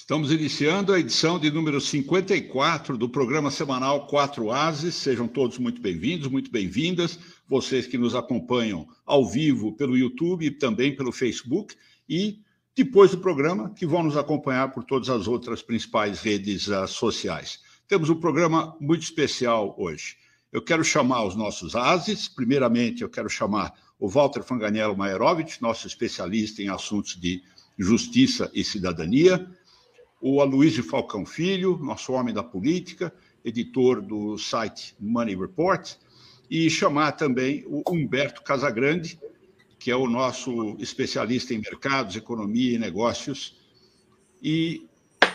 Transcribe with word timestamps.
Estamos 0.00 0.32
iniciando 0.32 0.94
a 0.94 0.98
edição 0.98 1.38
de 1.38 1.50
número 1.50 1.78
54 1.78 2.96
do 2.96 3.06
programa 3.06 3.50
semanal 3.50 4.06
Quatro 4.06 4.50
Ases. 4.50 4.94
Sejam 4.94 5.28
todos 5.28 5.58
muito 5.58 5.80
bem-vindos, 5.80 6.26
muito 6.26 6.50
bem-vindas. 6.50 7.18
Vocês 7.46 7.86
que 7.86 7.98
nos 7.98 8.14
acompanham 8.14 8.88
ao 9.04 9.28
vivo 9.28 9.72
pelo 9.74 9.96
YouTube 9.96 10.46
e 10.46 10.50
também 10.50 10.96
pelo 10.96 11.12
Facebook 11.12 11.76
e 12.08 12.40
depois 12.74 13.10
do 13.10 13.18
programa 13.18 13.74
que 13.74 13.86
vão 13.86 14.02
nos 14.02 14.16
acompanhar 14.16 14.72
por 14.72 14.84
todas 14.84 15.10
as 15.10 15.28
outras 15.28 15.62
principais 15.62 16.22
redes 16.22 16.66
uh, 16.66 16.88
sociais. 16.88 17.60
Temos 17.86 18.08
um 18.08 18.18
programa 18.18 18.74
muito 18.80 19.02
especial 19.02 19.76
hoje. 19.78 20.16
Eu 20.50 20.62
quero 20.62 20.82
chamar 20.82 21.24
os 21.24 21.36
nossos 21.36 21.76
ases. 21.76 22.26
Primeiramente, 22.26 23.02
eu 23.02 23.10
quero 23.10 23.28
chamar 23.28 23.74
o 23.98 24.08
Walter 24.08 24.42
Fanganello 24.42 24.96
Maerovitch, 24.96 25.60
nosso 25.60 25.86
especialista 25.86 26.62
em 26.62 26.70
assuntos 26.70 27.20
de 27.20 27.42
justiça 27.78 28.50
e 28.54 28.64
cidadania 28.64 29.46
o 30.20 30.40
Aloysio 30.40 30.84
Falcão 30.84 31.24
Filho, 31.24 31.78
nosso 31.78 32.12
homem 32.12 32.34
da 32.34 32.42
política, 32.42 33.12
editor 33.44 34.02
do 34.02 34.36
site 34.36 34.94
Money 35.00 35.34
Report, 35.34 35.94
e 36.50 36.68
chamar 36.68 37.12
também 37.12 37.64
o 37.66 37.82
Humberto 37.88 38.42
Casagrande, 38.42 39.18
que 39.78 39.90
é 39.90 39.96
o 39.96 40.06
nosso 40.06 40.76
especialista 40.78 41.54
em 41.54 41.58
mercados, 41.58 42.16
economia 42.16 42.74
e 42.74 42.78
negócios. 42.78 43.56
E 44.42 44.86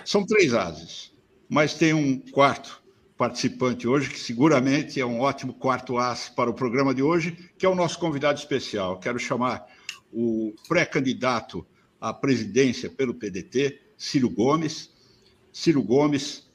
são 0.04 0.26
três 0.26 0.54
ases, 0.54 1.12
mas 1.50 1.74
tem 1.74 1.94
um 1.94 2.20
quarto 2.20 2.84
participante 3.18 3.88
hoje, 3.88 4.10
que 4.10 4.20
seguramente 4.20 5.00
é 5.00 5.06
um 5.06 5.22
ótimo 5.22 5.54
quarto 5.54 5.98
as 5.98 6.30
para 6.30 6.50
o 6.50 6.54
programa 6.54 6.94
de 6.94 7.02
hoje, 7.02 7.50
que 7.58 7.66
é 7.66 7.70
o 7.70 7.76
nosso 7.76 7.98
convidado 7.98 8.38
especial. 8.38 9.00
Quero 9.00 9.18
chamar 9.18 9.66
o 10.12 10.54
pré-candidato 10.68 11.66
à 12.00 12.14
presidência 12.14 12.90
pelo 12.90 13.16
PDT, 13.16 13.82
Ciro 13.98 14.30
Gomes. 14.30 14.90
Ciro 15.52 15.82
Gomes 15.82 16.46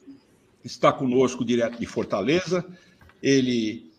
está 0.65 0.93
conosco 0.93 1.45
direto 1.45 1.79
de 1.79 1.87
Fortaleza. 1.87 2.65
Ele 3.23 3.91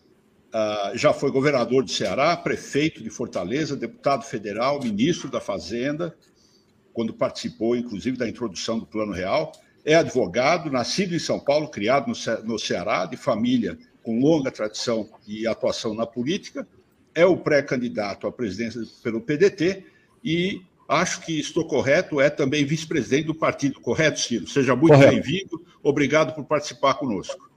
uh, 0.52 0.96
já 0.96 1.12
foi 1.12 1.30
governador 1.30 1.84
do 1.84 1.90
Ceará, 1.90 2.36
prefeito 2.36 3.02
de 3.02 3.10
Fortaleza, 3.10 3.76
deputado 3.76 4.24
federal, 4.24 4.80
ministro 4.80 5.30
da 5.30 5.40
Fazenda, 5.40 6.16
quando 6.92 7.14
participou, 7.14 7.76
inclusive, 7.76 8.16
da 8.16 8.28
introdução 8.28 8.78
do 8.78 8.86
Plano 8.86 9.12
Real. 9.12 9.52
É 9.84 9.94
advogado, 9.94 10.70
nascido 10.70 11.14
em 11.14 11.18
São 11.18 11.40
Paulo, 11.40 11.68
criado 11.68 12.06
no, 12.08 12.44
no 12.44 12.58
Ceará, 12.58 13.06
de 13.06 13.16
família 13.16 13.78
com 14.02 14.20
longa 14.20 14.50
tradição 14.50 15.08
e 15.26 15.46
atuação 15.46 15.94
na 15.94 16.06
política. 16.06 16.66
É 17.14 17.24
o 17.24 17.36
pré-candidato 17.36 18.26
à 18.26 18.32
presidência 18.32 18.82
pelo 19.02 19.20
PDT 19.20 19.84
e 20.24 20.62
Acho 20.92 21.22
que 21.22 21.40
estou 21.40 21.64
correto, 21.64 22.20
é 22.20 22.28
também 22.28 22.66
vice-presidente 22.66 23.24
do 23.24 23.34
partido, 23.34 23.80
correto, 23.80 24.20
Ciro? 24.20 24.46
Seja 24.46 24.76
muito 24.76 24.98
bem-vindo, 24.98 25.64
obrigado 25.82 26.34
por 26.34 26.44
participar 26.44 26.94
conosco. 26.94 27.50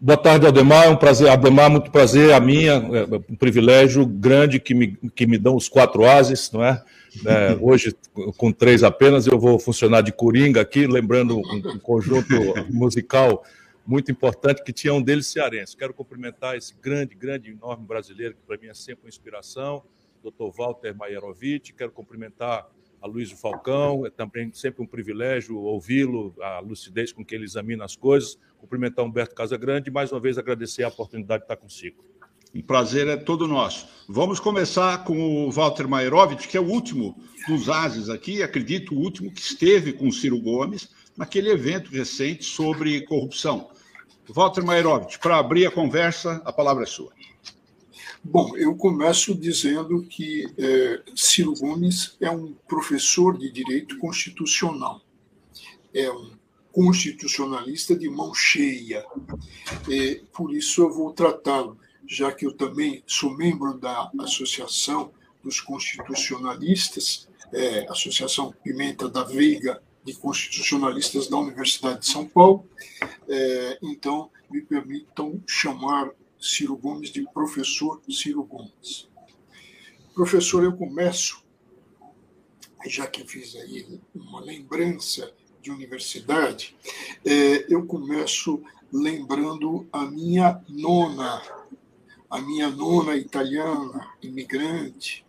Boa 0.00 0.16
tarde, 0.16 0.46
Aldemar, 0.46 0.86
é 0.86 0.88
um 0.88 0.96
prazer, 0.96 1.28
Aldemar, 1.28 1.68
muito 1.68 1.90
prazer, 1.90 2.32
a 2.32 2.38
minha, 2.38 2.74
é 2.74 3.16
um 3.28 3.34
privilégio 3.34 4.06
grande 4.06 4.60
que 4.60 4.72
me, 4.72 4.96
que 5.16 5.26
me 5.26 5.36
dão 5.36 5.56
os 5.56 5.68
quatro 5.68 6.04
ases, 6.04 6.52
não 6.52 6.64
é? 6.64 6.80
é 7.26 7.58
hoje, 7.60 7.92
com 8.36 8.52
três 8.52 8.84
apenas, 8.84 9.26
eu 9.26 9.36
vou 9.36 9.58
funcionar 9.58 10.02
de 10.02 10.12
coringa 10.12 10.60
aqui, 10.60 10.86
lembrando 10.86 11.38
um, 11.38 11.72
um 11.74 11.78
conjunto 11.80 12.32
musical 12.70 13.42
muito 13.84 14.12
importante 14.12 14.62
que 14.62 14.72
tinha 14.72 14.94
um 14.94 15.02
deles 15.02 15.26
cearense. 15.26 15.76
Quero 15.76 15.92
cumprimentar 15.92 16.56
esse 16.56 16.72
grande, 16.80 17.16
grande, 17.16 17.50
enorme 17.50 17.84
brasileiro, 17.84 18.34
que 18.34 18.42
para 18.46 18.56
mim 18.58 18.68
é 18.68 18.74
sempre 18.74 19.06
uma 19.06 19.08
inspiração, 19.08 19.82
Dr. 20.22 20.50
Walter 20.56 20.94
Maierovic, 20.94 21.72
quero 21.72 21.92
cumprimentar 21.92 22.68
a 23.00 23.06
Luiz 23.06 23.30
Falcão, 23.30 24.04
é 24.04 24.10
também 24.10 24.52
sempre 24.52 24.82
um 24.82 24.86
privilégio 24.86 25.56
ouvi-lo, 25.56 26.34
a 26.40 26.58
lucidez 26.60 27.12
com 27.12 27.24
que 27.24 27.34
ele 27.34 27.44
examina 27.44 27.84
as 27.84 27.94
coisas, 27.94 28.38
cumprimentar 28.58 29.04
Humberto 29.04 29.34
Casagrande 29.34 29.88
e 29.88 29.92
mais 29.92 30.10
uma 30.10 30.20
vez 30.20 30.36
agradecer 30.36 30.82
a 30.82 30.88
oportunidade 30.88 31.40
de 31.40 31.44
estar 31.44 31.56
consigo. 31.56 32.04
Um 32.54 32.62
prazer 32.62 33.06
é 33.06 33.16
todo 33.16 33.46
nosso. 33.46 33.86
Vamos 34.08 34.40
começar 34.40 35.04
com 35.04 35.46
o 35.46 35.50
Walter 35.50 35.86
Maierovic, 35.86 36.48
que 36.48 36.56
é 36.56 36.60
o 36.60 36.66
último 36.66 37.14
dos 37.46 37.68
ases 37.68 38.08
aqui, 38.08 38.42
acredito 38.42 38.94
o 38.94 38.98
último 38.98 39.30
que 39.30 39.40
esteve 39.40 39.92
com 39.92 40.08
o 40.08 40.12
Ciro 40.12 40.40
Gomes 40.40 40.88
naquele 41.16 41.50
evento 41.50 41.90
recente 41.90 42.44
sobre 42.44 43.02
corrupção. 43.02 43.70
Walter 44.30 44.64
Maierovic, 44.64 45.18
para 45.18 45.38
abrir 45.38 45.66
a 45.66 45.70
conversa, 45.70 46.42
a 46.44 46.52
palavra 46.52 46.84
é 46.84 46.86
sua. 46.86 47.12
Bom, 48.22 48.56
eu 48.56 48.74
começo 48.74 49.34
dizendo 49.34 50.02
que 50.02 50.46
é, 50.58 51.02
Ciro 51.14 51.54
Gomes 51.54 52.16
é 52.20 52.30
um 52.30 52.52
professor 52.66 53.38
de 53.38 53.50
direito 53.50 53.96
constitucional, 53.98 55.00
é 55.94 56.10
um 56.10 56.32
constitucionalista 56.72 57.96
de 57.96 58.08
mão 58.08 58.34
cheia. 58.34 59.04
Por 60.32 60.54
isso 60.54 60.82
eu 60.82 60.92
vou 60.92 61.12
tratá-lo, 61.12 61.78
já 62.06 62.30
que 62.32 62.46
eu 62.46 62.52
também 62.52 63.02
sou 63.06 63.36
membro 63.36 63.78
da 63.78 64.10
Associação 64.20 65.12
dos 65.42 65.60
Constitucionalistas, 65.60 67.28
é, 67.52 67.86
Associação 67.88 68.52
Pimenta 68.62 69.08
da 69.08 69.22
Veiga 69.22 69.82
de 70.04 70.14
Constitucionalistas 70.14 71.28
da 71.28 71.36
Universidade 71.36 72.00
de 72.00 72.06
São 72.06 72.26
Paulo. 72.26 72.64
É, 73.28 73.78
então, 73.82 74.30
me 74.50 74.60
permitam 74.60 75.42
chamar 75.46 76.10
Ciro 76.40 76.76
Gomes 76.76 77.10
de 77.10 77.22
professor 77.32 78.00
Ciro 78.08 78.42
Gomes. 78.44 79.08
Professor, 80.14 80.64
eu 80.64 80.76
começo, 80.76 81.42
já 82.86 83.06
que 83.06 83.26
fiz 83.26 83.54
aí 83.56 84.00
uma 84.14 84.40
lembrança 84.40 85.32
de 85.60 85.70
universidade, 85.70 86.76
é, 87.24 87.72
eu 87.72 87.84
começo 87.86 88.62
lembrando 88.92 89.86
a 89.92 90.06
minha 90.06 90.62
nona, 90.68 91.42
a 92.30 92.40
minha 92.40 92.68
nona 92.68 93.16
italiana, 93.16 94.14
imigrante, 94.22 95.24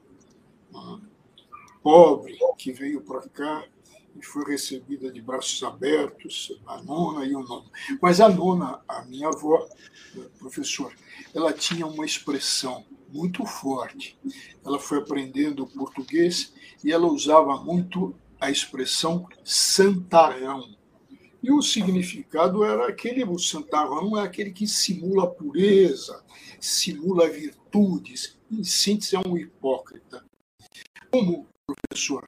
pobre, 1.82 2.38
que 2.58 2.72
veio 2.72 3.02
para 3.02 3.28
cá 3.30 3.66
e 4.20 4.26
foi 4.26 4.44
recebida 4.46 5.12
de 5.12 5.22
braços 5.22 5.64
abertos, 5.64 6.52
a 6.68 6.82
nona 6.84 7.26
e 7.26 7.34
o 7.34 7.42
nono. 7.42 7.72
Mas 8.02 8.20
a 8.20 8.28
nona, 8.28 8.82
a 8.88 9.04
minha 9.04 9.30
avó, 9.30 9.68
professor, 10.38 10.94
ela 11.34 11.54
tinha 11.54 11.88
uma 11.88 12.06
expressão 12.06 12.86
muito 13.12 13.46
forte. 13.46 14.18
Ela 14.66 14.78
foi 14.78 15.00
aprendendo 15.00 15.66
português 15.66 16.54
e 16.84 16.92
ela 16.92 17.08
usava 17.08 17.58
muito 17.64 18.14
a 18.40 18.52
expressão 18.52 19.28
santarrão. 19.44 20.76
E 21.42 21.52
o 21.52 21.62
significado 21.62 22.66
era 22.66 22.88
aquele, 22.90 23.24
o 23.24 23.40
santarrão 23.40 24.18
é 24.18 24.24
aquele 24.24 24.52
que 24.52 24.68
simula 24.68 25.30
pureza, 25.30 26.22
simula 26.60 27.30
virtudes, 27.30 28.38
em 28.52 28.64
síntese 28.64 29.16
é 29.16 29.20
um 29.20 29.38
hipócrita. 29.38 30.26
Como, 31.10 31.48
professor, 31.66 32.28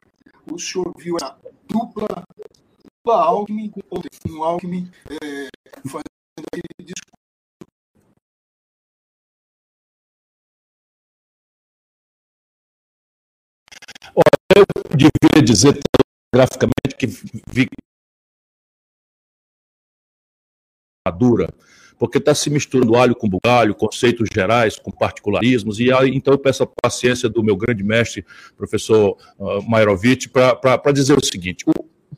o 0.51 0.59
senhor 0.59 0.93
viu 0.97 1.15
a 1.21 1.37
dupla, 1.67 2.07
dupla 2.83 3.23
Alckmin 3.23 3.71
um 4.29 4.43
Alckmin 4.43 4.91
é, 5.09 5.47
fazendo 5.87 6.45
aquele 6.47 6.63
discurso. 6.79 7.11
Eu 14.53 14.65
devia 14.95 15.45
dizer 15.45 15.79
graficamente 16.33 16.97
que 16.97 17.07
vi 17.07 17.67
dura 21.17 21.47
porque 22.01 22.17
está 22.17 22.33
se 22.33 22.49
misturando 22.49 22.95
alho 22.95 23.15
com 23.15 23.29
bugalho, 23.29 23.75
conceitos 23.75 24.27
gerais 24.33 24.75
com 24.75 24.89
particularismos, 24.89 25.79
e 25.79 25.93
aí, 25.93 26.09
então 26.15 26.33
eu 26.33 26.37
peço 26.39 26.63
a 26.63 26.67
paciência 26.81 27.29
do 27.29 27.43
meu 27.43 27.55
grande 27.55 27.83
mestre, 27.83 28.25
professor 28.57 29.15
uh, 29.37 29.61
Mairovitch, 29.69 30.25
para 30.29 30.91
dizer 30.91 31.15
o 31.15 31.23
seguinte: 31.23 31.63
o, 31.67 31.71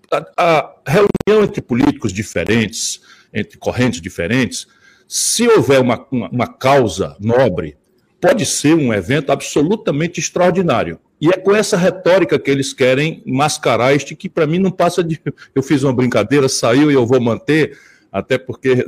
a, 0.09 0.25
a 0.37 0.73
reunião 0.87 1.43
entre 1.43 1.61
políticos 1.61 2.13
diferentes, 2.13 3.01
entre 3.33 3.57
correntes 3.57 3.99
diferentes, 3.99 4.67
se 5.05 5.45
houver 5.49 5.81
uma, 5.81 6.07
uma, 6.09 6.29
uma 6.29 6.47
causa 6.47 7.17
nobre, 7.19 7.75
pode 8.21 8.45
ser 8.45 8.75
um 8.75 8.93
evento 8.93 9.33
absolutamente 9.33 10.17
extraordinário. 10.17 10.97
E 11.19 11.27
é 11.27 11.33
com 11.33 11.53
essa 11.53 11.75
retórica 11.75 12.39
que 12.39 12.49
eles 12.49 12.71
querem 12.71 13.21
mascarar 13.25 13.93
este 13.93 14.15
que, 14.15 14.29
para 14.29 14.47
mim, 14.47 14.59
não 14.59 14.71
passa 14.71 15.03
de. 15.03 15.19
Eu 15.53 15.61
fiz 15.61 15.83
uma 15.83 15.91
brincadeira, 15.91 16.47
saiu 16.47 16.89
e 16.89 16.93
eu 16.93 17.05
vou 17.05 17.19
manter 17.19 17.77
até 18.13 18.37
porque 18.37 18.85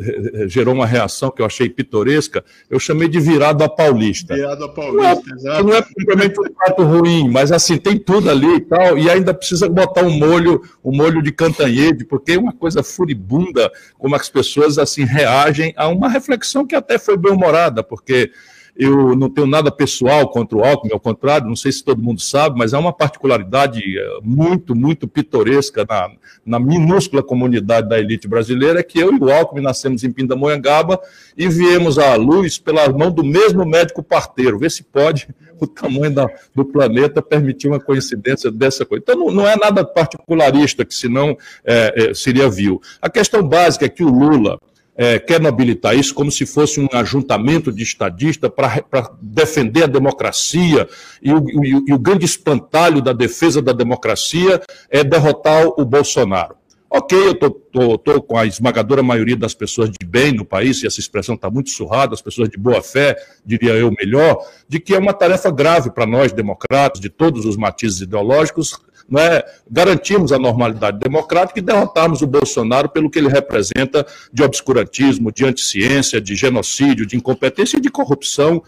gerou 0.48 0.76
uma 0.76 0.86
reação 0.86 1.32
que 1.32 1.42
eu 1.42 1.48
achei 1.48 1.68
pitoresca, 1.68 2.46
eu 2.70 2.80
chamei 2.80 3.08
de 3.08 3.20
virada 3.20 3.68
paulista. 3.68 4.36
Virada 4.36 4.70
paulista, 4.70 4.96
não 5.00 5.34
é, 5.34 5.36
exato. 5.36 5.64
Não 5.64 5.74
é 5.76 5.82
propriamente 5.82 6.40
um 6.40 6.54
prato 6.54 6.84
ruim, 6.84 7.28
mas 7.28 7.52
assim, 7.52 7.76
tem 7.76 7.98
tudo 7.98 8.30
ali 8.30 8.58
e 8.58 8.62
tal, 8.62 9.00
e 9.00 9.10
ainda 9.10 9.34
precisa 9.34 9.68
botar 9.68 10.04
um 10.04 10.12
molho, 10.12 10.62
um 10.84 10.96
molho 10.96 11.24
de 11.24 11.32
cantanhede, 11.32 12.06
porque 12.06 12.34
é 12.34 12.38
uma 12.38 12.54
coisa 12.54 12.84
furibunda 12.84 13.72
como 13.98 14.16
as 14.16 14.30
pessoas 14.30 14.78
assim 14.78 15.04
reagem 15.04 15.74
a 15.76 15.88
uma 15.88 16.08
reflexão 16.08 16.66
que 16.68 16.76
até 16.76 17.00
foi 17.00 17.18
bem-humorada, 17.18 17.82
porque 17.82 18.32
eu 18.76 19.16
não 19.16 19.30
tenho 19.30 19.48
nada 19.48 19.72
pessoal 19.72 20.28
contra 20.30 20.58
o 20.58 20.64
Alckmin, 20.64 20.92
ao 20.92 21.00
contrário, 21.00 21.48
não 21.48 21.56
sei 21.56 21.72
se 21.72 21.84
todo 21.84 22.02
mundo 22.02 22.22
sabe, 22.22 22.58
mas 22.58 22.74
é 22.74 22.78
uma 22.78 22.92
particularidade 22.92 23.80
eh, 23.80 24.20
muito, 24.22 24.76
muito 24.76 25.08
pitoresca 25.08 25.86
na, 25.88 26.12
na 26.46 26.60
minúscula 26.60 27.24
comunidade 27.24 27.88
da 27.88 27.98
elite 27.98 28.28
brasileira, 28.28 28.82
é 28.82 28.84
que 28.84 29.00
eu 29.00 29.14
e 29.14 29.18
o 29.18 29.32
Alckmin 29.32 29.62
nascemos 29.62 30.04
em 30.04 30.12
Pindamonhangaba 30.12 31.00
e 31.38 31.48
viemos 31.48 31.98
à 31.98 32.16
luz 32.16 32.58
pela 32.58 32.90
mão 32.90 33.10
do 33.10 33.24
mesmo 33.24 33.66
médico 33.66 34.04
parteiro. 34.04 34.60
Vê 34.60 34.70
se 34.70 34.84
pode 34.84 35.30
o 35.60 35.66
tamanho 35.66 36.14
da, 36.14 36.30
do 36.54 36.66
planeta 36.66 37.22
permitir 37.22 37.70
uma 37.70 37.80
coincidência 37.80 38.52
dessa 38.52 38.86
coisa. 38.86 39.02
Então, 39.02 39.18
não, 39.18 39.32
não 39.32 39.48
é 39.48 39.56
nada 39.56 39.86
particularista 39.86 40.84
que 40.84 40.94
senão 40.94 41.38
é, 41.64 42.10
é, 42.10 42.14
seria 42.14 42.50
vil. 42.50 42.82
A 43.02 43.10
questão 43.10 43.42
básica 43.48 43.86
é 43.86 43.90
que 43.90 44.04
o 44.04 44.10
Lula 44.10 44.60
é, 44.98 45.20
quer 45.20 45.40
nobilitar 45.40 45.96
isso 45.96 46.14
como 46.14 46.32
se 46.32 46.46
fosse 46.46 46.80
um 46.80 46.88
ajuntamento 46.94 47.72
de 47.72 47.84
estadistas 47.84 48.50
para 48.50 49.12
defender 49.22 49.84
a 49.84 49.88
democracia, 49.88 50.88
e 51.22 51.34
o, 51.34 51.46
e, 51.64 51.90
e 51.90 51.94
o 51.94 52.00
grande 52.00 52.26
espantalho 52.26 53.02
da 53.02 53.14
defesa 53.14 53.62
da 53.62 53.74
democracia 53.74 54.62
é 54.90 55.04
derrotar 55.04 55.68
o 55.68 55.86
Bolsonaro. 55.86 56.56
Ok, 56.90 57.18
eu 57.18 57.34
estou 57.34 58.22
com 58.22 58.38
a 58.38 58.46
esmagadora 58.46 59.04
maioria 59.04 59.36
das 59.36 59.54
pessoas 59.54 59.90
de 59.90 60.06
bem 60.06 60.32
no 60.32 60.46
país, 60.46 60.82
e 60.82 60.88
essa 60.88 61.00
expressão 61.00 61.36
está 61.36 61.50
muito 61.50 61.70
surrada, 61.72 62.14
as 62.14 62.22
pessoas 62.22 62.48
de 62.48 62.58
boa 62.58 62.82
fé, 62.82 63.18
diria 63.46 63.74
eu 63.74 63.92
melhor, 63.92 64.38
de 64.70 64.80
que 64.80 64.94
é 64.96 64.98
uma 64.98 65.12
tarefa 65.12 65.52
grave 65.52 65.92
para 65.92 66.06
nós, 66.06 66.32
democratas, 66.32 67.02
de 67.02 67.10
todos 67.10 67.44
os 67.46 67.58
matizes 67.58 68.00
ideológicos, 68.00 68.80
não 69.08 69.22
é, 69.22 69.44
garantirmos 69.70 70.32
a 70.32 70.40
normalidade 70.40 71.00
democrática 71.00 71.60
e 71.60 71.62
derrotarmos 71.62 72.22
o 72.22 72.28
Bolsonaro 72.28 72.90
pelo 72.90 73.10
que 73.10 73.20
ele 73.20 73.28
representa 73.28 74.06
de 74.34 74.44
obscurantismo, 74.44 75.32
de 75.32 75.46
anticiência, 75.46 76.20
de 76.20 76.36
genocídio, 76.36 77.06
de 77.06 77.16
incompetência 77.16 77.78
e 77.78 77.82
de 77.82 77.90
corrupção, 77.90 78.64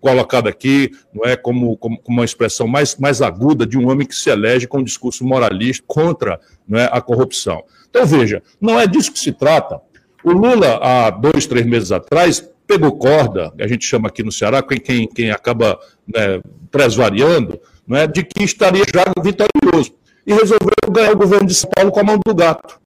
colocado 0.00 0.48
aqui 0.48 0.90
não 1.12 1.24
é, 1.24 1.36
como, 1.36 1.76
como, 1.76 1.98
como 1.98 2.18
uma 2.18 2.24
expressão 2.24 2.66
mais, 2.66 2.96
mais 2.96 3.20
aguda 3.20 3.66
de 3.66 3.76
um 3.76 3.90
homem 3.90 4.06
que 4.06 4.14
se 4.14 4.30
elege 4.30 4.66
com 4.66 4.78
um 4.78 4.84
discurso 4.84 5.24
moralista 5.24 5.84
contra 5.86 6.40
não 6.66 6.78
é, 6.78 6.88
a 6.90 7.00
corrupção. 7.00 7.62
Então, 7.90 8.06
veja, 8.06 8.42
não 8.60 8.80
é 8.80 8.86
disso 8.86 9.12
que 9.12 9.18
se 9.18 9.32
trata. 9.32 9.80
O 10.24 10.32
Lula, 10.32 10.78
há 10.80 11.10
dois, 11.10 11.46
três 11.46 11.66
meses 11.66 11.92
atrás, 11.92 12.48
pegou 12.66 12.92
corda, 12.92 13.52
a 13.60 13.66
gente 13.66 13.84
chama 13.84 14.08
aqui 14.08 14.22
no 14.22 14.32
Ceará, 14.32 14.62
quem, 14.62 15.06
quem 15.06 15.30
acaba 15.30 15.78
né, 16.06 16.40
presvariando, 16.70 17.60
não 17.92 17.98
é, 17.98 18.06
de 18.06 18.22
que 18.22 18.42
estaria 18.42 18.84
já 18.92 19.04
vitorioso. 19.22 19.94
E 20.26 20.32
resolveu 20.32 20.70
ganhar 20.90 21.12
o 21.12 21.16
governo 21.16 21.46
de 21.46 21.54
São 21.54 21.68
Paulo 21.74 21.92
com 21.92 22.00
a 22.00 22.04
mão 22.04 22.18
do 22.24 22.34
gato, 22.34 22.80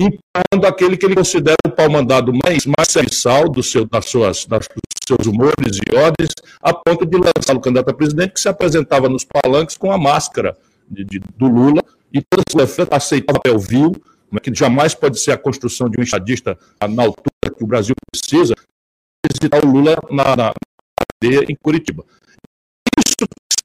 impondo 0.00 0.66
aquele 0.66 0.96
que 0.96 1.06
ele 1.06 1.14
considera 1.14 1.56
o 1.64 1.70
pau-mandado 1.70 2.32
mais, 2.44 2.66
mais 2.66 2.88
serviçal 2.88 3.48
do 3.48 3.62
seu, 3.62 3.86
das 3.86 4.06
suas, 4.06 4.46
das, 4.46 4.66
dos 4.66 5.06
seus 5.06 5.26
humores 5.26 5.78
e 5.78 5.96
ordens, 5.96 6.30
a 6.60 6.74
ponto 6.74 7.06
de 7.06 7.16
lançar 7.16 7.54
o 7.54 7.60
candidato 7.60 7.90
a 7.90 7.94
presidente 7.94 8.32
que 8.32 8.40
se 8.40 8.48
apresentava 8.48 9.08
nos 9.08 9.24
palanques 9.24 9.76
com 9.76 9.92
a 9.92 9.98
máscara 9.98 10.56
de, 10.90 11.04
de, 11.04 11.20
do 11.36 11.46
Lula, 11.46 11.82
e 12.12 12.20
toda 12.22 12.42
a 12.62 12.66
sua 12.66 12.96
aceitava 12.96 13.38
papel 13.38 13.58
vil, 13.58 13.92
né, 14.30 14.40
que 14.40 14.52
jamais 14.52 14.94
pode 14.94 15.20
ser 15.20 15.32
a 15.32 15.38
construção 15.38 15.88
de 15.88 16.00
um 16.00 16.02
estadista 16.02 16.58
na 16.90 17.02
altura 17.04 17.54
que 17.56 17.62
o 17.62 17.66
Brasil 17.66 17.94
precisa, 18.10 18.54
visitar 19.30 19.64
o 19.64 19.70
Lula 19.70 19.96
na, 20.10 20.36
na 20.36 20.52
em 21.22 21.54
Curitiba. 21.54 22.04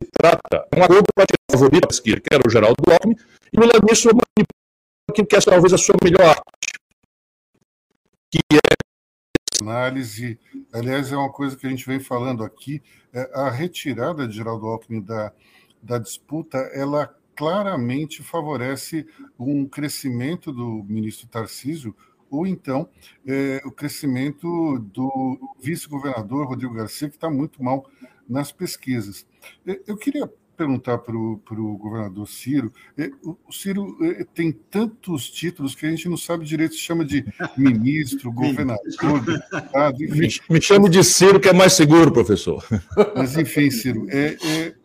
Se 0.01 0.09
trata 0.11 0.67
é 0.71 0.79
um 0.79 0.83
acordo 0.83 1.07
para 1.15 1.25
tirar 1.25 1.67
o 1.67 1.91
esquerda, 1.91 2.21
que 2.21 2.35
era 2.35 2.43
o 2.45 2.49
Geraldo 2.49 2.83
Alckmin, 2.91 3.15
e 3.51 3.59
Lula 3.59 3.73
nisso 3.83 4.09
aquilo 5.09 5.27
que 5.27 5.35
é 5.35 5.39
talvez 5.39 5.73
a 5.73 5.77
sua 5.77 5.95
melhor 6.03 6.21
arte, 6.21 6.79
que 8.31 8.39
é 8.53 9.61
análise, 9.61 10.39
aliás, 10.73 11.11
é 11.11 11.17
uma 11.17 11.31
coisa 11.31 11.55
que 11.55 11.65
a 11.65 11.69
gente 11.69 11.85
vem 11.85 11.99
falando 11.99 12.43
aqui, 12.43 12.81
é 13.13 13.29
a 13.33 13.49
retirada 13.49 14.27
de 14.27 14.35
Geraldo 14.35 14.67
Alckmin 14.67 15.01
da, 15.01 15.33
da 15.81 15.97
disputa, 15.97 16.57
ela 16.73 17.13
claramente 17.35 18.23
favorece 18.23 19.07
um 19.37 19.67
crescimento 19.67 20.51
do 20.51 20.83
ministro 20.87 21.27
Tarcísio, 21.27 21.95
ou 22.29 22.45
então 22.45 22.89
é, 23.25 23.61
o 23.65 23.71
crescimento 23.71 24.79
do 24.93 25.39
vice-governador 25.59 26.47
Rodrigo 26.47 26.73
Garcia, 26.73 27.09
que 27.09 27.15
está 27.15 27.29
muito 27.29 27.63
mal 27.63 27.89
nas 28.27 28.51
pesquisas. 28.51 29.25
Eu 29.85 29.95
queria 29.95 30.29
perguntar 30.57 30.97
para 30.97 31.15
o 31.15 31.77
governador 31.77 32.27
Ciro. 32.27 32.73
É, 32.97 33.11
o 33.23 33.51
Ciro 33.51 33.95
é, 34.01 34.25
tem 34.33 34.51
tantos 34.51 35.29
títulos 35.29 35.75
que 35.75 35.85
a 35.85 35.89
gente 35.89 36.09
não 36.09 36.17
sabe 36.17 36.43
direito 36.43 36.73
se 36.73 36.81
chama 36.81 37.05
de 37.05 37.23
ministro, 37.55 38.31
governador, 38.33 39.23
deputado, 39.23 40.03
enfim. 40.03 40.41
Me, 40.49 40.55
me 40.55 40.61
chame 40.61 40.89
de 40.89 41.03
Ciro, 41.03 41.39
que 41.39 41.47
é 41.47 41.53
mais 41.53 41.73
seguro, 41.73 42.11
professor. 42.11 42.65
Mas, 43.15 43.37
enfim, 43.37 43.69
Ciro, 43.69 44.07
é, 44.09 44.35
é, 44.43 44.75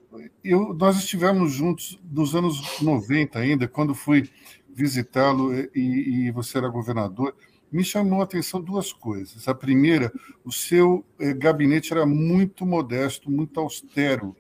eu, 0.45 0.75
nós 0.75 0.99
estivemos 0.99 1.53
juntos 1.53 1.99
nos 2.11 2.35
anos 2.35 2.81
90 2.83 3.39
ainda, 3.39 3.67
quando 3.67 3.95
fui 3.95 4.29
visitá-lo 4.75 5.55
e, 5.55 5.69
e, 5.75 6.31
você 6.31 6.59
era 6.59 6.69
governador, 6.69 7.35
me 7.71 7.85
chamou 7.85 8.21
a 8.21 8.25
atenção 8.25 8.61
duas 8.61 8.93
coisas. 8.93 9.49
A 9.49 9.55
primeira, 9.55 10.13
o 10.45 10.53
seu 10.53 11.05
eh, 11.19 11.33
gabinete 11.33 11.93
era 11.93 12.05
muito 12.05 12.67
modesto, 12.67 13.31
muito 13.31 13.59
austero, 13.59 14.37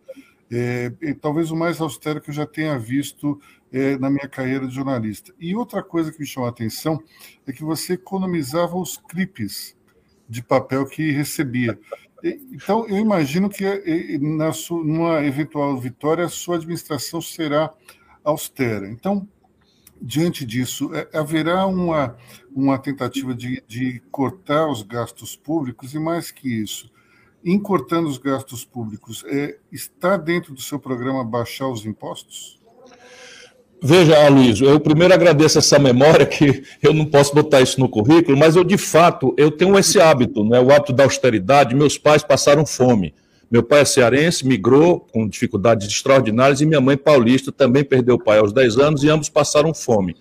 é, 0.54 0.90
talvez 1.18 1.50
o 1.50 1.56
mais 1.56 1.80
austero 1.80 2.20
que 2.20 2.28
eu 2.28 2.34
já 2.34 2.44
tenha 2.44 2.78
visto 2.78 3.40
é, 3.72 3.96
na 3.96 4.10
minha 4.10 4.28
carreira 4.28 4.66
de 4.68 4.74
jornalista. 4.74 5.32
E 5.40 5.56
outra 5.56 5.82
coisa 5.82 6.12
que 6.12 6.20
me 6.20 6.26
chamou 6.26 6.46
a 6.46 6.50
atenção 6.50 7.02
é 7.46 7.52
que 7.52 7.64
você 7.64 7.94
economizava 7.94 8.76
os 8.76 8.98
clipes 8.98 9.74
de 10.28 10.42
papel 10.42 10.84
que 10.84 11.10
recebia. 11.10 11.78
Então, 12.22 12.86
eu 12.86 12.98
imagino 12.98 13.48
que 13.48 13.64
na 14.20 14.52
sua, 14.52 14.84
numa 14.84 15.24
eventual 15.24 15.76
vitória, 15.78 16.24
a 16.24 16.28
sua 16.28 16.56
administração 16.56 17.20
será 17.20 17.72
austera. 18.22 18.88
Então, 18.88 19.26
diante 20.02 20.44
disso, 20.44 20.90
é, 20.94 21.08
haverá 21.16 21.64
uma, 21.66 22.16
uma 22.54 22.78
tentativa 22.78 23.34
de, 23.34 23.62
de 23.66 24.02
cortar 24.10 24.68
os 24.68 24.82
gastos 24.82 25.36
públicos 25.36 25.94
e, 25.94 25.98
mais 25.98 26.30
que 26.30 26.48
isso, 26.48 26.90
em 27.44 27.58
cortando 27.58 28.08
os 28.08 28.18
gastos 28.18 28.64
públicos, 28.64 29.24
é, 29.26 29.58
está 29.70 30.16
dentro 30.16 30.52
do 30.52 30.60
seu 30.60 30.78
programa 30.78 31.24
baixar 31.24 31.68
os 31.68 31.86
impostos? 31.86 32.60
Veja, 33.84 34.24
Aloysio, 34.26 34.68
eu 34.68 34.78
primeiro 34.78 35.12
agradeço 35.12 35.58
essa 35.58 35.76
memória, 35.76 36.24
que 36.24 36.62
eu 36.80 36.94
não 36.94 37.04
posso 37.04 37.34
botar 37.34 37.60
isso 37.60 37.80
no 37.80 37.88
currículo, 37.88 38.36
mas 38.36 38.54
eu, 38.54 38.62
de 38.62 38.78
fato, 38.78 39.34
eu 39.36 39.50
tenho 39.50 39.76
esse 39.76 40.00
hábito, 40.00 40.44
né, 40.44 40.60
o 40.60 40.70
hábito 40.70 40.92
da 40.92 41.02
austeridade. 41.02 41.74
Meus 41.74 41.98
pais 41.98 42.22
passaram 42.22 42.64
fome. 42.64 43.12
Meu 43.52 43.62
pai 43.62 43.82
é 43.82 43.84
cearense, 43.84 44.46
migrou 44.46 45.00
com 45.12 45.28
dificuldades 45.28 45.86
extraordinárias, 45.86 46.62
e 46.62 46.66
minha 46.66 46.80
mãe 46.80 46.96
paulista 46.96 47.52
também 47.52 47.84
perdeu 47.84 48.14
o 48.14 48.18
pai 48.18 48.38
aos 48.38 48.50
10 48.50 48.78
anos, 48.78 49.04
e 49.04 49.10
ambos 49.10 49.28
passaram 49.28 49.74
fome. 49.74 50.16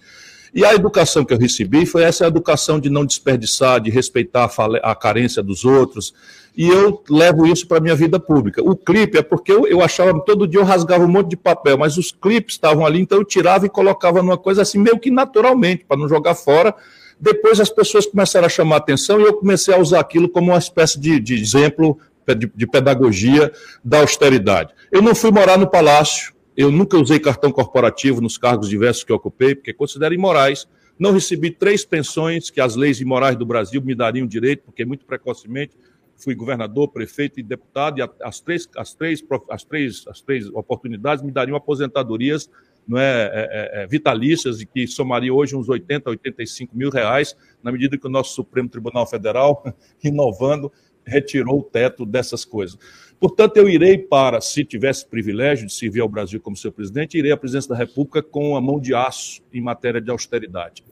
E 0.54 0.66
a 0.66 0.74
educação 0.74 1.24
que 1.24 1.34
eu 1.34 1.38
recebi 1.38 1.86
foi 1.86 2.04
essa 2.04 2.28
educação 2.28 2.78
de 2.78 2.90
não 2.90 3.06
desperdiçar, 3.06 3.80
de 3.80 3.90
respeitar 3.90 4.52
a, 4.58 4.92
a 4.92 4.94
carência 4.94 5.42
dos 5.42 5.64
outros. 5.64 6.14
E 6.58 6.68
eu 6.68 7.02
levo 7.10 7.48
isso 7.48 7.66
para 7.66 7.78
a 7.78 7.80
minha 7.80 7.96
vida 7.96 8.20
pública. 8.20 8.62
O 8.62 8.76
clipe 8.76 9.18
é 9.18 9.22
porque 9.22 9.54
eu, 9.54 9.66
eu 9.66 9.82
achava, 9.82 10.20
todo 10.20 10.46
dia 10.46 10.60
eu 10.60 10.66
rasgava 10.66 11.06
um 11.06 11.08
monte 11.08 11.30
de 11.30 11.38
papel, 11.38 11.78
mas 11.78 11.98
os 11.98 12.12
clipes 12.12 12.56
estavam 12.56 12.86
ali, 12.86 13.00
então 13.00 13.18
eu 13.18 13.24
tirava 13.24 13.66
e 13.66 13.70
colocava 13.70 14.22
numa 14.22 14.38
coisa 14.38 14.64
assim, 14.64 14.78
meio 14.78 15.00
que 15.00 15.10
naturalmente, 15.10 15.86
para 15.88 15.96
não 15.96 16.10
jogar 16.10 16.36
fora. 16.36 16.76
Depois 17.18 17.62
as 17.62 17.70
pessoas 17.70 18.06
começaram 18.06 18.48
a 18.48 18.50
chamar 18.50 18.78
atenção 18.78 19.22
e 19.22 19.24
eu 19.24 19.36
comecei 19.36 19.74
a 19.74 19.78
usar 19.78 20.02
aquilo 20.02 20.28
como 20.28 20.52
uma 20.52 20.58
espécie 20.58 21.00
de, 21.00 21.18
de 21.18 21.36
exemplo 21.36 21.98
de, 22.38 22.52
de 22.54 22.68
pedagogia 22.68 23.52
da 23.84 24.00
austeridade. 24.00 24.74
Eu 24.92 25.02
não 25.02 25.16
fui 25.16 25.32
morar 25.32 25.58
no 25.58 25.70
palácio, 25.70 26.34
eu 26.56 26.72
nunca 26.72 26.98
usei 26.98 27.20
cartão 27.20 27.52
corporativo 27.52 28.22
nos 28.22 28.38
cargos 28.38 28.70
diversos 28.70 29.04
que 29.04 29.14
ocupei, 29.14 29.56
porque 29.56 29.74
considero 29.74 30.14
imorais. 30.14 30.68
Não 31.00 31.12
recebi 31.12 31.50
três 31.50 31.84
pensões 31.84 32.50
que 32.50 32.62
as 32.62 32.76
leis 32.76 33.02
imorais 33.02 33.36
do 33.36 33.46
Brasil 33.46 33.82
me 33.82 33.96
dariam 33.96 34.28
direito, 34.28 34.64
porque 34.64 34.86
muito 34.86 35.06
precocemente 35.06 35.74
fui 36.16 36.36
governador, 36.36 36.90
prefeito 36.90 37.40
e 37.40 37.44
deputado, 37.44 38.00
e 38.00 38.10
as 38.22 38.40
três, 38.40 38.70
as 38.78 38.94
três, 38.94 39.24
as 39.50 39.64
três, 39.64 40.06
as 40.08 40.22
três 40.22 40.48
oportunidades 40.50 41.24
me 41.24 41.32
dariam 41.32 41.58
aposentadorias 41.58 42.48
não 42.88 42.98
é, 42.98 43.04
é, 43.04 43.30
é, 43.34 43.84
é 43.84 43.88
vitalícias 43.88 44.62
e 44.62 44.66
que 44.66 44.88
somaria 44.88 45.34
hoje 45.34 45.56
uns 45.56 45.70
80, 45.70 46.10
85 46.10 46.76
mil 46.76 46.90
reais, 46.90 47.36
na 47.62 47.72
medida 47.72 47.98
que 47.98 48.08
o 48.08 48.10
nosso 48.10 48.34
Supremo 48.34 48.70
Tribunal 48.70 49.06
Federal, 49.06 49.64
inovando, 50.04 50.72
retirou 51.06 51.60
o 51.60 51.64
teto 51.64 52.06
dessas 52.06 52.46
coisas. 52.46 52.78
Portanto, 53.20 53.58
eu 53.58 53.70
irei 53.70 54.00
para, 54.00 54.42
se 54.42 54.66
tivesse 54.66 55.06
privilégio 55.06 55.68
de 55.68 55.74
servir 55.74 56.02
ao 56.02 56.10
Brasil 56.10 56.40
como 56.40 56.58
seu 56.58 56.72
presidente, 56.72 57.18
irei 57.18 57.32
à 57.32 57.38
presidência 57.38 57.70
da 57.70 57.76
República 57.76 58.24
com 58.24 58.56
a 58.56 58.62
mão 58.62 58.80
de 58.80 58.96
aço 58.96 59.42
em 59.54 59.62
matéria 59.62 60.02
de 60.02 60.10
austeridade. 60.10 60.84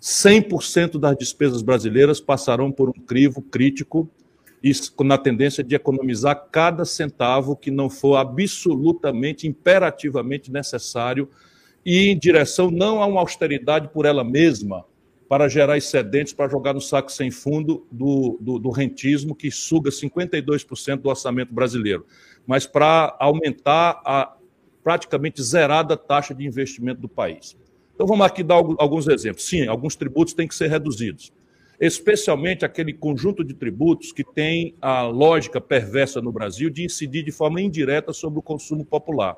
100% 0.00 0.98
das 0.98 1.16
despesas 1.16 1.62
brasileiras 1.62 2.20
passarão 2.20 2.72
por 2.72 2.88
um 2.88 2.92
crivo 2.92 3.40
crítico 3.40 4.08
e 4.62 4.72
na 5.04 5.16
tendência 5.16 5.62
de 5.62 5.74
economizar 5.74 6.48
cada 6.50 6.84
centavo 6.84 7.54
que 7.54 7.70
não 7.70 7.88
for 7.88 8.16
absolutamente, 8.16 9.46
imperativamente 9.46 10.50
necessário 10.50 11.28
e 11.84 12.08
em 12.08 12.18
direção 12.18 12.68
não 12.70 13.00
a 13.00 13.06
uma 13.06 13.20
austeridade 13.20 13.88
por 13.88 14.06
ela 14.06 14.24
mesma, 14.24 14.84
para 15.28 15.48
gerar 15.48 15.76
excedentes 15.76 16.32
para 16.32 16.48
jogar 16.48 16.72
no 16.72 16.80
saco 16.80 17.10
sem 17.10 17.30
fundo 17.30 17.86
do, 17.90 18.38
do, 18.40 18.58
do 18.58 18.70
rentismo, 18.70 19.34
que 19.34 19.50
suga 19.50 19.90
52% 19.90 20.96
do 20.96 21.08
orçamento 21.08 21.52
brasileiro, 21.52 22.06
mas 22.46 22.66
para 22.66 23.16
aumentar 23.18 24.00
a 24.04 24.36
praticamente 24.82 25.42
zerada 25.42 25.96
taxa 25.96 26.32
de 26.32 26.46
investimento 26.46 27.00
do 27.00 27.08
país. 27.08 27.56
Então 27.94 28.06
vamos 28.06 28.24
aqui 28.24 28.42
dar 28.42 28.54
alguns 28.54 29.08
exemplos. 29.08 29.44
Sim, 29.44 29.66
alguns 29.66 29.96
tributos 29.96 30.32
têm 30.32 30.46
que 30.46 30.54
ser 30.54 30.68
reduzidos, 30.68 31.32
especialmente 31.80 32.64
aquele 32.64 32.92
conjunto 32.92 33.42
de 33.42 33.52
tributos 33.52 34.12
que 34.12 34.22
tem 34.22 34.76
a 34.80 35.02
lógica 35.02 35.60
perversa 35.60 36.20
no 36.20 36.30
Brasil 36.30 36.70
de 36.70 36.84
incidir 36.84 37.24
de 37.24 37.32
forma 37.32 37.60
indireta 37.60 38.12
sobre 38.12 38.38
o 38.38 38.42
consumo 38.42 38.84
popular. 38.84 39.36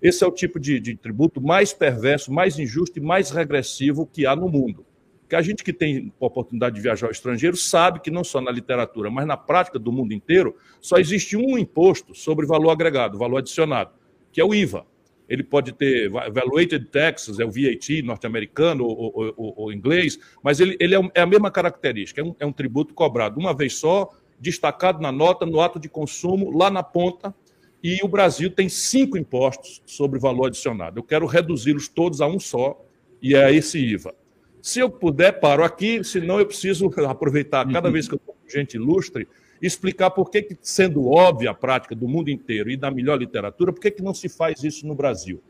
Esse 0.00 0.24
é 0.24 0.26
o 0.26 0.32
tipo 0.32 0.58
de, 0.58 0.80
de 0.80 0.96
tributo 0.96 1.42
mais 1.42 1.74
perverso, 1.74 2.32
mais 2.32 2.58
injusto 2.58 2.98
e 2.98 3.02
mais 3.02 3.30
regressivo 3.30 4.06
que 4.06 4.24
há 4.24 4.34
no 4.34 4.48
mundo 4.48 4.86
que 5.30 5.36
a 5.36 5.42
gente 5.42 5.62
que 5.62 5.72
tem 5.72 6.12
a 6.20 6.26
oportunidade 6.26 6.74
de 6.74 6.80
viajar 6.80 7.06
ao 7.06 7.12
estrangeiro 7.12 7.56
sabe 7.56 8.00
que 8.00 8.10
não 8.10 8.24
só 8.24 8.40
na 8.40 8.50
literatura, 8.50 9.08
mas 9.08 9.24
na 9.24 9.36
prática 9.36 9.78
do 9.78 9.92
mundo 9.92 10.12
inteiro, 10.12 10.56
só 10.80 10.98
existe 10.98 11.36
um 11.36 11.56
imposto 11.56 12.16
sobre 12.16 12.44
valor 12.44 12.70
agregado, 12.70 13.16
valor 13.16 13.38
adicionado, 13.38 13.92
que 14.32 14.40
é 14.40 14.44
o 14.44 14.52
IVA. 14.52 14.84
Ele 15.28 15.44
pode 15.44 15.70
ter 15.70 16.10
valuated 16.10 16.86
taxes, 16.86 17.38
é 17.38 17.44
o 17.44 17.50
VAT 17.50 18.02
norte-americano 18.02 18.84
ou, 18.84 19.12
ou, 19.14 19.34
ou, 19.36 19.54
ou, 19.56 19.72
inglês, 19.72 20.18
mas 20.42 20.58
ele, 20.58 20.76
ele 20.80 20.96
é, 20.96 21.10
é, 21.14 21.20
a 21.20 21.26
mesma 21.26 21.48
característica, 21.48 22.20
é 22.20 22.24
um, 22.24 22.34
é 22.40 22.44
um 22.44 22.52
tributo 22.52 22.92
cobrado 22.92 23.38
uma 23.38 23.54
vez 23.54 23.76
só, 23.76 24.10
destacado 24.40 25.00
na 25.00 25.12
nota, 25.12 25.46
no 25.46 25.60
ato 25.60 25.78
de 25.78 25.88
consumo, 25.88 26.50
lá 26.50 26.68
na 26.68 26.82
ponta, 26.82 27.32
e 27.80 28.00
o 28.02 28.08
Brasil 28.08 28.50
tem 28.50 28.68
cinco 28.68 29.16
impostos 29.16 29.80
sobre 29.86 30.18
valor 30.18 30.46
adicionado. 30.46 30.98
Eu 30.98 31.04
quero 31.04 31.24
reduzi-los 31.24 31.86
todos 31.86 32.20
a 32.20 32.26
um 32.26 32.40
só, 32.40 32.84
e 33.22 33.36
é 33.36 33.54
esse 33.54 33.78
IVA. 33.78 34.12
Se 34.62 34.80
eu 34.80 34.90
puder, 34.90 35.40
paro 35.40 35.64
aqui, 35.64 36.02
senão 36.04 36.38
eu 36.38 36.46
preciso 36.46 36.90
aproveitar 37.08 37.70
cada 37.70 37.90
vez 37.90 38.08
que 38.08 38.14
eu 38.14 38.18
estou 38.18 38.34
com 38.34 38.48
gente 38.48 38.74
ilustre 38.74 39.26
explicar 39.62 40.10
por 40.10 40.30
que, 40.30 40.56
sendo 40.62 41.06
óbvia 41.06 41.50
a 41.50 41.54
prática 41.54 41.94
do 41.94 42.08
mundo 42.08 42.30
inteiro 42.30 42.70
e 42.70 42.76
da 42.76 42.90
melhor 42.90 43.18
literatura, 43.18 43.72
por 43.72 43.80
que, 43.80 43.90
que 43.90 44.02
não 44.02 44.14
se 44.14 44.28
faz 44.28 44.64
isso 44.64 44.86
no 44.86 44.94
Brasil? 44.94 45.42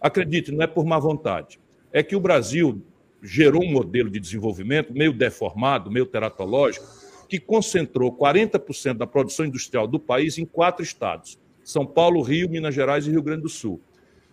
Acredite, 0.00 0.50
não 0.52 0.62
é 0.62 0.66
por 0.66 0.84
má 0.84 0.98
vontade. 0.98 1.60
É 1.92 2.02
que 2.02 2.16
o 2.16 2.20
Brasil 2.20 2.80
gerou 3.22 3.62
um 3.62 3.70
modelo 3.70 4.08
de 4.08 4.20
desenvolvimento 4.20 4.92
meio 4.92 5.12
deformado, 5.12 5.90
meio 5.90 6.06
teratológico, 6.06 6.86
que 7.28 7.38
concentrou 7.38 8.10
40% 8.16 8.94
da 8.94 9.06
produção 9.06 9.44
industrial 9.44 9.86
do 9.86 9.98
país 9.98 10.38
em 10.38 10.46
quatro 10.46 10.82
estados: 10.82 11.38
São 11.62 11.84
Paulo, 11.84 12.22
Rio, 12.22 12.48
Minas 12.48 12.74
Gerais 12.74 13.06
e 13.06 13.10
Rio 13.10 13.22
Grande 13.22 13.42
do 13.42 13.48
Sul. 13.48 13.80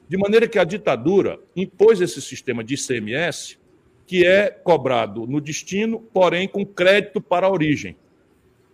De 0.07 0.17
maneira 0.17 0.47
que 0.47 0.59
a 0.59 0.63
ditadura 0.63 1.39
impôs 1.55 1.99
esse 1.99 2.21
sistema 2.21 2.63
de 2.63 2.75
ICMS 2.75 3.57
que 4.05 4.25
é 4.25 4.49
cobrado 4.49 5.25
no 5.25 5.41
destino, 5.41 5.99
porém 5.99 6.47
com 6.47 6.65
crédito 6.65 7.19
para 7.19 7.47
a 7.47 7.51
origem, 7.51 7.95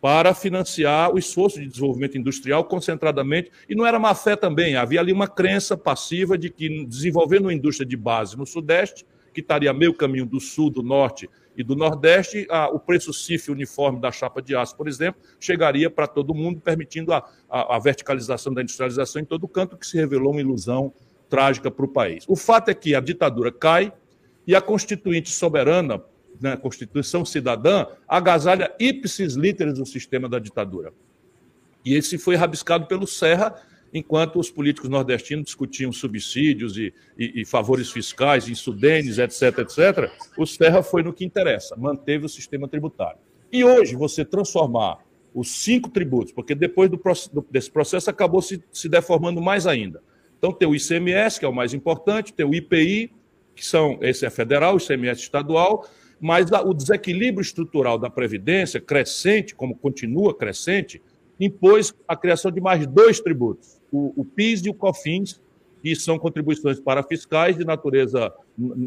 para 0.01 0.33
financiar 0.33 1.13
o 1.13 1.19
esforço 1.19 1.59
de 1.59 1.67
desenvolvimento 1.67 2.17
industrial 2.17 2.65
concentradamente. 2.65 3.51
E 3.69 3.75
não 3.75 3.85
era 3.85 3.99
má 3.99 4.13
fé 4.15 4.35
também, 4.35 4.75
havia 4.75 4.99
ali 4.99 5.13
uma 5.13 5.27
crença 5.27 5.77
passiva 5.77 6.37
de 6.37 6.49
que 6.49 6.85
desenvolvendo 6.85 7.45
uma 7.45 7.53
indústria 7.53 7.87
de 7.87 7.95
base 7.95 8.37
no 8.37 8.45
Sudeste, 8.45 9.05
que 9.33 9.39
estaria 9.39 9.71
meio 9.73 9.93
caminho 9.93 10.25
do 10.25 10.39
Sul, 10.39 10.69
do 10.69 10.83
Norte 10.83 11.29
e 11.55 11.63
do 11.63 11.75
Nordeste, 11.75 12.47
a, 12.49 12.69
o 12.69 12.79
preço 12.79 13.13
CIF 13.13 13.51
uniforme 13.51 13.99
da 13.99 14.11
chapa 14.11 14.41
de 14.41 14.55
aço, 14.55 14.75
por 14.75 14.87
exemplo, 14.87 15.21
chegaria 15.39 15.89
para 15.89 16.07
todo 16.07 16.33
mundo, 16.33 16.59
permitindo 16.59 17.13
a, 17.13 17.25
a, 17.49 17.75
a 17.75 17.79
verticalização 17.79 18.53
da 18.53 18.61
industrialização 18.61 19.21
em 19.21 19.25
todo 19.25 19.47
canto, 19.47 19.77
que 19.77 19.85
se 19.85 19.97
revelou 19.97 20.31
uma 20.31 20.41
ilusão 20.41 20.93
trágica 21.29 21.71
para 21.71 21.85
o 21.85 21.87
país. 21.87 22.25
O 22.27 22.35
fato 22.35 22.69
é 22.69 22.73
que 22.73 22.93
a 22.93 22.99
ditadura 22.99 23.51
cai, 23.51 23.93
e 24.51 24.55
a 24.55 24.59
Constituinte 24.59 25.31
soberana, 25.31 26.03
né, 26.41 26.57
Constituição 26.57 27.23
cidadã, 27.23 27.85
agasalha 28.05 28.69
ipsis 28.77 29.35
literis 29.35 29.79
o 29.79 29.85
sistema 29.85 30.27
da 30.27 30.39
ditadura. 30.39 30.91
E 31.85 31.95
esse 31.95 32.17
foi 32.17 32.35
rabiscado 32.35 32.85
pelo 32.85 33.07
Serra, 33.07 33.55
enquanto 33.93 34.37
os 34.37 34.51
políticos 34.51 34.89
nordestinos 34.89 35.45
discutiam 35.45 35.89
subsídios 35.93 36.75
e, 36.75 36.93
e, 37.17 37.43
e 37.43 37.45
favores 37.45 37.91
fiscais, 37.91 38.49
insudenes, 38.49 39.19
etc., 39.19 39.59
etc., 39.59 40.11
o 40.37 40.45
Serra 40.45 40.83
foi 40.83 41.01
no 41.01 41.13
que 41.13 41.23
interessa, 41.23 41.77
manteve 41.77 42.25
o 42.25 42.29
sistema 42.29 42.67
tributário. 42.67 43.19
E 43.53 43.63
hoje, 43.63 43.95
você 43.95 44.25
transformar 44.25 44.97
os 45.33 45.49
cinco 45.63 45.89
tributos, 45.89 46.33
porque 46.33 46.53
depois 46.53 46.89
do, 46.89 46.99
desse 47.49 47.71
processo 47.71 48.09
acabou 48.09 48.41
se, 48.41 48.61
se 48.69 48.89
deformando 48.89 49.41
mais 49.41 49.65
ainda. 49.65 50.03
Então, 50.37 50.51
tem 50.51 50.67
o 50.67 50.75
ICMS, 50.75 51.39
que 51.39 51.45
é 51.45 51.47
o 51.47 51.55
mais 51.55 51.73
importante, 51.73 52.33
tem 52.33 52.45
o 52.45 52.53
IPI, 52.53 53.13
que 53.55 53.65
são, 53.65 53.97
esse 54.01 54.25
é 54.25 54.29
federal, 54.29 54.75
o 54.75 54.77
ICMS 54.77 55.21
estadual, 55.21 55.85
mas 56.19 56.49
o 56.51 56.73
desequilíbrio 56.73 57.41
estrutural 57.41 57.97
da 57.97 58.09
Previdência, 58.09 58.79
crescente, 58.79 59.55
como 59.55 59.75
continua 59.75 60.35
crescente, 60.35 61.01
impôs 61.39 61.93
a 62.07 62.15
criação 62.15 62.51
de 62.51 62.61
mais 62.61 62.85
dois 62.85 63.19
tributos, 63.19 63.81
o, 63.91 64.13
o 64.15 64.23
PIS 64.23 64.61
e 64.65 64.69
o 64.69 64.73
COFINS, 64.73 65.41
que 65.81 65.95
são 65.95 66.19
contribuições 66.19 66.79
para 66.79 67.01
fiscais 67.01 67.57
de 67.57 67.65
natureza 67.65 68.31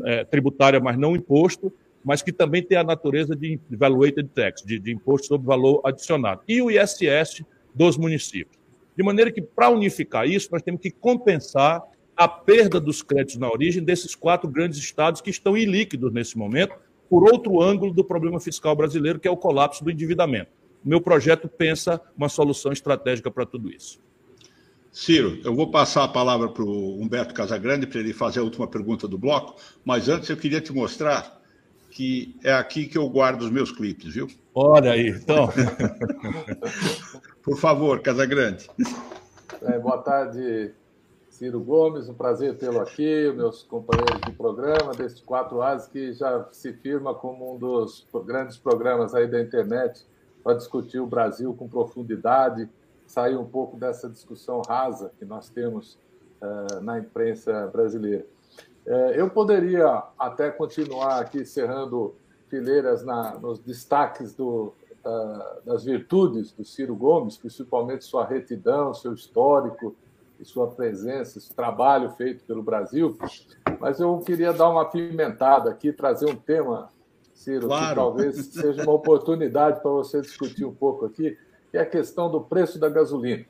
é, 0.04 0.24
tributária, 0.24 0.78
mas 0.78 0.96
não 0.96 1.16
imposto, 1.16 1.72
mas 2.04 2.22
que 2.22 2.32
também 2.32 2.62
tem 2.62 2.78
a 2.78 2.84
natureza 2.84 3.34
de 3.34 3.58
valuated 3.70 4.28
tax, 4.28 4.62
de, 4.62 4.78
de 4.78 4.92
imposto 4.92 5.26
sobre 5.26 5.46
valor 5.46 5.80
adicionado, 5.84 6.42
e 6.46 6.62
o 6.62 6.70
ISS 6.70 7.42
dos 7.74 7.96
municípios. 7.96 8.62
De 8.96 9.02
maneira 9.02 9.32
que, 9.32 9.42
para 9.42 9.70
unificar 9.70 10.28
isso, 10.28 10.48
nós 10.52 10.62
temos 10.62 10.80
que 10.80 10.90
compensar 10.90 11.82
a 12.16 12.28
perda 12.28 12.80
dos 12.80 13.02
créditos 13.02 13.36
na 13.36 13.50
origem 13.50 13.82
desses 13.82 14.14
quatro 14.14 14.48
grandes 14.48 14.78
estados 14.78 15.20
que 15.20 15.30
estão 15.30 15.56
ilíquidos 15.56 16.12
nesse 16.12 16.38
momento, 16.38 16.74
por 17.08 17.24
outro 17.24 17.60
ângulo 17.60 17.92
do 17.92 18.04
problema 18.04 18.40
fiscal 18.40 18.74
brasileiro, 18.74 19.18
que 19.18 19.28
é 19.28 19.30
o 19.30 19.36
colapso 19.36 19.84
do 19.84 19.90
endividamento. 19.90 20.50
O 20.84 20.88
meu 20.88 21.00
projeto 21.00 21.48
pensa 21.48 22.00
uma 22.16 22.28
solução 22.28 22.72
estratégica 22.72 23.30
para 23.30 23.46
tudo 23.46 23.70
isso. 23.70 23.98
Ciro, 24.92 25.40
eu 25.42 25.54
vou 25.54 25.70
passar 25.70 26.04
a 26.04 26.08
palavra 26.08 26.48
para 26.48 26.62
o 26.62 27.00
Humberto 27.00 27.34
Casagrande 27.34 27.86
para 27.86 27.98
ele 27.98 28.12
fazer 28.12 28.40
a 28.40 28.44
última 28.44 28.66
pergunta 28.66 29.08
do 29.08 29.18
bloco, 29.18 29.56
mas 29.84 30.08
antes 30.08 30.30
eu 30.30 30.36
queria 30.36 30.60
te 30.60 30.72
mostrar 30.72 31.42
que 31.90 32.36
é 32.44 32.52
aqui 32.52 32.86
que 32.86 32.98
eu 32.98 33.08
guardo 33.08 33.42
os 33.42 33.50
meus 33.50 33.72
clipes, 33.72 34.14
viu? 34.14 34.28
Olha 34.54 34.92
aí, 34.92 35.08
então. 35.08 35.48
Por 37.42 37.58
favor, 37.58 38.00
Casagrande. 38.00 38.68
É, 39.62 39.78
boa 39.78 39.98
tarde, 39.98 40.72
Ciro 41.34 41.58
Gomes, 41.58 42.08
um 42.08 42.14
prazer 42.14 42.56
tê-lo 42.56 42.78
aqui, 42.78 43.32
meus 43.32 43.64
companheiros 43.64 44.20
de 44.24 44.30
programa, 44.30 44.92
deste 44.92 45.20
Quatro 45.24 45.62
Ases, 45.62 45.88
que 45.88 46.12
já 46.12 46.46
se 46.52 46.72
firma 46.74 47.12
como 47.12 47.56
um 47.56 47.58
dos 47.58 48.06
grandes 48.24 48.56
programas 48.56 49.16
aí 49.16 49.26
da 49.26 49.42
internet 49.42 50.06
para 50.44 50.54
discutir 50.54 51.00
o 51.00 51.06
Brasil 51.08 51.52
com 51.52 51.68
profundidade, 51.68 52.70
sair 53.04 53.34
um 53.36 53.44
pouco 53.44 53.76
dessa 53.76 54.08
discussão 54.08 54.62
rasa 54.64 55.10
que 55.18 55.24
nós 55.24 55.48
temos 55.48 55.98
uh, 56.40 56.80
na 56.80 57.00
imprensa 57.00 57.66
brasileira. 57.66 58.24
Uh, 58.86 59.10
eu 59.16 59.28
poderia 59.28 60.04
até 60.16 60.52
continuar 60.52 61.18
aqui 61.18 61.44
cerrando 61.44 62.14
fileiras 62.48 63.04
na, 63.04 63.36
nos 63.40 63.58
destaques 63.58 64.36
do, 64.36 64.72
uh, 65.04 65.64
das 65.64 65.84
virtudes 65.84 66.52
do 66.52 66.64
Ciro 66.64 66.94
Gomes, 66.94 67.36
principalmente 67.36 68.04
sua 68.04 68.24
retidão, 68.24 68.94
seu 68.94 69.12
histórico, 69.12 69.96
e 70.38 70.44
sua 70.44 70.68
presença, 70.68 71.38
esse 71.38 71.54
trabalho 71.54 72.10
feito 72.10 72.44
pelo 72.44 72.62
Brasil. 72.62 73.16
Mas 73.80 74.00
eu 74.00 74.18
queria 74.18 74.52
dar 74.52 74.68
uma 74.68 74.84
pimentada 74.84 75.70
aqui, 75.70 75.92
trazer 75.92 76.26
um 76.26 76.36
tema, 76.36 76.88
Ciro, 77.34 77.66
claro. 77.66 77.88
que 77.88 77.94
talvez 77.94 78.36
seja 78.46 78.82
uma 78.82 78.92
oportunidade 78.92 79.80
para 79.80 79.90
você 79.90 80.20
discutir 80.20 80.64
um 80.64 80.74
pouco 80.74 81.06
aqui, 81.06 81.36
que 81.70 81.78
é 81.78 81.80
a 81.80 81.86
questão 81.86 82.30
do 82.30 82.40
preço 82.40 82.78
da 82.78 82.88
gasolina. 82.88 83.44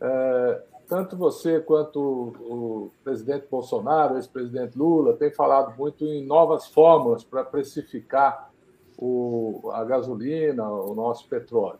É, 0.00 0.62
tanto 0.88 1.16
você 1.16 1.60
quanto 1.60 2.00
o 2.00 2.90
presidente 3.04 3.46
Bolsonaro, 3.48 4.14
o 4.14 4.16
ex-presidente 4.16 4.76
Lula, 4.76 5.16
têm 5.16 5.30
falado 5.30 5.76
muito 5.78 6.04
em 6.04 6.26
novas 6.26 6.66
fórmulas 6.66 7.22
para 7.22 7.44
precificar 7.44 8.50
o, 8.98 9.70
a 9.72 9.84
gasolina, 9.84 10.68
o 10.68 10.94
nosso 10.94 11.28
petróleo. 11.28 11.78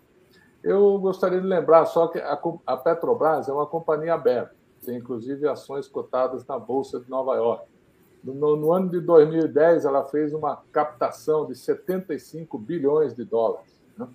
Eu 0.63 0.99
gostaria 0.99 1.41
de 1.41 1.47
lembrar 1.47 1.87
só 1.87 2.09
que 2.09 2.19
a, 2.19 2.77
Petrobras 2.77 3.49
é 3.49 3.53
uma 3.53 3.67
companhia 3.67 4.15
aberta, 4.15 4.55
tem 4.85 4.97
inclusive 4.97 5.49
ações 5.49 5.89
cotadas 5.89 6.47
na 6.47 6.59
Bolsa 6.59 7.01
de 7.01 7.09
Nova 7.09 7.35
York. 7.35 7.65
No, 8.23 8.55
no, 8.55 8.73
ano 8.73 8.91
de 8.91 9.01
2010, 9.01 9.87
ela 9.87 10.05
fez 10.05 10.35
uma 10.35 10.63
captação 10.71 11.47
de 11.47 11.55
75 11.55 12.59
bilhões 12.59 13.15
de 13.15 13.25
dólares. 13.25 13.81
Né? 13.97 14.07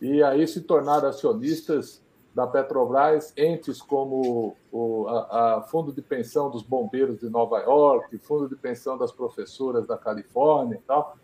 E 0.00 0.22
aí 0.22 0.48
se 0.48 0.62
tornaram 0.62 1.08
acionistas 1.08 2.02
da 2.34 2.46
Petrobras 2.46 3.34
entes 3.36 3.82
como 3.82 4.56
o 4.72 5.06
a, 5.06 5.56
a 5.56 5.62
Fundo 5.62 5.92
de 5.92 6.00
Pensão 6.00 6.50
dos 6.50 6.62
Bombeiros 6.62 7.18
de 7.18 7.28
Nova 7.28 7.60
York, 7.60 8.16
Fundo 8.18 8.48
de 8.48 8.56
Pensão 8.56 8.96
das 8.96 9.12
Professoras 9.12 9.86
da 9.86 9.98
Califórnia 9.98 10.76
e 10.76 10.86
tal. 10.86 11.16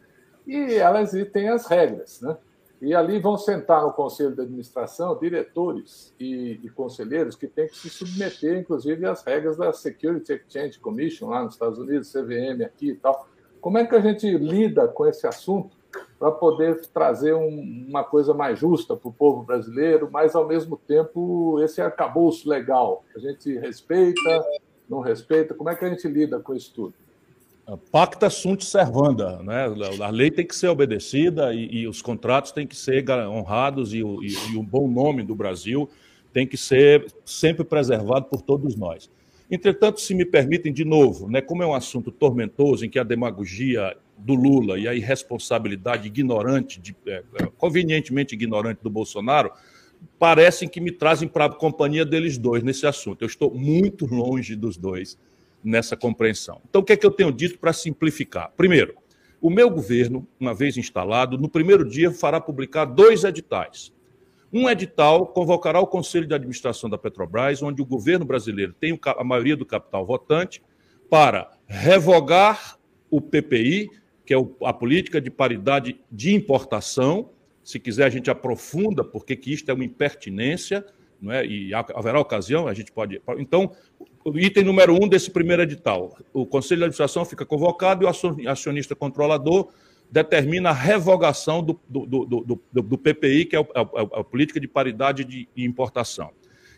E 0.46 0.74
elas 0.74 1.12
têm 1.32 1.48
as 1.48 1.66
regras, 1.66 2.20
né? 2.20 2.36
E 2.80 2.94
ali 2.94 3.18
vão 3.18 3.36
sentar 3.36 3.82
no 3.82 3.92
conselho 3.92 4.34
de 4.34 4.40
administração 4.40 5.18
diretores 5.18 6.14
e, 6.18 6.58
e, 6.62 6.70
conselheiros 6.70 7.36
que 7.36 7.46
têm 7.46 7.68
que 7.68 7.76
se 7.76 7.90
submeter, 7.90 8.58
inclusive, 8.58 9.04
às 9.04 9.22
regras 9.22 9.58
da 9.58 9.70
Security 9.72 10.32
Exchange 10.32 10.78
Commission 10.78 11.28
lá 11.28 11.44
nos 11.44 11.54
Estados 11.54 11.78
Unidos, 11.78 12.10
CVM 12.10 12.64
aqui 12.64 12.90
e 12.90 12.96
tal. 12.96 13.28
Como 13.60 13.76
é 13.76 13.86
que 13.86 13.94
a 13.94 14.00
gente 14.00 14.26
lida 14.38 14.88
com 14.88 15.06
esse 15.06 15.26
assunto 15.26 15.76
para 16.18 16.30
poder 16.30 16.80
trazer 16.86 17.34
um, 17.34 17.86
uma 17.86 18.02
coisa 18.02 18.32
mais 18.32 18.58
justa 18.58 18.96
para 18.96 19.08
o 19.08 19.12
povo 19.12 19.42
brasileiro, 19.42 20.08
mas 20.10 20.34
ao 20.34 20.46
mesmo 20.46 20.78
tempo 20.78 21.60
esse 21.60 21.82
arcabouço 21.82 22.48
legal? 22.48 23.04
A 23.14 23.18
gente 23.18 23.58
respeita, 23.58 24.46
não 24.88 25.00
respeita? 25.00 25.52
Como 25.52 25.68
é 25.68 25.76
que 25.76 25.84
a 25.84 25.90
gente 25.90 26.08
lida 26.08 26.40
com 26.40 26.54
isso 26.54 26.72
tudo? 26.74 26.94
Pacta 27.76 28.28
sunt 28.30 28.64
servanda, 28.64 29.42
né? 29.42 29.66
A 30.00 30.10
lei 30.10 30.30
tem 30.30 30.46
que 30.46 30.54
ser 30.54 30.68
obedecida 30.68 31.54
e, 31.54 31.80
e 31.82 31.88
os 31.88 32.02
contratos 32.02 32.52
têm 32.52 32.66
que 32.66 32.76
ser 32.76 33.08
honrados 33.10 33.94
e 33.94 34.02
o, 34.02 34.22
e, 34.22 34.34
e 34.52 34.56
o 34.56 34.62
bom 34.62 34.88
nome 34.88 35.22
do 35.22 35.34
Brasil 35.34 35.88
tem 36.32 36.46
que 36.46 36.56
ser 36.56 37.06
sempre 37.24 37.64
preservado 37.64 38.26
por 38.26 38.40
todos 38.40 38.76
nós. 38.76 39.10
Entretanto, 39.50 40.00
se 40.00 40.14
me 40.14 40.24
permitem, 40.24 40.72
de 40.72 40.84
novo, 40.84 41.28
né, 41.28 41.40
como 41.40 41.62
é 41.62 41.66
um 41.66 41.74
assunto 41.74 42.12
tormentoso, 42.12 42.84
em 42.84 42.88
que 42.88 43.00
a 43.00 43.02
demagogia 43.02 43.96
do 44.16 44.34
Lula 44.34 44.78
e 44.78 44.86
a 44.86 44.94
irresponsabilidade 44.94 46.06
ignorante, 46.06 46.80
de, 46.80 46.94
é, 47.06 47.24
é 47.34 47.46
convenientemente 47.58 48.34
ignorante 48.34 48.80
do 48.82 48.90
Bolsonaro, 48.90 49.50
parecem 50.18 50.68
que 50.68 50.80
me 50.80 50.92
trazem 50.92 51.28
para 51.28 51.46
a 51.46 51.52
companhia 51.52 52.04
deles 52.04 52.38
dois 52.38 52.62
nesse 52.62 52.86
assunto. 52.86 53.22
Eu 53.22 53.26
estou 53.26 53.52
muito 53.52 54.06
longe 54.06 54.54
dos 54.54 54.76
dois 54.76 55.18
nessa 55.62 55.96
compreensão. 55.96 56.60
Então, 56.68 56.80
o 56.80 56.84
que 56.84 56.92
é 56.92 56.96
que 56.96 57.06
eu 57.06 57.10
tenho 57.10 57.32
dito 57.32 57.58
para 57.58 57.72
simplificar? 57.72 58.52
Primeiro, 58.56 58.94
o 59.40 59.48
meu 59.48 59.70
governo, 59.70 60.26
uma 60.38 60.54
vez 60.54 60.76
instalado, 60.76 61.38
no 61.38 61.48
primeiro 61.48 61.88
dia 61.88 62.10
fará 62.10 62.40
publicar 62.40 62.84
dois 62.84 63.24
editais. 63.24 63.92
Um 64.52 64.68
edital 64.68 65.28
convocará 65.28 65.78
o 65.80 65.86
Conselho 65.86 66.26
de 66.26 66.34
Administração 66.34 66.90
da 66.90 66.98
Petrobras, 66.98 67.62
onde 67.62 67.80
o 67.80 67.86
governo 67.86 68.24
brasileiro 68.24 68.74
tem 68.78 68.98
a 69.04 69.24
maioria 69.24 69.56
do 69.56 69.64
capital 69.64 70.04
votante, 70.04 70.60
para 71.08 71.50
revogar 71.66 72.78
o 73.10 73.20
PPI, 73.20 73.90
que 74.26 74.34
é 74.34 74.36
a 74.64 74.72
política 74.72 75.20
de 75.20 75.30
paridade 75.30 76.00
de 76.10 76.34
importação. 76.34 77.30
Se 77.62 77.78
quiser, 77.78 78.04
a 78.04 78.10
gente 78.10 78.30
aprofunda, 78.30 79.04
porque 79.04 79.36
que 79.36 79.52
isto 79.52 79.70
é 79.70 79.74
uma 79.74 79.84
impertinência, 79.84 80.84
não 81.20 81.32
é? 81.32 81.44
e 81.44 81.72
haverá 81.74 82.18
ocasião, 82.18 82.66
a 82.66 82.74
gente 82.74 82.90
pode. 82.92 83.20
Então, 83.38 83.72
item 84.34 84.64
número 84.64 84.94
um 84.94 85.08
desse 85.08 85.30
primeiro 85.30 85.62
edital: 85.62 86.16
o 86.32 86.44
Conselho 86.44 86.80
de 86.80 86.84
Administração 86.84 87.24
fica 87.24 87.46
convocado 87.46 88.04
e 88.04 88.06
o 88.06 88.50
acionista 88.50 88.94
controlador 88.94 89.68
determina 90.10 90.70
a 90.70 90.74
revogação 90.74 91.62
do, 91.62 91.80
do, 91.88 92.06
do, 92.06 92.60
do, 92.72 92.82
do 92.82 92.98
PPI, 92.98 93.44
que 93.44 93.56
é, 93.56 93.60
é, 93.60 93.62
é 93.62 94.20
a 94.20 94.24
política 94.24 94.58
de 94.58 94.66
paridade 94.66 95.24
de 95.24 95.48
importação. 95.56 96.30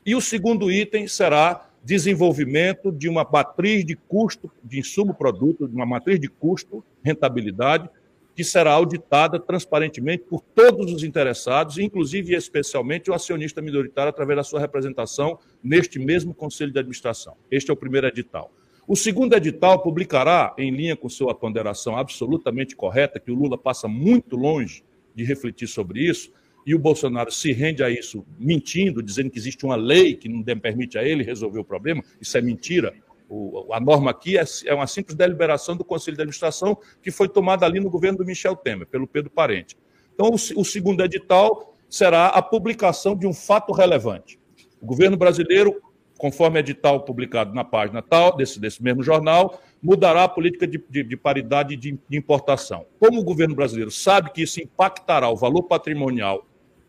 E 0.05 0.15
o 0.15 0.21
segundo 0.21 0.71
item 0.71 1.09
será 1.09 1.69
desenvolvimento 1.85 2.93
de 2.93 3.09
uma 3.09 3.27
matriz 3.31 3.85
de 3.85 3.97
custo 3.97 4.51
de 4.63 4.79
insumo 4.79 5.15
produto, 5.15 5.67
de 5.67 5.75
uma 5.75 5.87
matriz 5.87 6.21
de 6.21 6.29
custo, 6.29 6.85
rentabilidade, 7.03 7.89
que 8.35 8.43
será 8.43 8.73
auditada 8.73 9.39
transparentemente 9.39 10.25
por 10.25 10.41
todos 10.41 10.93
os 10.93 11.05
interessados, 11.05 11.79
inclusive 11.79 12.33
e 12.33 12.37
especialmente 12.37 13.11
o 13.11 13.15
acionista 13.15 13.61
minoritário, 13.61 14.11
através 14.11 14.37
da 14.37 14.45
sua 14.45 14.61
representação 14.61 15.39
neste 15.63 15.99
mesmo 15.99 16.35
Conselho 16.35 16.73
de 16.73 16.79
Administração. 16.79 17.37
Este 17.51 17.71
é 17.71 17.75
o 17.75 17.77
primeiro 17.77 18.07
edital. 18.07 18.51
O 18.87 18.97
segundo 18.97 19.35
edital 19.35 19.81
publicará, 19.81 20.55
em 20.59 20.71
linha 20.71 20.97
com 20.97 21.09
sua 21.09 21.35
ponderação 21.35 21.97
absolutamente 21.97 22.75
correta, 22.75 23.21
que 23.21 23.31
o 23.31 23.35
Lula 23.35 23.57
passa 23.57 23.87
muito 23.87 24.37
longe 24.37 24.83
de 25.15 25.25
refletir 25.25 25.69
sobre 25.69 26.01
isso, 26.01 26.33
e 26.67 26.75
o 26.75 26.79
Bolsonaro 26.79 27.31
se 27.31 27.53
rende 27.53 27.83
a 27.83 27.91
isso 27.91 28.25
mentindo, 28.39 29.03
dizendo 29.03 29.31
que 29.31 29.39
existe 29.39 29.65
uma 29.65 29.77
lei 29.77 30.15
que 30.15 30.29
não 30.29 30.43
permite 30.43 30.97
a 30.97 31.05
ele 31.05 31.23
resolver 31.23 31.59
o 31.59 31.65
problema. 31.65 32.03
Isso 32.21 32.37
é 32.39 32.41
mentira. 32.41 32.95
O, 33.35 33.73
a 33.73 33.81
norma 33.81 34.11
aqui 34.11 34.37
é, 34.37 34.45
é, 34.67 34.75
uma 34.75 34.87
simples 34.87 35.17
deliberação 35.17 35.75
do 35.75 35.83
Conselho 35.83 36.19
de 36.19 36.23
Administração 36.23 36.77
que 37.03 37.11
foi 37.11 37.31
tomada 37.31 37.65
ali 37.65 37.81
no 37.81 37.89
governo 37.89 38.19
do 38.19 38.27
Michel 38.27 38.55
Temer, 38.55 38.87
pelo 38.87 39.07
Pedro 39.07 39.31
Parente. 39.31 39.75
Então, 40.13 40.29
o, 40.29 40.61
o 40.61 40.65
segundo 40.67 41.03
edital 41.03 41.75
será 41.89 42.27
a 42.27 42.43
publicação 42.43 43.17
de 43.17 43.27
um 43.27 43.33
fato 43.33 43.73
relevante. 43.73 44.39
O 44.83 44.85
governo 44.85 45.17
brasileiro, 45.17 45.81
conforme 46.19 46.59
edital 46.59 47.07
publicado 47.07 47.55
na 47.55 47.65
página 47.65 48.03
tal, 48.03 48.37
desse, 48.37 48.61
desse 48.61 48.83
mesmo 48.83 49.03
jornal, 49.03 49.63
mudará 49.83 50.25
a 50.25 50.29
política 50.29 50.67
de, 50.67 50.85
de, 50.91 51.03
de 51.03 51.17
paridade 51.17 51.75
de, 51.75 51.99
de 52.07 52.19
importação. 52.19 52.85
Como 53.01 53.19
o 53.19 53.25
governo 53.25 53.55
brasileiro 53.55 53.91
sabe 53.91 54.31
que 54.31 54.43
isso 54.43 54.61
impactará 54.61 55.31
o 55.31 55.37
valor 55.37 55.63
patrimonial 55.63 56.47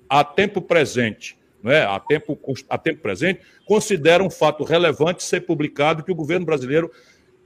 a 0.09 0.25
tempo 0.25 0.61
presente 0.61 1.37
é, 1.65 1.83
a, 1.83 1.99
tempo, 1.99 2.39
a 2.69 2.77
tempo 2.77 3.01
presente, 3.01 3.41
considera 3.65 4.23
um 4.23 4.29
fato 4.29 4.63
relevante 4.63 5.23
ser 5.23 5.41
publicado 5.41 6.03
que 6.03 6.11
o 6.11 6.15
governo 6.15 6.45
brasileiro 6.45 6.91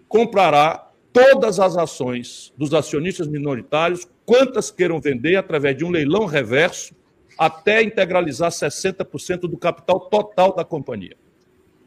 comprará 0.08 0.88
todas 1.13 1.60
as 1.60 1.77
ações 1.77 2.53
dos 2.58 2.73
acionistas 2.73 3.27
minoritários, 3.27 4.08
quantas 4.25 4.69
queiram 4.69 4.99
vender, 4.99 5.36
através 5.36 5.75
de 5.75 5.84
um 5.84 5.89
leilão 5.89 6.25
reverso, 6.25 6.95
até 7.38 7.82
integralizar 7.84 8.51
60% 8.51 9.41
do 9.41 9.58
capital 9.58 9.99
total 9.99 10.56
da 10.56 10.63
companhia. 10.63 11.15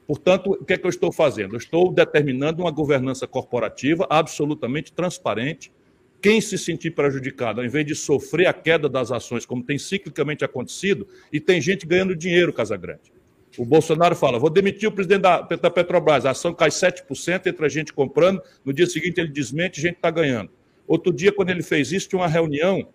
Portanto, 0.07 0.51
o 0.61 0.65
que 0.65 0.73
é 0.73 0.77
que 0.77 0.85
eu 0.85 0.91
estou 0.91 1.13
fazendo? 1.13 1.55
Eu 1.55 1.59
estou 1.59 1.93
determinando 1.93 2.63
uma 2.63 2.71
governança 2.71 3.27
corporativa 3.27 4.07
absolutamente 4.11 4.93
transparente, 4.93 5.73
quem 6.21 6.41
se 6.41 6.59
sentir 6.59 6.91
prejudicado, 6.91 7.61
ao 7.61 7.67
invés 7.67 7.87
de 7.87 7.95
sofrer 7.95 8.47
a 8.47 8.53
queda 8.53 8.89
das 8.89 9.11
ações, 9.11 9.47
como 9.47 9.63
tem 9.63 9.79
ciclicamente 9.79 10.45
acontecido, 10.45 11.07
e 11.33 11.41
tem 11.41 11.61
gente 11.61 11.87
ganhando 11.87 12.15
dinheiro, 12.15 12.53
Casagrande. 12.53 13.13
O 13.59 13.65
Bolsonaro 13.65 14.15
fala: 14.15 14.39
vou 14.39 14.51
demitir 14.51 14.89
o 14.89 14.93
presidente 14.93 15.23
da, 15.23 15.41
da 15.41 15.71
Petrobras, 15.71 16.25
a 16.25 16.31
ação 16.31 16.55
cai 16.55 16.71
7%, 16.71 17.47
entra 17.47 17.69
gente 17.69 17.93
comprando, 17.93 18.41
no 18.65 18.73
dia 18.73 18.87
seguinte 18.87 19.21
ele 19.21 19.31
desmente, 19.31 19.81
gente 19.81 19.97
está 19.97 20.11
ganhando. 20.11 20.51
Outro 20.87 21.13
dia, 21.13 21.33
quando 21.33 21.51
ele 21.51 21.63
fez 21.63 21.93
isso, 21.93 22.09
tinha 22.09 22.21
uma 22.21 22.29
reunião 22.29 22.89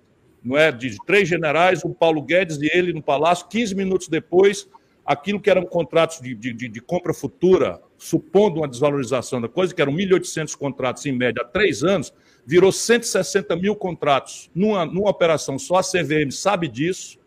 não 0.44 0.56
é, 0.56 0.72
de 0.72 0.96
três 1.06 1.28
generais, 1.28 1.84
o 1.84 1.90
Paulo 1.90 2.22
Guedes 2.22 2.58
e 2.62 2.70
ele 2.72 2.94
no 2.94 3.02
Palácio, 3.02 3.48
15 3.48 3.74
minutos 3.74 4.08
depois, 4.08 4.70
aquilo 5.04 5.40
que 5.40 5.50
eram 5.50 5.66
contratos 5.66 6.22
de, 6.22 6.36
de, 6.36 6.54
de 6.54 6.82
compra 6.82 7.14
futura, 7.14 7.82
supondo 7.98 8.60
uma 8.60 8.68
desvalorização 8.68 9.42
da 9.42 9.48
coisa, 9.48 9.74
que 9.74 9.82
eram 9.82 9.94
1.800 9.94 10.56
contratos 10.56 11.06
em 11.06 11.12
média 11.12 11.42
há 11.42 11.46
três 11.46 11.84
anos, 11.84 12.14
virou 12.46 12.72
160 12.72 13.56
mil 13.56 13.76
contratos 13.76 14.50
numa, 14.54 14.86
numa 14.86 15.10
operação 15.10 15.58
só. 15.58 15.78
A 15.78 15.84
CVM 15.84 16.32
sabe 16.32 16.68
disso. 16.68 17.18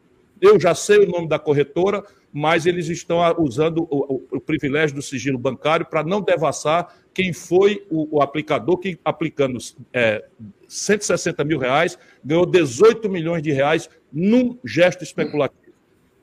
Eu 0.41 0.59
já 0.61 0.75
sei 0.75 0.99
o 0.99 1.09
nome 1.09 1.29
da 1.29 1.39
corretora, 1.39 2.05
mas 2.33 2.67
eles 2.67 2.89
estão 2.89 3.19
usando 3.39 3.87
o, 3.91 4.15
o, 4.15 4.37
o 4.37 4.41
privilégio 4.41 4.95
do 4.95 5.03
sigilo 5.03 5.39
bancário 5.39 5.87
para 5.87 6.05
não 6.05 6.21
devassar 6.21 6.95
quem 7.13 7.33
foi 7.33 7.85
o, 7.91 8.19
o 8.19 8.23
aplicador 8.23 8.79
que, 8.79 8.99
aplicando 9.05 9.59
é, 9.93 10.25
160 10.69 11.43
mil 11.45 11.59
reais, 11.59 11.99
ganhou 12.25 12.47
18 12.47 13.09
milhões 13.09 13.43
de 13.43 13.51
reais 13.51 13.91
num 14.13 14.57
gesto 14.65 15.03
especulativo. 15.03 15.73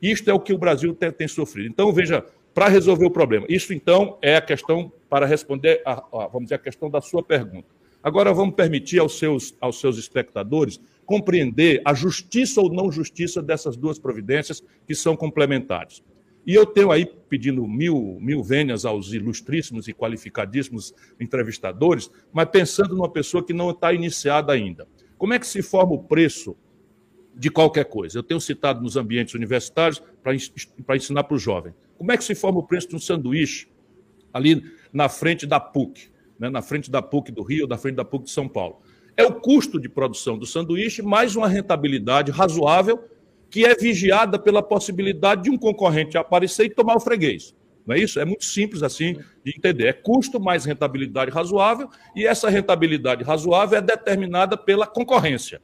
Isto 0.01 0.29
é 0.29 0.33
o 0.33 0.39
que 0.39 0.53
o 0.53 0.57
Brasil 0.57 0.93
tem, 0.93 1.11
tem 1.11 1.27
sofrido. 1.27 1.67
Então, 1.67 1.91
veja, 1.91 2.23
para 2.53 2.69
resolver 2.69 3.05
o 3.05 3.11
problema. 3.11 3.45
Isso, 3.49 3.73
então, 3.73 4.17
é 4.21 4.37
a 4.37 4.41
questão, 4.41 4.89
para 5.09 5.25
responder, 5.25 5.81
a, 5.85 5.93
a, 5.93 6.27
vamos 6.27 6.43
dizer, 6.43 6.55
a 6.55 6.59
questão 6.59 6.89
da 6.89 7.01
sua 7.01 7.21
pergunta. 7.21 7.67
Agora 8.05 8.31
vamos 8.31 8.53
permitir 8.53 8.99
aos 8.99 9.17
seus, 9.17 9.55
aos 9.59 9.79
seus 9.79 9.97
espectadores 9.97 10.79
compreender 11.07 11.81
a 11.83 11.91
justiça 11.91 12.61
ou 12.61 12.71
não 12.71 12.91
justiça 12.91 13.41
dessas 13.41 13.75
duas 13.75 13.97
providências 13.97 14.61
que 14.85 14.93
são 14.93 15.17
complementares. 15.17 16.03
E 16.45 16.53
eu 16.53 16.67
tenho 16.67 16.91
aí 16.91 17.07
pedindo 17.27 17.67
mil, 17.67 18.19
mil 18.21 18.43
vênias 18.43 18.85
aos 18.85 19.11
ilustríssimos 19.11 19.87
e 19.87 19.93
qualificadíssimos 19.93 20.93
entrevistadores, 21.19 22.11
mas 22.31 22.47
pensando 22.47 22.95
numa 22.95 23.09
pessoa 23.09 23.43
que 23.43 23.53
não 23.53 23.71
está 23.71 23.91
iniciada 23.91 24.53
ainda. 24.53 24.87
Como 25.17 25.33
é 25.33 25.39
que 25.39 25.47
se 25.47 25.63
forma 25.63 25.93
o 25.93 26.03
preço 26.03 26.55
de 27.33 27.49
qualquer 27.49 27.85
coisa? 27.85 28.19
Eu 28.19 28.23
tenho 28.23 28.39
citado 28.39 28.83
nos 28.83 28.95
ambientes 28.95 29.33
universitários 29.33 29.99
para 30.21 30.95
ensinar 30.95 31.23
para 31.23 31.35
o 31.35 31.39
jovem. 31.39 31.73
Como 31.97 32.11
é 32.11 32.17
que 32.17 32.23
se 32.23 32.35
forma 32.35 32.59
o 32.59 32.67
preço 32.67 32.87
de 32.87 32.97
um 32.97 32.99
sanduíche 32.99 33.67
ali 34.31 34.63
na 34.93 35.09
frente 35.09 35.47
da 35.47 35.59
PUC? 35.59 36.13
Né, 36.39 36.49
na 36.49 36.61
frente 36.61 36.89
da 36.91 37.01
PUC 37.01 37.31
do 37.31 37.43
Rio, 37.43 37.67
na 37.67 37.77
frente 37.77 37.95
da 37.95 38.05
PUC 38.05 38.25
de 38.25 38.31
São 38.31 38.47
Paulo. 38.47 38.81
É 39.17 39.23
o 39.23 39.33
custo 39.33 39.79
de 39.79 39.87
produção 39.87 40.37
do 40.37 40.45
sanduíche 40.45 41.01
mais 41.01 41.35
uma 41.35 41.47
rentabilidade 41.47 42.31
razoável 42.31 43.03
que 43.49 43.65
é 43.65 43.73
vigiada 43.73 44.37
pela 44.37 44.61
possibilidade 44.61 45.43
de 45.43 45.49
um 45.49 45.57
concorrente 45.57 46.17
aparecer 46.17 46.65
e 46.65 46.69
tomar 46.69 46.97
o 46.97 46.99
freguês. 46.99 47.55
Não 47.85 47.95
é 47.95 47.99
isso? 47.99 48.19
É 48.19 48.25
muito 48.25 48.43
simples 48.43 48.81
assim 48.83 49.17
de 49.43 49.53
entender. 49.55 49.87
É 49.87 49.93
custo 49.93 50.39
mais 50.39 50.65
rentabilidade 50.65 51.31
razoável, 51.31 51.89
e 52.15 52.25
essa 52.25 52.49
rentabilidade 52.49 53.23
razoável 53.23 53.77
é 53.77 53.81
determinada 53.81 54.57
pela 54.57 54.87
concorrência. 54.87 55.61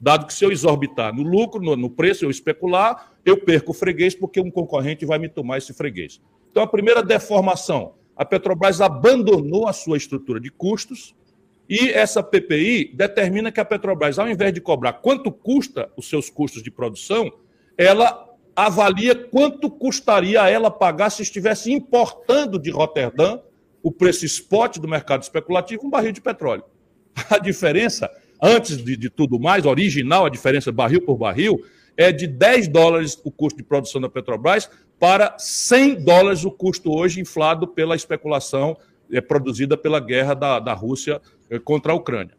Dado 0.00 0.26
que 0.26 0.34
se 0.34 0.44
eu 0.44 0.52
exorbitar 0.52 1.14
no 1.14 1.22
lucro, 1.22 1.60
no, 1.60 1.76
no 1.76 1.90
preço, 1.90 2.24
eu 2.24 2.30
especular, 2.30 3.12
eu 3.24 3.36
perco 3.36 3.72
o 3.72 3.74
freguês 3.74 4.14
porque 4.14 4.40
um 4.40 4.50
concorrente 4.50 5.04
vai 5.04 5.18
me 5.18 5.28
tomar 5.28 5.58
esse 5.58 5.72
freguês. 5.72 6.20
Então, 6.50 6.62
a 6.62 6.66
primeira 6.66 7.02
deformação 7.02 7.94
a 8.16 8.24
Petrobras 8.24 8.80
abandonou 8.80 9.66
a 9.66 9.72
sua 9.72 9.96
estrutura 9.96 10.40
de 10.40 10.50
custos 10.50 11.14
e 11.68 11.90
essa 11.90 12.22
PPI 12.22 12.92
determina 12.94 13.50
que 13.50 13.60
a 13.60 13.64
Petrobras, 13.64 14.18
ao 14.18 14.28
invés 14.28 14.52
de 14.52 14.60
cobrar 14.60 14.94
quanto 14.94 15.32
custa 15.32 15.90
os 15.96 16.08
seus 16.08 16.28
custos 16.28 16.62
de 16.62 16.70
produção, 16.70 17.32
ela 17.76 18.28
avalia 18.54 19.14
quanto 19.14 19.70
custaria 19.70 20.42
a 20.42 20.50
ela 20.50 20.70
pagar 20.70 21.10
se 21.10 21.22
estivesse 21.22 21.72
importando 21.72 22.58
de 22.58 22.70
Roterdã 22.70 23.40
o 23.82 23.90
preço 23.90 24.24
spot 24.24 24.78
do 24.78 24.88
mercado 24.88 25.22
especulativo 25.22 25.86
um 25.86 25.90
barril 25.90 26.12
de 26.12 26.20
petróleo. 26.20 26.64
A 27.28 27.38
diferença, 27.38 28.10
antes 28.42 28.76
de, 28.76 28.96
de 28.96 29.10
tudo 29.10 29.38
mais, 29.38 29.66
original, 29.66 30.26
a 30.26 30.30
diferença 30.30 30.72
barril 30.72 31.02
por 31.02 31.16
barril, 31.16 31.62
é 31.96 32.10
de 32.10 32.26
10 32.26 32.68
dólares 32.68 33.18
o 33.24 33.30
custo 33.30 33.58
de 33.58 33.62
produção 33.62 34.00
da 34.00 34.08
Petrobras 34.08 34.68
para 34.98 35.36
100 35.38 36.04
dólares 36.04 36.44
o 36.44 36.50
custo 36.50 36.92
hoje 36.92 37.20
inflado 37.20 37.68
pela 37.68 37.96
especulação 37.96 38.76
é, 39.10 39.20
produzida 39.20 39.76
pela 39.76 40.00
guerra 40.00 40.34
da, 40.34 40.58
da 40.58 40.72
Rússia 40.72 41.20
é, 41.50 41.58
contra 41.58 41.92
a 41.92 41.94
Ucrânia. 41.94 42.34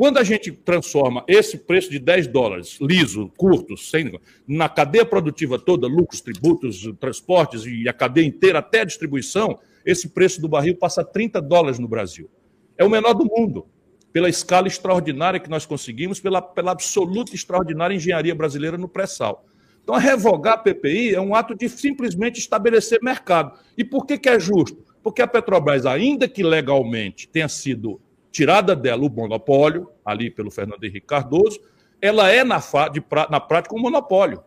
Quando 0.00 0.18
a 0.18 0.24
gente 0.24 0.50
transforma 0.50 1.22
esse 1.28 1.58
preço 1.58 1.90
de 1.90 1.98
10 1.98 2.28
dólares, 2.28 2.78
liso, 2.80 3.30
curto, 3.36 3.76
sem, 3.76 4.18
na 4.48 4.66
cadeia 4.66 5.04
produtiva 5.04 5.58
toda, 5.58 5.86
lucros, 5.86 6.22
tributos, 6.22 6.90
transportes 6.98 7.66
e 7.66 7.86
a 7.86 7.92
cadeia 7.92 8.24
inteira 8.24 8.60
até 8.60 8.80
a 8.80 8.84
distribuição, 8.84 9.58
esse 9.84 10.08
preço 10.08 10.40
do 10.40 10.48
barril 10.48 10.76
passa 10.76 11.02
a 11.02 11.04
30 11.04 11.42
dólares 11.42 11.78
no 11.78 11.86
Brasil. 11.86 12.30
É 12.78 12.84
o 12.84 12.88
menor 12.88 13.12
do 13.12 13.26
mundo, 13.26 13.66
pela 14.10 14.28
escala 14.28 14.66
extraordinária 14.66 15.38
que 15.38 15.50
nós 15.50 15.66
conseguimos, 15.66 16.18
pela, 16.18 16.40
pela 16.40 16.72
absoluta 16.72 17.34
extraordinária 17.34 17.94
engenharia 17.94 18.34
brasileira 18.34 18.78
no 18.78 18.88
pré-sal. 18.88 19.44
Então, 19.82 19.96
revogar 19.96 20.54
a 20.54 20.58
PPI 20.58 21.14
é 21.14 21.20
um 21.20 21.34
ato 21.34 21.54
de 21.54 21.68
simplesmente 21.68 22.38
estabelecer 22.38 23.00
mercado. 23.02 23.58
E 23.76 23.84
por 23.84 24.06
que, 24.06 24.18
que 24.18 24.28
é 24.28 24.38
justo? 24.38 24.84
Porque 25.02 25.22
a 25.22 25.26
Petrobras, 25.26 25.86
ainda 25.86 26.28
que 26.28 26.42
legalmente 26.42 27.28
tenha 27.28 27.48
sido 27.48 28.00
tirada 28.30 28.76
dela 28.76 29.04
o 29.04 29.10
monopólio, 29.10 29.88
ali 30.04 30.30
pelo 30.30 30.50
Fernando 30.50 30.84
Henrique 30.84 31.06
Cardoso, 31.06 31.60
ela 32.00 32.30
é, 32.30 32.44
na, 32.44 32.58
de, 32.92 33.02
na 33.30 33.40
prática, 33.40 33.74
um 33.74 33.80
monopólio. 33.80 34.42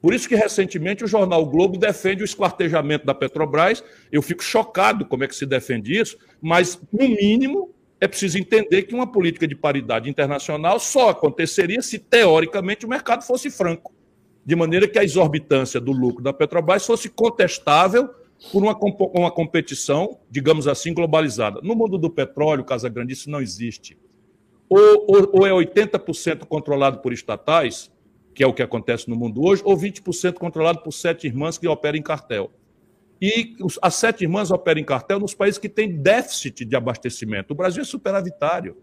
Por 0.00 0.12
isso 0.12 0.28
que, 0.28 0.34
recentemente, 0.34 1.04
o 1.04 1.06
jornal 1.06 1.42
o 1.42 1.46
Globo 1.46 1.78
defende 1.78 2.22
o 2.22 2.24
esquartejamento 2.24 3.06
da 3.06 3.14
Petrobras. 3.14 3.84
Eu 4.10 4.20
fico 4.20 4.42
chocado 4.42 5.06
como 5.06 5.22
é 5.22 5.28
que 5.28 5.36
se 5.36 5.46
defende 5.46 5.96
isso, 5.96 6.18
mas, 6.40 6.80
no 6.92 7.08
mínimo, 7.08 7.72
é 8.00 8.08
preciso 8.08 8.36
entender 8.36 8.82
que 8.82 8.94
uma 8.96 9.06
política 9.06 9.46
de 9.46 9.54
paridade 9.54 10.10
internacional 10.10 10.80
só 10.80 11.10
aconteceria 11.10 11.80
se, 11.82 12.00
teoricamente, 12.00 12.84
o 12.84 12.88
mercado 12.88 13.22
fosse 13.22 13.48
franco. 13.48 13.94
De 14.44 14.56
maneira 14.56 14.88
que 14.88 14.98
a 14.98 15.04
exorbitância 15.04 15.80
do 15.80 15.92
lucro 15.92 16.22
da 16.22 16.32
Petrobras 16.32 16.84
fosse 16.84 17.08
contestável 17.08 18.10
por 18.50 18.62
uma, 18.62 18.76
uma 19.14 19.30
competição, 19.30 20.18
digamos 20.30 20.66
assim, 20.66 20.92
globalizada. 20.92 21.60
No 21.62 21.76
mundo 21.76 21.96
do 21.96 22.10
petróleo, 22.10 22.64
Casa 22.64 22.88
Grande, 22.88 23.12
isso 23.12 23.30
não 23.30 23.40
existe. 23.40 23.96
Ou, 24.68 25.04
ou, 25.06 25.30
ou 25.32 25.46
é 25.46 25.50
80% 25.50 26.46
controlado 26.46 26.98
por 26.98 27.12
estatais, 27.12 27.90
que 28.34 28.42
é 28.42 28.46
o 28.46 28.54
que 28.54 28.62
acontece 28.62 29.08
no 29.08 29.14
mundo 29.14 29.44
hoje, 29.44 29.62
ou 29.64 29.76
20% 29.76 30.34
controlado 30.34 30.80
por 30.80 30.92
sete 30.92 31.26
irmãs 31.26 31.58
que 31.58 31.68
operam 31.68 31.98
em 31.98 32.02
cartel. 32.02 32.50
E 33.20 33.54
as 33.80 33.94
sete 33.94 34.22
irmãs 34.22 34.50
operam 34.50 34.80
em 34.80 34.84
cartel 34.84 35.20
nos 35.20 35.34
países 35.34 35.58
que 35.58 35.68
têm 35.68 36.02
déficit 36.02 36.64
de 36.64 36.74
abastecimento. 36.74 37.52
O 37.52 37.54
Brasil 37.54 37.82
é 37.82 37.84
superavitário. 37.84 38.76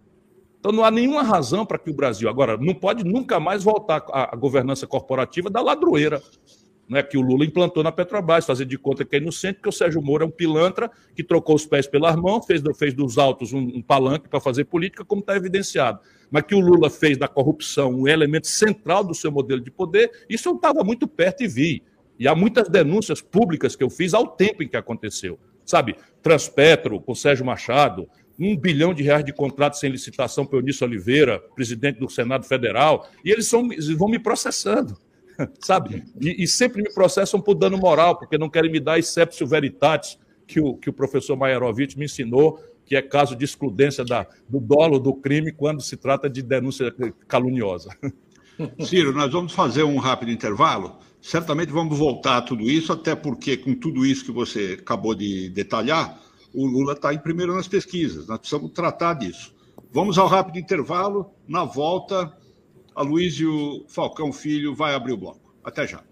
Então 0.59 0.71
não 0.71 0.83
há 0.83 0.91
nenhuma 0.91 1.23
razão 1.23 1.65
para 1.65 1.79
que 1.79 1.89
o 1.89 1.93
Brasil, 1.93 2.29
agora, 2.29 2.57
não 2.57 2.75
pode 2.75 3.03
nunca 3.03 3.39
mais 3.39 3.63
voltar 3.63 4.03
à 4.11 4.35
governança 4.35 4.85
corporativa 4.85 5.49
da 5.49 5.61
ladroeira 5.61 6.21
né, 6.89 7.03
que 7.03 7.17
o 7.17 7.21
Lula 7.21 7.45
implantou 7.45 7.83
na 7.83 7.91
Petrobras, 7.91 8.45
fazer 8.45 8.65
de 8.65 8.77
conta 8.77 9.05
que 9.05 9.15
é 9.15 9.19
inocente, 9.19 9.59
que 9.61 9.69
o 9.69 9.71
Sérgio 9.71 10.01
Moro 10.01 10.23
é 10.23 10.27
um 10.27 10.31
pilantra 10.31 10.89
que 11.15 11.23
trocou 11.23 11.55
os 11.55 11.65
pés 11.65 11.85
pelas 11.85 12.15
mãos, 12.15 12.45
fez, 12.47 12.63
fez 12.77 12.93
dos 12.95 13.19
autos 13.19 13.53
um, 13.53 13.59
um 13.59 13.81
palanque 13.81 14.27
para 14.27 14.39
fazer 14.39 14.65
política, 14.65 15.05
como 15.05 15.21
está 15.21 15.35
evidenciado. 15.35 15.99
Mas 16.31 16.43
que 16.43 16.55
o 16.55 16.59
Lula 16.59 16.89
fez 16.89 17.15
da 17.15 17.27
corrupção 17.27 17.91
um 17.93 18.07
elemento 18.07 18.47
central 18.47 19.03
do 19.03 19.13
seu 19.13 19.31
modelo 19.31 19.61
de 19.61 19.69
poder, 19.69 20.09
isso 20.27 20.49
eu 20.49 20.55
estava 20.55 20.83
muito 20.83 21.07
perto 21.07 21.43
e 21.43 21.47
vi. 21.47 21.83
E 22.17 22.27
há 22.27 22.33
muitas 22.33 22.67
denúncias 22.67 23.21
públicas 23.21 23.75
que 23.75 23.83
eu 23.83 23.89
fiz 23.89 24.13
ao 24.15 24.27
tempo 24.27 24.63
em 24.63 24.67
que 24.67 24.75
aconteceu. 24.75 25.39
Sabe, 25.63 25.95
Transpetro, 26.23 26.99
com 26.99 27.13
Sérgio 27.13 27.45
Machado, 27.45 28.09
um 28.39 28.55
bilhão 28.55 28.93
de 28.93 29.03
reais 29.03 29.25
de 29.25 29.33
contrato 29.33 29.77
sem 29.77 29.91
licitação 29.91 30.45
para 30.45 30.59
Eunício 30.59 30.87
Oliveira, 30.87 31.39
presidente 31.55 31.99
do 31.99 32.09
Senado 32.09 32.45
Federal, 32.45 33.09
e 33.23 33.31
eles, 33.31 33.47
são, 33.47 33.67
vão 33.97 34.07
me 34.07 34.19
processando. 34.19 34.97
sabe? 35.59 36.03
E, 36.19 36.43
e, 36.43 36.47
sempre 36.47 36.81
me 36.81 36.93
processam 36.93 37.39
por 37.39 37.55
dano 37.55 37.77
moral, 37.77 38.17
porque 38.17 38.37
não 38.37 38.49
querem 38.49 38.71
me 38.71 38.79
dar 38.79 38.99
exceptio 38.99 39.47
veritatis, 39.47 40.17
que 40.45 40.59
o, 40.59 40.75
que 40.75 40.89
o 40.89 40.93
professor 40.93 41.35
Maierovitch 41.37 41.95
me 41.95 42.05
ensinou, 42.05 42.59
que 42.85 42.95
é 42.95 43.01
caso 43.01 43.35
de 43.35 43.45
excludência 43.45 44.03
da, 44.03 44.25
do 44.47 44.59
dolo 44.59 44.99
do 44.99 45.13
crime 45.13 45.51
quando 45.51 45.81
se 45.81 45.95
trata 45.95 46.29
de 46.29 46.41
denúncia 46.41 46.93
caluniosa. 47.27 47.89
Ciro, 48.83 49.13
nós 49.13 49.31
vamos 49.31 49.53
fazer 49.53 49.83
um 49.83 49.97
rápido 49.97 50.31
intervalo. 50.31 50.97
Certamente 51.21 51.71
vamos 51.71 51.97
voltar 51.97 52.37
a 52.37 52.41
tudo 52.41 52.63
isso, 52.63 52.91
até 52.91 53.15
porque, 53.15 53.57
com 53.57 53.73
tudo 53.75 54.05
isso 54.05 54.25
que 54.25 54.31
você 54.31 54.77
acabou 54.79 55.13
de 55.13 55.49
detalhar, 55.49 56.19
o 56.53 56.65
Lula 56.65 56.93
está 56.93 57.13
em 57.13 57.19
primeiro 57.19 57.53
nas 57.53 57.67
pesquisas. 57.67 58.27
Nós 58.27 58.39
precisamos 58.39 58.71
tratar 58.71 59.13
disso. 59.15 59.53
Vamos 59.91 60.17
ao 60.17 60.27
rápido 60.27 60.59
intervalo. 60.59 61.31
Na 61.47 61.63
volta, 61.63 62.35
Aloysio 62.95 63.85
Falcão 63.87 64.31
Filho 64.31 64.75
vai 64.75 64.93
abrir 64.93 65.13
o 65.13 65.17
bloco. 65.17 65.53
Até 65.63 65.87
já. 65.87 66.03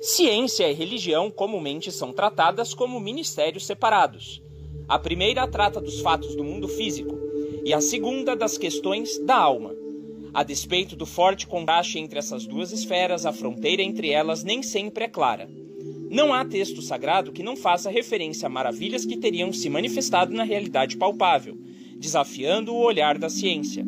Ciência 0.00 0.68
e 0.68 0.74
religião 0.74 1.30
comumente 1.30 1.92
são 1.92 2.12
tratadas 2.12 2.74
como 2.74 2.98
ministérios 2.98 3.66
separados. 3.66 4.42
A 4.88 4.98
primeira 4.98 5.46
trata 5.46 5.80
dos 5.80 6.00
fatos 6.00 6.34
do 6.34 6.42
mundo 6.42 6.66
físico 6.66 7.16
e 7.64 7.72
a 7.72 7.80
segunda 7.80 8.34
das 8.34 8.58
questões 8.58 9.18
da 9.20 9.36
alma. 9.36 9.74
A 10.34 10.42
despeito 10.42 10.96
do 10.96 11.06
forte 11.06 11.46
contraste 11.46 11.98
entre 11.98 12.18
essas 12.18 12.46
duas 12.46 12.72
esferas, 12.72 13.24
a 13.24 13.32
fronteira 13.32 13.82
entre 13.82 14.10
elas 14.10 14.42
nem 14.42 14.62
sempre 14.62 15.04
é 15.04 15.08
clara. 15.08 15.48
Não 16.12 16.34
há 16.34 16.44
texto 16.44 16.82
sagrado 16.82 17.32
que 17.32 17.42
não 17.42 17.56
faça 17.56 17.88
referência 17.88 18.44
a 18.44 18.50
maravilhas 18.50 19.06
que 19.06 19.16
teriam 19.16 19.50
se 19.50 19.70
manifestado 19.70 20.34
na 20.34 20.44
realidade 20.44 20.98
palpável, 20.98 21.58
desafiando 21.96 22.74
o 22.74 22.84
olhar 22.84 23.16
da 23.16 23.30
ciência. 23.30 23.82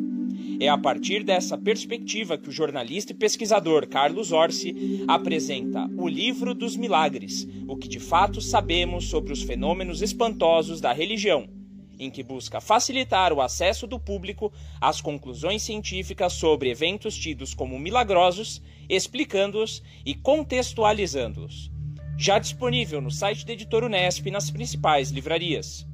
É 0.59 0.67
a 0.67 0.75
partir 0.75 1.23
dessa 1.23 1.55
perspectiva 1.55 2.35
que 2.35 2.49
o 2.49 2.51
jornalista 2.51 3.11
e 3.11 3.15
pesquisador 3.15 3.87
Carlos 3.87 4.31
Orsi 4.31 5.05
apresenta 5.07 5.87
O 5.95 6.07
Livro 6.07 6.55
dos 6.55 6.75
Milagres, 6.75 7.47
o 7.67 7.77
que 7.77 7.87
de 7.87 7.99
fato 7.99 8.41
sabemos 8.41 9.05
sobre 9.05 9.31
os 9.31 9.43
fenômenos 9.43 10.01
espantosos 10.01 10.81
da 10.81 10.91
religião, 10.91 11.47
em 11.99 12.09
que 12.09 12.23
busca 12.23 12.59
facilitar 12.59 13.33
o 13.33 13.39
acesso 13.39 13.85
do 13.85 13.99
público 13.99 14.51
às 14.81 14.99
conclusões 14.99 15.61
científicas 15.61 16.33
sobre 16.33 16.71
eventos 16.71 17.15
tidos 17.15 17.53
como 17.53 17.77
milagrosos, 17.77 18.63
explicando-os 18.89 19.83
e 20.03 20.15
contextualizando-os. 20.15 21.74
Já 22.17 22.39
disponível 22.39 23.01
no 23.01 23.11
site 23.11 23.45
da 23.45 23.53
editora 23.53 23.85
Unesp 23.85 24.25
e 24.25 24.31
nas 24.31 24.49
principais 24.49 25.11
livrarias. 25.11 25.85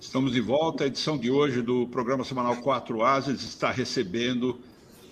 Estamos 0.00 0.32
de 0.32 0.40
volta. 0.40 0.84
A 0.84 0.86
edição 0.86 1.18
de 1.18 1.30
hoje 1.30 1.60
do 1.60 1.88
programa 1.88 2.24
semanal 2.24 2.56
4 2.56 3.02
Ases 3.02 3.42
está 3.42 3.70
recebendo 3.70 4.60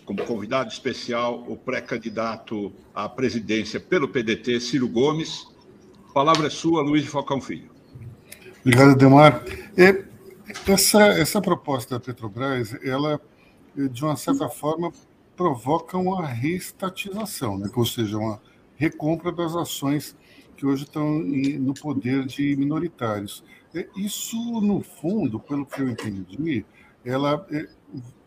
como 0.05 0.24
convidado 0.24 0.70
especial 0.70 1.44
o 1.48 1.57
pré-candidato 1.57 2.72
à 2.94 3.09
presidência 3.09 3.81
pelo 3.81 4.09
PDT, 4.09 4.61
Ciro 4.61 4.88
Gomes. 4.88 5.46
A 6.09 6.12
palavra 6.12 6.46
é 6.48 6.50
sua, 6.50 6.83
Luiz 6.83 7.07
Falcão 7.07 7.40
Filho. 7.40 7.70
Obrigado, 8.61 8.96
Demar. 8.96 9.44
É, 9.76 10.05
essa, 10.66 11.03
essa 11.03 11.40
proposta 11.40 11.94
da 11.94 12.00
Petrobras, 12.00 12.76
ela, 12.85 13.20
de 13.74 14.05
uma 14.05 14.16
certa 14.16 14.48
forma, 14.48 14.92
provoca 15.40 15.96
uma 15.96 16.26
reestatização, 16.26 17.57
né? 17.57 17.70
ou 17.74 17.87
seja, 17.87 18.18
uma 18.18 18.38
recompra 18.76 19.33
das 19.33 19.57
ações 19.57 20.14
que 20.55 20.66
hoje 20.66 20.85
estão 20.85 21.18
no 21.18 21.72
poder 21.72 22.26
de 22.26 22.55
minoritários. 22.57 23.42
É, 23.74 23.88
isso, 23.96 24.37
no 24.61 24.83
fundo, 24.83 25.40
pelo 25.40 25.64
que 25.64 25.81
eu 25.81 25.88
entendi, 25.88 26.66
ela, 27.03 27.46
é, 27.50 27.66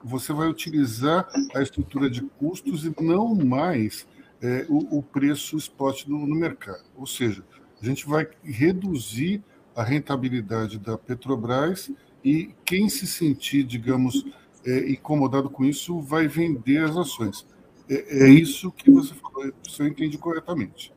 você 0.04 0.34
vai 0.34 0.48
utilizar 0.48 1.30
a 1.54 1.62
estrutura 1.62 2.10
de 2.10 2.22
custos 2.22 2.84
e 2.84 2.92
não 3.00 3.36
mais 3.36 4.08
é, 4.42 4.66
o, 4.68 4.98
o, 4.98 5.04
preço 5.04 5.56
spot 5.56 6.08
no, 6.08 6.26
no 6.26 6.34
mercado. 6.34 6.84
Ou 6.98 7.06
seja, 7.06 7.44
a 7.80 7.86
gente 7.86 8.08
vai 8.08 8.28
reduzir 8.44 9.44
a 9.76 9.84
rentabilidade 9.84 10.80
da 10.80 10.98
Petrobras 10.98 11.92
e 12.26 12.56
quem 12.66 12.90
se 12.90 13.06
sentir, 13.06 13.64
digamos, 13.64 14.26
é, 14.66 14.92
incomodado 14.92 15.50
com 15.50 15.64
isso 15.64 16.00
vai 16.00 16.28
vender 16.28 16.84
as 16.84 16.96
ações. 16.96 17.46
É, 17.90 18.26
é, 18.26 18.30
isso 18.30 18.72
que 18.72 18.90
você 18.90 19.14
falou, 19.14 19.52
se 19.68 19.82
eu 19.82 19.88
entendi 19.88 20.18
corretamente. 20.18 20.94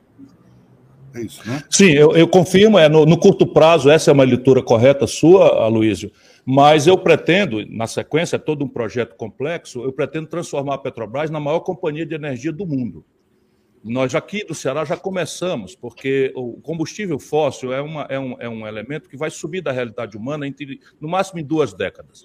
É 1.15 1.23
isso, 1.23 1.47
né? 1.49 1.63
Sim, 1.71 1.91
eu, 1.91 2.13
eu 2.13 2.29
confirmo, 2.29 2.79
é, 2.79 2.89
no, 2.89 3.07
no, 3.07 3.19
curto 3.19 3.47
prazo, 3.47 3.91
essa 3.91 4.11
é 4.11 4.13
uma 4.13 4.25
leitura 4.25 4.63
correta 4.63 5.07
sua, 5.07 5.65
Aloysio, 5.65 6.13
mas 6.45 6.87
eu 6.87 6.97
pretendo, 6.99 7.65
na 7.69 7.87
sequência, 7.87 8.37
é 8.37 8.39
todo 8.39 8.65
um 8.65 8.69
projeto 8.69 9.17
complexo, 9.17 9.83
eu 9.83 9.93
pretendo 9.93 10.29
transformar 10.29 10.75
a 10.75 10.79
Petrobras 10.79 11.31
na 11.31 11.41
maior 11.41 11.61
companhia 11.61 12.07
de 12.07 12.15
energia 12.15 12.53
do 12.53 12.67
mundo. 12.67 13.05
Nós 13.83 14.15
aqui 14.15 14.45
do 14.45 14.55
Ceará 14.55 14.85
já 14.85 14.97
começamos, 14.97 15.75
porque 15.77 16.33
o 16.35 16.61
combustível 16.61 17.19
fóssil 17.19 17.73
é, 17.73 17.81
uma, 17.81 18.03
é, 18.11 18.19
um, 18.19 18.37
é 18.41 18.49
um 18.49 18.67
elemento 18.67 19.09
que 19.09 19.17
vai 19.17 19.31
subir 19.31 19.61
da 19.61 19.71
realidade 19.71 20.17
humana 20.17 20.47
entre, 20.47 20.81
no 21.01 21.09
máximo 21.09 21.39
em 21.39 21.45
duas 21.45 21.73
décadas. 21.73 22.21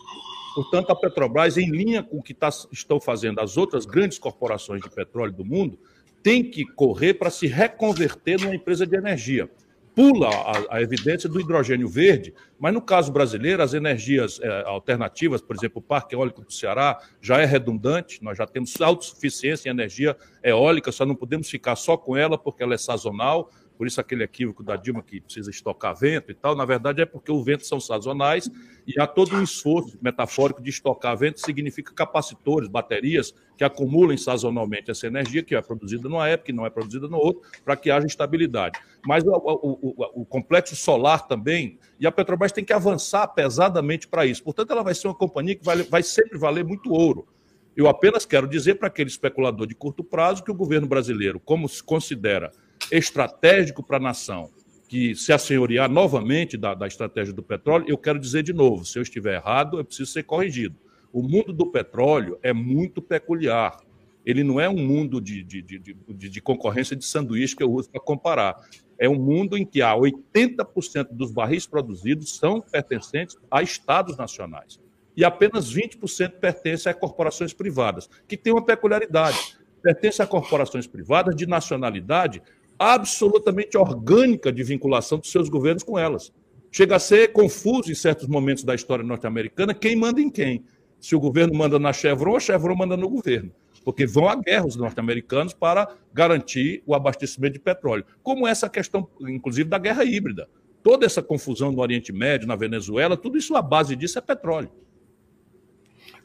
Portanto, 0.54 0.92
a 0.92 0.96
Petrobras, 0.96 1.58
em 1.58 1.70
linha 1.70 2.04
com 2.04 2.18
o 2.18 2.24
que 2.24 2.34
tá, 2.34 2.50
estão 2.72 3.00
fazendo 3.00 3.40
as 3.40 3.58
outras 3.58 3.86
grandes 3.86 4.20
corporações 4.20 4.82
de 4.82 4.90
petróleo 4.90 5.32
do 5.32 5.46
mundo, 5.46 5.80
tem 6.22 6.44
que 6.44 6.66
correr 6.66 7.16
para 7.16 7.30
se 7.30 7.48
reconverter 7.48 8.40
numa 8.40 8.56
empresa 8.56 8.86
de 8.86 8.96
energia. 8.96 9.50
pula 9.96 10.30
a, 10.30 10.78
a, 10.78 10.82
evidência 10.82 11.28
do 11.28 11.40
hidrogênio 11.40 11.88
verde, 11.88 12.34
mas 12.60 12.74
no 12.74 12.82
caso 12.82 13.12
brasileiro, 13.12 13.62
as 13.62 13.74
energias 13.74 14.40
é, 14.42 14.64
alternativas, 14.66 15.42
por 15.42 15.56
exemplo, 15.56 15.80
o 15.80 15.82
Parque 15.82 16.16
Eólico 16.16 16.42
do 16.42 16.52
Ceará 16.52 17.00
já 17.20 17.42
é 17.42 17.46
redundante, 17.46 18.24
nós 18.24 18.38
já 18.38 18.46
temos 18.46 18.80
autossuficiência 18.80 19.70
em 19.70 19.72
energia 19.72 20.16
eólica, 20.44 20.92
só 20.92 21.06
não 21.06 21.16
podemos 21.16 21.50
ficar 21.50 21.76
só 21.76 21.98
com 21.98 22.16
ela 22.16 22.38
porque 22.38 22.64
ela 22.64 22.74
é 22.74 22.78
sazonal, 22.78 23.52
por 23.82 23.88
isso 23.88 24.00
aquele 24.00 24.24
equívoco 24.24 24.62
da 24.62 24.76
Dilma 24.76 25.02
que 25.02 25.20
precisa 25.20 25.50
estocar 25.50 25.96
vento 25.96 26.30
e 26.30 26.36
tal, 26.36 26.56
na 26.56 26.65
verdade 26.65 27.02
é 27.02 27.06
porque 27.08 27.32
os 27.32 27.44
ventos 27.44 27.67
são 27.67 27.80
sazonais 27.80 28.48
e 28.86 29.02
há 29.02 29.08
todo 29.08 29.36
um 29.36 29.41
esforço 29.41 29.98
metafórico 30.00 30.62
de 30.62 30.70
estocar 30.70 31.17
vento, 31.17 31.44
significa 31.44 31.91
capacitores, 31.91 32.70
baterias 32.70 33.34
que 33.58 33.63
acumulem 33.63 34.17
sazonalmente 34.17 34.91
essa 34.91 35.08
energia 35.08 35.41
que 35.41 35.56
é 35.56 35.62
produzida 35.63 36.08
numa 36.08 36.28
época 36.28 36.52
e 36.52 36.54
não 36.54 36.63
é 36.63 36.70
produzida 36.70 37.08
no 37.08 37.17
outro, 37.17 37.41
para 37.65 37.76
que 37.76 37.89
haja 37.89 38.06
estabilidade. 38.06 38.80
Mas 39.04 39.24
o, 39.24 39.32
o, 39.32 39.94
o, 39.98 40.22
o 40.22 40.26
complexo 40.26 40.76
solar 40.76 41.28
também, 41.28 41.80
e 42.00 42.06
a 42.06 42.12
Petrobras 42.12 42.52
tem 42.52 42.63
que 42.63 42.74
avançar 42.74 43.30
pesadamente 43.30 44.08
para 44.08 44.28
isso. 44.28 44.44
Portanto, 44.44 44.70
ela 44.70 44.84
vai 44.84 44.94
ser 44.94 45.08
uma 45.08 45.15
companhia 45.15 45.56
que 45.56 45.65
vai, 45.65 45.82
vai 45.82 46.04
sempre 46.04 46.38
valer 46.38 46.63
muito 46.63 46.94
ouro. 46.94 47.28
Eu 47.76 47.88
apenas 47.88 48.28
quero 48.28 48.48
dizer 48.48 48.76
para 48.76 48.89
aquele 48.89 49.10
especulador 49.10 49.65
de 49.65 49.74
curto 49.74 50.04
prazo 50.04 50.44
que 50.44 50.52
o 50.52 50.56
governo 50.56 50.86
brasileiro, 50.86 51.39
como 51.39 51.67
se 51.67 51.82
considera 51.82 52.52
estratégico 52.91 53.82
para 53.82 53.97
a 53.97 53.99
nação, 53.99 54.51
que 54.88 55.15
se 55.15 55.32
assenhorear 55.32 55.89
novamente 55.89 56.58
da, 56.58 56.73
da 56.73 56.86
estratégia 56.86 57.34
do 57.34 57.41
petróleo, 57.41 57.86
eu 57.88 57.97
quero 57.97 58.19
dizer 58.19 58.43
de 58.43 58.51
novo: 58.51 58.84
se 58.84 58.99
eu 58.99 59.04
estiver 59.04 59.36
errado, 59.36 59.80
eu 59.80 59.86
preciso 59.86 60.12
ser 60.12 60.23
corrigido. 60.23 60.75
O 61.13 61.21
mundo 61.21 61.54
do 61.54 61.65
petróleo 61.65 62.38
é 62.43 62.54
muito 62.54 63.01
peculiar. 63.01 63.77
Ele 64.25 64.43
não 64.43 64.60
é 64.60 64.69
um 64.69 64.77
mundo 64.77 65.19
de, 65.19 65.43
de, 65.43 65.62
de, 65.62 65.80
de, 65.80 66.30
de 66.30 66.41
concorrência 66.41 66.95
de 66.95 67.04
sanduíche 67.06 67.56
que 67.56 67.63
eu 67.63 67.71
uso 67.71 67.89
para 67.89 68.01
comparar. 68.01 68.56
É 68.99 69.10
um 69.10 69.15
mundo 69.15 69.58
em 69.58 69.65
que 69.65 69.82
há 69.82 69.95
80% 69.95 71.08
dos 71.12 71.32
barris 71.32 71.65
produzidos 71.65 72.38
são 72.38 72.62
pertencentes 72.62 73.36
a 73.49 73.63
estados 73.63 74.15
nacionais. 74.17 74.80
E 75.17 75.25
apenas 75.25 75.73
20% 75.73 76.39
pertencem 76.39 76.91
a 76.91 76.95
corporações 76.95 77.54
privadas, 77.54 78.10
que 78.27 78.38
tem 78.38 78.54
uma 78.54 78.63
peculiaridade. 78.63 79.58
Pertence 79.82 80.21
a 80.21 80.27
corporações 80.27 80.86
privadas 80.86 81.36
de 81.36 81.47
nacionalidade 81.47 82.41
absolutamente 82.82 83.78
orgânica 83.78 84.52
de 84.52 84.63
vinculação 84.63 85.20
dos 85.20 85.32
seus 85.32 85.48
governos 85.48 85.84
com 85.84 86.00
elas. 86.00 86.34
Chega 86.72 86.96
a 86.96 87.00
ser 87.00 87.32
confuso 87.32 87.91
em 87.91 87.96
certos 87.96 88.28
momentos 88.28 88.63
da 88.63 88.74
história 88.74 89.06
norte-americana 89.06 89.72
quem 89.72 89.96
manda 89.96 90.20
em 90.20 90.32
quem. 90.32 90.65
Se 91.00 91.15
o 91.15 91.20
governo 91.20 91.54
manda 91.54 91.78
na 91.78 91.94
Chevron, 91.94 92.38
a 92.38 92.39
Chevron 92.39 92.76
manda 92.76 92.98
no 92.98 93.08
governo. 93.08 93.52
Porque 93.86 94.08
vão 94.08 94.28
à 94.28 94.36
guerra 94.36 94.65
os 94.65 94.76
norte-americanos 94.76 95.54
para 95.54 95.96
garantir 96.12 96.82
o 96.88 96.96
abastecimento 96.96 97.54
de 97.54 97.60
petróleo. 97.60 98.04
Como 98.24 98.48
essa 98.48 98.67
questão, 98.67 99.08
inclusive, 99.22 99.70
da 99.70 99.78
guerra 99.78 100.04
híbrida. 100.04 100.50
Toda 100.82 101.06
essa 101.06 101.22
confusão 101.22 101.72
no 101.72 101.82
Oriente 101.82 102.12
Médio, 102.12 102.48
na 102.48 102.56
Venezuela, 102.56 103.15
tudo 103.15 103.38
isso, 103.38 103.56
a 103.56 103.62
base 103.62 103.96
disso 103.96 104.17
é 104.17 104.22
petróleo. 104.22 104.72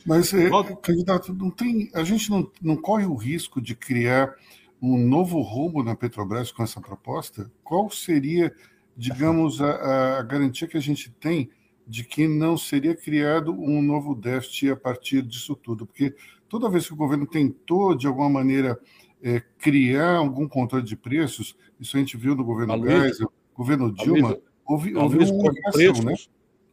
Mas, 0.07 0.33
é, 0.33 0.49
candidato, 0.81 1.35
não 1.35 1.51
tem, 1.51 1.91
a 1.93 2.03
gente 2.03 2.31
não, 2.31 2.51
não 2.63 2.77
corre 2.77 3.05
o 3.05 3.15
risco 3.15 3.61
de 3.61 3.75
criar 3.75 4.35
um 4.81 4.99
novo 4.99 5.41
rumo 5.41 5.83
na 5.83 5.95
Petrobras 5.95 6.53
com 6.53 6.63
essa 6.63 6.81
proposta? 6.81 7.51
Qual 7.65 7.91
seria, 7.91 8.55
digamos, 8.97 9.61
a, 9.61 10.19
a 10.19 10.23
garantia 10.23 10.69
que 10.69 10.77
a 10.77 10.81
gente 10.81 11.11
tem 11.11 11.51
de 11.87 12.05
que 12.05 12.27
não 12.27 12.57
seria 12.59 12.95
criado 12.95 13.53
um 13.53 13.81
novo 13.81 14.15
déficit 14.15 14.71
a 14.71 14.77
partir 14.77 15.23
disso 15.23 15.55
tudo? 15.55 15.87
Porque 15.87 16.15
toda 16.49 16.71
vez 16.71 16.87
que 16.87 16.93
o 16.93 16.97
governo 16.97 17.27
tentou, 17.27 17.95
de 17.95 18.07
alguma 18.07 18.29
maneira, 18.29 18.79
é, 19.23 19.43
criar 19.59 20.17
algum 20.17 20.49
controle 20.49 20.85
de 20.85 20.97
preços, 20.97 21.57
isso 21.81 21.97
a 21.97 22.01
gente 22.01 22.17
viu 22.17 22.35
no 22.35 22.45
governo 22.45 22.87
Geisel, 22.87 23.33
governo 23.55 23.93
Dilma, 23.93 24.39
houve, 24.65 24.95
houve 24.95 25.19
uma 25.19 25.53
reação, 25.53 25.73
preços, 25.73 26.05
né? 26.05 26.15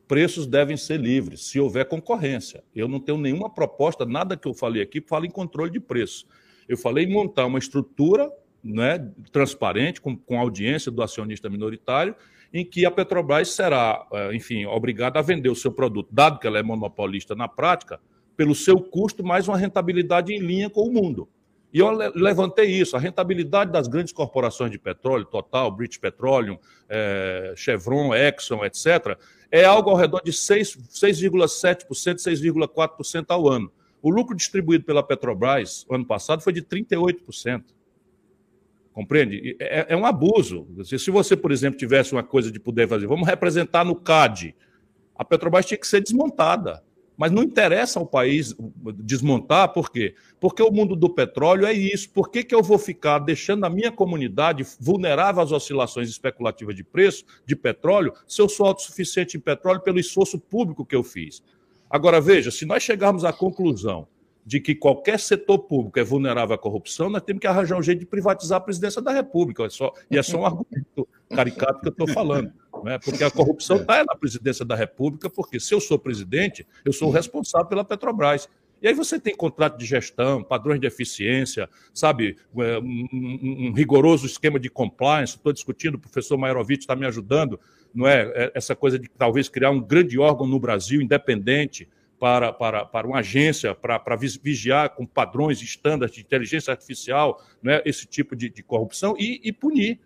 Preços 0.08 0.46
devem 0.46 0.76
ser 0.76 1.00
livres, 1.00 1.48
se 1.48 1.60
houver 1.60 1.88
concorrência. 1.88 2.64
Eu 2.76 2.88
não 2.88 3.00
tenho 3.00 3.18
nenhuma 3.18 3.50
proposta, 3.50 4.06
nada 4.06 4.36
que 4.36 4.48
eu 4.48 4.54
falei 4.54 4.82
aqui 4.82 5.02
fala 5.02 5.26
em 5.26 5.32
controle 5.32 5.72
de 5.72 5.80
preço. 5.80 6.28
Eu 6.68 6.78
falei 6.78 7.06
em 7.06 7.12
montar 7.12 7.46
uma 7.46 7.60
estrutura 7.60 8.32
né, 8.64 9.10
transparente, 9.32 10.00
com, 10.00 10.16
com 10.16 10.40
audiência 10.40 10.92
do 10.92 11.04
acionista 11.04 11.50
minoritário, 11.50 12.16
em 12.54 12.64
que 12.64 12.86
a 12.86 12.92
Petrobras 12.92 13.50
será, 13.50 14.06
é, 14.12 14.36
enfim, 14.36 14.66
obrigada 14.66 15.20
a 15.20 15.22
vender 15.22 15.50
o 15.50 15.56
seu 15.56 15.72
produto, 15.72 16.10
dado 16.12 16.40
que 16.40 16.48
ela 16.48 16.60
é 16.60 16.64
monopolista 16.64 17.36
na 17.36 17.48
prática, 17.48 18.00
pelo 18.38 18.56
seu 18.56 18.80
custo, 18.80 19.24
mais 19.24 19.48
uma 19.48 19.58
rentabilidade 19.58 20.34
em 20.34 20.40
linha 20.40 20.70
com 20.70 20.82
o 20.82 20.92
mundo. 20.92 21.28
E 21.74 21.80
eu 21.80 21.90
levantei 22.14 22.68
isso, 22.68 22.96
a 22.96 23.00
rentabilidade 23.00 23.72
das 23.72 23.88
grandes 23.88 24.14
corporações 24.14 24.70
de 24.70 24.78
petróleo, 24.78 25.26
Total, 25.26 25.72
British 25.72 25.98
Petroleum, 25.98 26.60
é, 26.88 27.54
Chevron, 27.56 28.14
Exxon, 28.14 28.64
etc., 28.64 29.18
é 29.52 29.66
algo 29.66 29.90
ao 29.90 29.96
redor 29.96 30.22
de 30.24 30.32
6,7%, 30.32 31.86
6,4% 31.88 33.26
ao 33.30 33.50
ano. 33.50 33.72
O 34.04 34.10
lucro 34.10 34.36
distribuído 34.36 34.84
pela 34.84 35.02
Petrobras 35.02 35.86
ano 35.90 36.06
passado 36.06 36.44
foi 36.44 36.52
de 36.52 36.62
38%. 36.62 37.64
Compreende? 38.92 39.56
É, 39.60 39.94
é, 39.94 39.96
um 39.96 40.06
abuso. 40.06 40.68
Se 40.84 41.10
você, 41.10 41.38
por 41.38 41.54
exemplo, 41.54 41.80
tivesse 41.80 42.12
uma 42.12 42.22
coisa 42.22 42.52
de 42.52 42.60
poder 42.60 42.86
fazer, 42.86 43.08
vamos 43.08 43.26
representar 43.26 43.86
no 43.86 43.96
CAD, 43.96 44.54
a 45.16 45.24
Petrobras 45.24 45.66
tinha 45.66 45.78
que 45.78 45.88
ser 45.88 46.02
desmontada. 46.02 46.84
Mas 47.16 47.32
não 47.32 47.44
interessa 47.44 48.00
ao 48.00 48.06
país 48.06 48.54
desmontar, 48.98 49.72
por 49.72 49.90
quê? 49.90 50.16
Porque 50.40 50.62
o 50.62 50.72
mundo 50.72 50.96
do 50.96 51.10
petróleo 51.10 51.66
é 51.66 51.72
isso. 51.72 52.10
Por 52.10 52.30
que, 52.30 52.44
que 52.44 52.54
eu 52.54 52.62
vou 52.62 52.78
ficar 52.78 53.20
deixando 53.20 53.66
a 53.66 53.70
minha 53.70 53.92
comunidade 53.92 54.66
vulnerável 54.80 55.42
às 55.42 55.52
oscilações 55.52 56.10
especulativas 56.10 56.76
de 56.76 56.84
preço 56.84 57.24
de 57.46 57.56
petróleo 57.56 58.14
se 58.28 58.42
eu 58.42 58.50
sou 58.50 58.66
autossuficiente 58.66 59.38
em 59.38 59.40
petróleo 59.40 59.82
pelo 59.82 60.00
esforço 60.00 60.40
público 60.40 60.86
que 60.86 60.96
eu 60.96 61.04
fiz? 61.04 61.42
Agora, 61.94 62.20
veja, 62.20 62.50
se 62.50 62.66
nós 62.66 62.82
chegarmos 62.82 63.24
à 63.24 63.32
conclusão 63.32 64.08
de 64.44 64.60
que 64.60 64.74
qualquer 64.74 65.20
setor 65.20 65.60
público 65.60 66.00
é 66.00 66.04
vulnerável 66.04 66.56
à 66.56 66.58
corrupção, 66.58 67.08
nós 67.08 67.22
temos 67.22 67.40
que 67.40 67.46
arranjar 67.46 67.78
um 67.78 67.84
jeito 67.84 68.00
de 68.00 68.08
privatizar 68.08 68.58
a 68.58 68.62
presidência 68.62 69.00
da 69.00 69.12
República. 69.12 69.64
É 69.64 69.70
só, 69.70 69.94
e 70.10 70.18
é 70.18 70.24
só 70.24 70.40
um 70.40 70.46
argumento 70.48 71.08
caricato 71.30 71.82
que 71.82 71.90
eu 71.90 71.92
estou 71.92 72.08
falando. 72.08 72.52
Né? 72.84 72.98
Porque 72.98 73.24
a 73.24 73.30
corrupção 73.30 73.78
está 73.78 74.04
na 74.04 74.16
presidência 74.16 74.66
da 74.66 74.76
República, 74.76 75.30
porque 75.30 75.60
se 75.60 75.72
eu 75.72 75.80
sou 75.80 76.00
presidente, 76.00 76.66
eu 76.84 76.92
sou 76.92 77.12
responsável 77.12 77.68
pela 77.68 77.86
Petrobras. 77.86 78.50
E 78.82 78.88
aí 78.88 78.94
você 78.96 79.20
tem 79.20 79.36
contrato 79.36 79.78
de 79.78 79.86
gestão, 79.86 80.44
padrões 80.44 80.80
de 80.80 80.88
eficiência, 80.88 81.70
sabe, 81.94 82.38
é, 82.58 82.80
um, 82.80 83.08
um, 83.14 83.68
um 83.68 83.72
rigoroso 83.72 84.26
esquema 84.26 84.60
de 84.60 84.68
compliance. 84.68 85.36
Estou 85.36 85.54
discutindo, 85.54 85.94
o 85.94 86.00
professor 86.00 86.40
Mairovitch 86.40 86.82
está 86.82 86.96
me 86.96 87.06
ajudando 87.06 87.60
não 87.94 88.08
é? 88.08 88.32
é? 88.34 88.52
Essa 88.56 88.76
coisa 88.76 88.98
de 88.98 89.10
talvez 89.10 89.48
criar 89.50 89.70
um 89.70 89.82
grande 89.82 90.18
órgão 90.18 90.48
no 90.48 90.60
Brasil 90.60 91.02
independente 91.02 91.88
para, 92.20 92.54
para, 92.54 92.86
para 92.86 93.06
uma 93.06 93.20
agência 93.20 93.76
para, 93.76 94.00
para 94.00 94.16
vigiar 94.16 94.92
com 94.92 95.06
padrões 95.06 95.62
estándares 95.62 96.16
de 96.16 96.22
inteligência 96.22 96.72
artificial 96.72 97.44
não 97.62 97.74
é? 97.74 97.82
esse 97.86 98.06
tipo 98.06 98.36
de, 98.36 98.50
de 98.50 98.64
corrupção 98.64 99.16
e, 99.20 99.42
e, 99.44 99.52
punir. 99.52 100.00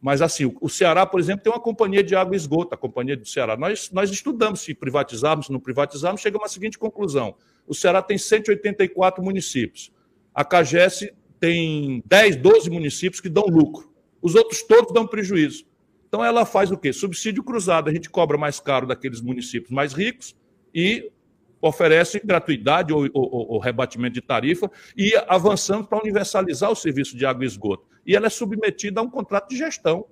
Mas, 0.00 0.22
assim, 0.22 0.54
o 0.60 0.68
Ceará, 0.68 1.04
por 1.04 1.20
exemplo, 1.20 1.42
tem 1.42 1.52
uma 1.52 1.60
companhia 1.60 2.02
de 2.02 2.14
água 2.14 2.34
e 2.34 2.36
esgoto, 2.36 2.74
a 2.74 2.78
companhia 2.78 3.16
do 3.16 3.26
Ceará. 3.26 3.56
Nós, 3.56 3.90
nós 3.90 4.10
estudamos 4.10 4.60
se 4.60 4.72
privatizarmos, 4.72 5.46
se 5.46 5.52
não 5.52 5.60
privatizarmos, 5.60 6.22
chegamos 6.22 6.46
à 6.46 6.48
seguinte 6.48 6.78
conclusão: 6.78 7.34
o 7.66 7.74
Ceará 7.74 8.00
tem 8.00 8.16
184 8.16 9.22
municípios. 9.22 9.92
A 10.32 10.42
CAGES 10.44 11.10
tem 11.40 12.02
10, 12.06 12.36
12 12.36 12.70
municípios 12.70 13.20
que 13.20 13.28
dão 13.28 13.44
lucro. 13.44 13.92
Os 14.22 14.34
outros 14.34 14.62
todos 14.62 14.92
dão 14.92 15.06
prejuízo. 15.06 15.66
Então 16.10 16.24
ela 16.24 16.44
faz 16.44 16.72
o 16.72 16.76
quê? 16.76 16.92
Subsídio 16.92 17.44
cruzado. 17.44 17.88
A 17.88 17.92
gente 17.92 18.10
cobra 18.10 18.36
mais 18.36 18.58
caro 18.58 18.84
daqueles 18.84 19.20
municípios 19.20 19.70
mais 19.70 19.92
ricos 19.92 20.36
e 20.74 21.08
oferece 21.62 22.20
gratuidade 22.24 22.92
ou, 22.92 23.08
ou, 23.14 23.52
ou 23.52 23.58
rebatimento 23.60 24.14
de 24.14 24.20
tarifa 24.20 24.68
e 24.96 25.14
avançamos 25.28 25.86
para 25.86 26.00
universalizar 26.00 26.68
o 26.68 26.74
serviço 26.74 27.16
de 27.16 27.24
água 27.24 27.44
e 27.44 27.46
esgoto. 27.46 27.86
E 28.04 28.16
ela 28.16 28.26
é 28.26 28.30
submetida 28.30 29.00
a 29.00 29.04
um 29.04 29.10
contrato 29.10 29.50
de 29.50 29.56
gestão. 29.56 30.04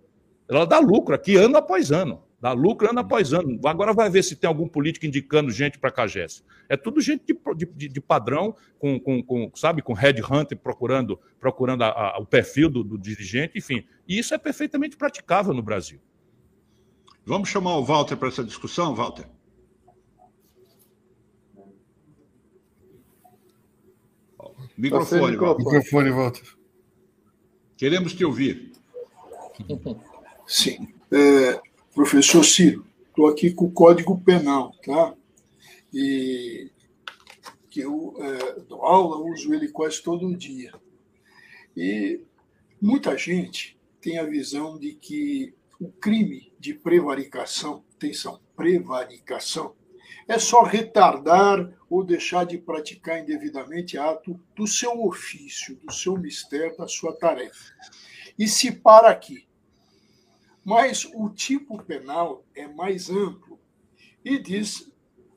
Ela 0.48 0.64
dá 0.64 0.78
lucro 0.78 1.16
aqui 1.16 1.34
ano 1.34 1.56
após 1.56 1.90
ano. 1.90 2.22
Dá 2.40 2.52
lucro 2.52 2.88
ano 2.88 3.00
após 3.00 3.32
ano. 3.32 3.58
Agora 3.64 3.92
vai 3.92 4.08
ver 4.08 4.22
se 4.22 4.36
tem 4.36 4.46
algum 4.46 4.68
político 4.68 5.04
indicando 5.06 5.50
gente 5.50 5.78
para 5.78 5.90
a 5.90 5.92
CAGES. 5.92 6.44
É 6.68 6.76
tudo 6.76 7.00
gente 7.00 7.24
de, 7.56 7.66
de, 7.66 7.88
de 7.88 8.00
padrão, 8.00 8.54
com, 8.78 8.98
com, 9.00 9.22
com, 9.22 9.50
sabe, 9.56 9.82
com 9.82 9.92
headhunter 9.92 10.56
procurando, 10.56 11.18
procurando 11.40 11.82
a, 11.82 11.88
a, 11.88 12.18
o 12.18 12.26
perfil 12.26 12.70
do, 12.70 12.84
do 12.84 12.96
dirigente, 12.96 13.58
enfim. 13.58 13.84
E 14.06 14.18
isso 14.18 14.34
é 14.34 14.38
perfeitamente 14.38 14.96
praticável 14.96 15.52
no 15.52 15.62
Brasil. 15.62 16.00
Vamos 17.26 17.48
chamar 17.48 17.76
o 17.76 17.84
Walter 17.84 18.16
para 18.16 18.28
essa 18.28 18.44
discussão, 18.44 18.94
Walter? 18.94 19.26
Microfone, 24.76 25.36
Walter. 25.36 25.64
Microfone, 25.64 26.10
Walter. 26.10 26.56
Queremos 27.76 28.14
te 28.14 28.24
ouvir. 28.24 28.72
Sim. 30.46 30.94
É, 31.10 31.60
Professor 31.98 32.44
Ciro, 32.44 32.86
estou 33.08 33.26
aqui 33.26 33.52
com 33.52 33.64
o 33.64 33.72
Código 33.72 34.20
Penal, 34.20 34.72
tá? 34.84 35.16
E 35.92 36.70
que 37.68 37.80
eu 37.80 38.14
é, 38.20 38.60
dou 38.60 38.84
aula, 38.84 39.16
uso 39.28 39.52
ele 39.52 39.66
quase 39.66 40.00
todo 40.00 40.36
dia. 40.36 40.72
E 41.76 42.20
muita 42.80 43.18
gente 43.18 43.76
tem 44.00 44.16
a 44.16 44.22
visão 44.22 44.78
de 44.78 44.92
que 44.92 45.52
o 45.80 45.90
crime 45.90 46.52
de 46.56 46.72
prevaricação, 46.72 47.82
atenção, 47.96 48.38
prevaricação, 48.54 49.74
é 50.28 50.38
só 50.38 50.62
retardar 50.62 51.68
ou 51.90 52.04
deixar 52.04 52.46
de 52.46 52.58
praticar 52.58 53.18
indevidamente 53.18 53.98
ato 53.98 54.38
do 54.54 54.68
seu 54.68 55.04
ofício, 55.04 55.74
do 55.74 55.92
seu 55.92 56.16
mistério, 56.16 56.76
da 56.76 56.86
sua 56.86 57.12
tarefa. 57.12 57.74
E 58.38 58.46
se 58.46 58.70
para 58.70 59.10
aqui. 59.10 59.47
Mas 60.64 61.04
o 61.14 61.30
tipo 61.30 61.82
penal 61.82 62.44
é 62.54 62.66
mais 62.66 63.08
amplo 63.10 63.58
e 64.24 64.38
diz 64.38 64.90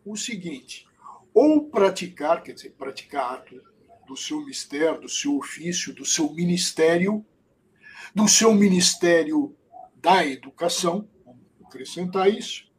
o 0.06 0.16
seguinte: 0.16 0.88
ou 1.34 1.70
praticar, 1.70 2.44
quer 2.44 2.54
dizer, 2.54 2.72
praticar 2.72 3.36
ato 3.36 3.62
do 4.08 4.18
seu 4.18 4.46
mistério, 4.46 5.02
do 5.02 5.10
seu 5.10 5.38
ofício, 5.38 5.94
do 5.94 6.06
seu 6.06 6.34
ministério, 6.34 7.26
do 8.14 8.28
seu 8.28 8.54
ministério 8.54 9.56
da 9.96 10.26
educação, 10.26 11.08
vamos 11.24 11.46
acrescentar 11.66 12.30
isso, 12.30 12.70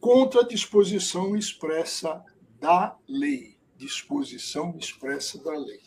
contra 0.00 0.40
a 0.40 0.46
disposição 0.46 1.36
expressa 1.36 2.24
da 2.58 2.96
lei. 3.08 3.56
Disposição 3.76 4.74
expressa 4.78 5.42
da 5.42 5.56
lei. 5.56 5.80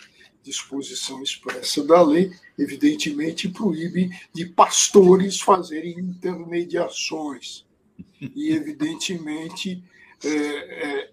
Disposição 0.46 1.24
expressa 1.24 1.84
da 1.84 2.04
lei, 2.04 2.32
evidentemente, 2.56 3.50
proíbe 3.50 4.12
de 4.32 4.46
pastores 4.46 5.42
fazerem 5.42 5.98
intermediações. 5.98 7.66
E, 8.22 8.52
evidentemente, 8.52 9.84
é, 10.24 10.30
é, 10.30 11.10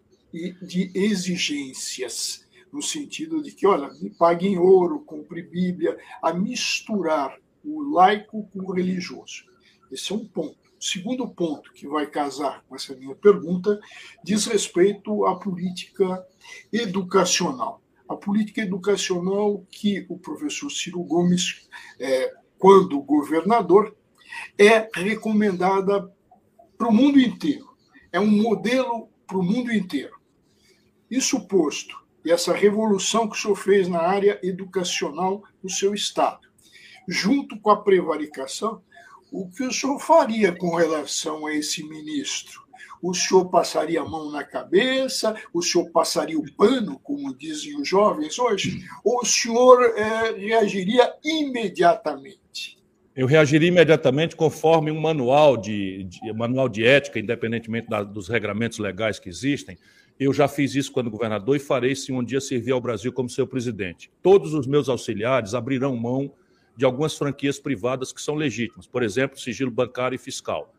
de 0.61 0.91
exigências, 0.95 2.47
no 2.71 2.83
sentido 2.83 3.43
de 3.43 3.53
que, 3.53 3.67
olha, 3.67 3.91
me 3.95 4.11
pague 4.11 4.47
em 4.47 4.59
ouro, 4.59 5.01
compre 5.01 5.43
Bíblia, 5.43 5.99
a 6.23 6.35
misturar 6.35 7.39
o 7.65 7.81
laico 7.91 8.47
com 8.53 8.61
o 8.61 8.73
religioso. 8.73 9.45
Esse 9.91 10.13
é 10.13 10.15
um 10.15 10.27
ponto. 10.27 10.59
O 10.79 10.85
segundo 10.85 11.27
ponto 11.27 11.73
que 11.73 11.89
vai 11.89 12.07
casar 12.07 12.63
com 12.69 12.77
essa 12.77 12.95
minha 12.95 13.15
pergunta 13.15 13.81
diz 14.23 14.45
respeito 14.45 15.25
à 15.25 15.39
política 15.39 16.27
educacional. 16.71 17.82
A 18.13 18.17
política 18.17 18.61
educacional 18.61 19.67
que 19.71 20.05
o 20.07 20.19
professor 20.19 20.71
Ciro 20.71 21.03
Gomes, 21.03 21.67
é, 21.99 22.31
quando 22.59 23.01
governador, 23.01 23.97
é 24.59 24.87
recomendada 24.95 26.13
para 26.77 26.89
o 26.89 26.93
mundo 26.93 27.19
inteiro. 27.19 27.75
É 28.13 28.21
um 28.21 28.31
modelo 28.31 29.09
para 29.27 29.39
o 29.39 29.43
mundo 29.43 29.73
inteiro. 29.73 30.15
Isso 31.11 31.47
posto, 31.47 31.97
e 32.23 32.31
essa 32.31 32.53
revolução 32.53 33.27
que 33.27 33.37
o 33.37 33.41
senhor 33.41 33.57
fez 33.57 33.89
na 33.89 34.01
área 34.01 34.39
educacional 34.43 35.43
no 35.63 35.71
seu 35.71 35.95
estado, 35.95 36.47
junto 37.09 37.59
com 37.61 37.71
a 37.71 37.83
prevaricação, 37.83 38.83
o 39.33 39.49
que 39.49 39.63
o 39.63 39.73
senhor 39.73 39.99
faria 39.99 40.55
com 40.55 40.77
relação 40.77 41.47
a 41.47 41.55
esse 41.55 41.83
ministro? 41.83 42.63
O 43.03 43.13
senhor 43.13 43.47
passaria 43.47 44.01
a 44.01 44.05
mão 44.05 44.31
na 44.31 44.45
cabeça? 44.45 45.35
O 45.53 45.61
senhor 45.61 45.91
passaria 45.91 46.39
o 46.39 46.53
pano, 46.55 47.01
como 47.01 47.35
dizem 47.35 47.77
os 47.77 47.89
jovens 47.89 48.39
hoje? 48.39 48.85
Ou 49.05 49.23
o 49.23 49.27
senhor 49.27 49.83
é, 49.97 50.31
reagiria 50.39 51.13
imediatamente? 51.25 52.79
Eu 53.15 53.27
reagiria 53.27 53.69
imediatamente 53.69 54.37
conforme 54.37 54.93
um 54.93 55.01
manual 55.01 55.57
de, 55.57 56.05
de 56.05 56.33
manual 56.33 56.69
de 56.69 56.87
ética, 56.87 57.19
independentemente 57.19 57.89
da, 57.89 58.05
dos 58.05 58.29
regramentos 58.29 58.79
legais 58.79 59.19
que 59.19 59.29
existem. 59.29 59.77
Eu 60.19 60.33
já 60.33 60.47
fiz 60.47 60.77
isso 60.77 60.93
quando 60.93 61.11
governador 61.11 61.57
e 61.57 61.59
farei 61.59 61.97
se 61.97 62.13
um 62.13 62.23
dia 62.23 62.41
servir 62.41 62.71
ao 62.71 62.81
Brasil 62.81 63.13
como 63.13 63.29
seu 63.29 63.49
presidente. 63.49 64.13
Todos 64.23 64.55
os 64.55 64.65
meus 64.65 64.89
auxiliares 64.89 65.55
abrirão 65.55 65.97
mão 65.97 66.33
de 66.77 66.85
algumas 66.85 67.19
franquias 67.19 67.59
privadas 67.59 68.13
que 68.13 68.23
são 68.23 68.37
legítimas, 68.37 68.87
por 68.87 69.03
exemplo, 69.03 69.41
sigilo 69.41 69.73
bancário 69.73 70.15
e 70.15 70.19
fiscal. 70.19 70.73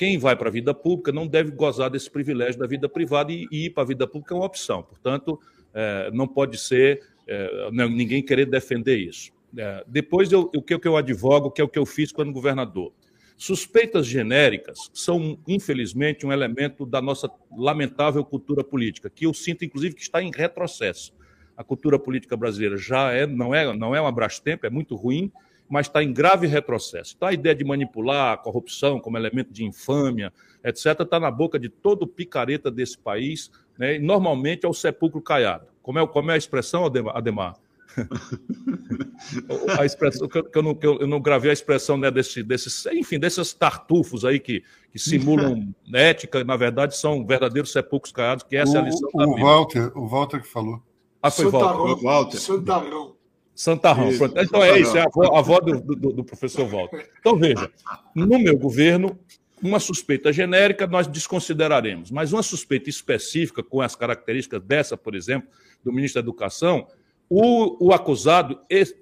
Quem 0.00 0.16
vai 0.16 0.34
para 0.34 0.48
a 0.48 0.50
vida 0.50 0.72
pública 0.72 1.12
não 1.12 1.26
deve 1.26 1.50
gozar 1.50 1.90
desse 1.90 2.10
privilégio 2.10 2.58
da 2.58 2.66
vida 2.66 2.88
privada 2.88 3.30
e, 3.30 3.46
ir 3.52 3.68
para 3.68 3.82
a 3.82 3.86
vida 3.86 4.06
pública 4.06 4.32
é 4.32 4.38
uma 4.38 4.46
opção. 4.46 4.82
Portanto, 4.82 5.38
é, 5.74 6.10
não 6.10 6.26
pode 6.26 6.56
ser 6.56 7.02
é, 7.26 7.70
ninguém 7.70 8.22
querer 8.22 8.46
defender 8.46 8.96
isso. 8.96 9.30
É, 9.54 9.84
depois, 9.86 10.32
eu, 10.32 10.50
o 10.56 10.62
que 10.62 10.88
eu 10.88 10.96
advogo, 10.96 11.50
que 11.50 11.60
é 11.60 11.64
o 11.64 11.68
que 11.68 11.78
eu 11.78 11.84
fiz 11.84 12.10
quando 12.12 12.32
governador. 12.32 12.94
Suspeitas 13.36 14.06
genéricas 14.06 14.90
são, 14.94 15.38
infelizmente, 15.46 16.24
um 16.24 16.32
elemento 16.32 16.86
da 16.86 17.02
nossa 17.02 17.30
lamentável 17.54 18.24
cultura 18.24 18.64
política, 18.64 19.10
que 19.10 19.26
eu 19.26 19.34
sinto, 19.34 19.66
inclusive, 19.66 19.94
que 19.94 20.00
está 20.00 20.22
em 20.22 20.30
retrocesso 20.34 21.12
a 21.60 21.62
cultura 21.62 21.98
política 21.98 22.38
brasileira 22.38 22.78
já 22.78 23.12
é, 23.12 23.26
não 23.26 23.54
é, 23.54 23.76
não 23.76 23.94
é 23.94 24.00
uma 24.00 24.10
Brastemp, 24.10 24.64
é 24.64 24.70
muito 24.70 24.96
ruim, 24.96 25.30
mas 25.70 25.86
está 25.86 26.02
em 26.02 26.12
grave 26.12 26.48
retrocesso. 26.48 27.14
Então, 27.16 27.28
a 27.28 27.32
ideia 27.32 27.54
de 27.54 27.64
manipular 27.64 28.32
a 28.32 28.36
corrupção 28.36 28.98
como 28.98 29.16
elemento 29.16 29.52
de 29.52 29.64
infâmia, 29.64 30.32
etc., 30.64 31.00
está 31.00 31.20
na 31.20 31.30
boca 31.30 31.60
de 31.60 31.68
todo 31.68 32.08
picareta 32.08 32.70
desse 32.72 32.98
país, 32.98 33.52
né? 33.78 33.94
e 33.94 33.98
normalmente 34.00 34.66
é 34.66 34.68
o 34.68 34.74
sepulcro 34.74 35.22
caiado. 35.22 35.66
Como 35.80 36.00
é, 36.00 36.06
como 36.06 36.30
é 36.32 36.34
a 36.34 36.36
expressão, 36.36 36.84
Ademar? 37.14 37.54
a 39.78 39.84
expressão 39.84 40.28
que 40.28 40.38
eu, 40.38 40.62
não, 40.62 40.74
que 40.74 40.86
eu 40.86 41.06
não 41.06 41.20
gravei 41.20 41.50
a 41.50 41.52
expressão 41.52 41.96
né, 41.96 42.10
desse, 42.10 42.42
desses, 42.42 42.86
enfim, 42.86 43.18
desses 43.18 43.52
tartufos 43.52 44.24
aí 44.24 44.38
que, 44.38 44.62
que 44.92 44.98
simulam 44.98 45.74
ética, 45.92 46.44
na 46.44 46.56
verdade 46.56 46.96
são 46.96 47.26
verdadeiros 47.26 47.72
sepulcros 47.72 48.12
caiados, 48.12 48.44
que 48.44 48.56
essa 48.56 48.74
o, 48.74 48.76
é 48.76 48.78
a 48.78 48.82
lição 48.82 49.10
o, 49.12 49.18
da 49.18 49.26
Walter, 49.26 49.98
o 49.98 50.06
Walter 50.06 50.40
que 50.40 50.48
falou. 50.48 50.80
Ah, 51.22 51.30
foi 51.30 51.46
Santarão, 51.46 51.96
Walter. 51.96 52.38
Santarão. 52.38 53.19
Santarão. 53.60 54.08
Isso, 54.08 54.24
então 54.24 54.64
é 54.64 54.80
isso, 54.80 54.96
é 54.96 55.02
a 55.02 55.04
avó, 55.04 55.36
a 55.36 55.38
avó 55.38 55.60
do, 55.60 55.82
do, 55.82 56.12
do, 56.14 56.24
professor 56.24 56.66
Walter. 56.66 57.10
Então 57.20 57.36
veja, 57.36 57.70
no 58.14 58.38
meu 58.38 58.56
governo, 58.56 59.18
uma 59.62 59.78
suspeita 59.78 60.32
genérica 60.32 60.86
nós 60.86 61.06
desconsideraremos, 61.06 62.10
mas 62.10 62.32
uma 62.32 62.42
suspeita 62.42 62.88
específica, 62.88 63.62
com 63.62 63.82
as 63.82 63.94
características 63.94 64.62
dessa, 64.62 64.96
por 64.96 65.14
exemplo, 65.14 65.50
do 65.84 65.92
ministro 65.92 66.22
da 66.22 66.24
Educação, 66.24 66.86
o, 67.28 67.88
o 67.88 67.92
acusado 67.92 68.58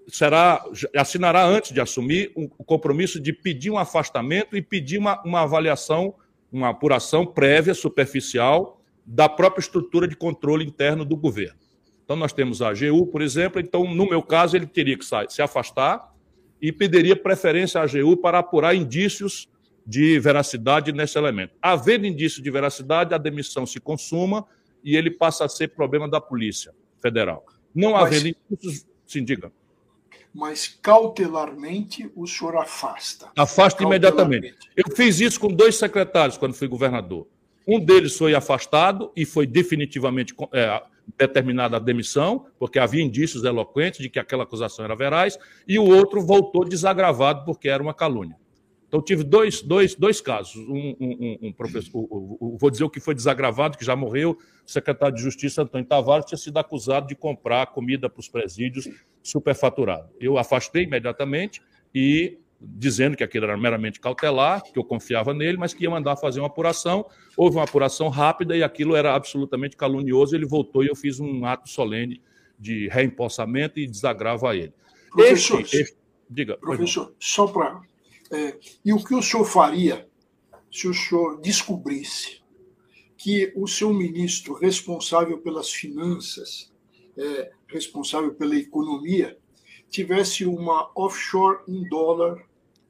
será, 0.09 0.65
assinará 0.97 1.47
antes 1.47 1.71
de 1.71 1.81
assumir 1.81 2.33
o 2.35 2.41
um, 2.41 2.51
um 2.59 2.65
compromisso 2.65 3.21
de 3.21 3.33
pedir 3.33 3.71
um 3.71 3.79
afastamento 3.79 4.57
e 4.57 4.61
pedir 4.61 4.99
uma, 4.99 5.23
uma 5.23 5.43
avaliação, 5.43 6.13
uma 6.51 6.71
apuração 6.71 7.25
prévia, 7.25 7.75
superficial, 7.75 8.81
da 9.07 9.29
própria 9.29 9.61
estrutura 9.61 10.09
de 10.09 10.17
controle 10.17 10.67
interno 10.67 11.05
do 11.05 11.17
governo. 11.17 11.68
Então, 12.09 12.17
nós 12.17 12.33
temos 12.33 12.63
a 12.63 12.71
AGU, 12.71 13.07
por 13.09 13.21
exemplo. 13.21 13.61
Então, 13.61 13.85
no 13.85 14.09
meu 14.09 14.23
caso, 14.23 14.57
ele 14.57 14.67
teria 14.67 14.97
que 14.97 15.05
se 15.05 15.43
afastar 15.43 16.11
e 16.59 16.73
pediria 16.73 17.15
preferência 17.15 17.83
à 17.83 17.85
AGU 17.85 18.17
para 18.17 18.39
apurar 18.39 18.75
indícios 18.75 19.47
de 19.87 20.19
veracidade 20.19 20.91
nesse 20.91 21.19
elemento. 21.19 21.53
Havendo 21.61 22.07
indício 22.07 22.43
de 22.43 22.51
veracidade, 22.51 23.13
a 23.13 23.19
demissão 23.19 23.67
se 23.67 23.79
consuma 23.79 24.47
e 24.83 24.97
ele 24.97 25.11
passa 25.11 25.45
a 25.45 25.51
ser 25.51 25.69
problema 25.69 26.09
da 26.09 26.19
Polícia 26.19 26.73
Federal. 26.99 27.45
Não 27.75 27.93
Mas... 27.93 28.05
havendo 28.05 28.35
indícios, 28.51 28.87
sim, 29.07 29.23
diga. 29.23 29.53
Mas 30.33 30.67
cautelarmente 30.81 32.11
o 32.17 32.27
senhor 32.27 32.57
afasta. 32.57 33.29
Afasta 33.37 33.83
imediatamente. 33.83 34.57
Eu 34.75 34.97
fiz 34.97 35.21
isso 35.21 35.39
com 35.39 35.49
dois 35.49 35.77
secretários 35.77 36.39
quando 36.39 36.55
fui 36.55 36.69
governador. 36.69 37.27
Um 37.67 37.79
deles 37.79 38.17
foi 38.17 38.35
afastado 38.35 39.13
e 39.15 39.27
foi 39.27 39.47
definitivamente 39.47 40.35
é, 40.55 40.83
determinada 41.17 41.79
demissão, 41.81 42.47
porque 42.59 42.79
havia 42.79 43.03
indícios 43.03 43.45
eloquentes 43.45 44.01
de 44.01 44.11
que 44.11 44.19
aquela 44.19 44.43
acusação 44.43 44.85
era 44.85 44.95
veraz, 44.95 45.39
e 45.67 45.79
o 45.79 45.85
outro 45.85 46.21
voltou 46.21 46.65
desagravado 46.65 47.45
porque 47.45 47.69
era 47.69 47.83
uma 47.83 47.95
calúnia. 47.95 48.37
Então, 48.89 49.03
tive 49.03 49.23
dois, 49.23 49.61
dois, 49.61 49.95
dois 49.95 50.19
casos. 50.19 50.57
Um, 50.57 50.97
um, 50.99 51.39
um 51.43 51.53
professor, 51.53 52.09
vou 52.59 52.71
dizer 52.71 52.85
o 52.85 52.91
que 52.91 53.01
foi 53.01 53.15
desagravado, 53.15 53.77
que 53.77 53.85
já 53.85 53.95
morreu, 53.95 54.39
o 54.67 54.71
secretário 54.71 55.15
de 55.15 55.23
Justiça, 55.23 55.63
Antônio 55.63 55.87
Tavares, 55.87 56.25
tinha 56.25 56.39
sido 56.39 56.57
acusado 56.59 57.07
de 57.07 57.15
comprar 57.15 57.67
comida 57.67 58.09
para 58.09 58.21
os 58.21 58.29
presídios 58.29 58.89
superfaturado. 59.23 60.09
Eu 60.19 60.39
afastei 60.39 60.85
imediatamente 60.85 61.61
e 61.95 62.39
dizendo 62.61 63.17
que 63.17 63.23
aquilo 63.23 63.45
era 63.45 63.57
meramente 63.57 64.01
cautelar, 64.01 64.63
que 64.63 64.79
eu 64.79 64.85
confiava 64.85 65.33
nele, 65.33 65.57
mas 65.57 65.73
que 65.73 65.85
ia 65.85 65.91
mandar 65.91 66.17
fazer 66.17 66.41
uma 66.41 66.49
apuração. 66.49 67.07
Houve 67.37 67.57
uma 67.57 67.65
apuração 67.65 68.09
rápida 68.09 68.57
e 68.57 68.63
aquilo 68.63 68.97
era 68.97 69.15
absolutamente 69.15 69.77
calunioso. 69.77 70.35
Ele 70.35 70.47
voltou 70.47 70.83
e 70.83 70.89
eu 70.89 70.97
fiz 70.97 71.21
um 71.21 71.45
ato 71.45 71.69
solene 71.69 72.21
de 72.59 72.89
reempossamento 72.89 73.79
e 73.79 73.87
desagravo 73.87 74.47
a 74.47 74.57
ele. 74.57 74.73
Professor, 75.11 75.61
este, 75.61 75.77
este, 75.77 75.97
diga, 76.29 76.57
professor 76.57 77.15
só 77.19 77.47
para. 77.47 77.81
É, 78.31 78.59
e 78.85 78.93
o 78.93 79.03
que 79.03 79.15
o 79.15 79.23
senhor 79.23 79.45
faria 79.45 80.07
se 80.71 80.87
o 80.87 80.93
senhor 80.93 81.41
descobrisse 81.41 82.43
que 83.17 83.53
o 83.57 83.67
seu 83.67 83.93
ministro 83.93 84.55
responsável 84.55 85.39
pelas 85.39 85.71
finanças, 85.71 86.73
é, 87.17 87.51
responsável 87.67 88.35
pela 88.35 88.57
economia, 88.57 89.39
tivesse 89.91 90.45
uma 90.45 90.91
offshore 90.95 91.63
em 91.67 91.89
dólar 91.89 92.48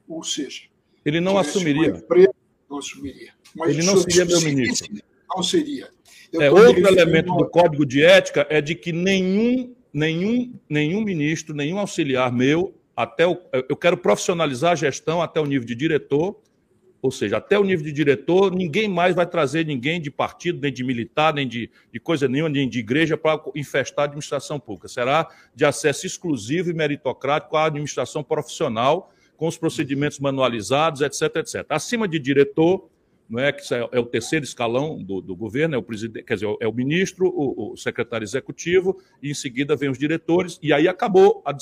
ou 0.09 0.23
seja, 0.23 0.63
ele 1.05 1.21
não 1.21 1.37
assumiria. 1.37 1.87
Empresa, 1.89 2.33
não 2.69 2.79
assumiria. 2.79 3.31
Mas 3.55 3.69
ele 3.69 3.83
não 3.83 3.95
seria 3.97 4.25
meu 4.25 4.41
ministro. 4.41 4.91
Não 5.29 5.43
seria. 5.43 5.89
É, 6.33 6.51
outro 6.51 6.85
elemento 6.87 7.33
do 7.35 7.47
código 7.47 7.85
de 7.85 8.03
ética 8.03 8.45
é 8.49 8.59
de 8.59 8.75
que 8.75 8.91
nenhum, 8.91 9.73
nenhum, 9.93 10.53
nenhum 10.67 11.01
ministro, 11.01 11.55
nenhum 11.55 11.79
auxiliar 11.79 12.31
meu, 12.31 12.73
até 12.95 13.25
o, 13.25 13.39
eu 13.69 13.75
quero 13.77 13.97
profissionalizar 13.97 14.73
a 14.73 14.75
gestão 14.75 15.21
até 15.21 15.39
o 15.39 15.45
nível 15.45 15.65
de 15.65 15.73
diretor, 15.73 16.35
Ou 17.01 17.11
seja, 17.11 17.37
até 17.37 17.57
o 17.57 17.63
nível 17.63 17.85
de 17.85 17.93
diretor, 17.93 18.53
ninguém 18.53 18.89
mais 18.89 19.15
vai 19.15 19.25
trazer 19.25 19.65
ninguém 19.65 20.01
de 20.01 20.11
partido, 20.11 20.59
nem 20.61 20.71
de 20.71 20.83
militar, 20.83 21.33
nem 21.33 21.47
de, 21.47 21.69
de 21.93 21.99
coisa 21.99 22.27
nenhuma, 22.27 22.49
nem 22.49 22.67
de 22.67 22.79
igreja 22.79 23.15
para 23.15 23.41
infestar 23.55 24.03
a 24.03 24.05
administração 24.07 24.59
pública. 24.59 24.89
Será 24.89 25.29
de 25.55 25.63
acesso 25.63 26.05
exclusivo 26.05 26.69
e 26.69 26.73
meritocrático 26.73 27.55
à 27.55 27.65
administração 27.65 28.21
profissional, 28.21 29.13
com 29.39 29.47
os 29.47 29.57
procedimentos 29.57 30.19
manualizados, 30.19 30.99
etc, 30.99 31.37
etc. 31.37 31.65
Acima 31.69 32.09
de 32.09 32.19
diretor, 32.19 32.89
não 33.29 33.39
é 33.39 33.53
que 33.53 33.73
é, 33.73 33.87
é 33.93 33.99
o 33.99 34.05
terceiro 34.05 34.43
escalão 34.43 35.01
do, 35.01 35.21
do 35.21 35.33
governo, 35.33 35.75
é 35.75 35.77
o 35.77 35.81
presidente, 35.81 36.25
quer 36.25 36.33
dizer, 36.33 36.57
é 36.59 36.67
o 36.67 36.73
ministro, 36.73 37.27
o, 37.27 37.71
o, 37.71 37.77
secretário 37.77 38.25
executivo, 38.25 39.01
e 39.23 39.31
em 39.31 39.33
seguida 39.33 39.77
vem 39.77 39.89
os 39.89 39.97
diretores, 39.97 40.59
e 40.61 40.73
aí 40.73 40.89
acabou 40.89 41.41
a, 41.45 41.55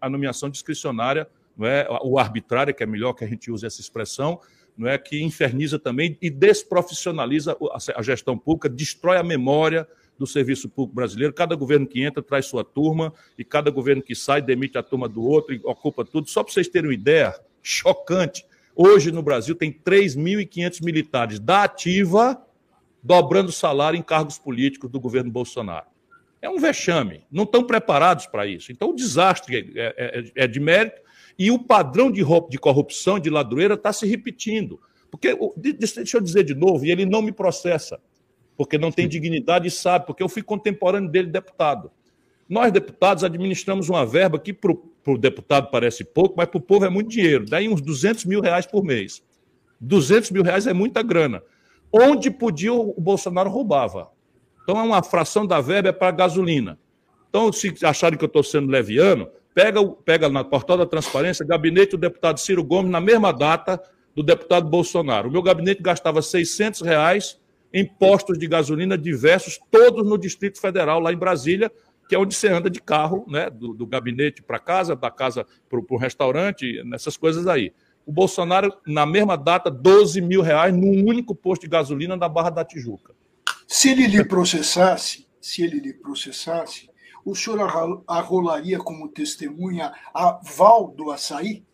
a 0.00 0.10
nomeação 0.10 0.50
discricionária, 0.50 1.28
não 1.56 1.68
é, 1.68 1.86
o 2.02 2.18
arbitrário, 2.18 2.74
que 2.74 2.82
é 2.82 2.86
melhor 2.86 3.12
que 3.12 3.22
a 3.22 3.28
gente 3.28 3.48
use 3.48 3.64
essa 3.64 3.80
expressão, 3.80 4.40
não 4.76 4.88
é 4.88 4.98
que 4.98 5.22
inferniza 5.22 5.78
também 5.78 6.18
e 6.20 6.28
desprofissionaliza 6.28 7.56
a 7.94 8.02
gestão 8.02 8.36
pública, 8.36 8.68
destrói 8.68 9.18
a 9.18 9.22
memória 9.22 9.86
do 10.18 10.26
serviço 10.26 10.68
público 10.68 10.94
brasileiro. 10.96 11.32
Cada 11.32 11.54
governo 11.54 11.86
que 11.86 12.02
entra 12.02 12.22
traz 12.22 12.46
sua 12.46 12.64
turma 12.64 13.12
e 13.38 13.44
cada 13.44 13.70
governo 13.70 14.02
que 14.02 14.14
sai 14.14 14.40
demite 14.40 14.78
a 14.78 14.82
turma 14.82 15.08
do 15.08 15.22
outro 15.22 15.54
e 15.54 15.60
ocupa 15.64 16.04
tudo. 16.04 16.28
Só 16.28 16.42
para 16.42 16.52
vocês 16.52 16.68
terem 16.68 16.88
uma 16.90 16.94
ideia, 16.94 17.34
chocante. 17.62 18.44
Hoje 18.76 19.12
no 19.12 19.22
Brasil 19.22 19.54
tem 19.54 19.72
3.500 19.72 20.84
militares 20.84 21.38
da 21.38 21.64
ativa 21.64 22.40
dobrando 23.02 23.52
salário 23.52 23.98
em 23.98 24.02
cargos 24.02 24.38
políticos 24.38 24.90
do 24.90 24.98
governo 24.98 25.30
Bolsonaro. 25.30 25.86
É 26.40 26.48
um 26.48 26.58
vexame. 26.58 27.22
Não 27.30 27.44
estão 27.44 27.64
preparados 27.64 28.26
para 28.26 28.46
isso. 28.46 28.72
Então 28.72 28.90
o 28.90 28.94
desastre 28.94 29.72
é, 29.76 29.94
é, 29.96 30.20
é, 30.20 30.44
é 30.44 30.46
de 30.46 30.60
mérito 30.60 31.00
e 31.38 31.50
o 31.50 31.58
padrão 31.58 32.10
de, 32.10 32.22
de 32.48 32.58
corrupção, 32.58 33.18
de 33.18 33.28
ladroeira, 33.28 33.74
está 33.74 33.92
se 33.92 34.06
repetindo. 34.06 34.80
Porque, 35.10 35.36
deixa 35.56 36.16
eu 36.16 36.20
dizer 36.20 36.44
de 36.44 36.54
novo, 36.54 36.84
e 36.84 36.90
ele 36.90 37.06
não 37.06 37.22
me 37.22 37.30
processa, 37.32 38.00
porque 38.56 38.78
não 38.78 38.92
tem 38.92 39.08
dignidade 39.08 39.68
e 39.68 39.70
sabe, 39.70 40.06
porque 40.06 40.22
eu 40.22 40.28
fui 40.28 40.42
contemporâneo 40.42 41.10
dele, 41.10 41.28
deputado. 41.28 41.90
Nós, 42.48 42.70
deputados, 42.72 43.24
administramos 43.24 43.88
uma 43.88 44.04
verba 44.04 44.38
que 44.38 44.52
para 44.52 44.72
o 44.72 45.18
deputado 45.18 45.70
parece 45.70 46.04
pouco, 46.04 46.34
mas 46.36 46.46
para 46.46 46.58
o 46.58 46.60
povo 46.60 46.84
é 46.84 46.88
muito 46.90 47.10
dinheiro. 47.10 47.46
Daí 47.46 47.68
uns 47.68 47.80
200 47.80 48.24
mil 48.26 48.40
reais 48.40 48.66
por 48.66 48.84
mês. 48.84 49.22
200 49.80 50.30
mil 50.30 50.42
reais 50.42 50.66
é 50.66 50.72
muita 50.72 51.02
grana. 51.02 51.42
Onde 51.92 52.30
podia, 52.30 52.72
o 52.72 53.00
Bolsonaro 53.00 53.50
roubava. 53.50 54.10
Então, 54.62 54.78
é 54.78 54.82
uma 54.82 55.02
fração 55.02 55.46
da 55.46 55.60
verba 55.60 55.88
é 55.88 55.92
para 55.92 56.10
gasolina. 56.10 56.78
Então, 57.28 57.52
se 57.52 57.74
acharem 57.82 58.18
que 58.18 58.24
eu 58.24 58.28
estou 58.28 58.42
sendo 58.42 58.70
leviano, 58.70 59.28
Pega, 59.54 59.86
pega 60.04 60.28
na 60.28 60.42
portal 60.42 60.76
da 60.76 60.84
transparência, 60.84 61.46
gabinete 61.46 61.92
do 61.92 61.98
deputado 61.98 62.40
Ciro 62.40 62.64
Gomes, 62.64 62.90
na 62.90 63.00
mesma 63.00 63.32
data 63.32 63.80
do 64.14 64.20
deputado 64.20 64.68
Bolsonaro. 64.68 65.28
O 65.28 65.32
meu 65.32 65.42
gabinete 65.42 65.80
gastava 65.80 66.20
600 66.20 66.80
reais 66.80 67.40
em 67.74 67.84
postos 67.84 68.38
de 68.38 68.46
gasolina 68.46 68.96
diversos, 68.96 69.58
todos 69.68 70.08
no 70.08 70.16
Distrito 70.16 70.60
Federal, 70.60 71.00
lá 71.00 71.12
em 71.12 71.16
Brasília, 71.16 71.72
que 72.08 72.14
é 72.14 72.18
onde 72.18 72.32
você 72.32 72.46
anda 72.46 72.70
de 72.70 72.80
carro, 72.80 73.26
né, 73.28 73.50
do, 73.50 73.74
do 73.74 73.84
gabinete 73.84 74.40
para 74.42 74.60
casa, 74.60 74.94
da 74.94 75.10
casa 75.10 75.44
para 75.68 75.80
o 75.80 75.96
restaurante, 75.96 76.80
nessas 76.84 77.16
coisas 77.16 77.48
aí. 77.48 77.72
O 78.06 78.12
Bolsonaro, 78.12 78.72
na 78.86 79.04
mesma 79.04 79.36
data, 79.36 79.70
12 79.70 80.20
mil 80.20 80.40
reais 80.40 80.72
num 80.72 81.04
único 81.04 81.34
posto 81.34 81.62
de 81.62 81.68
gasolina 81.68 82.16
na 82.16 82.28
Barra 82.28 82.50
da 82.50 82.64
Tijuca. 82.64 83.12
Se 83.66 83.90
ele 83.90 84.06
lhe 84.06 84.24
processasse, 84.24 85.26
se 85.40 85.64
ele 85.64 85.80
lhe 85.80 85.94
processasse, 85.94 86.88
o 87.24 87.34
senhor 87.34 87.58
arrolaria 88.06 88.78
como 88.78 89.08
testemunha 89.08 89.92
a 90.14 90.38
Val 90.56 90.94
do 90.96 91.10
Açaí? 91.10 91.64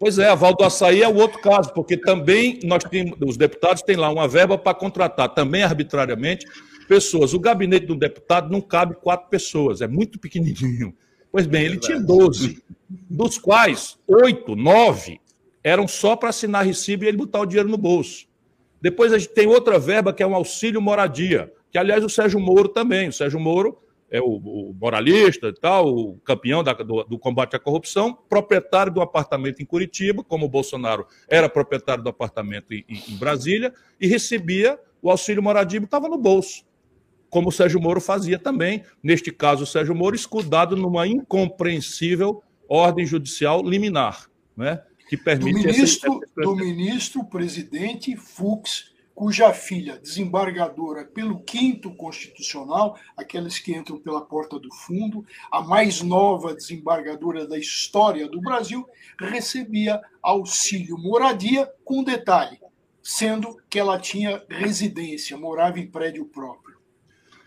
Pois 0.00 0.18
é, 0.18 0.30
a 0.30 0.34
Val 0.34 0.56
do 0.56 0.64
Açaí 0.64 1.02
é 1.02 1.08
o 1.08 1.14
outro 1.16 1.38
caso, 1.42 1.74
porque 1.74 1.94
também 1.94 2.58
nós 2.64 2.82
temos, 2.82 3.18
os 3.20 3.36
deputados 3.36 3.82
têm 3.82 3.96
lá 3.96 4.10
uma 4.10 4.26
verba 4.26 4.56
para 4.56 4.72
contratar, 4.72 5.28
também 5.34 5.62
arbitrariamente, 5.62 6.46
pessoas. 6.88 7.34
O 7.34 7.38
gabinete 7.38 7.84
do 7.84 7.94
deputado 7.94 8.50
não 8.50 8.62
cabe 8.62 8.94
quatro 8.94 9.28
pessoas, 9.28 9.82
é 9.82 9.86
muito 9.86 10.18
pequenininho. 10.18 10.96
Pois 11.30 11.46
bem, 11.46 11.66
ele 11.66 11.76
tinha 11.76 12.00
12, 12.00 12.62
dos 12.88 13.36
quais 13.36 13.98
oito, 14.08 14.56
nove 14.56 15.20
eram 15.62 15.86
só 15.86 16.16
para 16.16 16.30
assinar 16.30 16.64
recibo 16.64 17.04
e 17.04 17.08
ele 17.08 17.18
botar 17.18 17.40
o 17.40 17.46
dinheiro 17.46 17.68
no 17.68 17.76
bolso. 17.76 18.26
Depois 18.80 19.12
a 19.12 19.18
gente 19.18 19.34
tem 19.34 19.46
outra 19.46 19.78
verba 19.78 20.14
que 20.14 20.22
é 20.22 20.26
um 20.26 20.34
auxílio 20.34 20.80
moradia, 20.80 21.52
que 21.70 21.76
aliás 21.76 22.02
o 22.02 22.08
Sérgio 22.08 22.40
Moro 22.40 22.70
também. 22.70 23.08
O 23.08 23.12
Sérgio 23.12 23.38
Moro 23.38 23.76
é 24.10 24.20
o, 24.20 24.24
o 24.24 24.76
moralista 24.78 25.48
e 25.48 25.54
tal, 25.54 25.88
o 25.88 26.20
campeão 26.24 26.64
da, 26.64 26.72
do, 26.72 27.04
do, 27.04 27.18
combate 27.18 27.54
à 27.54 27.58
corrupção, 27.58 28.12
proprietário 28.28 28.92
do 28.92 29.00
apartamento 29.00 29.62
em 29.62 29.64
Curitiba, 29.64 30.24
como 30.24 30.46
o 30.46 30.48
Bolsonaro 30.48 31.06
era 31.28 31.48
proprietário 31.48 32.02
do 32.02 32.10
apartamento 32.10 32.74
em, 32.74 32.84
em 32.88 33.16
Brasília, 33.16 33.72
e 34.00 34.06
recebia 34.06 34.78
o 35.00 35.10
auxílio 35.10 35.42
moradia 35.42 35.80
estava 35.80 36.08
no 36.08 36.18
bolso, 36.18 36.64
como 37.30 37.48
o 37.48 37.52
Sérgio 37.52 37.80
Moro 37.80 38.00
fazia 38.00 38.38
também. 38.38 38.84
Neste 39.02 39.30
caso, 39.30 39.62
o 39.62 39.66
Sérgio 39.66 39.94
Moro 39.94 40.14
escudado 40.14 40.76
numa 40.76 41.06
incompreensível 41.06 42.42
ordem 42.68 43.06
judicial 43.06 43.62
liminar, 43.62 44.28
né, 44.56 44.82
que 45.08 45.16
permite... 45.16 45.62
Do 45.62 45.68
ministro, 45.68 46.20
essa... 46.22 46.42
do 46.42 46.56
ministro 46.56 47.24
presidente 47.24 48.16
Fux 48.16 48.89
cuja 49.20 49.52
filha, 49.52 49.98
desembargadora 49.98 51.04
pelo 51.04 51.40
quinto 51.40 51.94
constitucional, 51.94 52.98
aqueles 53.14 53.58
que 53.58 53.70
entram 53.76 53.98
pela 53.98 54.22
porta 54.22 54.58
do 54.58 54.72
fundo, 54.72 55.26
a 55.52 55.60
mais 55.60 56.00
nova 56.00 56.54
desembargadora 56.54 57.46
da 57.46 57.58
história 57.58 58.26
do 58.26 58.40
Brasil, 58.40 58.88
recebia 59.20 60.00
auxílio 60.22 60.96
moradia, 60.96 61.70
com 61.84 62.02
detalhe, 62.02 62.58
sendo 63.02 63.58
que 63.68 63.78
ela 63.78 63.98
tinha 63.98 64.42
residência, 64.48 65.36
morava 65.36 65.78
em 65.78 65.86
prédio 65.86 66.24
próprio. 66.24 66.78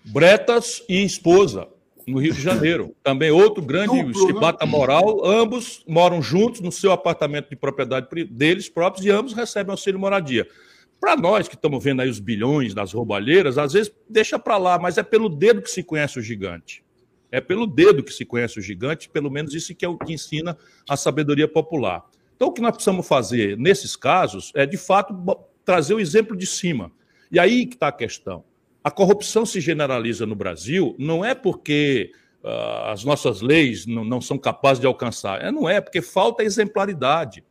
Bretas 0.06 0.84
e 0.88 1.04
esposa, 1.04 1.68
no 2.06 2.20
Rio 2.20 2.36
de 2.36 2.42
Janeiro. 2.44 2.96
Também 3.02 3.32
outro 3.32 3.64
grande 3.64 4.00
Duplo, 4.00 4.28
chibata 4.28 4.64
né? 4.64 4.72
moral. 4.72 5.26
Ambos 5.26 5.84
moram 5.88 6.22
juntos 6.22 6.62
no 6.62 6.72
seu 6.72 6.92
apartamento 6.92 7.50
de 7.50 7.56
propriedade 7.56 8.08
deles 8.26 8.70
próprios 8.70 9.04
e 9.04 9.10
ambos 9.10 9.34
recebem 9.34 9.72
auxílio 9.72 10.00
moradia. 10.00 10.48
Para 11.04 11.18
nós 11.18 11.50
que 11.50 11.56
estamos 11.56 11.84
vendo 11.84 12.02
aí 12.02 12.08
os 12.08 12.22
bilhões 12.22 12.74
das 12.74 12.94
roubalheiras, 12.94 13.58
às 13.58 13.74
vezes 13.74 13.94
deixa 14.10 14.40
para 14.40 14.56
lá, 14.58 14.80
mas 14.80 14.98
é 14.98 15.04
pelo 15.04 15.28
dedo 15.28 15.62
que 15.62 15.70
se 15.70 15.84
conhece 15.84 16.18
o 16.18 16.22
gigante. 16.22 16.82
É 17.30 17.42
pelo 17.42 17.68
dedo 17.68 18.02
que 18.02 18.14
se 18.14 18.24
conhece 18.24 18.58
o 18.58 18.62
gigante, 18.62 19.10
pelo 19.10 19.30
menos 19.30 19.54
isso 19.54 19.76
que 19.76 19.84
é 19.84 19.88
o 19.90 19.98
que 19.98 20.14
ensina 20.14 20.58
a 20.88 20.96
sabedoria 20.96 21.46
popular. 21.46 22.06
Então, 22.34 22.48
o 22.48 22.54
que 22.54 22.62
nós 22.62 22.72
precisamos 22.72 23.06
fazer 23.06 23.58
nesses 23.58 23.98
casos 23.98 24.54
é, 24.56 24.66
de 24.66 24.78
fato, 24.78 25.14
trazer 25.66 25.94
o 25.94 26.00
exemplo 26.00 26.38
de 26.38 26.48
cima. 26.48 26.90
E 27.30 27.38
aí 27.38 27.66
que 27.66 27.76
está 27.76 27.90
a 27.90 27.92
questão. 27.92 28.46
A 28.82 28.90
corrupção 28.90 29.46
se 29.46 29.60
generaliza 29.60 30.26
no 30.26 30.36
Brasil 30.36 30.96
não 30.98 31.26
é 31.26 31.36
porque 31.36 32.14
uh, 32.42 32.92
as 32.92 33.04
nossas 33.04 33.42
leis 33.42 33.86
não, 33.86 34.06
não, 34.06 34.22
são 34.22 34.38
capazes 34.38 34.80
de 34.80 34.88
alcançar. 34.88 35.44
É, 35.44 35.52
não 35.52 35.68
é, 35.68 35.82
porque 35.82 36.02
falta 36.02 36.44
exemplaridade. 36.44 37.44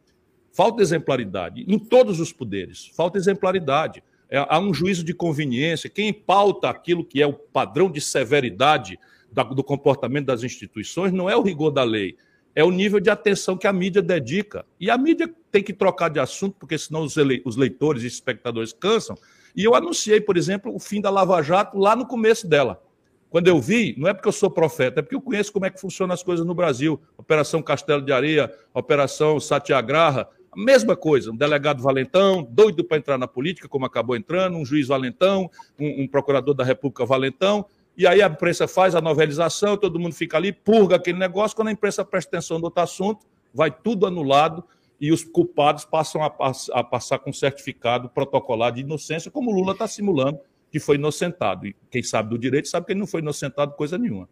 Falta 0.53 0.83
exemplaridade 0.83 1.65
em 1.67 1.79
todos 1.79 2.21
os 2.21 2.33
poderes, 2.33 2.91
falta 2.95 3.17
exemplaridade. 3.17 4.03
É, 4.29 4.45
há 4.49 4.59
um 4.59 4.73
juízo 4.73 5.03
de 5.03 5.15
conveniência. 5.15 5.91
Quem 5.91 6.13
pauta 6.13 6.69
aquilo 6.69 7.05
que 7.05 7.23
é 7.23 7.27
o 7.27 7.33
padrão 7.33 7.91
de 7.91 8.01
severidade 8.01 8.99
da, 9.31 9.43
do 9.43 9.65
comportamento 9.65 10.27
das 10.27 10.43
instituições 10.43 11.13
não 11.13 11.29
é 11.29 11.37
o 11.37 11.43
rigor 11.43 11.71
da 11.71 11.83
lei, 11.83 12.17
é 12.55 12.63
o 12.63 12.71
nível 12.71 13.01
de 13.01 13.09
atenção 13.09 13.57
que 13.57 13.67
a 13.67 13.73
mídia 13.73 14.03
dedica. 14.03 14.65
E 14.79 14.91
a 14.91 14.99
mídia 14.99 15.33
tem 15.51 15.63
que 15.63 15.73
trocar 15.73 16.11
de 16.11 16.21
assunto, 16.21 16.57
porque 16.59 16.77
senão 16.77 17.03
os, 17.03 17.17
ele, 17.17 17.43
os 17.45 17.57
leitores 17.57 18.03
e 18.03 18.07
espectadores 18.07 18.73
cansam. 18.73 19.17
E 19.57 19.65
eu 19.65 19.75
anunciei, 19.75 20.21
por 20.21 20.37
exemplo, 20.37 20.75
o 20.75 20.79
fim 20.79 21.01
da 21.01 21.11
Lava 21.11 21.43
Jato 21.43 21.79
lá 21.79 21.97
no 21.97 22.07
começo 22.07 22.47
dela. 22.47 22.83
Quando 23.31 23.49
eu 23.49 23.59
vi, 23.59 23.95
não 23.97 24.09
é 24.09 24.13
porque 24.13 24.29
eu 24.29 24.33
sou 24.33 24.51
profeta, 24.51 25.01
é 25.01 25.03
porque 25.03 25.15
eu 25.15 25.21
conheço 25.21 25.51
como 25.51 25.65
é 25.65 25.71
que 25.71 25.81
funcionam 25.81 26.13
as 26.13 26.23
coisas 26.23 26.45
no 26.45 26.55
Brasil. 26.55 27.01
Operação 27.17 27.63
Castelo 27.63 28.03
de 28.03 28.13
Areia, 28.13 28.53
Operação 28.75 29.41
Satyagraha, 29.41 30.29
a 30.53 30.61
mesma 30.61 30.95
coisa, 30.95 31.31
um 31.31 31.37
delegado 31.37 31.83
valentão, 31.83 32.43
doido 32.43 32.85
para 32.85 32.99
entrar 32.99 33.17
na 33.17 33.27
política, 33.27 33.69
como 33.69 33.87
acabou 33.87 34.15
entrando, 34.15 34.59
um 34.59 34.65
juiz 34.65 34.87
valentão, 34.87 35.51
um, 35.81 36.03
um, 36.03 36.09
procurador 36.09 36.55
da 36.55 36.63
República 36.63 37.07
valentão, 37.07 37.65
e 37.97 38.07
aí 38.07 38.21
a 38.21 38.27
imprensa 38.27 38.69
faz 38.69 38.95
a 38.95 39.01
novelização, 39.01 39.77
todo 39.77 39.99
mundo 39.99 40.15
fica 40.15 40.37
ali, 40.37 40.53
purga 40.53 40.97
aquele 40.97 41.19
negócio, 41.19 41.57
quando 41.57 41.69
a 41.69 41.73
imprensa 41.73 42.05
presta 42.05 42.37
atenção 42.37 42.59
no 42.59 42.67
outro 42.67 42.83
assunto, 42.83 43.27
vai 43.53 43.71
tudo 43.71 44.07
anulado 44.07 44.63
e 45.01 45.11
os 45.11 45.25
culpados 45.25 45.85
passam 45.85 46.23
a, 46.23 46.33
a 46.73 46.85
passar 46.85 47.19
com 47.19 47.33
certificado 47.33 48.09
protocolar 48.11 48.73
de 48.73 48.83
inocência, 48.83 49.31
como 49.31 49.51
o 49.51 49.55
Lula 49.55 49.73
está 49.73 49.89
simulando 49.89 50.39
que 50.73 50.81
foi 50.81 50.97
inocentado. 50.97 51.67
E 51.67 51.77
quem 51.91 52.03
sabe 52.03 52.31
do 52.31 52.39
direito 52.39 52.67
sabe 52.67 52.87
que 52.87 52.93
ele 52.93 53.01
não 53.01 53.07
foi 53.07 53.21
inocentado 53.21 53.75
coisa 53.75 53.99
nenhuma. 53.99 54.29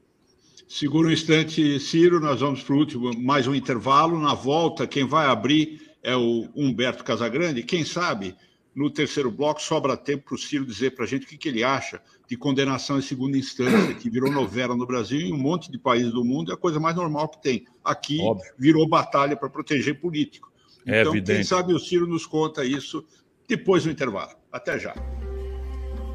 Segura 0.66 1.08
um 1.08 1.10
instante, 1.10 1.78
Ciro, 1.78 2.18
nós 2.18 2.40
vamos 2.40 2.62
para 2.62 2.74
o 2.74 2.78
último, 2.78 3.10
mais 3.20 3.46
um 3.46 3.54
intervalo. 3.54 4.18
Na 4.18 4.32
volta, 4.32 4.86
quem 4.86 5.04
vai 5.04 5.26
abrir 5.26 5.89
é 6.02 6.16
o 6.16 6.48
Humberto 6.54 7.04
Casagrande. 7.04 7.62
Quem 7.62 7.84
sabe, 7.84 8.34
no 8.74 8.90
terceiro 8.90 9.30
bloco, 9.30 9.60
sobra 9.60 9.96
tempo 9.96 10.24
para 10.26 10.34
o 10.34 10.38
Ciro 10.38 10.64
dizer 10.64 10.94
para 10.94 11.04
a 11.04 11.08
gente 11.08 11.26
o 11.26 11.28
que, 11.28 11.36
que, 11.36 11.48
ele 11.48 11.62
acha 11.62 12.00
de 12.28 12.36
condenação 12.36 12.98
em 12.98 13.02
segunda 13.02 13.36
instância, 13.36 13.94
que 13.94 14.08
virou 14.08 14.30
novela 14.30 14.76
no 14.76 14.86
Brasil 14.86 15.20
e 15.20 15.28
em 15.28 15.32
um 15.32 15.38
monte 15.38 15.70
de 15.70 15.78
países 15.78 16.12
do 16.12 16.24
mundo, 16.24 16.50
é 16.50 16.54
a 16.54 16.58
coisa 16.58 16.78
mais 16.78 16.96
normal 16.96 17.28
que 17.28 17.42
tem. 17.42 17.64
Aqui 17.84 18.18
Óbvio. 18.20 18.52
virou 18.58 18.88
batalha 18.88 19.36
para 19.36 19.50
proteger 19.50 20.00
político. 20.00 20.50
É 20.86 21.00
então, 21.00 21.12
evidente. 21.12 21.38
quem 21.38 21.44
sabe 21.44 21.74
o 21.74 21.78
Ciro 21.78 22.06
nos 22.06 22.26
conta 22.26 22.64
isso 22.64 23.04
depois 23.46 23.84
do 23.84 23.90
intervalo. 23.90 24.32
Até 24.50 24.78
já. 24.78 24.94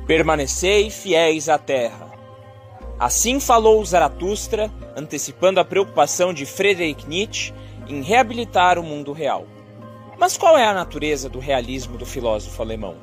Permanecei 0.08 0.90
fiéis 0.90 1.50
à 1.50 1.58
terra. 1.58 2.12
Assim 2.98 3.40
falou 3.40 3.84
Zaratustra, 3.84 4.72
antecipando 4.96 5.60
a 5.60 5.66
preocupação 5.66 6.34
de 6.34 6.46
Friedrich 6.46 7.06
Nietzsche 7.08 7.54
em 7.88 8.02
reabilitar 8.02 8.80
o 8.80 8.84
mundo 8.84 9.12
real. 9.12 9.46
Mas 10.18 10.38
qual 10.38 10.58
é 10.58 10.66
a 10.66 10.74
natureza 10.74 11.28
do 11.28 11.40
realismo 11.40 11.98
do 11.98 12.06
filósofo 12.06 12.62
alemão? 12.62 12.96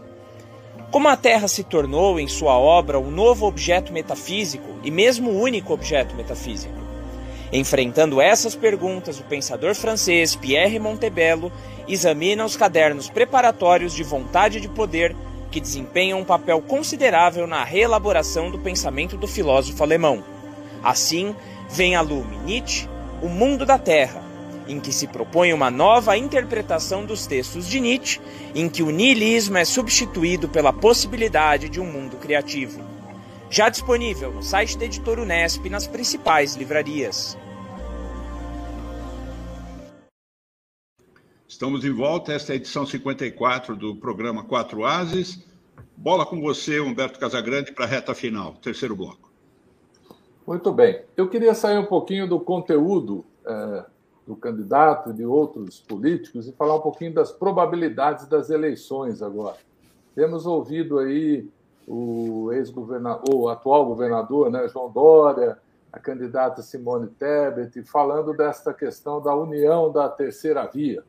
Como 0.90 1.08
a 1.08 1.16
Terra 1.16 1.48
se 1.48 1.62
tornou, 1.62 2.18
em 2.18 2.28
sua 2.28 2.58
obra, 2.58 2.98
um 2.98 3.10
novo 3.10 3.46
objeto 3.46 3.92
metafísico 3.92 4.68
e 4.82 4.90
mesmo 4.90 5.30
único 5.30 5.72
objeto 5.72 6.14
metafísico? 6.14 6.74
Enfrentando 7.52 8.20
essas 8.20 8.54
perguntas, 8.54 9.20
o 9.20 9.24
pensador 9.24 9.74
francês 9.74 10.34
Pierre 10.34 10.78
Montebello 10.78 11.52
examina 11.86 12.44
os 12.44 12.56
cadernos 12.56 13.10
preparatórios 13.10 13.94
de 13.94 14.02
vontade 14.02 14.58
de 14.58 14.68
poder 14.68 15.14
que 15.50 15.60
desempenham 15.60 16.20
um 16.20 16.24
papel 16.24 16.62
considerável 16.62 17.46
na 17.46 17.62
reelaboração 17.62 18.50
do 18.50 18.58
pensamento 18.58 19.18
do 19.18 19.28
filósofo 19.28 19.82
alemão. 19.82 20.24
Assim, 20.82 21.36
vem 21.68 21.94
a 21.94 22.00
lume 22.00 22.38
Nietzsche, 22.38 22.88
O 23.22 23.28
Mundo 23.28 23.66
da 23.66 23.78
Terra, 23.78 24.21
em 24.72 24.80
que 24.80 24.92
se 24.92 25.06
propõe 25.06 25.52
uma 25.52 25.70
nova 25.70 26.16
interpretação 26.16 27.04
dos 27.04 27.26
textos 27.26 27.68
de 27.68 27.78
Nietzsche, 27.78 28.20
em 28.54 28.68
que 28.68 28.82
o 28.82 28.90
niilismo 28.90 29.58
é 29.58 29.64
substituído 29.64 30.48
pela 30.48 30.72
possibilidade 30.72 31.68
de 31.68 31.80
um 31.80 31.84
mundo 31.84 32.16
criativo. 32.16 32.82
Já 33.50 33.68
disponível 33.68 34.32
no 34.32 34.42
site 34.42 34.78
da 34.78 34.86
editora 34.86 35.20
Unesp 35.20 35.68
nas 35.68 35.86
principais 35.86 36.56
livrarias. 36.56 37.36
Estamos 41.46 41.82
de 41.82 41.90
volta, 41.90 42.32
esta 42.32 42.52
é 42.52 42.54
a 42.54 42.56
edição 42.56 42.86
54 42.86 43.76
do 43.76 43.94
programa 43.94 44.42
Quatro 44.42 44.86
Ases. 44.86 45.46
Bola 45.94 46.24
com 46.24 46.40
você, 46.40 46.80
Humberto 46.80 47.20
Casagrande, 47.20 47.72
para 47.72 47.84
a 47.84 47.88
reta 47.88 48.14
final, 48.14 48.54
terceiro 48.54 48.96
bloco. 48.96 49.30
Muito 50.46 50.72
bem. 50.72 51.02
Eu 51.16 51.28
queria 51.28 51.54
sair 51.54 51.78
um 51.78 51.84
pouquinho 51.84 52.26
do 52.26 52.40
conteúdo 52.40 53.24
é, 53.46 53.84
do 54.26 54.36
candidato 54.36 55.10
e 55.10 55.12
de 55.12 55.24
outros 55.24 55.80
políticos 55.80 56.46
e 56.46 56.52
falar 56.52 56.76
um 56.76 56.80
pouquinho 56.80 57.12
das 57.12 57.32
probabilidades 57.32 58.26
das 58.26 58.50
eleições 58.50 59.22
agora. 59.22 59.56
Temos 60.14 60.46
ouvido 60.46 60.98
aí 60.98 61.48
o 61.86 62.52
ex-governador, 62.52 63.34
o 63.34 63.48
atual 63.48 63.86
governador, 63.86 64.50
né, 64.50 64.68
João 64.68 64.90
Dória, 64.90 65.58
a 65.92 65.98
candidata 65.98 66.62
Simone 66.62 67.08
Tebet, 67.08 67.82
falando 67.82 68.32
desta 68.32 68.72
questão 68.72 69.20
da 69.20 69.34
união 69.34 69.90
da 69.90 70.08
terceira 70.08 70.64
via. 70.66 71.04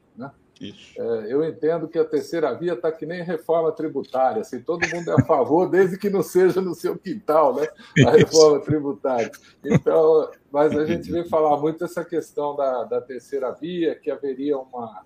Né? 0.71 0.77
É, 0.97 1.33
eu 1.33 1.43
entendo 1.43 1.87
que 1.87 1.97
a 1.97 2.05
terceira 2.05 2.53
via 2.53 2.73
está 2.73 2.91
que 2.91 3.05
nem 3.05 3.23
reforma 3.23 3.71
tributária, 3.71 4.41
assim, 4.41 4.61
todo 4.61 4.87
mundo 4.87 5.11
é 5.11 5.13
a 5.13 5.25
favor, 5.25 5.69
desde 5.69 5.97
que 5.97 6.09
não 6.09 6.23
seja 6.23 6.61
no 6.61 6.73
seu 6.73 6.97
quintal, 6.97 7.55
né? 7.55 7.67
A 8.05 8.11
reforma 8.11 8.59
tributária. 8.59 9.31
Então, 9.63 10.29
mas 10.51 10.77
a 10.77 10.85
gente 10.85 11.11
vem 11.11 11.27
falar 11.27 11.57
muito 11.57 11.83
essa 11.83 12.05
questão 12.05 12.55
da, 12.55 12.83
da 12.83 13.01
terceira 13.01 13.51
via, 13.51 13.95
que 13.95 14.11
haveria 14.11 14.57
uma, 14.57 15.03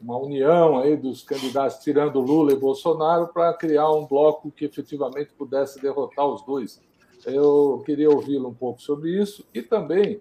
uma 0.00 0.18
união 0.18 0.78
aí 0.78 0.96
dos 0.96 1.22
candidatos, 1.22 1.78
tirando 1.78 2.20
Lula 2.20 2.52
e 2.52 2.56
Bolsonaro, 2.56 3.28
para 3.28 3.52
criar 3.54 3.90
um 3.90 4.06
bloco 4.06 4.50
que 4.50 4.64
efetivamente 4.64 5.30
pudesse 5.36 5.80
derrotar 5.80 6.26
os 6.26 6.44
dois. 6.44 6.80
Eu 7.26 7.82
queria 7.84 8.08
ouvi-lo 8.08 8.48
um 8.48 8.54
pouco 8.54 8.80
sobre 8.80 9.10
isso 9.10 9.44
e 9.52 9.60
também 9.60 10.20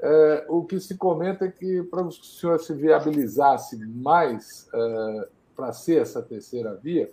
é, 0.00 0.46
o 0.48 0.64
que 0.64 0.78
se 0.78 0.96
comenta 0.96 1.44
é 1.44 1.50
que 1.50 1.82
para 1.84 2.02
o 2.02 2.12
senhor 2.12 2.58
se 2.60 2.72
viabilizasse 2.72 3.76
mais 3.86 4.68
é, 4.72 5.28
para 5.56 5.72
ser 5.72 6.02
essa 6.02 6.22
terceira 6.22 6.74
via, 6.74 7.10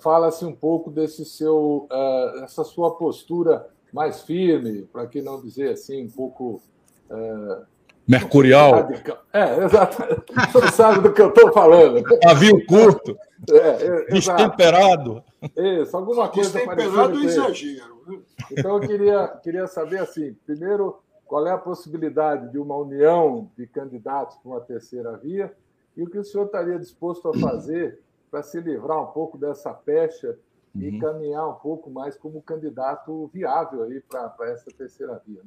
fala-se 0.00 0.44
um 0.44 0.54
pouco 0.54 0.90
desse 0.90 1.24
seu, 1.24 1.86
é, 1.90 2.44
essa 2.44 2.64
sua 2.64 2.94
postura 2.94 3.66
mais 3.92 4.22
firme, 4.22 4.82
para 4.92 5.06
que 5.06 5.22
não 5.22 5.40
dizer 5.40 5.70
assim, 5.70 6.04
um 6.04 6.10
pouco. 6.10 6.60
É, 7.08 7.58
Mercurial. 8.06 8.88
É, 9.32 9.64
exato. 9.64 9.96
Você 10.52 10.72
sabe 10.72 11.00
do 11.00 11.12
que 11.12 11.22
eu 11.22 11.28
estou 11.28 11.52
falando. 11.52 12.02
Pavio 12.20 12.66
curto. 12.66 13.16
É, 13.50 13.56
é, 13.56 14.04
Destemperado. 14.06 15.22
Isso, 15.56 15.96
alguma 15.96 16.28
coisa 16.28 16.50
Destemperado 16.50 17.18
é 17.18 17.24
exagero. 17.24 18.02
Né? 18.06 18.18
Então, 18.50 18.74
eu 18.74 18.80
queria, 18.80 19.28
queria 19.42 19.66
saber, 19.66 20.00
assim, 20.00 20.36
primeiro, 20.44 20.98
qual 21.26 21.46
é 21.46 21.50
a 21.50 21.58
possibilidade 21.58 22.50
de 22.52 22.58
uma 22.58 22.76
união 22.76 23.50
de 23.56 23.66
candidatos 23.66 24.36
para 24.36 24.50
uma 24.50 24.60
terceira 24.60 25.16
via 25.16 25.54
e 25.96 26.02
o 26.02 26.10
que 26.10 26.18
o 26.18 26.24
senhor 26.24 26.46
estaria 26.46 26.78
disposto 26.78 27.28
a 27.28 27.38
fazer 27.38 28.00
para 28.30 28.42
se 28.42 28.60
livrar 28.60 29.02
um 29.02 29.12
pouco 29.12 29.38
dessa 29.38 29.72
pecha 29.72 30.36
e 30.74 30.88
uhum. 30.88 30.98
caminhar 30.98 31.48
um 31.48 31.54
pouco 31.54 31.88
mais 31.88 32.16
como 32.16 32.42
candidato 32.42 33.30
viável 33.32 33.84
aí 33.84 34.00
para 34.00 34.50
essa 34.50 34.70
terceira 34.76 35.22
via. 35.26 35.40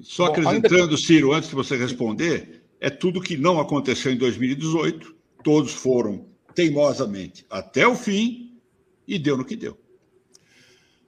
Só 0.00 0.26
acrescentando. 0.26 0.98
Ciro, 0.98 1.32
antes 1.32 1.48
de 1.48 1.54
você 1.54 1.76
responder, 1.76 2.62
é 2.80 2.90
tudo 2.90 3.20
que 3.20 3.36
não 3.36 3.60
aconteceu 3.60 4.12
em 4.12 4.18
2018, 4.18 5.14
todos 5.44 5.72
foram 5.72 6.26
teimosamente 6.54 7.46
até 7.48 7.86
o 7.86 7.94
fim 7.94 8.58
e 9.06 9.18
deu 9.18 9.36
no 9.36 9.44
que 9.44 9.56
deu. 9.56 9.78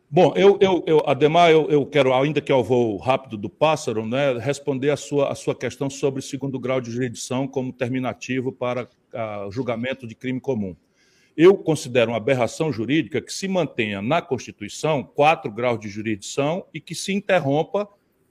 Bom, 0.09 0.33
eu, 0.37 0.57
eu, 0.61 0.85
eu 0.87 1.03
Ademar, 1.05 1.51
eu, 1.51 1.69
eu 1.69 1.85
quero, 1.85 2.15
ainda 2.15 2.41
que 2.41 2.53
ao 2.53 2.63
voo 2.63 2.97
rápido 2.97 3.37
do 3.37 3.51
pássaro, 3.51 4.07
né, 4.07 4.39
responder 4.39 4.91
a 4.91 4.97
sua, 4.97 5.33
a 5.33 5.35
sua 5.35 5.53
questão 5.53 5.91
sobre 5.91 6.23
segundo 6.23 6.61
grau 6.61 6.81
de 6.81 6.93
jurisdição 6.93 7.49
como 7.49 7.73
terminativo 7.73 8.53
para 8.53 8.89
a, 9.13 9.49
julgamento 9.51 10.07
de 10.07 10.15
crime 10.15 10.41
comum. 10.41 10.77
Eu 11.37 11.57
considero 11.57 12.13
uma 12.13 12.19
aberração 12.19 12.73
jurídica 12.73 13.21
que 13.21 13.33
se 13.33 13.49
mantenha 13.49 14.01
na 14.01 14.23
Constituição 14.23 15.03
quatro 15.03 15.51
graus 15.51 15.81
de 15.81 15.89
jurisdição 15.89 16.65
e 16.73 16.81
que 16.81 16.95
se 16.95 17.13
interrompa 17.13 17.89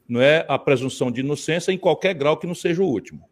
não 0.07 0.21
é, 0.21 0.45
a 0.47 0.57
presunção 0.57 1.11
de 1.11 1.19
inocência 1.19 1.73
em 1.73 1.77
qualquer 1.77 2.13
grau 2.13 2.37
que 2.37 2.47
não 2.47 2.55
seja 2.55 2.81
o 2.81 2.87
último. 2.87 3.27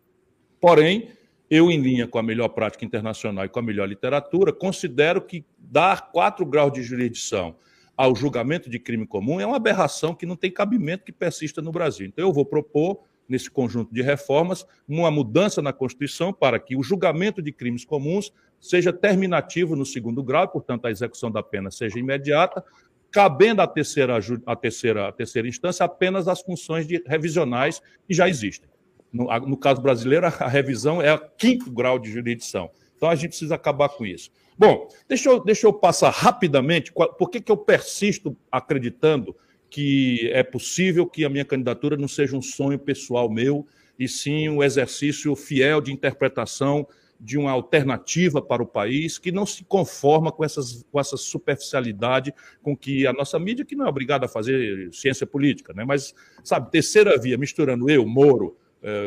Porém, 0.60 1.08
eu, 1.50 1.72
em 1.72 1.80
linha 1.80 2.08
com 2.08 2.20
a 2.20 2.24
melhor 2.24 2.50
prática 2.50 2.84
internacional 2.84 3.46
e 3.46 3.50
com 3.50 3.60
a 3.60 3.64
melhor 3.64 3.88
literatura, 3.88 4.52
considero 4.52 5.22
que 5.22 5.46
dar 5.58 6.12
quatro 6.12 6.46
graus 6.46 6.74
de 6.74 6.84
jurisdição 6.84 7.56
ao 7.96 8.16
julgamento 8.16 8.70
de 8.70 8.80
crime 8.80 9.06
comum 9.06 9.40
é 9.40 9.46
uma 9.46 9.58
aberração 9.58 10.16
que 10.16 10.26
não 10.26 10.36
tem 10.36 10.52
cabimento 10.52 11.06
que 11.06 11.12
persista 11.12 11.62
no 11.62 11.72
Brasil. 11.72 12.08
Então, 12.08 12.26
eu 12.26 12.34
vou 12.34 12.46
propor, 12.46 13.02
nesse 13.28 13.50
conjunto 13.50 13.94
de 13.94 14.02
reformas, 14.02 14.66
uma 14.88 15.12
mudança 15.12 15.62
na 15.62 15.72
Constituição 15.72 16.34
para 16.34 16.60
que 16.60 16.76
o 16.76 16.84
julgamento 16.84 17.42
de 17.42 17.52
crimes 17.52 17.86
comuns 17.86 18.34
seja 18.60 18.92
terminativo 18.92 19.76
no 19.76 19.86
segundo 19.86 20.24
grau, 20.24 20.48
portanto, 20.48 20.86
a 20.86 20.92
execução 20.92 21.30
da 21.30 21.44
pena 21.44 21.70
seja 21.70 22.00
imediata, 22.00 22.64
cabendo 23.12 23.62
à 23.62 23.68
terceira, 23.68 24.18
à 24.46 24.56
terceira, 24.56 25.08
à 25.08 25.12
terceira 25.12 25.48
instância 25.48 25.86
apenas 25.86 26.28
as 26.28 26.42
funções 26.42 26.88
de 26.88 27.04
revisionais 27.06 27.82
que 28.08 28.14
já 28.14 28.28
existem. 28.28 28.70
No, 29.12 29.26
no 29.42 29.56
caso 29.56 29.82
brasileiro, 29.82 30.26
a 30.26 30.48
revisão 30.48 31.00
é 31.00 31.14
o 31.14 31.20
quinto 31.38 31.72
grau 31.72 32.00
de 32.00 32.12
jurisdição. 32.12 32.72
Então, 32.98 33.10
a 33.10 33.16
gente 33.16 33.30
precisa 33.30 33.54
acabar 33.54 33.90
com 33.90 34.06
isso. 34.06 34.32
Bom, 34.58 34.88
deixa 35.08 35.30
eu, 35.30 35.44
deixa 35.44 35.68
eu 35.68 35.74
passar 35.74 36.10
rapidamente 36.12 36.92
por 36.92 37.30
que, 37.30 37.42
que 37.42 37.52
eu 37.52 37.58
persisto 37.58 38.38
acreditando 38.52 39.36
que 39.70 40.30
é 40.32 40.44
possível 40.44 41.08
que 41.08 41.26
a 41.26 41.30
minha 41.30 41.44
candidatura 41.44 41.98
não 41.98 42.08
seja 42.08 42.38
um 42.38 42.42
sonho 42.42 42.78
pessoal 42.78 43.28
meu, 43.28 43.66
e 43.98 44.08
sim 44.08 44.50
um 44.50 44.64
exercício 44.64 45.36
fiel 45.36 45.82
de 45.82 45.92
interpretação 45.92 46.88
de 47.20 47.38
uma 47.38 47.52
alternativa 47.52 48.42
para 48.42 48.62
o 48.62 48.68
país 48.68 49.18
que 49.18 49.32
não 49.32 49.46
se 49.46 49.64
conforma 49.64 50.32
com, 50.32 50.44
essas, 50.44 50.86
com 50.92 51.00
essa 51.00 51.16
superficialidade 51.16 52.34
com 52.62 52.76
que 52.76 53.08
a 53.08 53.14
nossa 53.14 53.40
mídia, 53.40 53.64
que 53.64 53.76
não 53.76 53.86
é 53.86 53.90
obrigada 53.90 54.26
a 54.26 54.30
fazer 54.30 54.90
ciência 54.92 55.26
política, 55.26 55.74
né? 55.74 55.86
mas, 55.86 56.14
sabe, 56.44 56.70
terceira 56.70 57.18
via, 57.18 57.38
misturando 57.38 57.90
eu, 57.90 58.06
Moro, 58.06 58.58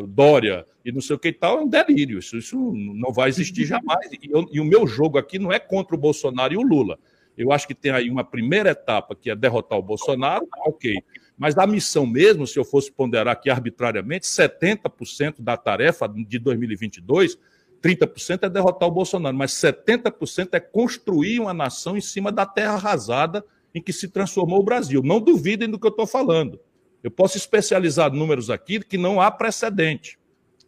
Dória 0.09 0.65
e 0.85 0.91
não 0.91 1.01
sei 1.01 1.17
o 1.17 1.19
que 1.19 1.29
e 1.29 1.33
tal, 1.33 1.59
é 1.59 1.63
um 1.63 1.69
delírio. 1.69 2.19
Isso, 2.19 2.37
isso 2.37 2.57
não 2.75 3.13
vai 3.13 3.29
existir 3.29 3.65
jamais. 3.65 4.11
E, 4.13 4.31
eu, 4.31 4.49
e, 4.51 4.61
o 4.61 4.65
meu 4.65 4.87
jogo 4.87 5.19
aqui 5.19 5.39
não 5.39 5.53
é 5.53 5.59
contra 5.59 5.95
o 5.95 5.99
Bolsonaro 5.99 6.55
e 6.55 6.57
o 6.57 6.63
Lula. 6.63 6.99
Eu 7.37 7.53
acho 7.53 7.67
que 7.67 7.75
tem 7.75 7.93
aí 7.93 8.09
uma 8.09 8.25
primeira 8.25 8.71
etapa 8.71 9.15
que 9.15 9.31
é 9.31 9.37
derrotar 9.37 9.79
o 9.79 9.83
Bolsonaro, 9.83 10.47
tá 10.47 10.63
ok. 10.65 10.95
Mas 11.37 11.59
a 11.59 11.67
missão 11.67 12.07
mesmo, 12.07 12.47
se 12.47 12.59
eu 12.59 12.65
fosse 12.65 12.91
ponderar 12.91 13.35
aqui 13.35 13.51
arbitrariamente, 13.51 14.27
70% 14.27 15.35
da 15.41 15.57
tarefa 15.57 16.09
de 16.09 16.39
2022, 16.39 17.39
30% 17.83 18.45
é 18.45 18.49
derrotar 18.49 18.89
o 18.89 18.93
Bolsonaro, 18.93 19.37
mas 19.37 19.53
70% 19.53 20.49
é 20.53 20.61
construir 20.61 21.41
uma 21.41 21.53
nação 21.53 21.97
em 21.97 22.01
cima 22.01 22.33
da 22.33 22.47
terra 22.47 22.75
arrasada 22.75 23.45
em 23.75 23.83
que 23.83 23.93
se 23.93 24.09
transformou 24.09 24.61
o 24.61 24.65
Brasil. 24.65 25.03
Não 25.03 25.21
duvidem 25.21 25.69
do 25.69 25.79
que 25.79 25.87
eu 25.87 25.91
estou 25.91 26.07
falando. 26.07 26.59
Eu 27.03 27.11
posso 27.11 27.37
especializar 27.37 28.13
números 28.13 28.51
aqui 28.51 28.81
que 28.81 28.99
não 28.99 29.21
há 29.21 29.31
precedente. 29.31 30.19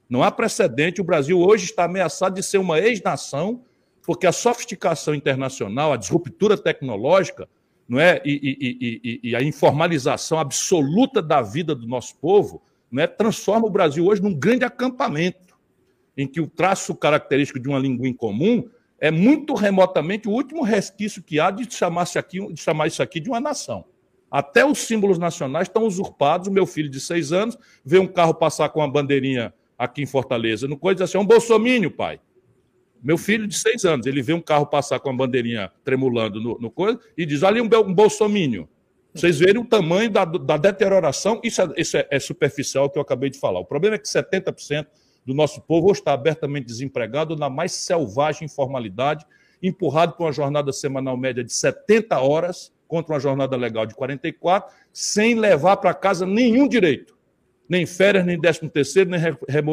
Não 0.08 0.22
há 0.22 0.30
precedente. 0.30 1.00
O 1.00 1.04
Brasil 1.04 1.38
hoje 1.38 1.66
está 1.66 1.84
ameaçado 1.84 2.34
de 2.34 2.42
ser 2.42 2.58
uma 2.58 2.78
ex-nação, 2.80 3.62
porque 4.02 4.26
a 4.26 4.32
sofisticação 4.32 5.14
internacional, 5.14 5.92
a 5.92 5.96
disruptura 5.96 6.56
tecnológica, 6.56 7.48
não 7.88 7.98
é? 7.98 8.20
E, 8.24 8.58
e, 8.60 9.00
e, 9.02 9.30
e, 9.30 9.36
a 9.36 9.42
informalização 9.42 10.38
absoluta 10.38 11.22
da 11.22 11.40
vida 11.40 11.74
do 11.74 11.86
nosso 11.86 12.16
povo, 12.16 12.62
não 12.90 13.02
é? 13.02 13.06
transforma 13.06 13.66
o 13.66 13.70
Brasil 13.70 14.06
hoje 14.06 14.22
num 14.22 14.34
grande 14.34 14.64
acampamento. 14.64 15.56
em 16.16 16.26
que 16.26 16.40
o 16.40 16.48
traço 16.48 16.94
característico 16.96 17.60
de 17.60 17.68
uma 17.68 17.78
língua 17.78 18.08
em 18.08 18.12
comum 18.12 18.68
é 18.98 19.10
muito 19.10 19.54
remotamente 19.54 20.28
o 20.28 20.32
último 20.32 20.62
resquício 20.62 21.22
que 21.22 21.38
há 21.38 21.50
de 21.50 21.72
chamar, 21.72 22.08
aqui, 22.16 22.52
de 22.52 22.60
chamar 22.60 22.88
isso 22.88 23.02
aqui 23.02 23.20
de 23.20 23.28
uma 23.28 23.40
nação. 23.40 23.84
Até 24.30 24.64
os 24.64 24.78
símbolos 24.78 25.18
nacionais 25.18 25.68
estão 25.68 25.84
usurpados. 25.84 26.48
O 26.48 26.52
meu 26.52 26.66
filho 26.66 26.90
de 26.90 27.00
seis 27.00 27.32
anos 27.32 27.56
vê 27.84 27.98
um 27.98 28.06
carro 28.06 28.34
passar 28.34 28.68
com 28.68 28.80
uma 28.80 28.90
bandeirinha 28.90 29.52
aqui 29.78 30.02
em 30.02 30.06
Fortaleza, 30.06 30.66
no 30.66 30.76
coisa 30.76 31.04
assim, 31.04 31.16
é 31.16 31.20
um 31.20 31.26
bolsomínio, 31.26 31.90
pai. 31.90 32.20
Meu 33.00 33.16
filho 33.16 33.46
de 33.46 33.56
seis 33.56 33.84
anos, 33.84 34.06
ele 34.06 34.20
vê 34.20 34.32
um 34.32 34.40
carro 34.40 34.66
passar 34.66 34.98
com 34.98 35.08
a 35.08 35.12
bandeirinha 35.12 35.70
tremulando 35.84 36.40
no, 36.40 36.58
no 36.58 36.70
coisa 36.70 36.98
e 37.16 37.24
diz: 37.24 37.44
olha 37.44 37.62
um, 37.62 37.66
um 37.66 37.94
bolsomínio. 37.94 38.68
Vocês 39.14 39.38
verem 39.38 39.62
o 39.62 39.64
tamanho 39.64 40.10
da, 40.10 40.24
da 40.24 40.56
deterioração, 40.56 41.40
isso, 41.42 41.62
é, 41.62 41.68
isso 41.76 41.96
é, 41.96 42.06
é, 42.10 42.20
superficial 42.20 42.90
que 42.90 42.98
eu 42.98 43.02
acabei 43.02 43.30
de 43.30 43.38
falar. 43.38 43.60
O 43.60 43.64
problema 43.64 43.96
é 43.96 43.98
que 43.98 44.06
70% 44.06 44.86
do 45.24 45.32
nosso 45.32 45.60
povo 45.62 45.90
está 45.92 46.12
abertamente 46.12 46.66
desempregado 46.66 47.34
na 47.36 47.48
mais 47.48 47.72
selvagem 47.72 48.46
informalidade, 48.46 49.24
empurrado 49.62 50.12
por 50.14 50.24
uma 50.24 50.32
jornada 50.32 50.72
semanal 50.72 51.16
média 51.16 51.42
de 51.42 51.52
70 51.52 52.18
horas 52.20 52.72
contra 52.88 53.12
uma 53.14 53.20
jornada 53.20 53.56
legal 53.56 53.86
de 53.86 53.94
44, 53.94 54.74
sem 54.92 55.34
levar 55.38 55.76
para 55.76 55.94
casa 55.94 56.26
nenhum 56.26 56.66
direito. 56.66 57.16
Nem 57.68 57.84
férias, 57.84 58.24
nem 58.24 58.40
décimo 58.40 58.70
terceiro, 58.70 59.10
nem 59.10 59.20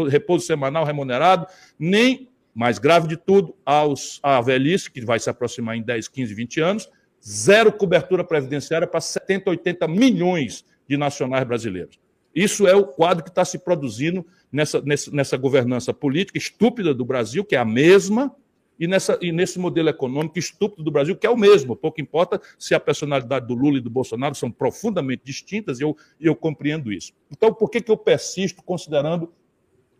repouso 0.10 0.46
semanal 0.46 0.84
remunerado, 0.84 1.48
nem 1.80 2.30
mais 2.54 2.78
grave 2.78 3.08
de 3.08 3.18
tudo, 3.18 3.56
aos, 3.66 4.20
a 4.22 4.40
velhice, 4.42 4.92
que 4.92 5.02
vai 5.02 5.20
se 5.20 5.30
aproximar 5.30 5.76
em 5.76 5.82
10, 5.82 6.10
15, 6.10 6.34
20 6.34 6.62
anos, 6.62 6.90
zero 7.26 7.72
cobertura 7.72 8.24
previdenciária 8.24 8.88
para 8.88 9.02
70, 9.02 9.50
80 9.50 9.88
milhões 9.88 10.64
de 10.88 10.98
nacionais 10.98 11.46
brasileiros. 11.46 12.00
Isso 12.34 12.68
é 12.68 12.76
o 12.76 12.86
quadro 12.86 13.24
que 13.24 13.30
está 13.30 13.46
se 13.46 13.60
produzindo 13.60 14.26
nessa, 14.52 14.82
nessa, 14.82 15.12
nessa 15.12 15.38
governança 15.38 15.94
política 15.94 16.38
estúpida 16.38 16.94
do 16.94 17.06
Brasil, 17.06 17.44
que 17.46 17.56
é 17.56 17.60
a 17.60 17.66
mesma, 17.66 18.34
e, 18.80 18.88
nessa, 18.88 19.18
e 19.22 19.32
nesse 19.32 19.60
modelo 19.60 19.90
econômico 19.90 20.38
estúpido 20.38 20.84
do 20.84 20.92
Brasil, 20.92 21.16
que 21.16 21.26
é 21.26 21.30
o 21.30 21.38
mesmo. 21.38 21.76
Pouco 21.76 22.02
importa 22.02 22.42
se 22.58 22.76
a 22.76 22.80
personalidade 22.80 23.48
do 23.48 23.54
Lula 23.54 23.78
e 23.78 23.82
do 23.82 23.90
Bolsonaro 23.90 24.36
são 24.36 24.52
profundamente 24.52 25.24
distintas, 25.24 25.80
e 25.80 25.84
eu, 25.84 25.96
eu 26.20 26.36
compreendo 26.36 26.92
isso. 26.92 27.14
Então, 27.32 27.54
por 27.54 27.70
que, 27.70 27.82
que 27.82 27.92
eu 27.92 27.98
persisto 27.98 28.64
considerando 28.64 29.32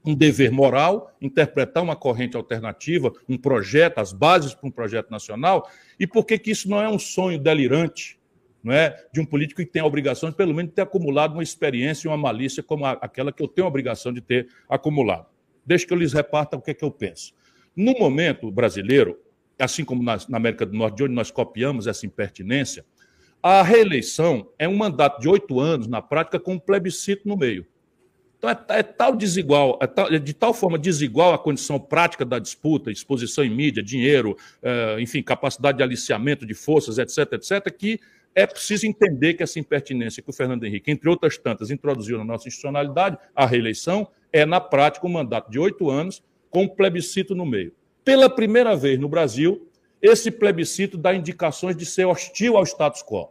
um 0.06 0.14
dever 0.14 0.52
moral, 0.52 1.12
interpretar 1.20 1.82
uma 1.82 1.96
corrente 1.96 2.38
alternativa, 2.38 3.12
um 3.28 3.38
projeto, 3.38 3.98
as 3.98 4.14
bases 4.14 4.54
para 4.54 4.68
um 4.68 4.72
projeto 4.72 5.10
nacional, 5.10 5.68
e 6.00 6.06
por 6.06 6.26
que, 6.26 6.38
que 6.38 6.52
isso 6.52 6.70
não 6.70 6.80
é 6.80 6.88
um 6.88 7.00
sonho 7.00 7.40
delirante 7.40 8.20
não 8.66 8.74
é, 8.74 9.06
de 9.14 9.22
um 9.22 9.26
político 9.26 9.62
que 9.62 9.68
tem 9.68 9.80
a 9.80 9.86
obrigação 9.86 10.32
de, 10.32 10.36
pelo 10.36 10.52
menos, 10.52 10.74
ter 10.74 10.82
acumulado 10.82 11.34
uma 11.34 11.44
experiência 11.44 12.08
e 12.08 12.10
uma 12.10 12.18
malícia 12.18 12.64
como 12.64 12.84
aquela 12.84 13.32
que 13.32 13.44
eu 13.44 13.48
tenho 13.48 13.66
a 13.66 13.70
obrigação 13.70 14.12
de 14.12 14.22
ter 14.22 14.48
acumulado. 14.68 15.28
Deixa 15.64 15.86
que 15.86 15.94
eu 15.94 15.98
lhes 15.98 16.14
reparta 16.14 16.58
o 16.58 16.62
que, 16.62 16.72
é 16.72 16.74
que 16.74 16.84
eu 16.84 16.90
penso. 16.90 17.32
No 17.76 17.94
momento 17.94 18.50
brasileiro, 18.52 19.20
assim 19.60 19.84
como 19.84 20.02
na, 20.04 20.18
na 20.30 20.38
América 20.38 20.66
do 20.66 20.78
Norte, 20.78 20.98
de 20.98 21.04
onde 21.04 21.14
nós 21.14 21.32
copiamos 21.32 21.88
essa 21.88 22.06
impertinência, 22.06 22.86
a 23.42 23.62
reeleição 23.62 24.50
é 24.58 24.68
um 24.68 24.76
mandato 24.76 25.22
de 25.22 25.30
oito 25.30 25.60
anos, 25.60 25.88
na 25.88 26.02
prática, 26.02 26.40
com 26.40 26.54
um 26.54 26.60
plebiscito 26.60 27.28
no 27.28 27.38
meio. 27.38 27.66
Então, 28.38 28.50
é, 28.50 28.80
é 28.80 28.84
tal 28.84 29.16
desigual, 29.16 29.78
é, 29.82 29.88
tal, 29.88 30.12
é, 30.12 30.20
de 30.20 30.34
tal 30.34 30.54
forma 30.54 30.78
desigual 30.78 31.34
a 31.34 31.38
condição 31.38 31.80
prática 31.80 32.26
da 32.26 32.40
disputa, 32.40 32.92
exposição 32.92 33.44
em 33.44 33.50
mídia, 33.50 33.84
dinheiro, 33.84 34.38
é, 34.62 35.00
enfim, 35.00 35.22
capacidade 35.22 35.78
de 35.78 35.84
aliciamento 35.84 36.46
de 36.46 36.54
forças, 36.54 36.98
etc., 36.98 37.34
etc., 37.34 37.72
que 37.72 38.00
é 38.34 38.46
preciso 38.46 38.86
entender 38.86 39.36
que 39.36 39.44
essa 39.44 39.60
impertinência 39.60 40.22
que 40.22 40.30
o 40.30 40.34
Fernando 40.34 40.66
Henrique, 40.66 40.92
entre 40.92 41.08
outras 41.08 41.38
tantas, 41.38 41.72
introduziu 41.72 42.18
na 42.18 42.26
nossa 42.26 42.48
institucionalidade, 42.48 43.18
a 43.34 43.46
reeleição, 43.46 44.08
é, 44.32 44.46
na 44.46 44.60
prática, 44.60 45.08
um 45.08 45.12
mandato 45.12 45.50
de 45.50 45.58
oito 45.58 45.90
anos, 45.90 46.22
com 46.56 46.64
um 46.64 46.70
plebiscito 46.70 47.36
no 47.36 47.46
meio. 47.46 47.74
Pela 48.06 48.30
primeira 48.30 48.78
vez 48.78 48.98
no 48.98 49.10
Brasil, 49.10 49.70
esse 50.02 50.32
plebiscito 50.32 50.98
dá 50.98 51.14
indicações 51.14 51.76
de 51.76 51.86
ser 51.86 52.06
hostil 52.06 52.56
ao 52.56 52.64
status 52.64 53.04
quo. 53.04 53.30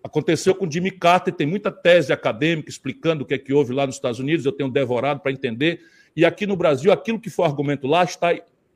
Aconteceu 0.00 0.54
com 0.54 0.70
Jimmy 0.70 0.92
Carter, 0.92 1.34
tem 1.34 1.44
muita 1.44 1.72
tese 1.72 2.12
acadêmica 2.12 2.70
explicando 2.70 3.24
o 3.24 3.26
que 3.26 3.34
é 3.34 3.38
que 3.38 3.52
houve 3.52 3.74
lá 3.74 3.84
nos 3.84 3.96
Estados 3.96 4.20
Unidos, 4.20 4.46
eu 4.46 4.52
tenho 4.52 4.70
devorado 4.70 5.18
para 5.18 5.32
entender. 5.32 5.80
E 6.14 6.24
aqui 6.24 6.46
no 6.46 6.54
Brasil, 6.54 6.92
aquilo 6.92 7.18
que 7.18 7.28
foi 7.28 7.46
argumento 7.46 7.88
lá 7.88 8.04
está 8.04 8.28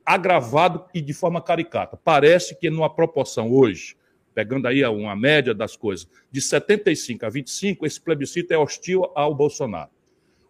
agravado 0.05 0.83
e 0.93 0.99
de 0.99 1.13
forma 1.13 1.41
caricata. 1.41 1.95
Parece 1.95 2.59
que 2.59 2.69
numa 2.69 2.93
proporção 2.93 3.53
hoje, 3.53 3.95
pegando 4.33 4.67
aí 4.67 4.83
uma 4.83 5.15
média 5.15 5.53
das 5.53 5.77
coisas, 5.77 6.05
de 6.29 6.41
75 6.41 7.25
a 7.25 7.29
25, 7.29 7.85
esse 7.85 8.01
plebiscito 8.01 8.53
é 8.53 8.57
hostil 8.57 9.09
ao 9.15 9.33
Bolsonaro. 9.33 9.94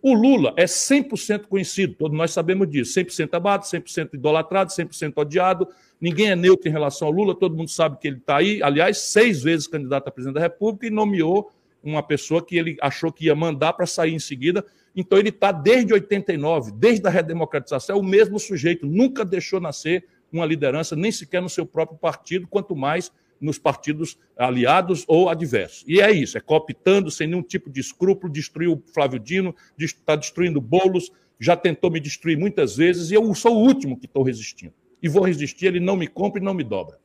O 0.08 0.14
Lula 0.14 0.54
é 0.56 0.66
100% 0.66 1.48
conhecido, 1.48 1.96
todos 1.96 2.16
nós 2.16 2.30
sabemos 2.30 2.70
disso, 2.70 2.94
100% 3.00 3.28
amado, 3.34 3.64
100% 3.64 4.14
idolatrado, 4.14 4.72
100% 4.72 5.14
odiado, 5.16 5.68
ninguém 6.00 6.30
é 6.30 6.36
neutro 6.36 6.70
em 6.70 6.72
relação 6.72 7.08
ao 7.08 7.12
Lula, 7.12 7.34
todo 7.34 7.58
mundo 7.58 7.72
sabe 7.72 7.98
que 7.98 8.08
ele 8.08 8.18
está 8.18 8.38
aí, 8.38 8.62
aliás, 8.62 9.00
seis 9.00 9.42
vezes 9.42 9.66
candidato 9.66 10.08
a 10.08 10.12
presidente 10.12 10.36
da 10.36 10.42
República 10.42 10.86
e 10.86 10.92
nomeou 10.92 11.52
uma 11.84 12.04
pessoa 12.04 12.46
que 12.46 12.56
ele 12.56 12.78
achou 12.84 13.12
que 13.12 13.26
ia 13.26 13.34
mandar 13.34 13.74
para 13.74 13.88
sair 13.88 14.14
em 14.14 14.20
seguida. 14.20 14.64
Então 14.96 15.18
ele 15.18 15.30
está 15.30 15.52
desde 15.52 15.92
89, 15.92 16.72
desde 16.74 17.08
a 17.08 17.10
redemocratização, 17.10 17.96
é 17.96 18.00
o 18.00 18.04
mesmo 18.04 18.40
sujeito, 18.40 18.86
nunca 18.86 19.26
deixou 19.26 19.60
nascer 19.60 20.06
uma 20.32 20.46
liderança, 20.46 20.96
nem 20.96 21.12
sequer 21.12 21.42
no 21.42 21.50
seu 21.50 21.66
próprio 21.66 21.98
partido, 21.98 22.46
quanto 22.48 22.76
mais 22.76 23.12
nos 23.40 23.58
partidos 23.58 24.18
aliados 24.38 25.04
ou 25.08 25.30
adversos. 25.30 25.84
E 25.88 26.02
é 26.02 26.12
isso, 26.12 26.38
é 26.38 26.42
cooptando 26.42 27.12
sem 27.12 27.28
nenhum 27.28 27.44
tipo 27.44 27.70
de 27.70 27.80
escrúpulo, 27.80 28.32
destruiu 28.32 28.74
o 28.74 28.84
Flávio 28.94 29.20
Dino, 29.20 29.56
está 29.78 30.16
destruindo 30.16 30.62
bolos, 30.62 31.12
já 31.40 31.56
tentou 31.56 31.92
me 31.92 32.00
destruir 32.00 32.38
muitas 32.38 32.76
vezes, 32.76 33.12
e 33.12 33.16
eu 33.16 33.34
sou 33.36 33.56
o 33.56 33.62
último 33.62 33.98
que 33.98 34.06
estou 34.06 34.24
resistindo. 34.24 34.74
E 35.02 35.10
vou 35.10 35.24
resistir, 35.24 35.68
ele 35.68 35.80
não 35.80 35.96
me 35.96 36.08
compra 36.08 36.42
e 36.42 36.44
não 36.44 36.54
me 36.54 36.64
dobra. 36.64 36.98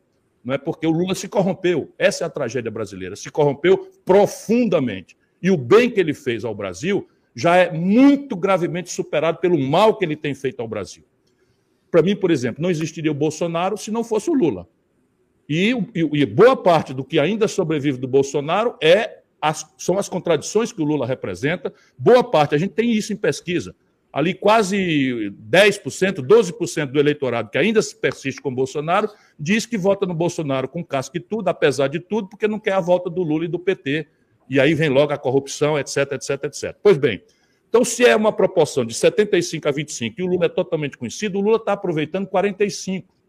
Não 0.42 0.54
é 0.54 0.58
porque 0.58 0.86
o 0.86 0.90
Lula 0.90 1.14
se 1.14 1.28
corrompeu. 1.28 1.92
Essa 1.98 2.24
é 2.24 2.26
a 2.26 2.30
tragédia 2.30 2.70
brasileira. 2.70 3.14
Se 3.14 3.30
corrompeu 3.30 3.90
profundamente. 4.04 5.16
E 5.42 5.50
o 5.50 5.56
bem 5.56 5.90
que 5.90 6.00
ele 6.00 6.14
fez 6.14 6.44
ao 6.44 6.54
Brasil 6.54 7.06
já 7.34 7.56
é 7.56 7.70
muito 7.70 8.34
gravemente 8.36 8.90
superado 8.90 9.38
pelo 9.38 9.58
mal 9.58 9.96
que 9.96 10.04
ele 10.04 10.16
tem 10.16 10.34
feito 10.34 10.60
ao 10.60 10.68
Brasil. 10.68 11.04
Para 11.90 12.02
mim, 12.02 12.16
por 12.16 12.30
exemplo, 12.30 12.62
não 12.62 12.70
existiria 12.70 13.10
o 13.10 13.14
Bolsonaro 13.14 13.76
se 13.76 13.90
não 13.90 14.02
fosse 14.02 14.30
o 14.30 14.34
Lula. 14.34 14.66
E, 15.50 15.72
e, 15.96 16.22
e 16.22 16.24
boa 16.24 16.56
parte 16.56 16.94
do 16.94 17.02
que 17.02 17.18
ainda 17.18 17.48
sobrevive 17.48 17.98
do 17.98 18.06
Bolsonaro 18.06 18.76
é 18.80 19.18
as, 19.42 19.66
são 19.76 19.98
as 19.98 20.08
contradições 20.08 20.70
que 20.70 20.80
o 20.80 20.84
Lula 20.84 21.04
representa. 21.04 21.74
Boa 21.98 22.22
parte, 22.22 22.54
a 22.54 22.58
gente 22.58 22.72
tem 22.72 22.92
isso 22.92 23.12
em 23.12 23.16
pesquisa. 23.16 23.74
Ali 24.12 24.32
quase 24.32 25.34
10%, 25.50 26.18
12% 26.18 26.86
do 26.86 27.00
eleitorado 27.00 27.50
que 27.50 27.58
ainda 27.58 27.80
persiste 28.00 28.40
com 28.40 28.50
o 28.50 28.54
Bolsonaro 28.54 29.08
diz 29.36 29.66
que 29.66 29.76
vota 29.76 30.06
no 30.06 30.14
Bolsonaro 30.14 30.68
com 30.68 30.84
casca 30.84 31.16
e 31.16 31.20
tudo, 31.20 31.48
apesar 31.48 31.88
de 31.88 31.98
tudo, 31.98 32.28
porque 32.28 32.46
não 32.46 32.60
quer 32.60 32.74
a 32.74 32.80
volta 32.80 33.10
do 33.10 33.22
Lula 33.24 33.44
e 33.44 33.48
do 33.48 33.58
PT. 33.58 34.06
E 34.48 34.60
aí 34.60 34.72
vem 34.72 34.88
logo 34.88 35.12
a 35.12 35.18
corrupção, 35.18 35.76
etc, 35.76 36.12
etc, 36.12 36.44
etc. 36.44 36.76
Pois 36.80 36.96
bem, 36.96 37.24
então 37.68 37.84
se 37.84 38.04
é 38.04 38.14
uma 38.14 38.32
proporção 38.32 38.84
de 38.84 38.94
75 38.94 39.66
a 39.68 39.72
25 39.72 40.20
e 40.20 40.22
o 40.22 40.26
Lula 40.28 40.46
é 40.46 40.48
totalmente 40.48 40.96
conhecido, 40.96 41.38
o 41.38 41.40
Lula 41.40 41.56
está 41.56 41.72
aproveitando 41.72 42.28
45. 42.28 43.19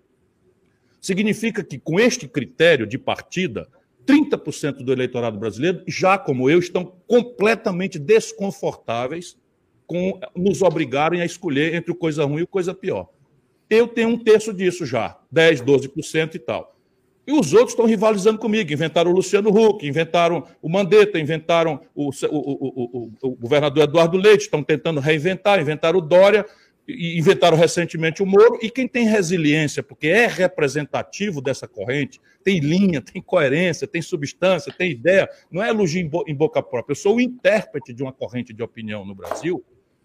Significa 1.02 1.64
que, 1.64 1.80
com 1.80 2.00
este 2.00 2.28
critério 2.28 2.86
de 2.86 2.98
partida, 2.98 3.68
30% 4.06 4.84
do 4.84 4.94
eleitorado 4.94 5.40
brasileiro, 5.40 5.84
já 5.88 6.18
como 6.18 6.50
eu, 6.50 6.60
estão 6.60 6.94
completamente 7.08 7.98
desconfortáveis 7.98 9.36
com 9.88 10.20
nos 10.36 10.62
obrigarem 10.62 11.22
a 11.22 11.26
escolher 11.26 11.74
entre 11.74 11.94
coisa 11.94 12.24
ruim 12.24 12.44
e 12.44 12.48
coisa 12.48 12.74
pior. 12.74 13.10
Eu 13.70 13.88
tenho 13.88 14.10
um 14.10 14.18
terço 14.18 14.54
disso 14.54 14.86
já, 14.86 15.18
10, 15.32 15.62
12% 15.62 16.36
e 16.36 16.40
tal. 16.40 16.76
E 17.26 17.32
os 17.32 17.54
outros 17.54 17.72
estão 17.72 17.86
rivalizando 17.86 18.38
comigo. 18.38 18.72
Inventaram 18.72 19.12
o 19.12 19.14
Luciano 19.14 19.50
Huck, 19.50 19.88
inventaram 19.88 20.46
o 20.62 20.70
Mandetta, 20.70 21.20
inventaram 21.20 21.80
o, 21.96 22.10
o, 22.10 22.12
o, 22.30 23.12
o 23.22 23.32
governador 23.36 23.84
Eduardo 23.84 24.18
Leite, 24.18 24.42
estão 24.42 24.64
tentando 24.64 25.00
reinventar, 25.00 25.60
inventaram 25.60 26.00
o 26.00 26.02
Dória 26.02 26.46
inventaram 27.18 27.58
recentemente 27.58 28.22
o 28.22 28.26
Moro, 28.26 28.60
e 28.62 28.70
quem 28.70 28.88
tem 28.88 29.06
resiliência, 29.06 29.82
porque 29.82 30.08
é 30.08 30.28
representativo 30.28 31.42
dessa 31.42 31.68
corrente, 31.68 32.20
tem 32.44 32.60
linha, 32.60 33.02
tem 33.02 33.22
coerência, 33.22 33.88
tem 33.88 34.02
substância, 34.02 34.74
tem 34.74 34.92
ideia, 34.92 35.30
não 35.52 35.64
é 35.64 35.70
elogio 35.70 36.10
em 36.28 36.36
boca 36.36 36.62
própria. 36.62 36.94
Eu 36.94 36.98
sou 36.98 37.16
o 37.16 37.22
intérprete 37.22 37.94
de 37.94 38.04
uma 38.04 38.14
corrente 38.14 38.54
de 38.54 38.64
opinião 38.64 39.06
no 39.06 39.16
Brasil 39.16 39.64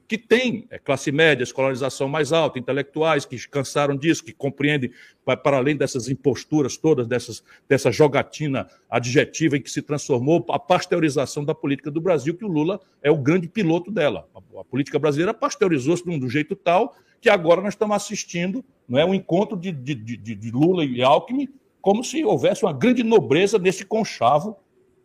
que 0.08 0.16
tem 0.16 0.66
é, 0.70 0.78
classe 0.78 1.10
média, 1.10 1.42
escolarização 1.42 2.08
mais 2.08 2.32
alta, 2.32 2.58
intelectuais 2.58 3.24
que 3.24 3.36
cansaram 3.48 3.96
disso, 3.96 4.24
que 4.24 4.32
compreendem, 4.32 4.90
para 5.24 5.56
além 5.56 5.76
dessas 5.76 6.08
imposturas 6.08 6.76
todas, 6.76 7.06
dessas, 7.06 7.42
dessa 7.68 7.90
jogatina 7.90 8.68
adjetiva 8.88 9.56
em 9.56 9.60
que 9.60 9.70
se 9.70 9.82
transformou 9.82 10.44
a 10.50 10.58
pasteurização 10.58 11.44
da 11.44 11.54
política 11.54 11.90
do 11.90 12.00
Brasil, 12.00 12.36
que 12.36 12.44
o 12.44 12.48
Lula 12.48 12.80
é 13.02 13.10
o 13.10 13.16
grande 13.16 13.48
piloto 13.48 13.90
dela. 13.90 14.28
Política 14.76 14.98
brasileira 14.98 15.32
pasteurizou-se 15.32 16.04
de 16.04 16.10
um 16.10 16.28
jeito 16.28 16.54
tal 16.54 16.94
que 17.18 17.30
agora 17.30 17.62
nós 17.62 17.72
estamos 17.72 17.96
assistindo 17.96 18.62
não 18.86 18.98
é, 18.98 19.06
um 19.06 19.14
encontro 19.14 19.56
de, 19.56 19.72
de, 19.72 19.94
de, 19.94 20.34
de 20.34 20.50
Lula 20.50 20.84
e 20.84 21.02
Alckmin 21.02 21.48
como 21.80 22.04
se 22.04 22.22
houvesse 22.22 22.62
uma 22.62 22.74
grande 22.74 23.02
nobreza 23.02 23.58
nesse 23.58 23.86
conchavo 23.86 24.54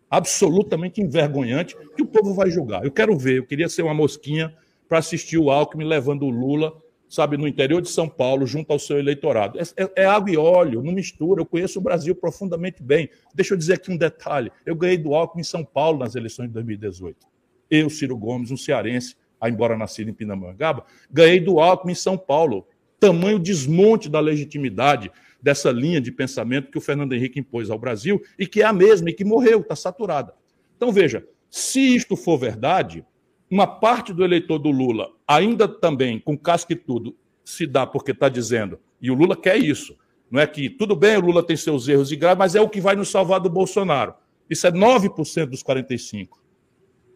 absolutamente 0.09 0.99
envergonhante 0.99 1.73
que 1.95 2.03
o 2.03 2.05
povo 2.05 2.33
vai 2.33 2.51
julgar. 2.51 2.83
Eu 2.83 2.91
quero 2.91 3.17
ver, 3.17 3.37
eu 3.37 3.45
queria 3.45 3.69
ser 3.69 3.83
uma 3.83 3.93
mosquinha 3.93 4.53
para 4.89 4.97
assistir 4.97 5.37
o 5.37 5.49
Alckmin 5.49 5.85
levando 5.85 6.23
o 6.23 6.29
Lula 6.29 6.73
sabe, 7.07 7.37
no 7.37 7.47
interior 7.47 7.81
de 7.81 7.89
São 7.89 8.09
Paulo, 8.09 8.45
junto 8.45 8.71
ao 8.71 8.79
seu 8.79 8.99
eleitorado. 8.99 9.57
É, 9.57 9.63
é, 9.83 10.03
é, 10.03 10.05
água 10.05 10.31
e 10.31 10.37
óleo, 10.37 10.83
não 10.83 10.91
mistura. 10.91 11.41
Eu 11.41 11.45
conheço 11.45 11.79
o 11.79 11.81
Brasil 11.81 12.13
profundamente 12.13 12.83
bem. 12.83 13.09
Deixa 13.33 13.53
eu 13.53 13.57
dizer 13.57 13.75
aqui 13.75 13.89
um 13.89 13.97
detalhe. 13.97 14.51
Eu 14.65 14.75
ganhei 14.75 14.97
do 14.97 15.13
Alckmin 15.13 15.41
em 15.41 15.45
São 15.45 15.63
Paulo 15.63 15.99
nas 15.99 16.15
eleições 16.15 16.47
de 16.47 16.53
2018. 16.53 17.31
Eu, 17.71 17.89
Ciro 17.89 18.17
Gomes, 18.17 18.51
um 18.51 18.57
cearense, 18.57 19.15
embora 19.49 19.77
nascido 19.77 20.09
em 20.09 20.13
Pindamonhangaba, 20.13 20.85
ganhei 21.09 21.39
do 21.39 21.59
Alckmin 21.59 21.93
em 21.93 21.95
São 21.95 22.17
Paulo. 22.17 22.67
Tamanho 22.99 23.39
desmonte 23.39 24.09
da 24.09 24.19
legitimidade 24.19 25.11
dessa 25.41 25.71
linha 25.71 25.99
de 25.99 26.11
pensamento 26.11 26.69
que 26.69 26.77
o 26.77 26.81
Fernando 26.81 27.13
Henrique 27.13 27.39
impôs 27.39 27.69
ao 27.69 27.79
Brasil 27.79 28.21
e 28.37 28.45
que 28.45 28.61
é 28.61 28.65
a 28.65 28.73
mesma 28.73 29.09
e 29.09 29.13
que 29.13 29.25
morreu, 29.25 29.61
está 29.61 29.75
saturada. 29.75 30.33
Então, 30.77 30.91
veja, 30.91 31.25
se 31.49 31.95
isto 31.95 32.15
for 32.15 32.37
verdade, 32.37 33.03
uma 33.49 33.67
parte 33.67 34.13
do 34.13 34.23
eleitor 34.23 34.59
do 34.59 34.69
Lula, 34.69 35.09
ainda 35.27 35.67
também 35.67 36.19
com 36.19 36.37
casca 36.37 36.73
e 36.73 36.75
tudo, 36.75 37.15
se 37.43 37.65
dá 37.65 37.85
porque 37.85 38.11
está 38.11 38.29
dizendo, 38.29 38.79
e 39.01 39.11
o 39.11 39.13
Lula 39.15 39.35
quer 39.35 39.57
isso. 39.57 39.97
Não 40.29 40.39
é 40.39 40.47
que 40.47 40.69
tudo 40.69 40.95
bem, 40.95 41.17
o 41.17 41.21
Lula 41.21 41.43
tem 41.43 41.57
seus 41.57 41.87
erros 41.87 42.11
e 42.11 42.15
graves, 42.15 42.39
mas 42.39 42.55
é 42.55 42.61
o 42.61 42.69
que 42.69 42.79
vai 42.79 42.95
nos 42.95 43.09
salvar 43.09 43.41
do 43.41 43.49
Bolsonaro. 43.49 44.13
Isso 44.49 44.65
é 44.65 44.71
9% 44.71 45.47
dos 45.47 45.61
45. 45.61 46.41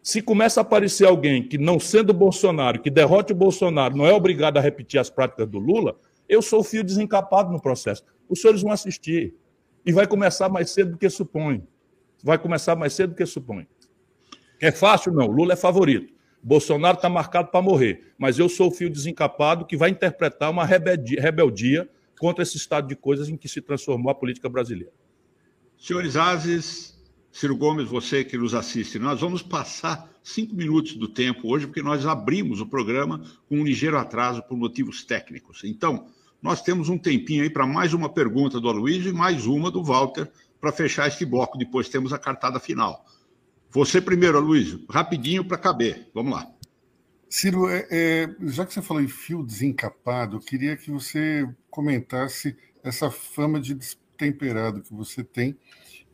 Se 0.06 0.22
começa 0.22 0.60
a 0.60 0.62
aparecer 0.62 1.04
alguém 1.04 1.42
que, 1.42 1.58
não 1.58 1.80
sendo 1.80 2.14
Bolsonaro, 2.14 2.80
que 2.80 2.88
derrote 2.88 3.32
o 3.32 3.34
Bolsonaro, 3.34 3.96
não 3.96 4.06
é 4.06 4.12
obrigado 4.12 4.56
a 4.56 4.60
repetir 4.60 5.00
as 5.00 5.10
práticas 5.10 5.48
do 5.48 5.58
Lula, 5.58 5.98
eu 6.28 6.40
sou 6.40 6.60
o 6.60 6.62
fio 6.62 6.84
desencapado 6.84 7.50
no 7.50 7.60
processo. 7.60 8.04
Os 8.28 8.40
senhores 8.40 8.62
vão 8.62 8.70
assistir. 8.70 9.34
E 9.84 9.92
vai 9.92 10.06
começar 10.06 10.48
mais 10.48 10.70
cedo 10.70 10.92
do 10.92 10.96
que 10.96 11.10
supõe. 11.10 11.66
Vai 12.22 12.38
começar 12.38 12.76
mais 12.76 12.92
cedo 12.92 13.10
do 13.10 13.16
que 13.16 13.26
supõe. 13.26 13.66
É 14.60 14.70
fácil? 14.70 15.12
Não. 15.12 15.26
Lula 15.26 15.54
é 15.54 15.56
favorito. 15.56 16.14
Bolsonaro 16.40 16.98
está 16.98 17.08
marcado 17.08 17.48
para 17.50 17.60
morrer, 17.60 18.14
mas 18.16 18.38
eu 18.38 18.48
sou 18.48 18.68
o 18.68 18.70
fio 18.70 18.88
desencapado 18.88 19.66
que 19.66 19.76
vai 19.76 19.90
interpretar 19.90 20.52
uma 20.52 20.64
rebeldia, 20.64 21.90
contra 22.16 22.44
esse 22.44 22.56
estado 22.56 22.86
de 22.86 22.94
coisas 22.94 23.28
em 23.28 23.36
que 23.36 23.48
se 23.48 23.60
transformou 23.60 24.12
a 24.12 24.14
política 24.14 24.48
brasileira. 24.48 24.92
Senhores 25.76 26.14
Ases, 26.14 26.95
Ciro 27.38 27.54
Gomes, 27.54 27.86
você 27.86 28.24
que 28.24 28.38
nos 28.38 28.54
assiste, 28.54 28.98
nós 28.98 29.20
vamos 29.20 29.42
passar 29.42 30.10
cinco 30.24 30.54
minutos 30.54 30.94
do 30.94 31.06
tempo 31.06 31.52
hoje, 31.52 31.66
porque 31.66 31.82
nós 31.82 32.06
abrimos 32.06 32.62
o 32.62 32.66
programa 32.66 33.22
com 33.46 33.58
um 33.58 33.62
ligeiro 33.62 33.98
atraso 33.98 34.42
por 34.42 34.56
motivos 34.56 35.04
técnicos. 35.04 35.60
Então, 35.62 36.06
nós 36.40 36.62
temos 36.62 36.88
um 36.88 36.96
tempinho 36.96 37.42
aí 37.42 37.50
para 37.50 37.66
mais 37.66 37.92
uma 37.92 38.08
pergunta 38.08 38.58
do 38.58 38.70
Aloysio 38.70 39.10
e 39.10 39.12
mais 39.12 39.44
uma 39.44 39.70
do 39.70 39.84
Walter 39.84 40.32
para 40.58 40.72
fechar 40.72 41.08
este 41.08 41.26
bloco. 41.26 41.58
Depois 41.58 41.90
temos 41.90 42.10
a 42.10 42.18
cartada 42.18 42.58
final. 42.58 43.04
Você 43.68 44.00
primeiro, 44.00 44.40
Luiz, 44.40 44.74
rapidinho 44.88 45.44
para 45.44 45.58
caber. 45.58 46.08
Vamos 46.14 46.32
lá. 46.32 46.50
Ciro, 47.28 47.68
é, 47.68 47.86
é, 47.90 48.34
já 48.46 48.64
que 48.64 48.72
você 48.72 48.80
falou 48.80 49.02
em 49.02 49.08
fio 49.08 49.44
desencapado, 49.44 50.36
eu 50.36 50.40
queria 50.40 50.74
que 50.74 50.90
você 50.90 51.46
comentasse 51.68 52.56
essa 52.82 53.10
fama 53.10 53.60
de 53.60 53.74
destemperado 53.74 54.80
que 54.80 54.94
você 54.94 55.22
tem 55.22 55.54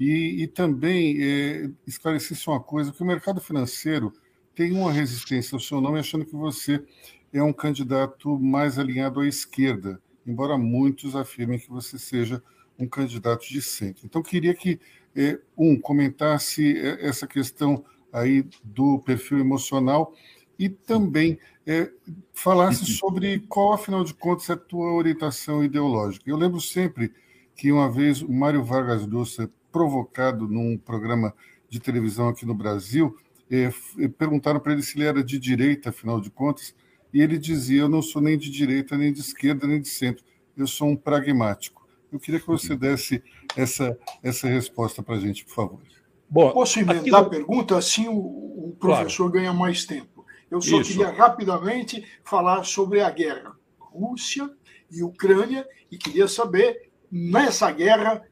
e, 0.03 0.43
e 0.43 0.47
também 0.49 1.17
é, 1.23 1.71
esclarecesse 1.87 2.49
uma 2.49 2.59
coisa, 2.59 2.91
que 2.91 3.03
o 3.03 3.07
mercado 3.07 3.41
financeiro 3.41 4.13
tem 4.53 4.73
uma 4.73 4.93
resistência 4.93 5.55
ao 5.55 5.61
seu 5.61 5.81
nome 5.81 6.01
achando 6.01 6.27
que 6.27 6.35
você 6.35 6.85
é 7.33 7.41
um 7.41 7.53
candidato 7.53 8.37
mais 8.39 8.81
alinhado 8.81 9.21
à 9.21 9.29
esquerda, 9.29 10.01
embora 10.27 10.59
muitos 10.59 11.15
afirmem 11.15 11.59
que 11.59 11.71
você 11.71 12.01
seja 12.01 12.43
um 12.77 12.87
candidato 12.87 13.47
de 13.49 13.63
centro. 13.63 14.05
Então, 14.05 14.23
queria 14.23 14.55
que 14.55 14.81
é, 15.15 15.39
um, 15.57 15.79
comentasse 15.79 16.77
é, 16.77 17.07
essa 17.07 17.27
questão 17.27 17.85
aí 18.13 18.45
do 18.65 18.99
perfil 18.99 19.39
emocional 19.39 20.13
e 20.59 20.69
também 20.69 21.39
é, 21.65 21.89
falasse 22.33 22.85
sobre 22.87 23.39
qual, 23.49 23.73
afinal 23.73 24.03
de 24.03 24.15
contas, 24.15 24.51
é 24.51 24.55
a 24.55 24.57
tua 24.57 24.93
orientação 24.95 25.63
ideológica. 25.63 26.29
Eu 26.29 26.37
lembro 26.37 26.61
sempre 26.61 27.13
que 27.57 27.71
uma 27.71 27.91
vez 27.91 28.23
o 28.23 28.33
Mário 28.33 28.65
Vargas 28.65 29.07
Llosa, 29.07 29.51
provocado 29.71 30.47
num 30.47 30.77
programa 30.77 31.35
de 31.69 31.81
televisão 31.81 32.29
aqui 32.29 32.45
no 32.45 32.55
Brasil, 32.55 33.17
é, 33.51 33.71
perguntaram 34.19 34.61
para 34.61 34.73
ele 34.73 34.83
se 34.83 34.97
ele 34.97 35.07
era 35.07 35.23
de 35.23 35.39
direita, 35.39 35.91
afinal 35.91 36.21
de 36.21 36.31
contas, 36.31 36.75
e 37.13 37.21
ele 37.21 37.39
dizia: 37.39 37.83
Eu 37.83 37.89
não 37.89 38.03
sou 38.03 38.21
nem 38.23 38.39
de 38.39 38.51
direita, 38.51 38.97
nem 38.97 39.13
de 39.13 39.21
esquerda, 39.21 39.67
nem 39.67 39.81
de 39.81 39.89
centro, 39.89 40.25
eu 40.57 40.67
sou 40.67 40.89
um 40.89 40.97
pragmático. 40.97 41.87
Eu 42.11 42.21
queria 42.21 42.41
que 42.41 42.47
você 42.47 42.77
desse 42.77 43.23
essa, 43.57 43.99
essa 44.23 44.47
resposta 44.47 45.03
para 45.03 45.17
a 45.17 45.21
gente, 45.21 45.45
por 45.45 45.55
favor. 45.55 45.81
Bom, 46.29 46.51
Posso 46.53 46.79
emendar 46.79 47.21
a 47.21 47.29
pergunta? 47.29 47.77
Assim 47.77 48.09
o, 48.09 48.19
o 48.19 48.77
professor 48.79 49.31
claro. 49.31 49.33
ganha 49.33 49.53
mais 49.53 49.85
tempo. 49.85 50.25
Eu 50.51 50.61
só 50.61 50.81
Isso. 50.81 50.91
queria 50.91 51.11
rapidamente 51.11 52.05
falar 52.25 52.65
sobre 52.65 53.01
a 53.01 53.11
guerra 53.11 53.57
Rússia 53.79 54.51
e 54.91 55.03
Ucrânia 55.03 55.67
e 55.91 55.97
queria 55.97 56.29
saber, 56.29 56.91
nessa 57.13 57.71
guerra, 57.71 58.27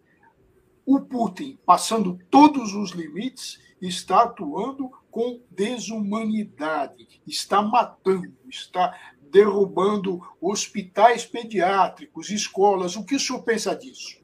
o 0.86 0.98
Putin, 1.00 1.58
passando 1.66 2.18
todos 2.30 2.72
os 2.74 2.92
limites, 2.92 3.60
está 3.80 4.22
atuando 4.22 4.90
com 5.10 5.42
desumanidade, 5.50 7.20
está 7.26 7.60
matando, 7.60 8.34
está 8.48 8.98
derrubando 9.30 10.20
hospitais 10.40 11.26
pediátricos, 11.26 12.30
escolas. 12.30 12.96
O 12.96 13.04
que 13.04 13.14
o 13.16 13.20
senhor 13.20 13.42
pensa 13.42 13.76
disso? 13.76 14.19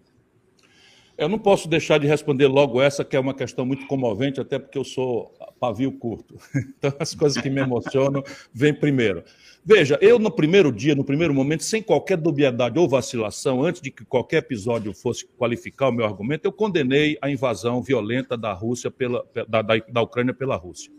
Eu 1.18 1.28
não 1.30 1.38
posso 1.38 1.66
deixar 1.66 1.98
de 1.98 2.06
responder 2.06 2.46
logo 2.46 2.80
essa, 2.80 3.04
que 3.04 3.16
é 3.16 3.20
uma 3.20 3.32
questão 3.32 3.64
muito 3.64 3.86
comovente, 3.86 4.38
até 4.38 4.58
porque 4.58 4.76
eu 4.76 4.84
sou 4.84 5.32
pavio 5.58 5.92
curto. 5.92 6.36
Então, 6.78 6.92
as 6.98 7.14
coisas 7.14 7.42
que 7.42 7.48
me 7.48 7.60
emocionam 7.60 8.22
vêm 8.52 8.74
primeiro. 8.74 9.24
Veja, 9.64 9.98
eu 10.02 10.18
no 10.18 10.30
primeiro 10.30 10.70
dia, 10.70 10.94
no 10.94 11.04
primeiro 11.04 11.32
momento, 11.32 11.64
sem 11.64 11.82
qualquer 11.82 12.16
dubiedade 12.18 12.78
ou 12.78 12.88
vacilação, 12.88 13.62
antes 13.62 13.80
de 13.80 13.90
que 13.90 14.04
qualquer 14.04 14.38
episódio 14.38 14.92
fosse 14.92 15.26
qualificar 15.38 15.88
o 15.88 15.92
meu 15.92 16.04
argumento, 16.04 16.44
eu 16.44 16.52
condenei 16.52 17.16
a 17.22 17.30
invasão 17.30 17.82
violenta 17.82 18.36
da 18.36 18.52
Rússia 18.52 18.90
pela, 18.90 19.24
da, 19.48 19.62
da, 19.62 19.76
da 19.88 20.02
Ucrânia 20.02 20.34
pela 20.34 20.56
Rússia. 20.56 20.92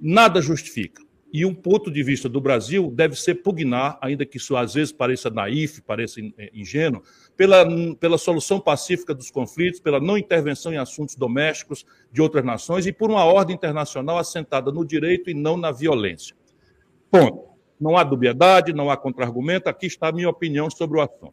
Nada 0.00 0.40
justifica. 0.40 1.02
E 1.32 1.46
um 1.46 1.54
ponto 1.54 1.90
de 1.90 2.02
vista 2.02 2.28
do 2.28 2.40
Brasil 2.40 2.90
deve 2.90 3.14
ser 3.14 3.36
pugnar, 3.36 3.98
ainda 4.00 4.26
que 4.26 4.36
isso 4.36 4.56
às 4.56 4.74
vezes 4.74 4.92
pareça 4.92 5.30
naif, 5.30 5.80
pareça 5.82 6.20
eh, 6.20 6.50
ingênuo, 6.52 7.02
pela, 7.36 7.64
pela 7.96 8.18
solução 8.18 8.58
pacífica 8.58 9.14
dos 9.14 9.30
conflitos, 9.30 9.80
pela 9.80 10.00
não 10.00 10.18
intervenção 10.18 10.72
em 10.72 10.76
assuntos 10.76 11.14
domésticos 11.14 11.86
de 12.12 12.20
outras 12.20 12.44
nações 12.44 12.84
e 12.84 12.92
por 12.92 13.10
uma 13.10 13.24
ordem 13.24 13.54
internacional 13.54 14.18
assentada 14.18 14.72
no 14.72 14.84
direito 14.84 15.30
e 15.30 15.34
não 15.34 15.56
na 15.56 15.70
violência. 15.70 16.34
Ponto. 17.10 17.50
Não 17.80 17.96
há 17.96 18.04
dubiedade, 18.04 18.74
não 18.74 18.90
há 18.90 18.96
contra-argumento, 18.96 19.68
aqui 19.68 19.86
está 19.86 20.08
a 20.08 20.12
minha 20.12 20.28
opinião 20.28 20.68
sobre 20.68 20.98
o 20.98 21.00
assunto. 21.00 21.32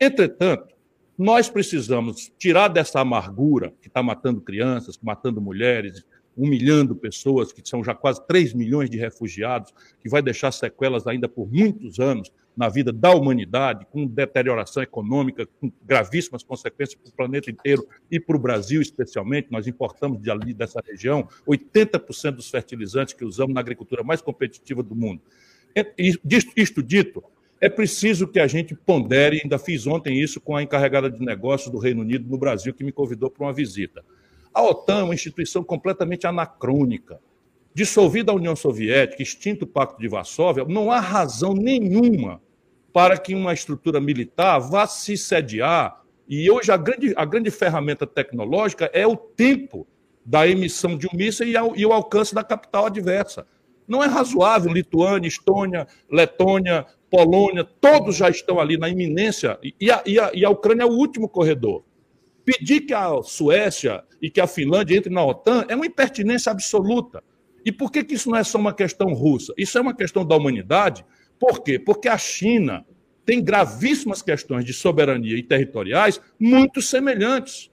Entretanto, 0.00 0.74
nós 1.16 1.48
precisamos 1.50 2.32
tirar 2.38 2.68
dessa 2.68 3.00
amargura 3.00 3.72
que 3.82 3.88
está 3.88 4.02
matando 4.02 4.40
crianças, 4.40 4.98
matando 5.02 5.40
mulheres, 5.40 6.04
humilhando 6.36 6.94
pessoas, 6.94 7.52
que 7.52 7.66
são 7.68 7.82
já 7.82 7.94
quase 7.94 8.26
3 8.26 8.54
milhões 8.54 8.90
de 8.90 8.98
refugiados, 8.98 9.72
que 10.00 10.08
vai 10.08 10.20
deixar 10.22 10.52
sequelas 10.52 11.06
ainda 11.06 11.28
por 11.28 11.50
muitos 11.50 12.00
anos 12.00 12.32
na 12.56 12.68
vida 12.68 12.92
da 12.92 13.10
humanidade, 13.12 13.84
com 13.90 14.06
deterioração 14.06 14.82
econômica, 14.82 15.46
com 15.60 15.72
gravíssimas 15.84 16.42
consequências 16.42 17.00
para 17.00 17.10
o 17.10 17.12
planeta 17.12 17.50
inteiro 17.50 17.84
e 18.10 18.20
para 18.20 18.36
o 18.36 18.38
Brasil 18.38 18.80
especialmente. 18.80 19.48
Nós 19.50 19.66
importamos 19.66 20.22
de 20.22 20.30
ali 20.30 20.54
dessa 20.54 20.80
região 20.86 21.28
80% 21.48 22.32
dos 22.32 22.48
fertilizantes 22.48 23.14
que 23.14 23.24
usamos 23.24 23.54
na 23.54 23.60
agricultura 23.60 24.04
mais 24.04 24.20
competitiva 24.20 24.82
do 24.82 24.94
mundo. 24.94 25.20
Isto 26.56 26.82
dito, 26.82 27.24
é 27.60 27.68
preciso 27.68 28.28
que 28.28 28.38
a 28.38 28.46
gente 28.46 28.74
pondere, 28.74 29.40
ainda 29.42 29.58
fiz 29.58 29.86
ontem 29.86 30.20
isso 30.20 30.40
com 30.40 30.54
a 30.54 30.62
encarregada 30.62 31.10
de 31.10 31.24
negócios 31.24 31.72
do 31.72 31.78
Reino 31.78 32.02
Unido 32.02 32.28
no 32.28 32.38
Brasil, 32.38 32.72
que 32.72 32.84
me 32.84 32.92
convidou 32.92 33.30
para 33.30 33.46
uma 33.46 33.52
visita. 33.52 34.04
A 34.54 34.62
OTAN 34.62 35.00
é 35.00 35.02
uma 35.02 35.14
instituição 35.14 35.64
completamente 35.64 36.28
anacrônica. 36.28 37.20
Dissolvida 37.74 38.30
a 38.30 38.34
União 38.36 38.54
Soviética, 38.54 39.20
extinto 39.20 39.64
o 39.64 39.68
Pacto 39.68 40.00
de 40.00 40.06
Varsóvia, 40.06 40.64
não 40.64 40.92
há 40.92 41.00
razão 41.00 41.52
nenhuma 41.52 42.40
para 42.92 43.18
que 43.18 43.34
uma 43.34 43.52
estrutura 43.52 44.00
militar 44.00 44.60
vá 44.60 44.86
se 44.86 45.16
sediar. 45.16 46.00
E 46.28 46.48
hoje 46.48 46.70
a 46.70 46.76
grande, 46.76 47.12
a 47.16 47.24
grande 47.24 47.50
ferramenta 47.50 48.06
tecnológica 48.06 48.88
é 48.92 49.04
o 49.04 49.16
tempo 49.16 49.84
da 50.24 50.46
emissão 50.46 50.96
de 50.96 51.08
um 51.08 51.16
míssil 51.16 51.48
e, 51.48 51.80
e 51.80 51.84
o 51.84 51.92
alcance 51.92 52.32
da 52.32 52.44
capital 52.44 52.86
adversa. 52.86 53.44
Não 53.88 54.04
é 54.04 54.06
razoável 54.06 54.72
Lituânia, 54.72 55.26
Estônia, 55.26 55.88
Letônia, 56.08 56.86
Polônia, 57.10 57.64
todos 57.64 58.14
já 58.14 58.30
estão 58.30 58.60
ali 58.60 58.78
na 58.78 58.88
iminência, 58.88 59.58
e 59.80 59.90
a, 59.90 60.02
e 60.06 60.18
a, 60.18 60.30
e 60.32 60.44
a 60.44 60.50
Ucrânia 60.50 60.84
é 60.84 60.86
o 60.86 60.92
último 60.92 61.28
corredor. 61.28 61.84
Pedir 62.44 62.82
que 62.82 62.92
a 62.92 63.22
Suécia 63.22 64.04
e 64.20 64.30
que 64.30 64.40
a 64.40 64.46
Finlândia 64.46 64.98
entrem 64.98 65.14
na 65.14 65.24
OTAN 65.24 65.64
é 65.68 65.74
uma 65.74 65.86
impertinência 65.86 66.52
absoluta. 66.52 67.22
E 67.64 67.72
por 67.72 67.90
que, 67.90 68.04
que 68.04 68.14
isso 68.14 68.30
não 68.30 68.36
é 68.36 68.44
só 68.44 68.58
uma 68.58 68.74
questão 68.74 69.12
russa? 69.14 69.54
Isso 69.56 69.78
é 69.78 69.80
uma 69.80 69.94
questão 69.94 70.24
da 70.24 70.36
humanidade. 70.36 71.04
Por 71.38 71.62
quê? 71.62 71.78
Porque 71.78 72.08
a 72.08 72.18
China 72.18 72.84
tem 73.24 73.42
gravíssimas 73.42 74.20
questões 74.20 74.64
de 74.64 74.74
soberania 74.74 75.36
e 75.36 75.42
territoriais 75.42 76.20
muito 76.38 76.82
semelhantes. 76.82 77.70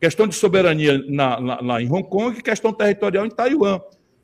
Questão 0.00 0.26
de 0.26 0.34
soberania 0.34 0.98
na, 1.06 1.40
na, 1.40 1.60
lá 1.60 1.82
em 1.82 1.92
Hong 1.92 2.08
Kong 2.08 2.38
e 2.38 2.42
questão 2.42 2.72
territorial 2.72 3.26
em 3.26 3.30
Taiwan. 3.30 3.80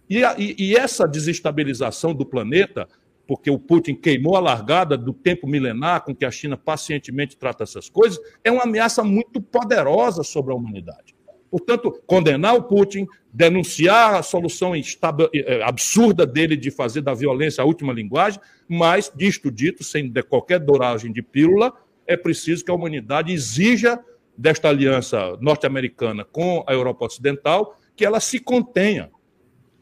E, 0.08 0.24
a, 0.24 0.34
e, 0.38 0.54
e 0.58 0.76
essa 0.76 1.06
desestabilização 1.06 2.14
do 2.14 2.24
planeta 2.24 2.88
porque 3.26 3.50
o 3.50 3.58
Putin 3.58 3.94
queimou 3.94 4.36
a 4.36 4.40
largada 4.40 4.96
do 4.96 5.12
tempo 5.12 5.46
milenar 5.46 6.04
com 6.04 6.14
que 6.14 6.24
a 6.24 6.30
China 6.30 6.56
pacientemente 6.56 7.36
trata 7.36 7.64
essas 7.64 7.88
coisas, 7.88 8.18
é 8.42 8.50
uma 8.50 8.64
ameaça 8.64 9.02
muito 9.02 9.40
poderosa 9.40 10.22
sobre 10.22 10.52
a 10.52 10.56
humanidade. 10.56 11.14
Portanto, 11.50 12.02
condenar 12.04 12.56
o 12.56 12.64
Putin, 12.64 13.06
denunciar 13.32 14.16
a 14.16 14.22
solução 14.22 14.72
eh, 14.74 15.62
absurda 15.62 16.26
dele 16.26 16.56
de 16.56 16.68
fazer 16.70 17.00
da 17.00 17.14
violência 17.14 17.62
a 17.62 17.64
última 17.64 17.92
linguagem, 17.92 18.40
mas, 18.68 19.12
disto 19.14 19.52
dito, 19.52 19.84
sem 19.84 20.12
qualquer 20.28 20.58
douragem 20.58 21.12
de 21.12 21.22
pílula, 21.22 21.72
é 22.06 22.16
preciso 22.16 22.64
que 22.64 22.70
a 22.72 22.74
humanidade 22.74 23.32
exija 23.32 24.00
desta 24.36 24.68
aliança 24.68 25.38
norte-americana 25.40 26.24
com 26.24 26.64
a 26.66 26.72
Europa 26.72 27.06
Ocidental 27.06 27.78
que 27.96 28.04
ela 28.04 28.18
se 28.18 28.40
contenha 28.40 29.10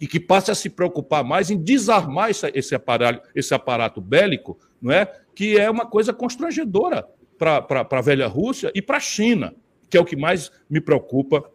e 0.02 0.06
que 0.08 0.18
passe 0.18 0.50
a 0.50 0.54
se 0.56 0.68
preocupar 0.68 1.22
mais 1.22 1.48
em 1.48 1.56
desarmar 1.56 2.28
esse, 2.28 2.74
aparato, 2.74 3.28
esse 3.36 3.54
aparato 3.54 4.00
bélico, 4.00 4.58
não 4.80 4.90
é? 4.90 5.06
que 5.32 5.56
é 5.56 5.70
uma 5.70 5.86
coisa 5.86 6.12
constrangedora 6.12 7.06
para 7.38 7.86
a 7.88 8.00
velha 8.00 8.26
Rússia 8.26 8.72
e 8.74 8.82
para 8.82 8.96
a 8.96 9.00
China, 9.00 9.54
que 9.88 9.96
é 9.96 10.00
o 10.00 10.04
que 10.04 10.16
mais 10.16 10.50
me 10.68 10.80
preocupa, 10.80 11.48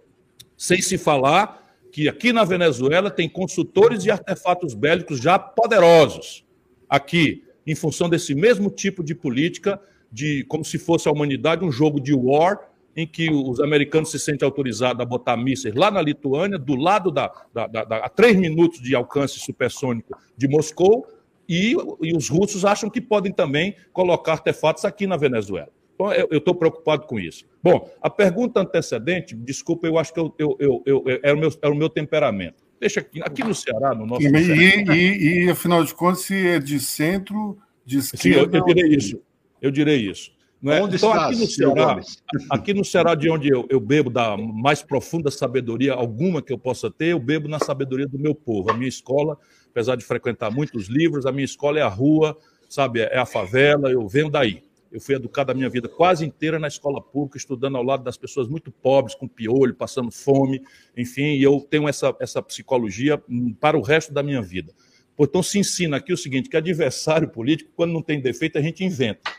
sem 0.56 0.82
se 0.82 0.98
falar 0.98 1.62
que 1.92 2.08
aqui 2.08 2.32
na 2.32 2.46
Venezuela 2.46 3.12
tem 3.12 3.28
consultores 3.28 4.06
e 4.06 4.12
artefatos 4.12 4.74
bélicos 4.74 5.20
já 5.20 5.38
poderosos. 5.38 6.46
Aqui, 6.88 7.44
em 7.66 7.76
função 7.76 8.08
desse 8.08 8.34
mesmo 8.34 8.70
tipo 8.70 9.04
de 9.04 9.14
política, 9.14 9.78
de 10.10 10.46
como 10.46 10.64
se 10.64 10.80
fosse 10.80 11.10
a 11.10 11.12
humanidade 11.12 11.66
um 11.66 11.72
jogo 11.72 12.00
de 12.00 12.14
war, 12.14 12.62
em 12.98 13.06
que 13.06 13.30
os 13.30 13.60
americanos 13.60 14.10
se 14.10 14.18
sentem 14.18 14.44
autorizados 14.44 15.00
a 15.00 15.06
botar 15.06 15.38
mísseis 15.38 15.76
lá 15.76 15.92
na 15.92 16.02
Lituânia, 16.02 16.58
do 16.58 16.76
lado 16.76 17.12
da, 17.12 17.32
da, 17.54 17.68
da, 17.68 17.84
da 17.84 17.98
a 17.98 18.10
três 18.10 18.36
minutos 18.36 18.82
de 18.82 18.96
alcance 18.96 19.40
supersônico 19.40 20.18
de 20.36 20.48
Moscou, 20.48 21.08
e, 21.48 21.76
e, 22.02 22.18
os 22.18 22.28
russos 22.28 22.66
acham 22.66 22.90
que 22.90 23.00
podem 23.00 23.32
também 23.32 23.76
colocar 23.94 24.34
artefatos 24.34 24.84
aqui 24.84 25.08
na 25.08 25.16
Venezuela. 25.16 25.70
Então, 25.94 26.12
eu 26.12 26.40
estou 26.40 26.54
preocupado 26.54 27.08
com 27.08 27.18
isso. 27.18 27.46
Bom, 27.64 27.90
a 28.02 28.10
pergunta 28.10 28.60
antecedente, 28.60 29.34
desculpa, 29.34 29.88
eu 29.88 29.98
acho 29.98 30.14
que 30.14 30.20
eu, 30.20 30.36
eu, 30.38 30.58
eu, 30.60 30.84
eu 30.86 31.20
era, 31.24 31.36
o 31.36 31.40
meu, 31.40 31.50
era 31.62 31.74
o 31.74 31.78
meu 31.78 31.90
temperamento. 31.90 32.64
Deixa 32.80 33.00
aqui, 33.00 33.22
aqui 33.22 33.44
no 33.44 33.56
Ceará, 33.56 33.96
no 33.96 34.06
nosso. 34.06 34.24
E, 34.24 34.28
e, 34.28 34.92
e, 34.92 35.46
e, 35.46 35.50
afinal 35.50 35.84
de 35.84 35.94
contas, 35.94 36.24
se 36.24 36.48
é 36.48 36.60
de 36.60 36.80
centro, 36.80 37.58
de 37.86 38.00
esquerda. 38.00 38.52
Sim, 38.52 38.58
eu, 38.58 38.60
eu 38.60 38.66
direi 38.66 38.96
isso. 38.96 39.22
Eu 39.62 39.72
direi 39.72 40.10
isso. 40.10 40.37
Não 40.62 40.74
é? 40.74 40.82
Onde 40.82 40.96
então, 40.96 41.14
aqui 41.14 41.36
no, 41.36 41.48
Ceará, 41.48 42.02
aqui 42.50 42.74
no 42.74 42.86
Ceará, 42.86 43.16
de 43.16 43.30
onde 43.30 43.48
eu, 43.50 43.66
eu, 43.70 43.80
bebo 43.80 44.10
da 44.10 44.36
mais 44.36 44.82
profunda 44.82 45.30
sabedoria 45.30 45.94
alguma 45.94 46.42
que 46.42 46.52
eu 46.52 46.58
possa 46.58 46.90
ter, 46.90 47.08
eu 47.08 47.20
bebo 47.20 47.48
na 47.48 47.60
sabedoria 47.60 48.08
do 48.08 48.18
meu 48.18 48.34
povo. 48.34 48.72
A 48.72 48.74
minha 48.74 48.90
escola, 48.90 49.38
apesar 49.70 49.96
de 49.96 50.04
frequentar 50.04 50.50
muitos 50.50 50.88
livros, 50.88 51.26
a 51.26 51.32
minha 51.32 51.46
escola 51.46 51.80
é 51.80 51.84
a 51.84 51.88
rua, 51.88 52.36
sabe, 52.68 53.02
é 53.02 53.18
a 53.18 53.26
favela, 53.26 53.92
eu 53.92 54.08
venho 54.08 54.30
daí. 54.30 54.64
Eu 54.92 55.02
fui 55.02 55.16
educado 55.16 55.52
a 55.52 55.56
minha 55.56 55.70
vida 55.70 55.88
quase 55.88 56.26
inteira 56.26 56.58
na 56.58 56.68
escola 56.68 57.02
pública, 57.02 57.38
estudando 57.38 57.78
ao 57.78 57.84
lado 57.84 58.04
das 58.04 58.18
pessoas 58.18 58.48
muito 58.48 58.72
pobres, 58.72 59.14
com 59.14 59.28
piolho, 59.28 59.76
passando 59.76 60.10
fome, 60.12 60.62
enfim, 60.96 61.36
e 61.36 61.44
eu 61.44 61.60
tenho 61.70 61.88
essa, 61.88 62.16
essa 62.20 62.42
psicologia 62.42 63.22
para 63.60 63.78
o 63.78 63.82
resto 63.82 64.14
da 64.14 64.24
minha 64.24 64.42
vida. 64.42 64.74
Portanto, 65.16 65.44
se 65.44 65.60
ensina 65.60 65.98
aqui 65.98 66.14
o 66.14 66.18
seguinte: 66.18 66.50
que 66.50 66.56
adversário 66.56 67.28
político, 67.28 67.72
quando 67.76 67.92
não 67.92 68.02
tem 68.02 68.22
defeito, 68.22 68.58
a 68.58 68.62
gente 68.62 68.84
inventa. 68.84 69.30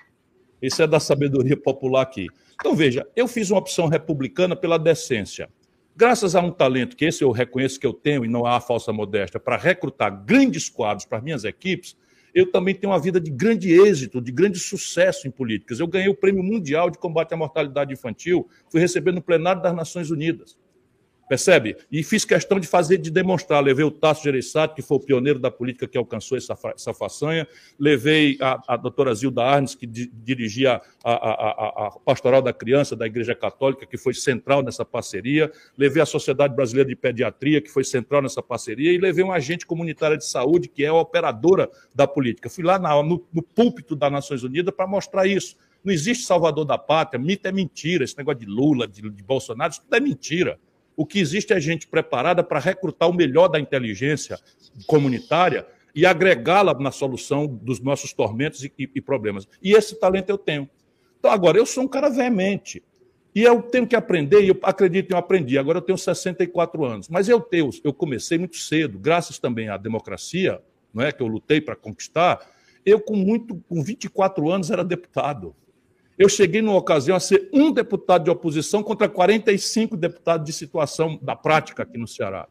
Isso 0.61 0.83
é 0.83 0.87
da 0.87 0.99
sabedoria 0.99 1.57
popular 1.57 2.03
aqui. 2.03 2.27
Então, 2.55 2.75
veja, 2.75 3.07
eu 3.15 3.29
fiz 3.29 3.51
uma 3.51 3.61
opção 3.61 3.87
republicana 3.87 4.57
pela 4.57 4.79
decência. 4.79 5.49
Graças 5.97 6.35
a 6.35 6.41
um 6.41 6.51
talento 6.51 6.97
que 6.97 7.05
esse 7.05 7.23
eu 7.25 7.31
reconheço 7.31 7.79
que 7.79 7.87
eu 7.87 7.93
tenho, 7.93 8.25
e 8.25 8.29
não 8.29 8.47
há 8.47 8.61
falsa 8.61 8.93
modéstia, 8.93 9.41
para 9.41 9.57
recrutar 9.57 10.25
grandes 10.25 10.69
quadros 10.69 11.05
para 11.05 11.21
minhas 11.21 11.45
equipes, 11.45 11.97
eu 12.35 12.51
também 12.51 12.75
tenho 12.75 12.93
uma 12.93 13.01
vida 13.01 13.21
de 13.21 13.31
grande 13.31 13.73
êxito, 13.73 14.21
de 14.21 14.31
grande 14.31 14.59
sucesso 14.59 15.27
em 15.27 15.31
políticas. 15.31 15.81
Eu 15.81 15.87
ganhei 15.87 16.09
o 16.09 16.15
Prêmio 16.15 16.43
Mundial 16.43 16.91
de 16.91 16.99
Combate 16.99 17.35
à 17.35 17.37
Mortalidade 17.37 17.93
Infantil, 17.93 18.49
fui 18.71 18.81
receber 18.81 19.13
no 19.13 19.23
plenário 19.23 19.63
das 19.63 19.75
Nações 19.75 20.11
Unidas. 20.11 20.57
Percebe? 21.29 21.77
E 21.93 22.03
fiz 22.03 22.25
questão 22.25 22.59
de 22.59 22.67
fazer, 22.67 22.97
de 22.97 23.11
demonstrar. 23.11 23.63
Levei 23.63 23.85
o 23.85 23.91
Tasso 23.91 24.25
Gereissati, 24.25 24.75
que 24.75 24.83
foi 24.83 24.97
o 24.97 25.01
pioneiro 25.01 25.39
da 25.39 25.51
política 25.51 25.87
que 25.87 25.99
alcançou 25.99 26.39
essa, 26.39 26.57
essa 26.75 26.95
façanha. 26.95 27.47
Levei 27.79 28.39
a, 28.41 28.61
a 28.67 28.77
doutora 28.77 29.15
Zilda 29.15 29.43
Arnes, 29.43 29.75
que 29.75 29.87
di, 29.87 30.11
dirigia 30.13 30.81
a, 31.05 31.13
a, 31.13 31.87
a, 31.87 31.91
Pastoral 32.01 32.41
da 32.41 32.53
Criança 32.53 32.97
da 32.97 33.07
Igreja 33.07 33.35
Católica, 33.35 33.85
que 33.85 33.99
foi 33.99 34.15
central 34.15 34.63
nessa 34.63 34.87
parceria. 34.87 35.53
Levei 35.77 36.03
a 36.03 36.07
Sociedade 36.07 36.57
Brasileira 36.57 36.89
de 36.89 36.97
Pediatria, 36.97 37.61
que 37.61 37.71
foi 37.71 37.85
central 37.85 38.23
nessa 38.23 38.43
parceria. 38.43 38.91
E 38.91 38.97
levei 38.97 39.23
uma 39.23 39.35
agente 39.35 39.67
comunitária 39.67 40.17
de 40.17 40.25
saúde, 40.25 40.69
que 40.69 40.83
é 40.83 40.89
a 40.89 40.95
operadora 40.95 41.71
da 41.95 42.07
política. 42.07 42.49
Fui 42.49 42.65
lá 42.65 42.79
na, 42.79 43.03
no, 43.03 43.23
no 43.31 43.43
púlpito 43.43 43.95
das 43.95 44.11
Nações 44.11 44.43
Unidas 44.43 44.75
para 44.75 44.87
mostrar 44.87 45.27
isso. 45.27 45.57
Não 45.85 45.93
existe 45.93 46.25
salvador 46.25 46.65
da 46.65 46.79
pátria, 46.79 47.23
mito 47.23 47.47
é 47.47 47.53
mentira. 47.53 48.03
Esse 48.03 48.17
negócio 48.17 48.41
de 48.41 48.47
Lula, 48.47 48.89
de, 48.89 49.03
de 49.11 49.23
Bolsonaro, 49.23 49.73
isso 49.73 49.83
tudo 49.83 49.95
é 49.95 50.01
mentira. 50.01 50.59
O 50.99 51.07
que 51.07 51.21
existe 51.21 51.53
é 51.53 51.61
gente 51.61 51.87
preparada 51.87 52.43
para 52.43 52.59
recrutar 52.59 53.09
o 53.09 53.15
melhor 53.15 53.47
da 53.47 53.61
inteligência 53.61 54.37
comunitária 54.85 55.65
e 55.95 56.05
agregá-la 56.05 56.75
na 56.75 56.91
solução 56.91 57.47
dos 57.47 57.79
nossos 57.79 58.13
tormentos 58.13 58.65
e, 58.65 58.73
e, 58.77 58.91
e, 58.97 59.01
problemas. 59.01 59.47
E 59.63 59.75
esse 59.75 59.95
talento 59.95 60.29
eu 60.29 60.37
tenho. 60.37 60.69
Então, 61.17 61.31
agora, 61.31 61.57
eu 61.57 61.65
sou 61.65 61.85
um 61.85 61.89
cara 61.89 62.11
veemente. 62.11 62.83
E 63.33 63.45
eu 63.45 63.63
tenho 63.63 63.87
que 63.87 63.95
aprender, 63.95 64.43
e 64.43 64.49
eu 64.49 64.59
acredito, 64.61 65.13
eu 65.13 65.17
aprendi. 65.17 65.57
Agora 65.57 65.79
eu 65.79 65.83
tenho 65.83 65.97
64 65.97 66.85
anos. 66.85 67.09
Mas 67.09 67.29
eu 67.29 67.41
tenho, 67.41 67.71
eu 67.85 67.93
comecei 67.93 68.37
muito 68.37 68.57
cedo, 68.57 68.99
graças 68.99 69.39
também 69.39 69.69
à 69.69 69.77
democracia, 69.77 70.61
não 70.93 71.05
é 71.05 71.13
que 71.13 71.23
eu 71.23 71.29
lutei 71.29 71.61
para 71.61 71.77
conquistar. 71.77 72.45
Eu, 72.85 72.99
com 72.99 73.15
muito, 73.15 73.63
com 73.69 73.85
24 73.85 74.51
anos, 74.51 74.69
era 74.69 74.83
deputado. 74.83 75.55
Eu 76.19 76.29
cheguei 76.29 76.61
numa 76.61 76.77
ocasião 76.77 77.17
a 77.17 77.21
ser 77.21 77.49
um 77.53 77.71
deputado 77.71 78.25
de 78.25 78.31
oposição 78.31 78.83
contra 78.83 79.09
45 79.09 79.97
deputados 79.97 80.45
de 80.45 80.53
situação 80.53 81.17
da 81.23 81.37
prática 81.37 81.85
aqui 81.85 81.97
no 81.97 82.09
Ceará. 82.09 82.49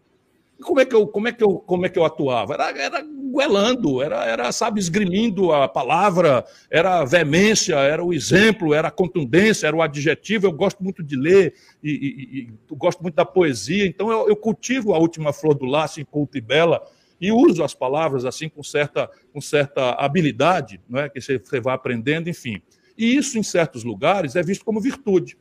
Como 0.61 0.79
é 0.79 0.85
que 0.85 0.95
eu, 0.95 1.05
como 1.05 1.27
é 1.27 1.31
que 1.31 1.43
eu, 1.43 1.59
como 1.59 1.85
é 1.85 1.89
que 1.89 1.99
eu 1.99 2.05
atuava? 2.05 2.53
Era, 2.53 2.69
era 2.71 3.01
guelando, 3.01 4.01
era, 4.01 4.25
era, 4.25 4.51
sabe, 4.51 4.79
esgrimindo 4.79 5.51
a 5.51 5.67
palavra, 5.67 6.45
era 6.71 7.01
a 7.01 7.05
veemência, 7.05 7.75
era 7.75 8.03
o 8.03 8.13
exemplo, 8.13 8.73
era 8.73 8.87
a 8.87 8.91
contundência, 8.91 9.67
era 9.67 9.75
o 9.75 9.81
adjetivo. 9.81 10.47
Eu 10.47 10.51
gosto 10.53 10.81
muito 10.81 11.03
de 11.03 11.15
ler 11.15 11.53
e, 11.83 11.91
e, 11.91 12.39
e 12.39 12.75
gosto 12.75 13.01
muito 13.01 13.15
da 13.15 13.25
poesia, 13.25 13.85
então 13.85 14.09
eu, 14.09 14.29
eu, 14.29 14.35
cultivo 14.35 14.93
a 14.93 14.97
última 14.97 15.31
flor 15.31 15.53
do 15.53 15.65
laço 15.65 16.01
em 16.01 16.05
culto 16.05 16.37
e 16.37 16.41
bela 16.41 16.81
e 17.19 17.31
uso 17.31 17.63
as 17.63 17.73
palavras 17.73 18.25
assim 18.25 18.47
com 18.47 18.63
certa, 18.63 19.09
com 19.33 19.41
certa 19.41 19.91
habilidade, 19.91 20.81
não 20.89 21.01
é? 21.01 21.09
que 21.09 21.21
você 21.21 21.59
vai 21.59 21.75
aprendendo, 21.75 22.29
enfim. 22.29 22.61
E 22.97 23.15
isso, 23.15 23.37
em 23.37 23.43
certos 23.43 23.83
lugares, 23.83 24.35
é 24.35 24.41
visto 24.41 24.65
como 24.65 24.81
virtude. 24.81 25.37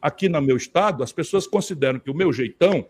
Aqui 0.00 0.28
no 0.28 0.40
meu 0.40 0.56
estado, 0.56 1.02
as 1.02 1.12
pessoas 1.12 1.46
consideram 1.46 1.98
que 1.98 2.10
o 2.10 2.14
meu 2.14 2.32
jeitão 2.32 2.86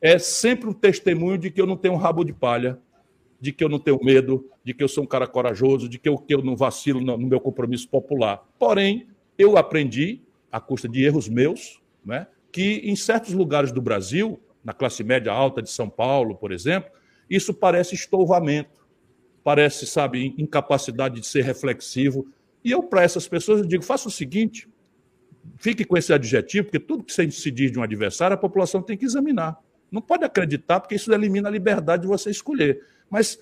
é 0.00 0.18
sempre 0.18 0.68
um 0.68 0.72
testemunho 0.72 1.38
de 1.38 1.50
que 1.50 1.60
eu 1.60 1.66
não 1.66 1.76
tenho 1.76 1.94
rabo 1.94 2.24
de 2.24 2.32
palha, 2.32 2.78
de 3.40 3.52
que 3.52 3.62
eu 3.62 3.68
não 3.68 3.78
tenho 3.78 3.98
medo, 4.02 4.48
de 4.64 4.74
que 4.74 4.82
eu 4.82 4.88
sou 4.88 5.04
um 5.04 5.06
cara 5.06 5.26
corajoso, 5.26 5.88
de 5.88 5.98
que 5.98 6.08
eu, 6.08 6.16
que 6.16 6.34
eu 6.34 6.42
não 6.42 6.56
vacilo 6.56 7.00
no, 7.00 7.16
no 7.16 7.26
meu 7.26 7.40
compromisso 7.40 7.88
popular. 7.88 8.42
Porém, 8.58 9.08
eu 9.38 9.56
aprendi, 9.56 10.22
à 10.50 10.60
custa 10.60 10.88
de 10.88 11.04
erros 11.04 11.28
meus, 11.28 11.80
né, 12.04 12.26
que 12.52 12.82
em 12.84 12.94
certos 12.94 13.32
lugares 13.32 13.72
do 13.72 13.80
Brasil, 13.80 14.40
na 14.62 14.72
classe 14.72 15.02
média 15.02 15.32
alta 15.32 15.62
de 15.62 15.70
São 15.70 15.88
Paulo, 15.88 16.36
por 16.36 16.52
exemplo, 16.52 16.90
isso 17.28 17.54
parece 17.54 17.94
estouvamento, 17.94 18.86
parece, 19.42 19.86
sabe, 19.86 20.34
incapacidade 20.38 21.20
de 21.20 21.26
ser 21.26 21.42
reflexivo, 21.42 22.26
e 22.64 22.70
eu, 22.70 22.82
para 22.82 23.02
essas 23.02 23.26
pessoas, 23.26 23.60
eu 23.60 23.66
digo: 23.66 23.82
faça 23.82 24.08
o 24.08 24.10
seguinte, 24.10 24.68
fique 25.56 25.84
com 25.84 25.96
esse 25.96 26.12
adjetivo, 26.12 26.64
porque 26.66 26.80
tudo 26.80 27.04
que 27.04 27.12
se 27.12 27.50
diz 27.50 27.72
de 27.72 27.78
um 27.78 27.82
adversário, 27.82 28.34
a 28.34 28.38
população 28.38 28.82
tem 28.82 28.96
que 28.96 29.04
examinar. 29.04 29.58
Não 29.90 30.00
pode 30.00 30.24
acreditar, 30.24 30.80
porque 30.80 30.94
isso 30.94 31.12
elimina 31.12 31.48
a 31.48 31.52
liberdade 31.52 32.02
de 32.02 32.08
você 32.08 32.30
escolher. 32.30 32.82
Mas 33.10 33.38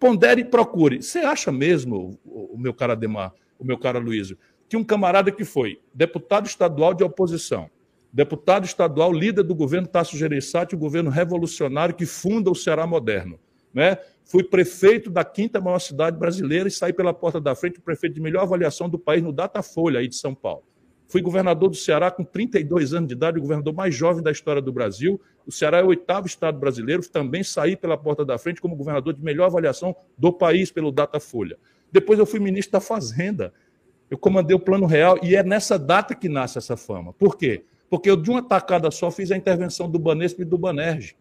pondere 0.00 0.40
e 0.40 0.44
procure. 0.44 1.00
Você 1.00 1.20
acha 1.20 1.52
mesmo, 1.52 2.18
o 2.24 2.58
meu 2.58 2.74
cara 2.74 2.94
Ademar, 2.94 3.32
o 3.56 3.64
meu 3.64 3.78
cara 3.78 4.00
Luiz, 4.00 4.34
que 4.68 4.76
um 4.76 4.82
camarada 4.82 5.30
que 5.30 5.44
foi 5.44 5.80
deputado 5.94 6.46
estadual 6.46 6.92
de 6.92 7.04
oposição, 7.04 7.70
deputado 8.12 8.64
estadual 8.64 9.12
líder 9.12 9.44
do 9.44 9.54
governo 9.54 9.86
Tasso 9.86 10.16
Gereissati, 10.16 10.74
o 10.74 10.78
governo 10.78 11.08
revolucionário 11.08 11.94
que 11.94 12.04
funda 12.04 12.50
o 12.50 12.54
Ceará 12.54 12.86
moderno, 12.86 13.38
né? 13.72 13.98
Fui 14.24 14.44
prefeito 14.44 15.10
da 15.10 15.24
quinta 15.24 15.60
maior 15.60 15.78
cidade 15.78 16.16
brasileira 16.16 16.68
e 16.68 16.70
saí 16.70 16.92
pela 16.92 17.12
porta 17.12 17.40
da 17.40 17.54
frente 17.54 17.78
o 17.78 17.82
prefeito 17.82 18.14
de 18.14 18.20
melhor 18.20 18.42
avaliação 18.42 18.88
do 18.88 18.98
país 18.98 19.22
no 19.22 19.32
Datafolha, 19.32 20.00
aí 20.00 20.08
de 20.08 20.16
São 20.16 20.34
Paulo. 20.34 20.64
Fui 21.08 21.20
governador 21.20 21.68
do 21.68 21.76
Ceará 21.76 22.10
com 22.10 22.24
32 22.24 22.94
anos 22.94 23.08
de 23.08 23.14
idade, 23.14 23.36
o 23.36 23.42
governador 23.42 23.74
mais 23.74 23.94
jovem 23.94 24.22
da 24.22 24.30
história 24.30 24.62
do 24.62 24.72
Brasil. 24.72 25.20
O 25.46 25.52
Ceará 25.52 25.80
é 25.80 25.84
o 25.84 25.88
oitavo 25.88 26.26
estado 26.26 26.58
brasileiro. 26.58 27.06
Também 27.06 27.42
saí 27.42 27.76
pela 27.76 27.98
porta 27.98 28.24
da 28.24 28.38
frente 28.38 28.62
como 28.62 28.74
governador 28.74 29.12
de 29.12 29.22
melhor 29.22 29.44
avaliação 29.44 29.94
do 30.16 30.32
país 30.32 30.70
pelo 30.70 30.90
Datafolha. 30.90 31.58
Depois 31.90 32.18
eu 32.18 32.24
fui 32.24 32.40
ministro 32.40 32.72
da 32.72 32.80
Fazenda. 32.80 33.52
Eu 34.10 34.16
comandei 34.16 34.56
o 34.56 34.60
Plano 34.60 34.86
Real 34.86 35.18
e 35.22 35.36
é 35.36 35.42
nessa 35.42 35.78
data 35.78 36.14
que 36.14 36.30
nasce 36.30 36.56
essa 36.56 36.78
fama. 36.78 37.12
Por 37.12 37.36
quê? 37.36 37.64
Porque 37.90 38.08
eu, 38.08 38.16
de 38.16 38.30
uma 38.30 38.42
tacada 38.42 38.90
só, 38.90 39.10
fiz 39.10 39.30
a 39.30 39.36
intervenção 39.36 39.90
do 39.90 39.98
Banesp 39.98 40.40
e 40.40 40.44
do 40.46 40.56
Banerj 40.56 41.14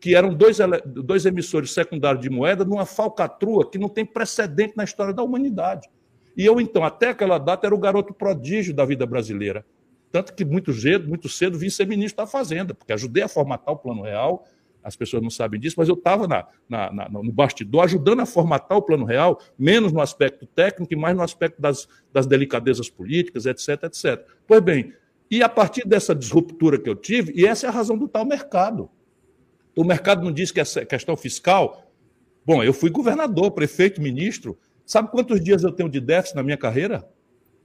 que 0.00 0.14
eram 0.14 0.32
dois, 0.32 0.58
dois 0.86 1.26
emissores 1.26 1.72
secundários 1.72 2.22
de 2.22 2.30
moeda 2.30 2.64
numa 2.64 2.86
falcatrua 2.86 3.68
que 3.68 3.78
não 3.78 3.88
tem 3.88 4.06
precedente 4.06 4.74
na 4.76 4.84
história 4.84 5.12
da 5.12 5.22
humanidade. 5.22 5.88
E 6.36 6.46
eu, 6.46 6.60
então, 6.60 6.84
até 6.84 7.08
aquela 7.08 7.36
data, 7.36 7.66
era 7.66 7.74
o 7.74 7.78
garoto 7.78 8.14
prodígio 8.14 8.72
da 8.72 8.84
vida 8.84 9.04
brasileira. 9.04 9.64
Tanto 10.12 10.32
que 10.34 10.44
muito 10.44 10.72
cedo, 10.72 11.08
muito 11.08 11.28
cedo 11.28 11.58
vim 11.58 11.68
ser 11.68 11.86
ministro 11.86 12.24
da 12.24 12.30
Fazenda, 12.30 12.72
porque 12.72 12.92
ajudei 12.92 13.24
a 13.24 13.28
formatar 13.28 13.74
o 13.74 13.78
Plano 13.78 14.02
Real. 14.02 14.46
As 14.82 14.94
pessoas 14.94 15.22
não 15.22 15.30
sabem 15.30 15.58
disso, 15.58 15.74
mas 15.76 15.88
eu 15.88 15.96
estava 15.96 16.28
na, 16.28 16.46
na, 16.68 16.92
na, 16.92 17.08
no 17.08 17.32
bastidor 17.32 17.84
ajudando 17.84 18.20
a 18.20 18.26
formatar 18.26 18.78
o 18.78 18.82
Plano 18.82 19.04
Real, 19.04 19.40
menos 19.58 19.92
no 19.92 20.00
aspecto 20.00 20.46
técnico 20.46 20.94
e 20.94 20.96
mais 20.96 21.16
no 21.16 21.22
aspecto 21.22 21.60
das, 21.60 21.88
das 22.12 22.24
delicadezas 22.24 22.88
políticas, 22.88 23.44
etc, 23.44 23.82
etc. 23.84 24.24
Pois 24.46 24.62
bem, 24.62 24.92
e 25.30 25.42
a 25.42 25.48
partir 25.48 25.86
dessa 25.86 26.14
disruptura 26.14 26.78
que 26.78 26.88
eu 26.88 26.94
tive, 26.94 27.32
e 27.34 27.44
essa 27.44 27.66
é 27.66 27.68
a 27.68 27.72
razão 27.72 27.98
do 27.98 28.08
tal 28.08 28.24
mercado. 28.24 28.88
O 29.78 29.84
mercado 29.84 30.24
não 30.24 30.32
diz 30.32 30.50
que 30.50 30.58
essa 30.58 30.84
questão 30.84 31.16
fiscal. 31.16 31.88
Bom, 32.44 32.64
eu 32.64 32.74
fui 32.74 32.90
governador, 32.90 33.52
prefeito, 33.52 34.02
ministro. 34.02 34.58
Sabe 34.84 35.08
quantos 35.08 35.40
dias 35.40 35.62
eu 35.62 35.70
tenho 35.70 35.88
de 35.88 36.00
déficit 36.00 36.34
na 36.34 36.42
minha 36.42 36.56
carreira? 36.56 37.08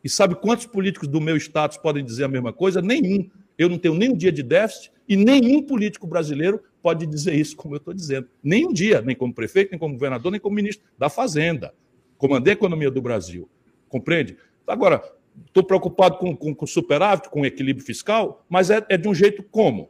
E 0.03 0.07
sabe 0.07 0.36
quantos 0.36 0.68
políticos 0.68 1.07
do 1.07 1.20
meu 1.20 1.36
status 1.38 1.76
podem 1.76 2.05
dizer 2.05 2.26
a 2.26 2.28
mesma 2.28 2.53
coisa? 2.53 2.84
Nenhum. 2.84 3.28
Eu 3.57 3.68
não 3.68 3.80
tenho 3.80 3.95
nem 3.95 4.11
um 4.11 4.16
dia 4.16 4.32
de 4.32 4.43
déficit 4.43 4.91
e 5.09 5.16
nenhum 5.16 5.64
político 5.64 6.05
brasileiro 6.05 6.61
pode 6.84 7.07
dizer 7.07 7.34
isso, 7.34 7.55
como 7.55 7.74
eu 7.74 7.78
estou 7.80 7.95
dizendo. 7.95 8.30
Nem 8.43 8.68
um 8.68 8.72
dia, 8.72 9.01
nem 9.01 9.16
como 9.16 9.34
prefeito, 9.34 9.72
nem 9.72 9.80
como 9.80 9.95
governador, 9.95 10.32
nem 10.32 10.39
como 10.39 10.55
ministro 10.55 10.86
da 10.95 11.09
Fazenda. 11.09 11.74
Comandei 12.20 12.53
a 12.53 12.55
economia 12.55 12.91
do 12.91 13.01
Brasil. 13.01 13.49
Compreende? 13.89 14.38
Agora, 14.68 15.01
estou 15.47 15.64
preocupado 15.64 16.20
com, 16.20 16.36
com, 16.36 16.68
superávit, 16.68 17.28
com 17.30 17.43
equilíbrio 17.43 17.84
fiscal, 17.84 18.45
mas 18.47 18.70
é, 18.70 18.86
é 18.88 18.97
de 18.97 19.07
um 19.07 19.16
jeito 19.16 19.41
como? 19.41 19.89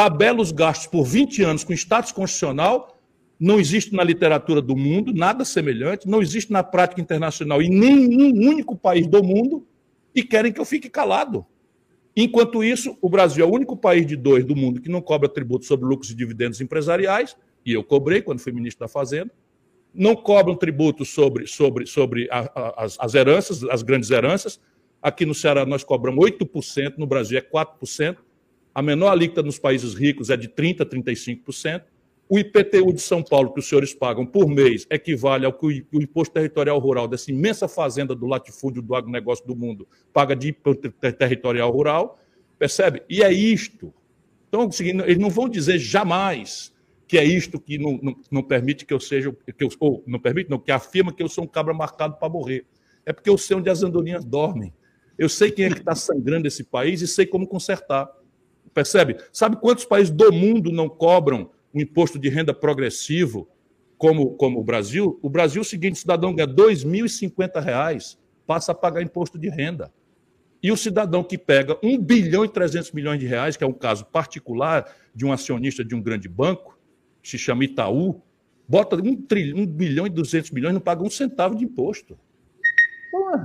Tabela 0.00 0.40
os 0.40 0.50
gastos 0.50 0.86
por 0.86 1.04
20 1.04 1.42
anos 1.42 1.62
com 1.62 1.74
status 1.74 2.10
constitucional 2.10 2.98
não 3.38 3.60
existe 3.60 3.94
na 3.94 4.02
literatura 4.02 4.62
do 4.62 4.74
mundo 4.74 5.12
nada 5.12 5.44
semelhante, 5.44 6.08
não 6.08 6.22
existe 6.22 6.50
na 6.50 6.62
prática 6.62 7.02
internacional 7.02 7.60
em 7.60 7.68
nenhum 7.68 8.48
único 8.48 8.74
país 8.74 9.06
do 9.06 9.22
mundo 9.22 9.66
e 10.14 10.22
querem 10.22 10.54
que 10.54 10.58
eu 10.58 10.64
fique 10.64 10.88
calado. 10.88 11.44
Enquanto 12.16 12.64
isso, 12.64 12.96
o 13.02 13.10
Brasil 13.10 13.44
é 13.44 13.46
o 13.46 13.52
único 13.52 13.76
país 13.76 14.06
de 14.06 14.16
dois 14.16 14.42
do 14.42 14.56
mundo 14.56 14.80
que 14.80 14.88
não 14.88 15.02
cobra 15.02 15.28
tributo 15.28 15.66
sobre 15.66 15.84
lucros 15.84 16.10
e 16.10 16.14
dividendos 16.14 16.62
empresariais, 16.62 17.36
e 17.62 17.74
eu 17.74 17.84
cobrei 17.84 18.22
quando 18.22 18.38
fui 18.38 18.52
ministro 18.52 18.86
da 18.86 18.88
Fazenda. 18.88 19.30
Não 19.92 20.16
cobram 20.16 20.56
tributo 20.56 21.04
sobre, 21.04 21.46
sobre, 21.46 21.84
sobre 21.84 22.26
a, 22.30 22.50
a, 22.58 22.84
as, 22.84 22.96
as 22.98 23.14
heranças, 23.14 23.64
as 23.64 23.82
grandes 23.82 24.10
heranças. 24.10 24.58
Aqui 25.02 25.26
no 25.26 25.34
Ceará 25.34 25.66
nós 25.66 25.84
cobramos 25.84 26.24
8%, 26.24 26.94
no 26.96 27.06
Brasil 27.06 27.36
é 27.36 27.42
4%. 27.42 28.16
A 28.80 28.82
menor 28.82 29.10
alíquota 29.10 29.42
nos 29.42 29.58
países 29.58 29.92
ricos 29.92 30.30
é 30.30 30.38
de 30.38 30.48
30%, 30.48 30.86
35%. 30.86 31.82
O 32.26 32.38
IPTU 32.38 32.94
de 32.94 33.02
São 33.02 33.22
Paulo, 33.22 33.52
que 33.52 33.60
os 33.60 33.68
senhores 33.68 33.92
pagam 33.92 34.24
por 34.24 34.48
mês, 34.48 34.86
equivale 34.88 35.44
ao 35.44 35.52
que 35.52 35.84
o 35.92 36.00
Imposto 36.00 36.32
Territorial 36.32 36.78
Rural 36.78 37.06
dessa 37.06 37.30
imensa 37.30 37.68
fazenda 37.68 38.14
do 38.14 38.26
latifúndio 38.26 38.80
do 38.80 38.94
agronegócio 38.94 39.46
do 39.46 39.54
mundo 39.54 39.86
paga 40.14 40.34
de 40.34 40.56
territorial 41.18 41.70
rural. 41.70 42.18
Percebe? 42.58 43.02
E 43.06 43.22
é 43.22 43.30
isto. 43.30 43.92
Então, 44.48 44.70
eles 44.80 45.18
não 45.18 45.28
vão 45.28 45.46
dizer 45.46 45.78
jamais 45.78 46.72
que 47.06 47.18
é 47.18 47.24
isto 47.24 47.60
que 47.60 47.76
não, 47.76 48.00
não, 48.02 48.16
não 48.30 48.42
permite 48.42 48.86
que 48.86 48.94
eu 48.94 49.00
seja, 49.00 49.30
que 49.30 49.62
eu, 49.62 49.68
ou 49.78 50.02
não 50.06 50.18
permite, 50.18 50.48
não, 50.48 50.58
que 50.58 50.72
afirma 50.72 51.12
que 51.12 51.22
eu 51.22 51.28
sou 51.28 51.44
um 51.44 51.46
cabra 51.46 51.74
marcado 51.74 52.16
para 52.16 52.30
morrer. 52.30 52.64
É 53.04 53.12
porque 53.12 53.28
eu 53.28 53.36
sei 53.36 53.58
onde 53.58 53.68
as 53.68 53.82
andorinhas 53.82 54.24
dormem. 54.24 54.72
Eu 55.18 55.28
sei 55.28 55.50
quem 55.50 55.66
é 55.66 55.68
que 55.68 55.80
está 55.80 55.94
sangrando 55.94 56.48
esse 56.48 56.64
país 56.64 57.02
e 57.02 57.06
sei 57.06 57.26
como 57.26 57.46
consertar. 57.46 58.10
Percebe? 58.72 59.16
Sabe 59.32 59.56
quantos 59.56 59.84
países 59.84 60.10
do 60.10 60.32
mundo 60.32 60.70
não 60.70 60.88
cobram 60.88 61.50
um 61.74 61.80
imposto 61.80 62.18
de 62.18 62.28
renda 62.28 62.54
progressivo 62.54 63.48
como, 63.98 64.30
como 64.30 64.58
o 64.58 64.64
Brasil, 64.64 65.18
o 65.22 65.28
Brasil, 65.28 65.60
o 65.62 65.64
seguinte, 65.64 65.94
o 65.94 65.98
cidadão 65.98 66.34
ganha 66.34 66.48
R$ 66.48 66.54
2.050, 66.54 68.16
passa 68.46 68.72
a 68.72 68.74
pagar 68.74 69.02
imposto 69.02 69.38
de 69.38 69.48
renda. 69.48 69.92
E 70.62 70.72
o 70.72 70.76
cidadão 70.76 71.22
que 71.22 71.38
pega 71.38 71.78
1 71.82 71.98
bilhão 71.98 72.44
e 72.44 72.48
300 72.48 72.92
milhões 72.92 73.18
de 73.18 73.26
reais, 73.26 73.56
que 73.56 73.64
é 73.64 73.66
um 73.66 73.72
caso 73.72 74.06
particular 74.06 74.90
de 75.14 75.24
um 75.24 75.32
acionista 75.32 75.84
de 75.84 75.94
um 75.94 76.02
grande 76.02 76.28
banco, 76.28 76.78
se 77.22 77.38
chama 77.38 77.64
Itaú, 77.64 78.20
bota 78.66 78.96
1, 78.96 79.16
trilhão, 79.22 79.58
1 79.58 79.66
bilhão 79.66 80.06
e 80.06 80.10
200 80.10 80.50
milhões 80.50 80.70
e 80.70 80.74
não 80.74 80.80
paga 80.80 81.02
um 81.02 81.10
centavo 81.10 81.54
de 81.54 81.64
imposto. 81.64 82.18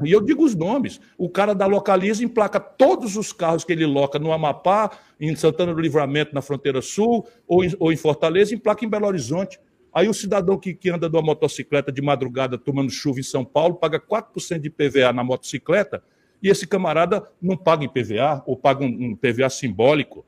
E 0.03 0.11
eu 0.11 0.21
digo 0.21 0.43
os 0.43 0.55
nomes. 0.55 0.99
O 1.17 1.29
cara 1.29 1.53
da 1.53 1.65
Localiza 1.65 2.23
emplaca 2.23 2.59
todos 2.59 3.15
os 3.15 3.31
carros 3.33 3.63
que 3.63 3.71
ele 3.73 3.85
loca 3.85 4.19
no 4.19 4.31
Amapá, 4.31 4.91
em 5.19 5.35
Santana 5.35 5.73
do 5.73 5.81
Livramento, 5.81 6.33
na 6.33 6.41
fronteira 6.41 6.81
sul, 6.81 7.25
ou 7.47 7.63
em, 7.63 7.71
ou 7.79 7.91
em 7.91 7.97
Fortaleza, 7.97 8.53
emplaca 8.53 8.85
em 8.85 8.89
Belo 8.89 9.07
Horizonte. 9.07 9.59
Aí 9.93 10.09
o 10.09 10.13
cidadão 10.13 10.57
que, 10.57 10.73
que 10.73 10.89
anda 10.89 11.09
de 11.09 11.15
uma 11.15 11.23
motocicleta 11.23 11.91
de 11.91 12.01
madrugada 12.01 12.57
tomando 12.57 12.91
chuva 12.91 13.19
em 13.19 13.23
São 13.23 13.45
Paulo 13.45 13.75
paga 13.75 13.97
4% 13.97 14.59
de 14.59 14.69
PVA 14.69 15.13
na 15.13 15.23
motocicleta 15.23 16.03
e 16.43 16.49
esse 16.49 16.67
camarada 16.67 17.23
não 17.41 17.55
paga 17.55 17.85
em 17.85 17.89
PVA 17.89 18.43
ou 18.45 18.57
paga 18.57 18.83
um, 18.83 18.87
um 18.87 19.15
PVA 19.15 19.49
simbólico. 19.49 20.25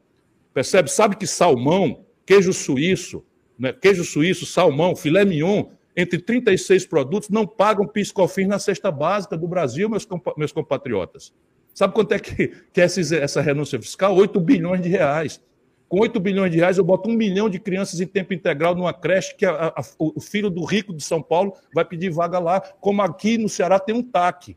Percebe? 0.54 0.90
Sabe 0.90 1.18
que 1.18 1.28
salmão, 1.28 2.06
queijo 2.26 2.54
suíço, 2.54 3.26
né? 3.60 3.74
queijo 3.74 4.06
suíço, 4.06 4.46
salmão, 4.46 4.96
filé 4.96 5.26
mignon, 5.26 5.66
entre 5.98 6.20
36 6.20 6.86
produtos, 6.86 7.28
não 7.30 7.48
pagam 7.48 7.88
PIS/COFINS 7.88 8.48
na 8.48 8.60
cesta 8.60 8.92
básica 8.92 9.36
do 9.36 9.48
Brasil, 9.48 9.90
meus, 9.90 10.08
meus 10.38 10.52
compatriotas. 10.52 11.34
Sabe 11.74 11.96
quanto 11.96 12.14
é 12.14 12.20
que, 12.20 12.50
que 12.72 12.80
é 12.80 12.86
essa 12.86 13.42
renúncia 13.42 13.82
fiscal? 13.82 14.16
8 14.16 14.40
bilhões 14.40 14.80
de 14.80 14.90
reais. 14.90 15.42
Com 15.90 16.00
8 16.00 16.20
bilhões 16.20 16.52
de 16.52 16.58
reais, 16.58 16.78
eu 16.78 16.84
boto 16.84 17.10
um 17.10 17.14
milhão 17.14 17.50
de 17.50 17.60
crianças 17.60 18.00
em 18.00 18.06
tempo 18.06 18.32
integral 18.32 18.76
numa 18.76 18.94
creche 18.94 19.36
que 19.36 19.46
a, 19.46 19.74
a, 19.76 19.84
o 19.98 20.22
filho 20.22 20.52
do 20.52 20.64
rico 20.64 20.94
de 20.94 21.04
São 21.04 21.22
Paulo 21.22 21.54
vai 21.74 21.84
pedir 21.84 22.12
vaga 22.12 22.38
lá, 22.38 22.62
como 22.80 23.02
aqui 23.02 23.38
no 23.38 23.50
Ceará 23.50 23.80
tem 23.80 23.96
um 23.96 24.04
TAC, 24.04 24.56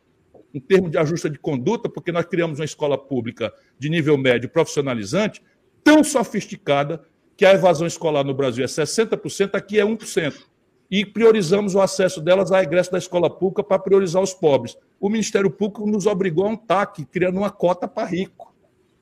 em 0.53 0.61
termos 0.61 0.91
de 0.91 0.99
ajuste 0.99 1.31
de 1.31 1.39
conduta, 1.39 1.89
porque 1.89 2.13
nós 2.13 2.27
criamos 2.27 2.59
uma 2.59 2.65
escola 2.65 2.99
pública 2.99 3.51
de 3.79 3.89
nível 3.89 4.19
médio 4.19 4.51
profissionalizante 4.51 5.41
tão 5.83 6.05
sofisticada 6.05 7.03
que 7.35 7.47
a 7.47 7.53
evasão 7.55 7.87
escolar 7.87 8.25
no 8.25 8.35
Brasil 8.35 8.63
é 8.63 8.67
60%, 8.67 9.55
aqui 9.55 9.81
é 9.81 9.85
1% 9.85 10.50
e 10.91 11.07
priorizamos 11.07 11.75
o 11.75 11.81
acesso 11.81 12.21
delas 12.21 12.51
à 12.51 12.63
egresso 12.63 12.91
da 12.91 12.99
escola 12.99 13.31
pública 13.31 13.63
para 13.63 13.79
priorizar 13.79 14.21
os 14.21 14.35
pobres. 14.35 14.77
O 14.99 15.09
Ministério 15.09 15.51
Público 15.51 15.87
nos 15.87 16.07
obrigou 16.07 16.47
a 16.47 16.49
um 16.49 16.57
TAC, 16.57 17.05
criando 17.05 17.39
uma 17.39 17.51
cota 17.51 17.87
para 17.87 18.09
rico. 18.09 18.53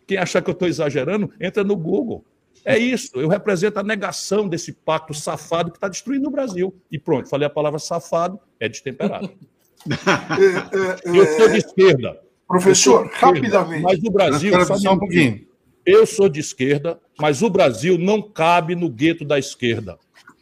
Quem 0.07 0.19
achar 0.19 0.43
que 0.43 0.51
eu 0.51 0.53
estou 0.53 0.69
exagerando, 0.69 1.33
entra 1.41 1.65
no 1.65 1.77
Google. 1.77 2.25
É 2.65 2.77
isso, 2.77 3.19
eu 3.19 3.29
represento 3.29 3.79
a 3.79 3.83
negação 3.83 4.47
desse 4.47 4.73
pacto 4.73 5.15
safado 5.15 5.71
que 5.71 5.79
está 5.79 5.89
destruindo 5.89 6.29
o 6.29 6.31
Brasil. 6.31 6.75
E 6.91 6.99
pronto, 6.99 7.29
falei 7.29 7.47
a 7.47 7.51
palavra 7.51 7.79
safado, 7.79 8.39
é 8.61 8.69
destemperado. 8.69 9.31
É, 9.89 11.09
é, 11.09 11.19
eu 11.19 11.27
sou 11.39 11.49
de 11.49 11.59
esquerda. 11.59 12.21
Professor, 12.47 13.05
de 13.05 13.15
esquerda, 13.15 13.27
rapidamente. 13.27 13.83
Mas 13.83 13.99
o 14.01 14.11
Brasil. 14.11 14.67
Só 14.77 14.93
um 14.93 14.99
pouquinho. 14.99 15.47
Eu 15.87 16.05
sou 16.07 16.29
de 16.29 16.41
esquerda, 16.41 17.01
mas 17.19 17.41
o 17.41 17.49
Brasil 17.49 17.97
não 17.97 18.21
cabe 18.21 18.75
no 18.75 18.91
gueto 18.91 19.25
da 19.25 19.39
esquerda. 19.39 19.99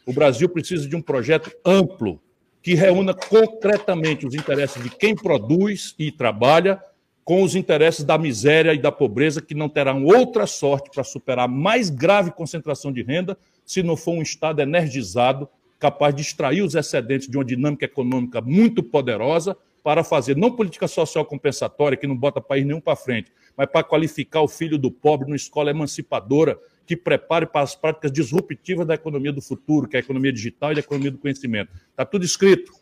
O 0.07 0.13
Brasil 0.13 0.49
precisa 0.49 0.89
de 0.89 0.95
um 0.95 1.03
projeto 1.03 1.51
amplo 1.65 2.23
que 2.63 2.75
reúna 2.75 3.13
concretamente 3.13 4.25
os 4.25 4.35
interesses 4.35 4.81
de 4.81 4.89
quem 4.89 5.17
produz 5.17 5.97
e 5.99 6.13
trabalha 6.13 6.81
com 7.25 7.43
os 7.43 7.57
interesses 7.57 8.05
da 8.05 8.17
miséria 8.17 8.73
e 8.73 8.79
da 8.79 8.93
pobreza, 8.93 9.43
que 9.43 9.53
não 9.53 9.69
terão 9.69 10.05
outra 10.05 10.47
sorte 10.47 10.91
para 10.95 11.03
superar 11.03 11.47
a 11.47 11.49
mais 11.49 11.91
grave 11.91 12.31
concentração 12.31 12.93
de 12.93 13.03
renda 13.03 13.37
se 13.65 13.83
não 13.83 13.97
for 13.97 14.13
um 14.13 14.23
Estado 14.23 14.63
energizado, 14.63 15.49
capaz 15.77 16.15
de 16.15 16.23
extrair 16.23 16.63
os 16.63 16.77
excedentes 16.77 17.29
de 17.29 17.37
uma 17.37 17.45
dinâmica 17.45 17.85
econômica 17.85 18.41
muito 18.41 18.85
poderosa 18.85 19.57
para 19.83 20.05
fazer 20.05 20.37
não 20.37 20.53
política 20.53 20.87
social 20.87 21.25
compensatória, 21.25 21.97
que 21.97 22.07
não 22.07 22.17
bota 22.17 22.41
país 22.41 22.65
nenhum 22.65 22.81
para 22.81 22.95
frente, 22.95 23.33
mas 23.57 23.69
para 23.69 23.83
qualificar 23.83 24.43
o 24.43 24.49
filho 24.49 24.79
do 24.79 24.91
pobre 24.91 25.27
numa 25.27 25.37
escola 25.37 25.71
emancipadora 25.71 26.57
que 26.87 26.97
prepare 26.97 27.47
para 27.47 27.63
as 27.63 27.75
práticas 27.75 28.13
disruptivas 28.13 28.87
da 28.87 28.95
economia 28.95 29.33
do 29.33 29.43
futuro, 29.43 29.89
que 29.89 29.97
é 29.97 30.01
a 30.01 30.03
economia 30.03 30.33
digital 30.33 30.73
e 30.73 30.77
a 30.77 30.81
economia 30.81 31.11
do 31.11 31.19
conhecimento. 31.19 31.73
Está 31.91 32.05
tudo 32.05 32.25
escrito. 32.25 32.73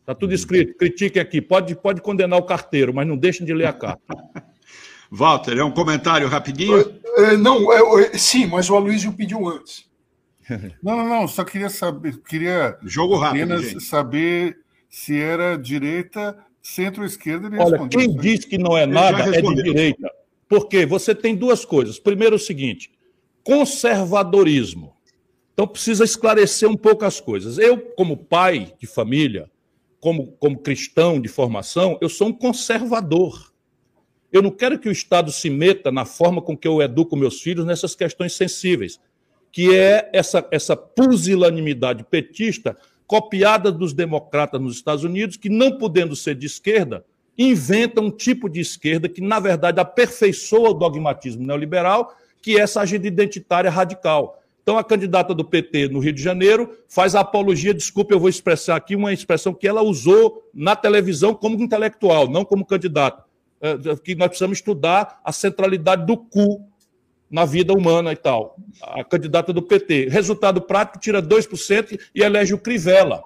Está 0.00 0.14
tudo 0.14 0.34
escrito. 0.34 0.76
Critiquem 0.76 1.22
aqui. 1.22 1.40
Pode, 1.40 1.76
pode 1.76 2.00
condenar 2.00 2.38
o 2.38 2.42
carteiro, 2.42 2.92
mas 2.92 3.06
não 3.06 3.16
deixem 3.16 3.46
de 3.46 3.54
ler 3.54 3.66
a 3.66 3.72
carta. 3.72 4.02
Walter, 5.10 5.58
é 5.58 5.64
um 5.64 5.70
comentário 5.70 6.26
rapidinho? 6.26 7.00
É, 7.18 7.36
não, 7.36 7.70
é, 8.00 8.16
sim, 8.16 8.46
mas 8.46 8.68
o 8.70 8.74
Aloysio 8.74 9.12
pediu 9.12 9.46
antes. 9.46 9.90
Não, 10.82 10.96
não, 10.96 11.08
não. 11.08 11.28
Só 11.28 11.44
queria 11.44 11.70
saber. 11.70 12.20
Queria 12.22 12.76
Jogo 12.82 13.16
rápido, 13.16 13.44
apenas 13.44 13.62
gente. 13.62 13.84
saber 13.84 14.58
se 14.90 15.16
era 15.16 15.56
direita, 15.56 16.36
centro-esquerda. 16.60 17.48
Olha, 17.62 17.88
quem 17.88 18.12
diz 18.16 18.44
que 18.44 18.58
não 18.58 18.76
é 18.76 18.84
nada 18.84 19.22
é 19.34 19.40
de 19.40 19.62
direita. 19.62 20.10
Porque 20.48 20.84
você 20.84 21.14
tem 21.14 21.36
duas 21.36 21.64
coisas. 21.64 22.00
Primeiro, 22.00 22.34
o 22.34 22.40
seguinte: 22.40 22.90
conservadorismo. 23.44 24.94
Então 25.52 25.66
precisa 25.66 26.04
esclarecer 26.04 26.68
um 26.68 26.76
pouco 26.76 27.04
as 27.04 27.20
coisas. 27.20 27.58
Eu, 27.58 27.78
como 27.78 28.16
pai 28.16 28.72
de 28.80 28.86
família, 28.86 29.50
como, 30.00 30.32
como 30.32 30.58
cristão 30.58 31.20
de 31.20 31.28
formação, 31.28 31.98
eu 32.00 32.08
sou 32.08 32.28
um 32.28 32.32
conservador. 32.32 33.52
Eu 34.32 34.42
não 34.42 34.50
quero 34.50 34.78
que 34.78 34.88
o 34.88 34.92
Estado 34.92 35.30
se 35.30 35.50
meta 35.50 35.92
na 35.92 36.04
forma 36.04 36.40
com 36.40 36.56
que 36.56 36.66
eu 36.66 36.80
educo 36.80 37.16
meus 37.16 37.40
filhos 37.40 37.66
nessas 37.66 37.94
questões 37.94 38.32
sensíveis. 38.32 38.98
que 39.52 39.76
é 39.76 40.08
essa, 40.14 40.48
essa 40.50 40.74
pusilanimidade 40.74 42.04
petista 42.04 42.74
copiada 43.06 43.70
dos 43.70 43.92
democratas 43.92 44.58
nos 44.58 44.74
Estados 44.74 45.04
Unidos, 45.04 45.36
que, 45.36 45.50
não 45.50 45.76
podendo 45.76 46.16
ser 46.16 46.34
de 46.34 46.46
esquerda, 46.46 47.04
inventa 47.36 48.00
um 48.00 48.10
tipo 48.10 48.48
de 48.48 48.60
esquerda 48.60 49.08
que, 49.08 49.20
na 49.20 49.38
verdade, 49.38 49.78
aperfeiçoa 49.78 50.70
o 50.70 50.74
dogmatismo 50.74 51.46
neoliberal, 51.46 52.16
que 52.42 52.58
é 52.58 52.60
essa 52.60 52.80
agenda 52.80 53.06
identitária 53.06 53.70
radical. 53.70 54.42
Então, 54.62 54.76
a 54.76 54.84
candidata 54.84 55.34
do 55.34 55.44
PT 55.44 55.88
no 55.88 55.98
Rio 55.98 56.12
de 56.12 56.22
Janeiro 56.22 56.76
faz 56.88 57.14
a 57.14 57.20
apologia, 57.20 57.72
desculpe, 57.72 58.12
eu 58.12 58.20
vou 58.20 58.28
expressar 58.28 58.76
aqui 58.76 58.94
uma 58.94 59.12
expressão 59.12 59.54
que 59.54 59.66
ela 59.66 59.82
usou 59.82 60.48
na 60.52 60.76
televisão 60.76 61.34
como 61.34 61.60
intelectual, 61.60 62.28
não 62.28 62.44
como 62.44 62.64
candidata, 62.64 63.24
é, 63.60 63.76
que 63.96 64.14
nós 64.14 64.28
precisamos 64.28 64.58
estudar 64.58 65.20
a 65.24 65.32
centralidade 65.32 66.06
do 66.06 66.16
cu 66.16 66.64
na 67.28 67.44
vida 67.44 67.72
humana 67.72 68.12
e 68.12 68.16
tal. 68.16 68.56
A 68.82 69.02
candidata 69.02 69.52
do 69.52 69.62
PT. 69.62 70.08
Resultado 70.10 70.60
prático, 70.60 70.98
tira 70.98 71.22
2% 71.22 71.98
e 72.14 72.22
elege 72.22 72.54
o 72.54 72.58
Crivella, 72.58 73.24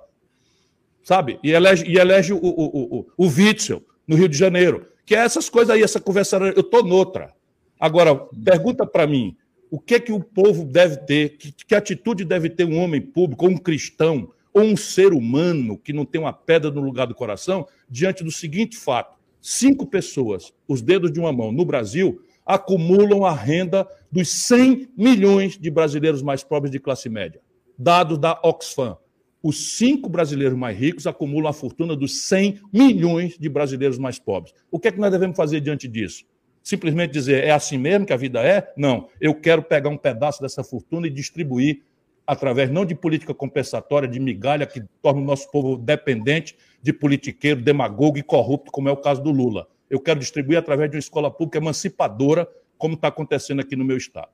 sabe? 1.02 1.38
E 1.42 1.50
elege, 1.50 1.84
e 1.86 1.98
elege 1.98 2.32
o, 2.32 2.38
o, 2.38 2.98
o, 2.98 3.06
o 3.16 3.26
Witzel, 3.26 3.82
no 4.06 4.16
Rio 4.16 4.28
de 4.28 4.38
Janeiro. 4.38 4.86
Que 5.04 5.14
é 5.14 5.18
essas 5.18 5.50
coisas 5.50 5.74
aí, 5.74 5.82
essa 5.82 6.00
conversa. 6.00 6.36
Eu 6.38 6.60
estou 6.60 6.82
noutra. 6.82 7.35
Agora, 7.78 8.14
pergunta 8.44 8.86
para 8.86 9.06
mim: 9.06 9.36
o 9.70 9.78
que 9.78 10.00
que 10.00 10.12
o 10.12 10.20
povo 10.20 10.64
deve 10.64 10.96
ter, 10.98 11.36
que, 11.36 11.52
que 11.52 11.74
atitude 11.74 12.24
deve 12.24 12.48
ter 12.48 12.64
um 12.64 12.78
homem 12.78 13.00
público, 13.00 13.44
ou 13.44 13.52
um 13.52 13.58
cristão, 13.58 14.30
ou 14.52 14.62
um 14.62 14.76
ser 14.76 15.12
humano 15.12 15.76
que 15.76 15.92
não 15.92 16.04
tem 16.04 16.20
uma 16.20 16.32
pedra 16.32 16.70
no 16.70 16.80
lugar 16.80 17.06
do 17.06 17.14
coração, 17.14 17.66
diante 17.88 18.24
do 18.24 18.30
seguinte 18.30 18.76
fato: 18.76 19.18
cinco 19.40 19.86
pessoas, 19.86 20.52
os 20.66 20.80
dedos 20.80 21.12
de 21.12 21.20
uma 21.20 21.32
mão, 21.32 21.52
no 21.52 21.64
Brasil, 21.64 22.22
acumulam 22.44 23.24
a 23.24 23.32
renda 23.32 23.86
dos 24.10 24.28
100 24.46 24.88
milhões 24.96 25.58
de 25.58 25.70
brasileiros 25.70 26.22
mais 26.22 26.44
pobres 26.44 26.70
de 26.70 26.78
classe 26.78 27.08
média. 27.08 27.40
Dados 27.76 28.18
da 28.18 28.40
Oxfam. 28.42 28.96
Os 29.42 29.76
cinco 29.76 30.08
brasileiros 30.08 30.56
mais 30.56 30.76
ricos 30.76 31.06
acumulam 31.06 31.50
a 31.50 31.52
fortuna 31.52 31.94
dos 31.94 32.22
100 32.22 32.60
milhões 32.72 33.36
de 33.38 33.48
brasileiros 33.48 33.98
mais 33.98 34.18
pobres. 34.18 34.54
O 34.70 34.78
que 34.78 34.88
é 34.88 34.92
que 34.92 34.98
nós 34.98 35.12
devemos 35.12 35.36
fazer 35.36 35.60
diante 35.60 35.86
disso? 35.86 36.24
Simplesmente 36.66 37.12
dizer, 37.12 37.44
é 37.44 37.50
assim 37.50 37.78
mesmo 37.78 38.06
que 38.06 38.12
a 38.12 38.16
vida 38.16 38.42
é? 38.42 38.72
Não. 38.76 39.08
Eu 39.20 39.34
quero 39.34 39.62
pegar 39.62 39.88
um 39.88 39.96
pedaço 39.96 40.42
dessa 40.42 40.64
fortuna 40.64 41.06
e 41.06 41.10
distribuir 41.10 41.82
através 42.26 42.70
não 42.70 42.84
de 42.84 42.94
política 42.94 43.32
compensatória, 43.32 44.08
de 44.08 44.18
migalha, 44.18 44.66
que 44.66 44.82
torna 45.00 45.20
o 45.20 45.24
nosso 45.24 45.48
povo 45.52 45.76
dependente 45.76 46.56
de 46.82 46.92
politiqueiro, 46.92 47.62
demagogo 47.62 48.18
e 48.18 48.22
corrupto, 48.22 48.72
como 48.72 48.88
é 48.88 48.92
o 48.92 48.96
caso 48.96 49.22
do 49.22 49.30
Lula 49.30 49.68
eu 49.88 50.00
quero 50.00 50.20
distribuir 50.20 50.58
através 50.58 50.90
de 50.90 50.96
uma 50.96 51.00
escola 51.00 51.30
pública 51.30 51.58
emancipadora, 51.58 52.48
como 52.76 52.94
está 52.94 53.08
acontecendo 53.08 53.60
aqui 53.60 53.76
no 53.76 53.84
meu 53.84 53.96
estado. 53.96 54.28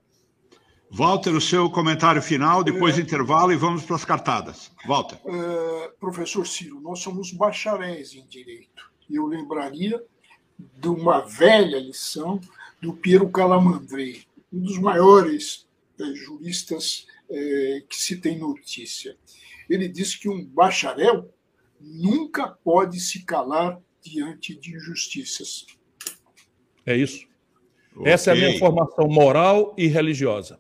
Walter, 0.91 1.35
o 1.35 1.41
seu 1.41 1.71
comentário 1.71 2.21
final, 2.21 2.63
depois 2.63 2.97
do 2.97 3.01
é, 3.01 3.05
intervalo 3.05 3.53
e 3.53 3.57
vamos 3.57 3.83
para 3.85 3.97
as 3.97 4.05
cartadas. 4.05 4.71
Walter. 4.87 5.19
É, 5.25 5.91
professor 5.99 6.47
Ciro, 6.47 6.81
nós 6.81 6.99
somos 6.99 7.33
bacharéis 7.33 8.15
em 8.15 8.27
direito. 8.27 8.91
E 9.09 9.17
eu 9.17 9.27
lembraria 9.27 10.03
de 10.79 10.89
uma 10.89 11.21
velha 11.21 11.79
lição 11.79 12.41
do 12.81 12.93
Piero 12.93 13.29
Calamandrei, 13.31 14.23
um 14.53 14.61
dos 14.61 14.79
maiores 14.79 15.67
é, 15.99 16.05
juristas 16.15 17.07
é, 17.31 17.83
que 17.89 17.97
se 17.97 18.17
tem 18.17 18.39
notícia. 18.39 19.17
Ele 19.69 19.89
diz 19.89 20.15
que 20.15 20.29
um 20.29 20.45
bacharel 20.45 21.33
nunca 21.81 22.49
pode 22.49 23.01
se 23.01 23.25
calar 23.25 23.81
diante 24.03 24.55
de 24.55 24.75
injustiças. 24.75 25.67
É 26.85 26.97
isso. 26.97 27.27
Okay. 27.95 28.13
Essa 28.13 28.31
é 28.31 28.33
a 28.33 28.37
minha 28.37 28.59
formação 28.59 29.09
moral 29.09 29.75
e 29.79 29.87
religiosa. 29.87 30.59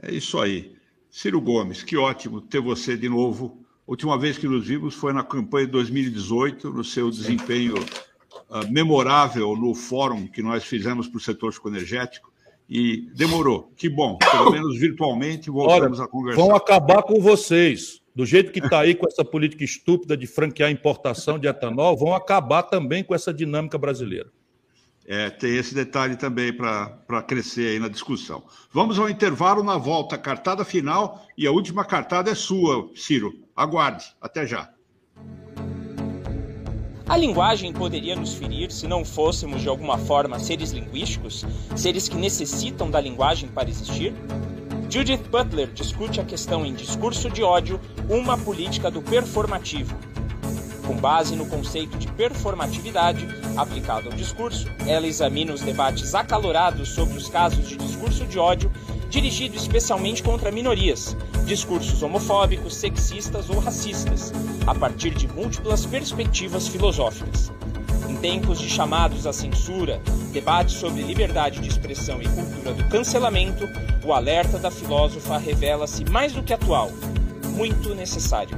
É 0.00 0.12
isso 0.12 0.38
aí. 0.38 0.76
Ciro 1.10 1.40
Gomes, 1.40 1.82
que 1.82 1.96
ótimo 1.96 2.40
ter 2.40 2.60
você 2.60 2.96
de 2.96 3.08
novo. 3.08 3.64
A 3.86 3.90
última 3.90 4.18
vez 4.18 4.36
que 4.36 4.46
nos 4.46 4.66
vimos 4.66 4.94
foi 4.94 5.12
na 5.12 5.24
campanha 5.24 5.66
de 5.66 5.72
2018, 5.72 6.70
no 6.70 6.84
seu 6.84 7.10
desempenho 7.10 7.74
memorável 8.68 9.56
no 9.56 9.74
fórum 9.74 10.26
que 10.26 10.42
nós 10.42 10.64
fizemos 10.64 11.08
para 11.08 11.18
o 11.18 11.20
setor 11.20 11.50
psicoenergético. 11.50 12.32
E 12.68 13.08
demorou. 13.14 13.72
Que 13.76 13.88
bom, 13.88 14.18
pelo 14.18 14.50
menos 14.50 14.76
virtualmente 14.76 15.48
voltamos 15.48 16.00
Olha, 16.00 16.08
a 16.08 16.10
conversar. 16.10 16.40
Vão 16.40 16.54
acabar 16.54 17.02
com 17.04 17.20
vocês 17.20 18.02
do 18.16 18.24
jeito 18.24 18.50
que 18.50 18.60
está 18.60 18.80
aí 18.80 18.94
com 18.94 19.06
essa 19.06 19.22
política 19.22 19.62
estúpida 19.62 20.16
de 20.16 20.26
franquear 20.26 20.70
importação 20.70 21.38
de 21.38 21.46
etanol, 21.46 21.94
vão 21.94 22.14
acabar 22.14 22.62
também 22.62 23.04
com 23.04 23.14
essa 23.14 23.32
dinâmica 23.32 23.76
brasileira. 23.76 24.32
É, 25.06 25.28
tem 25.28 25.54
esse 25.54 25.74
detalhe 25.74 26.16
também 26.16 26.50
para 26.50 27.22
crescer 27.28 27.72
aí 27.72 27.78
na 27.78 27.88
discussão. 27.88 28.42
Vamos 28.72 28.98
ao 28.98 29.08
intervalo 29.08 29.62
na 29.62 29.76
volta, 29.76 30.16
cartada 30.16 30.64
final, 30.64 31.24
e 31.36 31.46
a 31.46 31.52
última 31.52 31.84
cartada 31.84 32.30
é 32.30 32.34
sua, 32.34 32.90
Ciro. 32.96 33.34
Aguarde. 33.54 34.06
Até 34.20 34.46
já. 34.46 34.70
A 37.08 37.16
linguagem 37.16 37.72
poderia 37.72 38.16
nos 38.16 38.34
ferir 38.34 38.72
se 38.72 38.88
não 38.88 39.04
fôssemos, 39.04 39.62
de 39.62 39.68
alguma 39.68 39.96
forma, 39.96 40.40
seres 40.40 40.72
linguísticos? 40.72 41.44
Seres 41.76 42.08
que 42.08 42.16
necessitam 42.16 42.90
da 42.90 43.00
linguagem 43.00 43.48
para 43.48 43.70
existir? 43.70 44.12
Judith 44.90 45.22
Butler 45.30 45.68
discute 45.72 46.20
a 46.20 46.24
questão 46.24 46.66
em 46.66 46.74
Discurso 46.74 47.30
de 47.30 47.44
Ódio, 47.44 47.80
uma 48.10 48.36
política 48.36 48.90
do 48.90 49.00
performativo. 49.00 49.96
Com 50.84 50.96
base 50.96 51.36
no 51.36 51.46
conceito 51.46 51.96
de 51.96 52.08
performatividade 52.08 53.24
aplicado 53.56 54.08
ao 54.08 54.14
discurso, 54.14 54.68
ela 54.84 55.06
examina 55.06 55.52
os 55.52 55.60
debates 55.60 56.12
acalorados 56.12 56.88
sobre 56.88 57.16
os 57.16 57.28
casos 57.28 57.68
de 57.68 57.76
discurso 57.76 58.26
de 58.26 58.36
ódio 58.36 58.70
dirigido 59.08 59.56
especialmente 59.56 60.22
contra 60.22 60.50
minorias, 60.50 61.16
discursos 61.44 62.02
homofóbicos, 62.02 62.74
sexistas 62.74 63.48
ou 63.48 63.58
racistas, 63.58 64.32
a 64.66 64.74
partir 64.74 65.10
de 65.14 65.28
múltiplas 65.28 65.86
perspectivas 65.86 66.68
filosóficas. 66.68 67.52
Em 68.08 68.16
tempos 68.16 68.60
de 68.60 68.68
chamados 68.68 69.26
à 69.26 69.32
censura, 69.32 70.00
debates 70.32 70.76
sobre 70.76 71.02
liberdade 71.02 71.60
de 71.60 71.68
expressão 71.68 72.20
e 72.20 72.28
cultura 72.28 72.72
do 72.72 72.84
cancelamento, 72.88 73.68
o 74.04 74.12
alerta 74.12 74.58
da 74.58 74.70
filósofa 74.70 75.38
revela-se 75.38 76.04
mais 76.10 76.32
do 76.32 76.42
que 76.42 76.52
atual, 76.52 76.90
muito 77.54 77.94
necessário. 77.94 78.56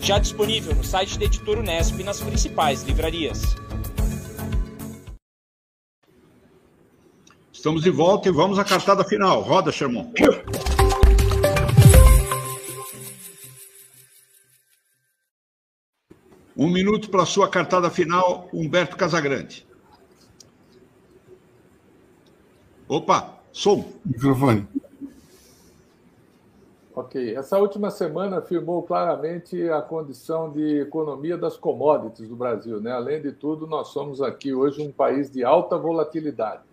Já 0.00 0.18
disponível 0.18 0.74
no 0.74 0.84
site 0.84 1.18
da 1.18 1.24
editora 1.24 1.60
Unesp 1.60 1.98
e 1.98 2.04
nas 2.04 2.20
principais 2.20 2.82
livrarias. 2.82 3.56
Estamos 7.58 7.82
de 7.82 7.90
volta 7.90 8.28
e 8.28 8.30
vamos 8.30 8.56
à 8.56 8.64
cartada 8.64 9.02
final. 9.02 9.40
Roda, 9.40 9.72
Sherman. 9.72 10.12
Um 16.56 16.70
minuto 16.70 17.10
para 17.10 17.24
a 17.24 17.26
sua 17.26 17.50
cartada 17.50 17.90
final, 17.90 18.48
Humberto 18.54 18.96
Casagrande. 18.96 19.66
Opa, 22.86 23.40
som. 23.52 23.84
Microfone. 24.06 24.68
Ok. 26.94 27.34
Essa 27.34 27.58
última 27.58 27.90
semana 27.90 28.38
afirmou 28.38 28.84
claramente 28.84 29.68
a 29.68 29.82
condição 29.82 30.52
de 30.52 30.82
economia 30.82 31.36
das 31.36 31.56
commodities 31.56 32.28
do 32.28 32.36
Brasil. 32.36 32.80
Né? 32.80 32.92
Além 32.92 33.20
de 33.20 33.32
tudo, 33.32 33.66
nós 33.66 33.88
somos 33.88 34.22
aqui 34.22 34.54
hoje 34.54 34.80
um 34.80 34.92
país 34.92 35.28
de 35.28 35.42
alta 35.42 35.76
volatilidade. 35.76 36.67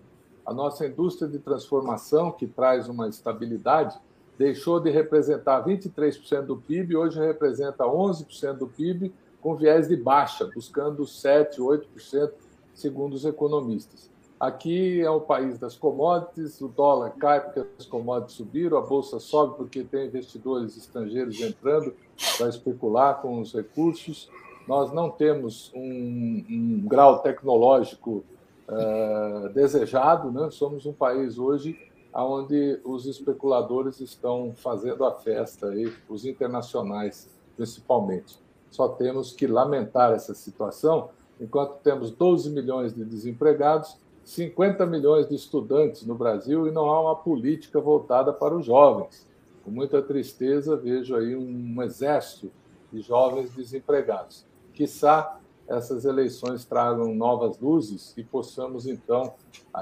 A 0.46 0.54
nossa 0.54 0.86
indústria 0.86 1.28
de 1.28 1.40
transformação, 1.40 2.32
que 2.32 2.46
traz 2.46 2.88
uma 2.88 3.10
estabilidade, 3.10 3.98
deixou 4.38 4.80
de 4.80 4.92
representar 4.92 5.66
23% 5.66 6.42
do 6.44 6.58
PIB, 6.58 6.96
hoje 6.96 7.20
representa 7.20 7.84
11% 7.84 8.54
do 8.54 8.68
PIB 8.68 9.14
com 9.42 9.56
viés 9.56 9.88
de 9.88 9.96
baixa, 9.96 10.50
buscando 10.54 11.04
7%, 11.04 11.58
8%, 11.58 12.32
segundo 12.74 13.14
os 13.14 13.26
economistas. 13.26 14.10
Aqui 14.40 15.02
é 15.02 15.10
o 15.10 15.22
país 15.22 15.58
das 15.58 15.78
commodities, 15.78 16.60
o 16.62 16.68
dólar 16.68 17.12
cai 17.12 17.40
porque 17.40 17.66
as 17.80 17.86
commodities 17.86 18.36
subiram, 18.36 18.78
a 18.78 18.82
bolsa 18.82 19.18
sobe 19.18 19.56
porque 19.56 19.84
tem 19.84 20.08
investidores 20.08 20.76
estrangeiros 20.76 21.40
entrando 21.40 21.94
para 22.38 22.50
especular 22.50 23.22
com 23.22 23.40
os 23.40 23.54
recursos. 23.54 24.30
Nós 24.68 24.92
não 24.92 25.10
temos 25.10 25.72
um, 25.74 26.44
um 26.50 26.82
grau 26.86 27.20
tecnológico 27.20 28.26
uh, 28.68 29.50
desejado, 29.50 30.32
né? 30.32 30.50
somos 30.52 30.86
um 30.86 30.94
país 30.94 31.38
hoje 31.38 31.78
onde 32.24 32.80
os 32.86 33.06
especuladores 33.06 34.00
estão 34.00 34.54
fazendo 34.56 35.04
a 35.04 35.12
festa, 35.12 35.68
aí, 35.68 35.92
os 36.08 36.26
internacionais 36.26 37.30
principalmente. 37.56 38.40
Só 38.70 38.90
temos 38.90 39.34
que 39.34 39.48
lamentar 39.48 40.14
essa 40.14 40.34
situação, 40.34 41.10
enquanto 41.40 41.80
temos 41.82 42.12
12 42.12 42.50
milhões 42.50 42.94
de 42.94 43.04
desempregados, 43.04 43.98
50 44.24 44.86
milhões 44.86 45.28
de 45.28 45.36
estudantes 45.36 46.06
no 46.06 46.16
Brasil 46.16 46.68
e 46.68 46.72
não 46.72 46.90
há 46.90 47.02
uma 47.02 47.16
política 47.16 47.80
voltada 47.80 48.34
para 48.34 48.56
os 48.56 48.66
jovens. 48.66 49.28
Com 49.64 49.72
muita 49.72 50.02
tristeza, 50.02 50.76
vejo 50.76 51.16
aí 51.16 51.36
um 51.36 51.82
exército 51.82 52.52
de 52.92 53.02
jovens 53.02 53.54
desempregados. 53.54 54.46
Quissá 54.74 55.40
essas 55.68 56.06
eleições 56.06 56.66
tragam 56.66 57.14
novas 57.14 57.60
luzes 57.60 58.14
e 58.16 58.24
possamos, 58.24 58.86
então, 58.86 59.34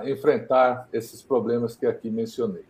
enfrentar 0.05 0.87
esses 0.93 1.21
problemas 1.21 1.75
que 1.75 1.85
aqui 1.85 2.09
mencionei. 2.09 2.63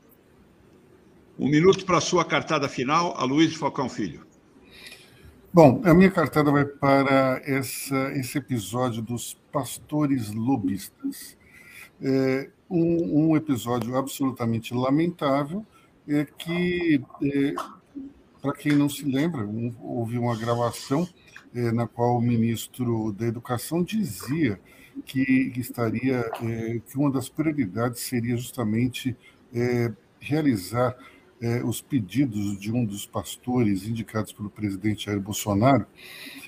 Um 1.38 1.50
minuto 1.50 1.86
para 1.86 1.98
a 1.98 2.02
sua 2.02 2.24
cartada 2.24 2.68
final, 2.70 3.16
a 3.18 3.24
Luiz 3.24 3.56
Falcão 3.56 3.90
Filho. 3.90 4.26
Bom, 5.52 5.82
a 5.86 5.94
minha 5.94 6.10
cartada 6.10 6.52
vai 6.52 6.66
para 6.66 7.42
essa, 7.46 8.12
esse 8.14 8.38
episódio 8.38 9.02
dos 9.02 9.38
pastores 9.52 10.32
lobistas. 10.32 11.38
É 12.02 12.50
um, 12.70 13.30
um 13.30 13.38
episódio 13.38 13.96
absolutamente 13.96 14.74
lamentável, 14.74 15.64
é 16.08 16.26
que, 16.26 17.02
é, 17.24 17.54
para 18.42 18.54
quem 18.54 18.76
não 18.76 18.90
se 18.90 19.06
lembra, 19.06 19.46
um, 19.46 19.74
houve 19.80 20.18
uma 20.18 20.36
gravação 20.36 21.08
é, 21.56 21.72
na 21.72 21.88
qual 21.88 22.18
o 22.18 22.22
ministro 22.22 23.12
da 23.12 23.26
Educação 23.26 23.84
dizia 23.84 24.60
que 25.06 25.52
estaria, 25.58 26.30
é, 26.42 26.80
que 26.86 26.98
uma 26.98 27.12
das 27.12 27.30
prioridades 27.30 28.02
seria 28.02 28.38
justamente 28.38 29.16
é, 29.54 29.92
realizar 30.20 30.96
os 31.66 31.82
pedidos 31.82 32.58
de 32.58 32.72
um 32.72 32.86
dos 32.86 33.06
pastores 33.06 33.86
indicados 33.86 34.32
pelo 34.32 34.50
presidente 34.50 35.08
Jair 35.08 35.20
Bolsonaro, 35.20 35.86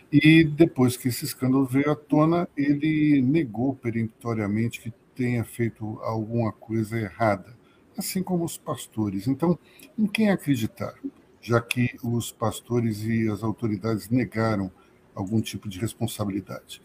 e 0.10 0.42
depois 0.46 0.96
que 0.96 1.10
esse 1.10 1.26
escândalo 1.26 1.66
veio 1.66 1.92
à 1.92 1.96
tona, 1.98 2.48
ele 2.56 3.22
negou 3.22 3.76
peremptoriamente 3.76 4.80
que 4.80 4.94
tenha 5.14 5.44
feito 5.44 6.00
alguma 6.02 6.54
coisa 6.54 6.98
errada, 6.98 7.58
assim 7.98 8.24
como 8.24 8.46
os 8.46 8.58
pastores. 8.58 9.28
Então, 9.28 9.60
em 10.00 10.08
quem 10.08 10.30
acreditar? 10.30 10.94
Já 11.42 11.60
que 11.60 11.98
os 12.02 12.32
pastores 12.32 13.04
e 13.04 13.28
as 13.28 13.44
autoridades 13.44 14.10
negaram 14.10 14.72
algum 15.16 15.42
tipo 15.42 15.68
de 15.70 15.80
responsabilidade. 15.80 16.82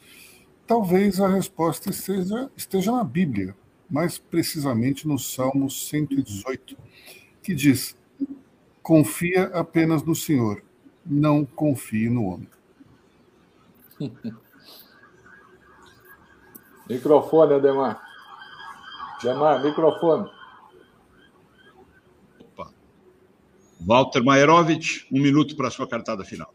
Talvez 0.67 1.21
a 1.21 1.29
resposta 1.29 1.91
esteja, 1.91 2.51
esteja 2.57 2.93
na 2.93 3.03
Bíblia, 3.03 3.57
mais 3.91 4.19
precisamente 4.19 5.09
no 5.09 5.19
Salmo 5.19 5.69
118, 5.69 6.77
que 7.43 7.55
diz: 7.55 7.97
Confia 8.81 9.47
apenas 9.53 10.05
no 10.05 10.15
Senhor, 10.15 10.63
não 11.05 11.45
confie 11.45 12.09
no 12.09 12.25
homem. 12.25 12.49
Microfone, 16.89 17.55
Ademar. 17.55 18.03
Ademar, 19.21 19.63
microfone. 19.63 20.29
Opa. 22.41 22.73
Walter 23.81 24.25
Maerovitch, 24.25 25.07
um 25.13 25.21
minuto 25.21 25.57
para 25.57 25.69
a 25.69 25.71
sua 25.71 25.87
cartada 25.87 26.25
final. 26.25 26.53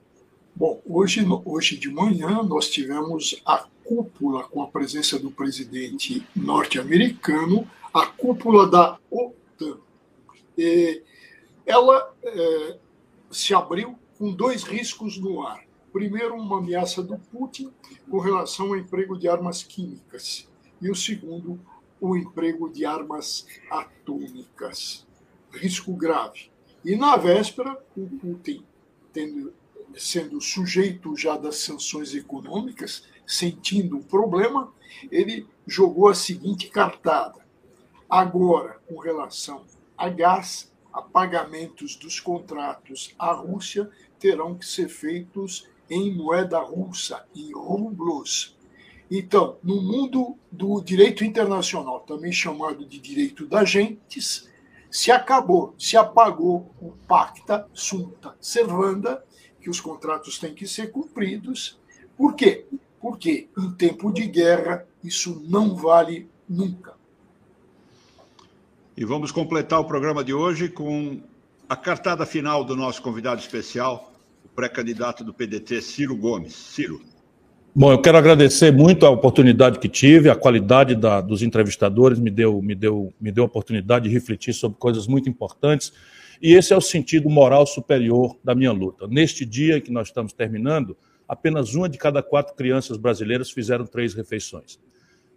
Bom, 0.58 0.82
hoje, 0.86 1.20
hoje 1.44 1.76
de 1.76 1.92
manhã 1.92 2.42
nós 2.42 2.70
tivemos 2.70 3.42
a 3.46 3.68
cúpula 3.84 4.46
com 4.46 4.62
a 4.62 4.68
presença 4.68 5.20
do 5.20 5.30
presidente 5.30 6.26
norte-americano, 6.34 7.70
a 7.94 8.06
cúpula 8.06 8.66
da 8.66 8.98
OTAN. 9.12 9.78
E 10.58 11.04
ela 11.66 12.10
é, 12.24 12.78
se 13.30 13.54
abriu 13.54 14.00
com 14.18 14.32
dois 14.32 14.64
riscos 14.64 15.18
no 15.18 15.46
ar. 15.46 15.62
Primeiro, 15.92 16.36
uma 16.36 16.60
ameaça 16.60 17.04
do 17.04 17.18
Putin 17.18 17.70
com 18.10 18.20
relação 18.20 18.68
ao 18.68 18.78
emprego 18.78 19.20
de 19.20 19.28
armas 19.28 19.62
químicas, 19.62 20.48
e 20.82 20.90
o 20.90 20.96
segundo, 20.96 21.60
o 22.00 22.16
emprego 22.16 22.70
de 22.70 22.86
armas 22.86 23.46
atômicas. 23.70 25.06
Risco 25.52 25.94
grave. 25.94 26.50
E 26.86 26.96
na 26.96 27.18
véspera, 27.18 27.78
o 27.98 28.08
Putin, 28.08 28.64
tendo, 29.12 29.54
sendo 29.98 30.42
sujeito 30.42 31.16
já 31.16 31.38
das 31.38 31.58
sanções 31.58 32.14
econômicas, 32.14 33.04
sentindo 33.26 33.98
um 33.98 34.04
problema, 34.04 34.72
ele 35.12 35.48
jogou 35.66 36.08
a 36.10 36.16
seguinte 36.16 36.70
cartada. 36.70 37.46
Agora, 38.10 38.80
com 38.88 39.00
relação 39.00 39.64
a 39.98 40.10
gás, 40.10 40.72
a 40.94 41.02
pagamentos 41.02 41.96
dos 41.96 42.20
contratos 42.20 43.14
à 43.20 43.34
Rússia 43.34 43.90
terão 44.20 44.56
que 44.56 44.66
ser 44.66 44.88
feitos 44.88 45.68
em 45.90 46.14
moeda 46.14 46.60
russa, 46.60 47.26
em 47.36 47.52
rublos. 47.54 48.56
Então, 49.10 49.58
no 49.64 49.82
mundo 49.82 50.38
do 50.52 50.82
direito 50.82 51.24
internacional, 51.24 52.00
também 52.02 52.32
chamado 52.32 52.86
de 52.86 53.00
direito 53.00 53.46
das 53.46 53.70
gentes, 53.70 54.50
se 54.90 55.12
acabou, 55.12 55.76
se 55.78 55.98
apagou 55.98 56.72
o 56.82 56.92
pacta 57.08 57.68
sunt 57.74 58.16
servanda, 58.40 59.24
que 59.66 59.70
os 59.72 59.82
contratos 59.82 60.38
têm 60.38 60.54
que 60.54 60.68
ser 60.68 60.92
cumpridos. 60.92 61.76
Por 62.16 62.36
quê? 62.36 62.66
Porque 63.02 63.48
em 63.58 63.72
tempo 63.72 64.14
de 64.14 64.28
guerra 64.28 64.86
isso 65.04 65.42
não 65.50 65.76
vale 65.76 66.28
nunca. 66.48 66.94
E 68.96 69.04
vamos 69.04 69.32
completar 69.32 69.80
o 69.80 69.86
programa 69.86 70.24
de 70.24 70.36
hoje 70.36 70.70
com 70.70 71.20
a 71.68 71.76
cartada 71.76 72.28
final 72.28 72.64
do 72.64 72.76
nosso 72.76 73.02
convidado 73.02 73.42
especial, 73.42 74.14
o 74.46 74.50
pré-candidato 74.50 75.24
do 75.24 75.34
PDT, 75.34 75.82
Ciro 75.82 76.16
Gomes. 76.16 76.54
Ciro. 76.54 77.02
Bom, 77.74 77.92
eu 77.92 78.00
quero 78.00 78.20
agradecer 78.20 78.72
muito 78.72 79.04
a 79.04 79.10
oportunidade 79.10 79.80
que 79.80 79.90
tive, 79.90 80.30
a 80.30 80.36
qualidade 80.36 80.94
da, 80.94 81.22
dos 81.22 81.42
entrevistadores 81.42 82.20
me 82.20 82.30
deu, 82.30 82.62
me, 82.62 82.76
deu, 82.76 83.12
me 83.20 83.32
deu 83.32 83.46
a 83.46 83.48
oportunidade 83.48 84.08
de 84.08 84.14
refletir 84.14 84.54
sobre 84.54 84.78
coisas 84.78 85.08
muito 85.08 85.28
importantes. 85.28 85.92
E 86.42 86.54
esse 86.54 86.74
é 86.74 86.78
o 86.78 86.82
sentido 86.82 87.30
moral 87.30 87.66
superior 87.66 88.38
da 88.44 88.54
minha 88.54 88.72
luta. 88.72 89.08
Neste 89.08 89.46
dia 89.46 89.80
que 89.82 89.92
nós 89.92 90.08
estamos 90.08 90.34
terminando, 90.34 90.98
apenas 91.28 91.74
uma 91.76 91.90
de 91.90 91.98
cada 91.98 92.22
quatro 92.22 92.56
crianças 92.56 92.98
brasileiras 92.98 93.52
fizeram 93.52 93.86
três 93.86 94.14
refeições 94.14 94.80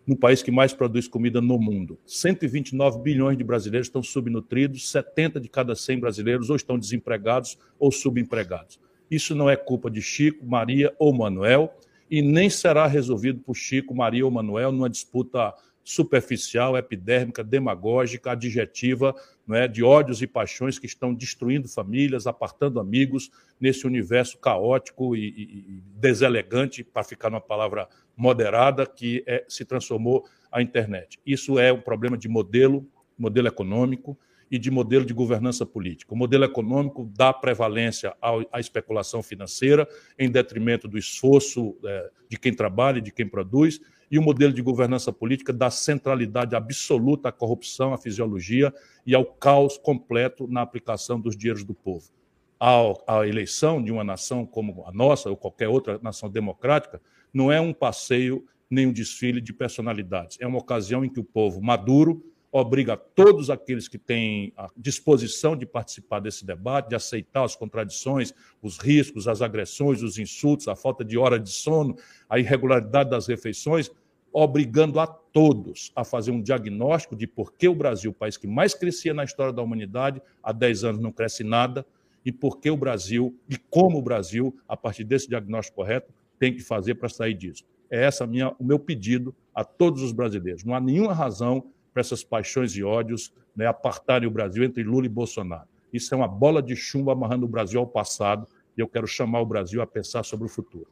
no 0.08 0.16
país 0.16 0.42
que 0.42 0.50
mais 0.50 0.72
produz 0.72 1.06
comida 1.06 1.38
no 1.38 1.58
mundo. 1.58 1.98
129 2.06 2.98
bilhões 3.00 3.36
de 3.36 3.44
brasileiros 3.44 3.88
estão 3.88 4.02
subnutridos, 4.02 4.90
70 4.90 5.38
de 5.38 5.50
cada 5.50 5.74
100 5.74 6.00
brasileiros 6.00 6.48
ou 6.48 6.56
estão 6.56 6.78
desempregados 6.78 7.58
ou 7.78 7.92
subempregados. 7.92 8.80
Isso 9.10 9.34
não 9.34 9.50
é 9.50 9.54
culpa 9.54 9.90
de 9.90 10.00
Chico, 10.00 10.46
Maria 10.46 10.94
ou 10.98 11.12
Manuel 11.12 11.74
e 12.10 12.22
nem 12.22 12.48
será 12.48 12.86
resolvido 12.86 13.40
por 13.40 13.54
Chico, 13.54 13.94
Maria 13.94 14.24
ou 14.24 14.30
Manuel 14.30 14.72
numa 14.72 14.88
disputa 14.88 15.52
superficial, 15.88 16.76
epidérmica, 16.76 17.42
demagógica, 17.42 18.32
adjetiva, 18.32 19.14
é, 19.48 19.66
de 19.66 19.82
ódios 19.82 20.20
e 20.20 20.26
paixões 20.26 20.78
que 20.78 20.84
estão 20.84 21.14
destruindo 21.14 21.66
famílias, 21.66 22.26
apartando 22.26 22.78
amigos 22.78 23.30
nesse 23.58 23.86
universo 23.86 24.36
caótico 24.36 25.16
e, 25.16 25.28
e, 25.28 25.82
deselegante, 25.98 26.84
para 26.84 27.02
ficar 27.02 27.30
numa 27.30 27.40
palavra 27.40 27.88
moderada, 28.14 28.84
que 28.84 29.24
é, 29.26 29.46
se 29.48 29.64
transformou 29.64 30.26
a 30.52 30.60
internet. 30.60 31.18
Isso 31.24 31.58
é 31.58 31.72
um 31.72 31.80
problema 31.80 32.18
de 32.18 32.28
modelo, 32.28 32.86
modelo 33.18 33.48
econômico 33.48 34.18
e 34.50 34.58
de 34.58 34.70
modelo 34.70 35.06
de 35.06 35.14
governança 35.14 35.64
política. 35.64 36.12
O 36.12 36.16
modelo 36.18 36.44
econômico 36.44 37.10
dá 37.16 37.32
prevalência 37.32 38.14
à 38.52 38.60
especulação 38.60 39.22
financeira 39.22 39.88
em 40.18 40.30
detrimento 40.30 40.86
do 40.86 40.98
esforço 40.98 41.78
é, 41.82 42.10
de 42.28 42.38
quem 42.38 42.52
trabalha 42.52 43.00
de 43.00 43.10
quem 43.10 43.26
produz, 43.26 43.80
e 44.10 44.18
o 44.18 44.22
modelo 44.22 44.52
de 44.52 44.62
governança 44.62 45.12
política 45.12 45.52
dá 45.52 45.70
centralidade 45.70 46.56
absoluta 46.56 47.28
à 47.28 47.32
corrupção, 47.32 47.92
à 47.92 47.98
fisiologia 47.98 48.72
e 49.06 49.14
ao 49.14 49.24
caos 49.24 49.76
completo 49.76 50.46
na 50.48 50.62
aplicação 50.62 51.20
dos 51.20 51.36
dinheiros 51.36 51.64
do 51.64 51.74
povo. 51.74 52.10
A, 52.58 53.20
a 53.20 53.26
eleição 53.26 53.82
de 53.82 53.92
uma 53.92 54.02
nação 54.02 54.44
como 54.44 54.84
a 54.86 54.92
nossa 54.92 55.30
ou 55.30 55.36
qualquer 55.36 55.68
outra 55.68 55.98
nação 56.02 56.28
democrática 56.28 57.00
não 57.32 57.52
é 57.52 57.60
um 57.60 57.72
passeio 57.72 58.44
nem 58.70 58.86
um 58.86 58.92
desfile 58.92 59.40
de 59.40 59.52
personalidades. 59.52 60.36
É 60.40 60.46
uma 60.46 60.58
ocasião 60.58 61.04
em 61.04 61.08
que 61.08 61.20
o 61.20 61.24
povo 61.24 61.60
maduro 61.62 62.22
obriga 62.50 62.96
todos 62.96 63.50
aqueles 63.50 63.88
que 63.88 63.98
têm 63.98 64.52
a 64.56 64.68
disposição 64.76 65.56
de 65.56 65.66
participar 65.66 66.20
desse 66.20 66.44
debate, 66.44 66.88
de 66.88 66.94
aceitar 66.94 67.44
as 67.44 67.54
contradições, 67.54 68.32
os 68.62 68.78
riscos, 68.78 69.28
as 69.28 69.42
agressões, 69.42 70.02
os 70.02 70.18
insultos, 70.18 70.68
a 70.68 70.74
falta 70.74 71.04
de 71.04 71.18
hora 71.18 71.38
de 71.38 71.50
sono, 71.50 71.96
a 72.28 72.38
irregularidade 72.38 73.10
das 73.10 73.26
refeições, 73.26 73.90
obrigando 74.32 75.00
a 75.00 75.06
todos 75.06 75.92
a 75.94 76.04
fazer 76.04 76.30
um 76.30 76.40
diagnóstico 76.40 77.16
de 77.16 77.26
por 77.26 77.52
que 77.52 77.68
o 77.68 77.74
Brasil, 77.74 78.10
o 78.10 78.14
país 78.14 78.36
que 78.36 78.46
mais 78.46 78.74
crescia 78.74 79.12
na 79.12 79.24
história 79.24 79.52
da 79.52 79.62
humanidade, 79.62 80.22
há 80.42 80.52
10 80.52 80.84
anos 80.84 81.00
não 81.00 81.12
cresce 81.12 81.44
nada, 81.44 81.84
e 82.24 82.32
por 82.32 82.58
que 82.58 82.70
o 82.70 82.76
Brasil, 82.76 83.38
e 83.48 83.56
como 83.56 83.98
o 83.98 84.02
Brasil, 84.02 84.56
a 84.68 84.76
partir 84.76 85.04
desse 85.04 85.28
diagnóstico 85.28 85.76
correto, 85.76 86.12
tem 86.38 86.54
que 86.54 86.60
fazer 86.60 86.94
para 86.94 87.08
sair 87.08 87.34
disso. 87.34 87.64
É 87.90 88.04
essa 88.04 88.26
minha, 88.26 88.54
o 88.58 88.64
meu 88.64 88.78
pedido 88.78 89.34
a 89.54 89.64
todos 89.64 90.02
os 90.02 90.12
brasileiros. 90.12 90.62
Não 90.62 90.74
há 90.74 90.80
nenhuma 90.80 91.14
razão 91.14 91.70
para 91.92 92.00
essas 92.00 92.22
paixões 92.22 92.72
e 92.76 92.82
ódios 92.82 93.32
né, 93.56 93.66
apartarem 93.66 94.28
o 94.28 94.30
Brasil 94.30 94.64
entre 94.64 94.82
Lula 94.82 95.06
e 95.06 95.08
Bolsonaro. 95.08 95.68
Isso 95.92 96.14
é 96.14 96.16
uma 96.16 96.28
bola 96.28 96.62
de 96.62 96.76
chumbo 96.76 97.10
amarrando 97.10 97.46
o 97.46 97.48
Brasil 97.48 97.80
ao 97.80 97.86
passado 97.86 98.46
e 98.76 98.80
eu 98.80 98.88
quero 98.88 99.06
chamar 99.06 99.40
o 99.40 99.46
Brasil 99.46 99.82
a 99.82 99.86
pensar 99.86 100.22
sobre 100.22 100.46
o 100.46 100.48
futuro. 100.48 100.86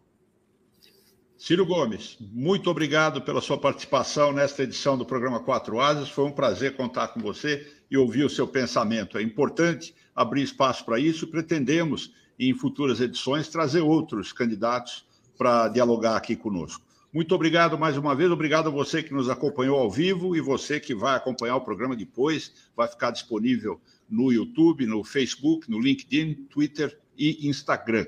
Ciro 1.39 1.67
Gomes, 1.67 2.17
muito 2.19 2.71
obrigado 2.71 3.21
pela 3.21 3.43
sua 3.43 3.59
participação 3.59 4.33
nesta 4.33 4.63
edição 4.63 4.97
do 4.97 5.05
programa 5.05 5.39
Quatro 5.39 5.81
Asas. 5.81 6.09
Foi 6.09 6.25
um 6.25 6.33
prazer 6.33 6.77
contar 6.77 7.09
com 7.09 7.21
você 7.21 7.71
e 7.91 7.97
ouvir 7.97 8.25
o 8.25 8.31
seu 8.31 8.49
pensamento. 8.49 9.19
É 9.19 9.23
importante 9.23 9.95
abrir 10.15 10.43
espaço 10.43 10.83
para 10.85 10.99
isso. 10.99 11.27
Pretendemos, 11.27 12.15
em 12.39 12.55
futuras 12.55 13.03
edições, 13.03 13.49
trazer 13.49 13.83
outros 13.83 14.33
candidatos 14.33 15.07
para 15.37 15.69
dialogar 15.69 16.17
aqui 16.17 16.35
conosco. 16.35 16.86
Muito 17.17 17.35
obrigado 17.35 17.79
mais 17.79 17.97
uma 17.97 18.15
vez, 18.15 18.31
obrigado 18.31 18.67
a 18.67 18.71
você 18.71 19.03
que 19.03 19.15
nos 19.15 19.31
acompanhou 19.31 19.79
ao 19.79 19.91
vivo 19.91 20.37
e 20.37 20.41
você 20.43 20.79
que 20.79 20.95
vai 20.95 21.17
acompanhar 21.17 21.57
o 21.57 21.63
programa 21.63 21.97
depois, 21.97 22.53
vai 22.77 22.87
ficar 22.87 23.11
disponível 23.11 23.81
no 24.07 24.31
YouTube, 24.31 24.85
no 24.85 25.03
Facebook, 25.03 25.71
no 25.71 25.81
LinkedIn, 25.81 26.35
Twitter 26.51 27.01
e 27.17 27.49
Instagram. 27.49 28.07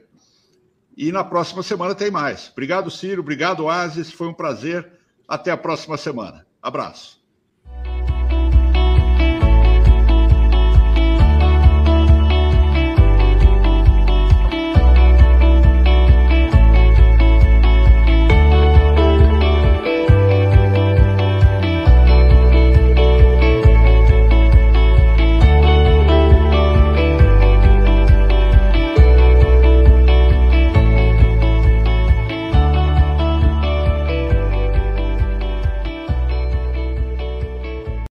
E 0.94 1.10
na 1.10 1.24
próxima 1.24 1.62
semana 1.62 1.94
tem 1.94 2.10
mais. 2.10 2.50
Obrigado, 2.52 2.90
Ciro, 2.90 3.22
obrigado, 3.22 3.66
Asis, 3.70 4.12
foi 4.12 4.28
um 4.28 4.34
prazer. 4.34 4.86
Até 5.26 5.50
a 5.50 5.56
próxima 5.56 5.96
semana. 5.96 6.46
Abraço. 6.60 7.17